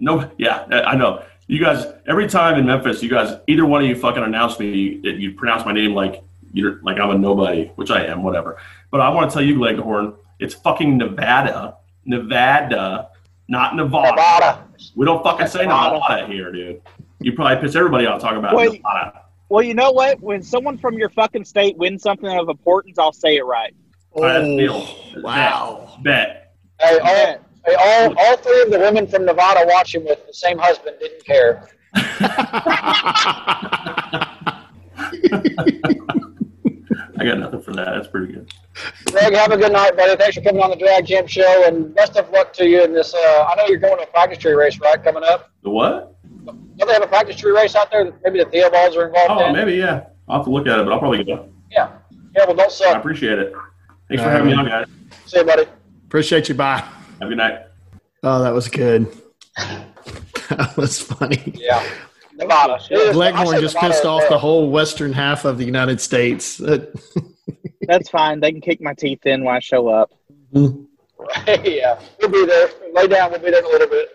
No, 0.00 0.30
yeah, 0.38 0.66
I 0.70 0.82
I 0.82 0.94
know. 0.96 1.22
You 1.46 1.60
guys, 1.62 1.86
every 2.06 2.26
time 2.26 2.58
in 2.58 2.64
Memphis, 2.66 3.02
you 3.02 3.10
guys, 3.10 3.36
either 3.46 3.66
one 3.66 3.82
of 3.82 3.88
you 3.88 3.94
fucking 3.94 4.22
announce 4.22 4.58
me, 4.58 4.98
that 5.02 5.16
you 5.16 5.32
pronounce 5.32 5.64
my 5.66 5.72
name 5.72 5.94
like 5.94 6.22
you're 6.52 6.80
like 6.82 6.98
I'm 6.98 7.10
a 7.10 7.18
nobody, 7.18 7.66
which 7.76 7.90
I 7.90 8.04
am, 8.06 8.22
whatever. 8.22 8.56
But 8.90 9.00
I 9.00 9.08
want 9.10 9.30
to 9.30 9.34
tell 9.34 9.44
you, 9.44 9.58
Leghorn, 9.60 10.14
it's 10.38 10.54
fucking 10.54 10.96
Nevada, 10.96 11.76
Nevada, 12.06 13.08
not 13.48 13.76
Nevada. 13.76 14.10
Nevada. 14.10 14.64
We 14.96 15.04
don't 15.04 15.22
fucking 15.22 15.46
say 15.48 15.62
Nevada. 15.62 15.94
Nevada 15.98 16.26
here, 16.32 16.50
dude. 16.52 16.80
You 17.24 17.32
probably 17.32 17.56
piss 17.56 17.74
everybody 17.74 18.04
off 18.04 18.20
talking 18.20 18.36
about 18.36 18.54
Wait. 18.54 18.82
Nevada. 18.82 19.22
well, 19.48 19.62
you 19.62 19.72
know 19.72 19.92
what? 19.92 20.20
When 20.20 20.42
someone 20.42 20.76
from 20.76 20.98
your 20.98 21.08
fucking 21.08 21.46
state 21.46 21.74
wins 21.78 22.02
something 22.02 22.28
of 22.28 22.50
importance, 22.50 22.98
I'll 22.98 23.14
say 23.14 23.36
it 23.36 23.46
right. 23.46 23.74
All 24.10 24.24
right, 24.24 24.34
that's 24.34 24.44
deal. 24.44 24.74
Oh, 24.74 25.22
wow. 25.22 25.98
Bet. 26.02 26.54
Hey, 26.78 26.98
all, 26.98 27.38
hey, 27.64 27.74
all, 27.78 28.14
all 28.18 28.36
three 28.36 28.60
of 28.60 28.70
the 28.70 28.78
women 28.78 29.06
from 29.06 29.24
Nevada 29.24 29.66
watching 29.66 30.04
with 30.04 30.26
the 30.26 30.34
same 30.34 30.58
husband 30.58 30.96
didn't 31.00 31.24
care. 31.24 31.66
I 31.94 32.02
got 37.24 37.38
nothing 37.38 37.62
for 37.62 37.72
that. 37.72 37.86
That's 37.86 38.08
pretty 38.08 38.34
good. 38.34 38.52
Greg, 39.06 39.32
have 39.32 39.50
a 39.50 39.56
good 39.56 39.72
night, 39.72 39.96
buddy. 39.96 40.14
Thanks 40.16 40.36
for 40.36 40.42
coming 40.42 40.62
on 40.62 40.68
the 40.68 40.76
Drag 40.76 41.06
Champ 41.06 41.26
Show, 41.26 41.64
and 41.66 41.94
best 41.94 42.18
of 42.18 42.28
luck 42.28 42.52
to 42.54 42.66
you 42.66 42.84
in 42.84 42.92
this. 42.92 43.14
Uh, 43.14 43.46
I 43.48 43.54
know 43.56 43.64
you're 43.66 43.78
going 43.78 43.96
to 43.96 44.02
a 44.02 44.06
practice 44.08 44.36
tree 44.36 44.52
race, 44.52 44.78
right, 44.78 45.02
coming 45.02 45.24
up? 45.24 45.50
The 45.62 45.70
what? 45.70 46.13
Don't 46.44 46.86
they 46.86 46.92
have 46.92 47.02
a 47.02 47.06
practice 47.06 47.36
tree 47.36 47.52
race 47.52 47.74
out 47.74 47.90
there? 47.90 48.12
Maybe 48.24 48.38
the 48.38 48.46
Theobalds 48.46 48.96
are 48.96 49.06
involved 49.06 49.42
Oh, 49.42 49.46
in? 49.46 49.52
maybe 49.54 49.74
yeah. 49.74 50.04
I'll 50.28 50.38
have 50.38 50.44
to 50.46 50.50
look 50.50 50.66
at 50.66 50.78
it, 50.78 50.84
but 50.84 50.92
I'll 50.92 50.98
probably 50.98 51.18
get 51.24 51.26
go. 51.36 51.48
Yeah. 51.70 51.92
Yeah, 52.36 52.44
well, 52.46 52.54
don't 52.56 52.70
suck. 52.72 52.94
I 52.96 52.98
appreciate 52.98 53.38
it. 53.38 53.52
Thanks 54.08 54.22
for 54.22 54.28
having 54.30 54.48
me 54.48 54.54
on, 54.54 54.66
guys. 54.66 54.86
See 55.26 55.38
you, 55.38 55.44
buddy. 55.44 55.64
Appreciate 56.06 56.48
you. 56.48 56.54
Bye. 56.54 56.78
Have 56.78 56.92
a 57.22 57.26
good 57.26 57.38
night. 57.38 57.60
Oh, 58.22 58.42
that 58.42 58.52
was 58.52 58.68
good. 58.68 59.06
that 59.56 60.74
was 60.76 61.00
funny. 61.00 61.52
Yeah. 61.56 61.84
Nevada. 62.34 62.78
It 62.90 62.94
is- 62.96 63.16
I 63.16 63.18
Leghorn 63.18 63.60
just 63.60 63.74
Nevada 63.76 63.92
pissed 63.92 64.04
off 64.04 64.22
well. 64.22 64.30
the 64.30 64.38
whole 64.38 64.70
western 64.70 65.12
half 65.12 65.44
of 65.44 65.58
the 65.58 65.64
United 65.64 66.00
States. 66.00 66.56
That's 67.82 68.08
fine. 68.10 68.40
They 68.40 68.50
can 68.50 68.60
kick 68.60 68.80
my 68.80 68.94
teeth 68.94 69.24
in 69.26 69.44
when 69.44 69.54
I 69.54 69.60
show 69.60 69.88
up. 69.88 70.10
Mm-hmm. 70.52 70.84
yeah. 71.64 72.00
We'll 72.20 72.30
be 72.30 72.44
there. 72.46 72.68
Lay 72.92 73.06
down. 73.06 73.30
We'll 73.30 73.40
be 73.40 73.50
there 73.50 73.60
in 73.60 73.64
a 73.64 73.68
little 73.68 73.88
bit. 73.88 74.10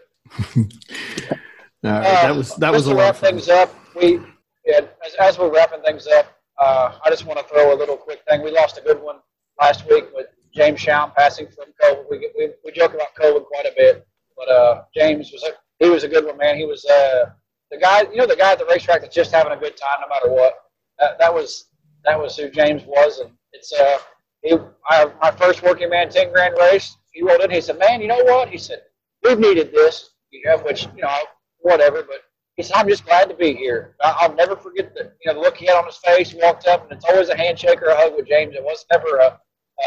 Right, 1.84 2.00
Uh, 2.00 2.02
that 2.02 2.36
was 2.36 2.56
that 2.56 2.72
was 2.72 2.88
a 2.88 2.94
lot 2.94 2.98
wrap 2.98 3.16
things 3.18 3.50
up. 3.50 3.74
We 3.96 4.20
yeah, 4.66 4.82
as, 5.06 5.14
as 5.20 5.40
we're 5.40 5.54
wrapping 5.54 5.82
things 5.82 6.08
up, 6.08 6.38
uh, 6.60 6.98
I 7.04 7.10
just 7.10 7.26
want 7.26 7.40
to 7.40 7.46
throw 7.46 7.74
a 7.74 7.78
little 7.78 7.98
quick 7.98 8.22
thing. 8.28 8.44
We 8.44 8.52
lost 8.52 8.78
a 8.78 8.82
good 8.82 9.02
one 9.02 9.18
last 9.60 9.88
week 9.90 10.06
with 10.14 10.28
James 10.54 10.80
Shaum 10.80 11.12
passing 11.16 11.48
from 11.48 11.74
COVID. 11.82 12.06
We, 12.10 12.30
we 12.38 12.50
we 12.64 12.72
joke 12.72 12.94
about 12.94 13.16
COVID 13.20 13.46
quite 13.46 13.66
a 13.66 13.74
bit, 13.76 14.06
but 14.38 14.50
uh, 14.50 14.84
James 14.96 15.32
was 15.32 15.44
a, 15.44 15.52
he 15.84 15.90
was 15.90 16.04
a 16.04 16.08
good 16.08 16.26
one, 16.26 16.38
man. 16.38 16.58
He 16.58 16.66
was 16.66 16.86
uh, 16.86 17.32
the 17.72 17.78
guy, 17.78 18.02
you 18.02 18.18
know, 18.18 18.28
the 18.28 18.36
guy 18.36 18.52
at 18.54 18.60
the 18.60 18.66
racetrack 18.66 19.02
that's 19.02 19.16
just 19.16 19.32
having 19.32 19.54
a 19.54 19.58
good 19.58 19.78
time 19.78 20.00
no 20.02 20.08
matter 20.08 20.32
what. 20.32 20.54
That, 21.00 21.20
that 21.20 21.34
was 21.34 21.66
that 22.04 22.20
was 22.20 22.36
who 22.38 22.50
James 22.50 22.84
was, 22.86 23.20
and 23.20 23.32
it's 23.54 23.72
uh, 23.74 23.98
he, 24.42 24.56
I, 24.90 25.12
my 25.22 25.32
first 25.32 25.64
working 25.64 25.90
man 25.90 26.10
ten 26.10 26.32
grand 26.32 26.56
race. 26.60 26.98
He 27.12 27.24
rolled 27.24 27.42
in. 27.42 27.52
He 27.52 27.62
said, 27.62 27.80
"Man, 27.80 28.02
you 28.02 28.08
know 28.08 28.24
what?" 28.24 28.50
He 28.50 28.58
said, 28.58 28.82
"We've 29.24 29.40
needed 29.40 29.72
this, 29.72 30.12
you 30.32 30.42
know, 30.46 30.58
which 30.60 30.88
you 30.96 31.04
know, 31.04 31.18
whatever." 31.60 32.04
But 32.04 32.22
he 32.56 32.64
said, 32.64 32.76
"I'm 32.78 32.90
just 32.90 33.06
glad 33.06 33.30
to 33.30 33.36
be 33.36 33.54
here. 33.56 33.96
I- 34.02 34.18
I'll 34.22 34.34
never 34.34 34.56
forget 34.56 34.94
the 34.94 35.12
you 35.24 35.32
know 35.32 35.34
the 35.36 35.40
look 35.40 35.58
he 35.58 35.66
had 35.66 35.76
on 35.76 35.86
his 35.86 35.98
face. 35.98 36.32
He 36.32 36.40
walked 36.42 36.68
up, 36.68 36.84
and 36.84 36.92
it's 36.92 37.06
always 37.06 37.30
a 37.30 37.38
handshake 37.38 37.82
or 37.82 37.88
a 37.88 37.96
hug 37.96 38.16
with 38.16 38.28
James. 38.28 38.56
It 38.56 38.64
was 38.64 38.86
never 38.92 39.18
a, 39.18 39.40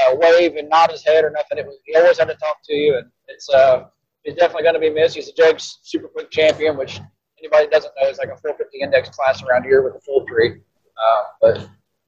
a 0.08 0.16
wave 0.16 0.56
and 0.56 0.68
nod 0.68 0.90
his 0.90 1.04
head 1.04 1.24
or 1.24 1.30
nothing. 1.30 1.58
It 1.58 1.66
was 1.66 1.78
he 1.84 1.94
always 1.96 2.18
had 2.18 2.28
to 2.28 2.34
talk 2.36 2.58
to 2.64 2.74
you, 2.74 2.96
and 2.96 3.10
it's 3.28 3.48
uh, 3.50 3.84
he's 4.22 4.34
definitely 4.34 4.62
going 4.62 4.74
to 4.74 4.80
be 4.80 4.90
missed. 4.90 5.16
He's 5.16 5.28
a 5.28 5.34
Jake's 5.34 5.78
super 5.82 6.08
quick 6.08 6.30
champion, 6.30 6.76
which 6.76 7.00
anybody 7.38 7.64
that 7.64 7.72
doesn't 7.72 7.92
know 8.00 8.08
is 8.08 8.18
like 8.18 8.28
a 8.28 8.36
450 8.36 8.80
index 8.80 9.08
class 9.10 9.42
around 9.42 9.64
here 9.64 9.82
with 9.82 9.94
a 9.94 10.00
full 10.00 10.24
tree. 10.26 10.60
Uh, 10.96 11.22
but 11.40 11.58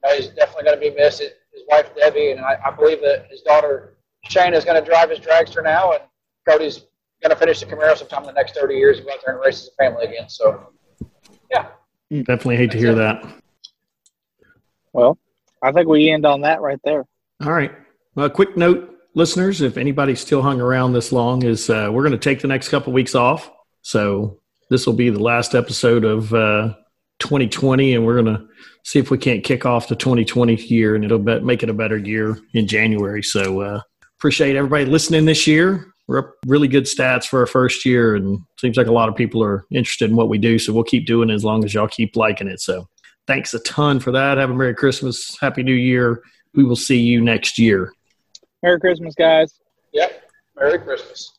uh, 0.03 0.13
he's 0.15 0.29
definitely 0.29 0.63
going 0.63 0.79
to 0.79 0.89
be 0.89 0.95
missed. 0.95 1.19
His, 1.19 1.31
his 1.53 1.63
wife 1.67 1.95
Debbie, 1.95 2.31
and 2.31 2.39
I, 2.39 2.57
I 2.65 2.71
believe 2.71 3.01
that 3.01 3.27
his 3.29 3.41
daughter 3.41 3.97
Shane 4.29 4.53
is 4.53 4.65
going 4.65 4.81
to 4.81 4.89
drive 4.89 5.09
his 5.09 5.19
dragster 5.19 5.63
now, 5.63 5.93
and 5.93 6.01
Cody's 6.47 6.85
going 7.21 7.29
to 7.31 7.35
finish 7.35 7.59
the 7.59 7.65
Camaro 7.65 7.97
sometime 7.97 8.21
in 8.21 8.27
the 8.27 8.33
next 8.33 8.55
30 8.55 8.75
years 8.75 8.97
and 8.97 9.07
go 9.07 9.13
out 9.13 9.19
there 9.25 9.35
and 9.35 9.43
race 9.43 9.61
as 9.61 9.69
a 9.69 9.75
family 9.83 10.05
again. 10.05 10.29
So, 10.29 10.69
yeah. 11.51 11.67
Definitely 12.11 12.57
hate 12.57 12.71
to 12.71 12.77
hear 12.77 12.95
that. 12.95 13.23
Well, 14.93 15.17
I 15.61 15.71
think 15.71 15.87
we 15.87 16.09
end 16.09 16.25
on 16.25 16.41
that 16.41 16.61
right 16.61 16.79
there. 16.83 17.05
All 17.43 17.51
right. 17.51 17.71
Well, 18.15 18.27
a 18.27 18.29
quick 18.29 18.55
note, 18.55 18.97
listeners, 19.13 19.61
if 19.61 19.77
anybody's 19.77 20.19
still 20.19 20.41
hung 20.41 20.61
around 20.61 20.93
this 20.93 21.11
long, 21.11 21.43
is 21.43 21.69
uh, 21.69 21.89
we're 21.91 22.03
going 22.03 22.11
to 22.11 22.17
take 22.17 22.41
the 22.41 22.47
next 22.47 22.69
couple 22.69 22.93
weeks 22.93 23.15
off. 23.15 23.51
So 23.81 24.39
this 24.69 24.85
will 24.85 24.93
be 24.93 25.09
the 25.09 25.21
last 25.21 25.55
episode 25.55 26.05
of 26.05 26.33
uh, 26.33 26.73
2020, 27.19 27.95
and 27.95 28.05
we're 28.05 28.21
going 28.21 28.37
to 28.37 28.47
see 28.83 28.99
if 28.99 29.11
we 29.11 29.17
can't 29.17 29.43
kick 29.43 29.65
off 29.65 29.87
the 29.87 29.95
2020 29.95 30.55
year, 30.55 30.95
and 30.95 31.03
it'll 31.03 31.19
be- 31.19 31.39
make 31.39 31.63
it 31.63 31.69
a 31.69 31.73
better 31.73 31.97
year 31.97 32.37
in 32.53 32.67
January. 32.67 33.23
So 33.23 33.61
uh, 33.61 33.81
appreciate 34.19 34.55
everybody 34.55 34.85
listening 34.85 35.25
this 35.25 35.47
year. 35.47 35.93
We're 36.07 36.19
up 36.19 36.35
really 36.45 36.67
good 36.67 36.83
stats 36.83 37.25
for 37.25 37.39
our 37.39 37.47
first 37.47 37.85
year, 37.85 38.15
and 38.15 38.39
seems 38.59 38.77
like 38.77 38.87
a 38.87 38.91
lot 38.91 39.09
of 39.09 39.15
people 39.15 39.43
are 39.43 39.65
interested 39.71 40.09
in 40.09 40.15
what 40.15 40.29
we 40.29 40.37
do. 40.37 40.59
So 40.59 40.71
we'll 40.71 40.83
keep 40.83 41.05
doing 41.05 41.29
it 41.29 41.33
as 41.33 41.43
long 41.43 41.63
as 41.63 41.73
y'all 41.73 41.87
keep 41.87 42.15
liking 42.15 42.47
it. 42.47 42.61
So 42.61 42.87
thanks 43.27 43.53
a 43.53 43.59
ton 43.59 43.99
for 43.99 44.11
that. 44.11 44.37
Have 44.37 44.51
a 44.51 44.53
Merry 44.53 44.75
Christmas, 44.75 45.35
Happy 45.41 45.63
New 45.63 45.73
Year. 45.73 46.21
We 46.53 46.63
will 46.63 46.75
see 46.75 46.99
you 46.99 47.21
next 47.21 47.57
year. 47.57 47.91
Merry 48.61 48.79
Christmas, 48.79 49.15
guys. 49.15 49.59
Yep. 49.93 50.29
Merry 50.57 50.79
Christmas. 50.79 51.31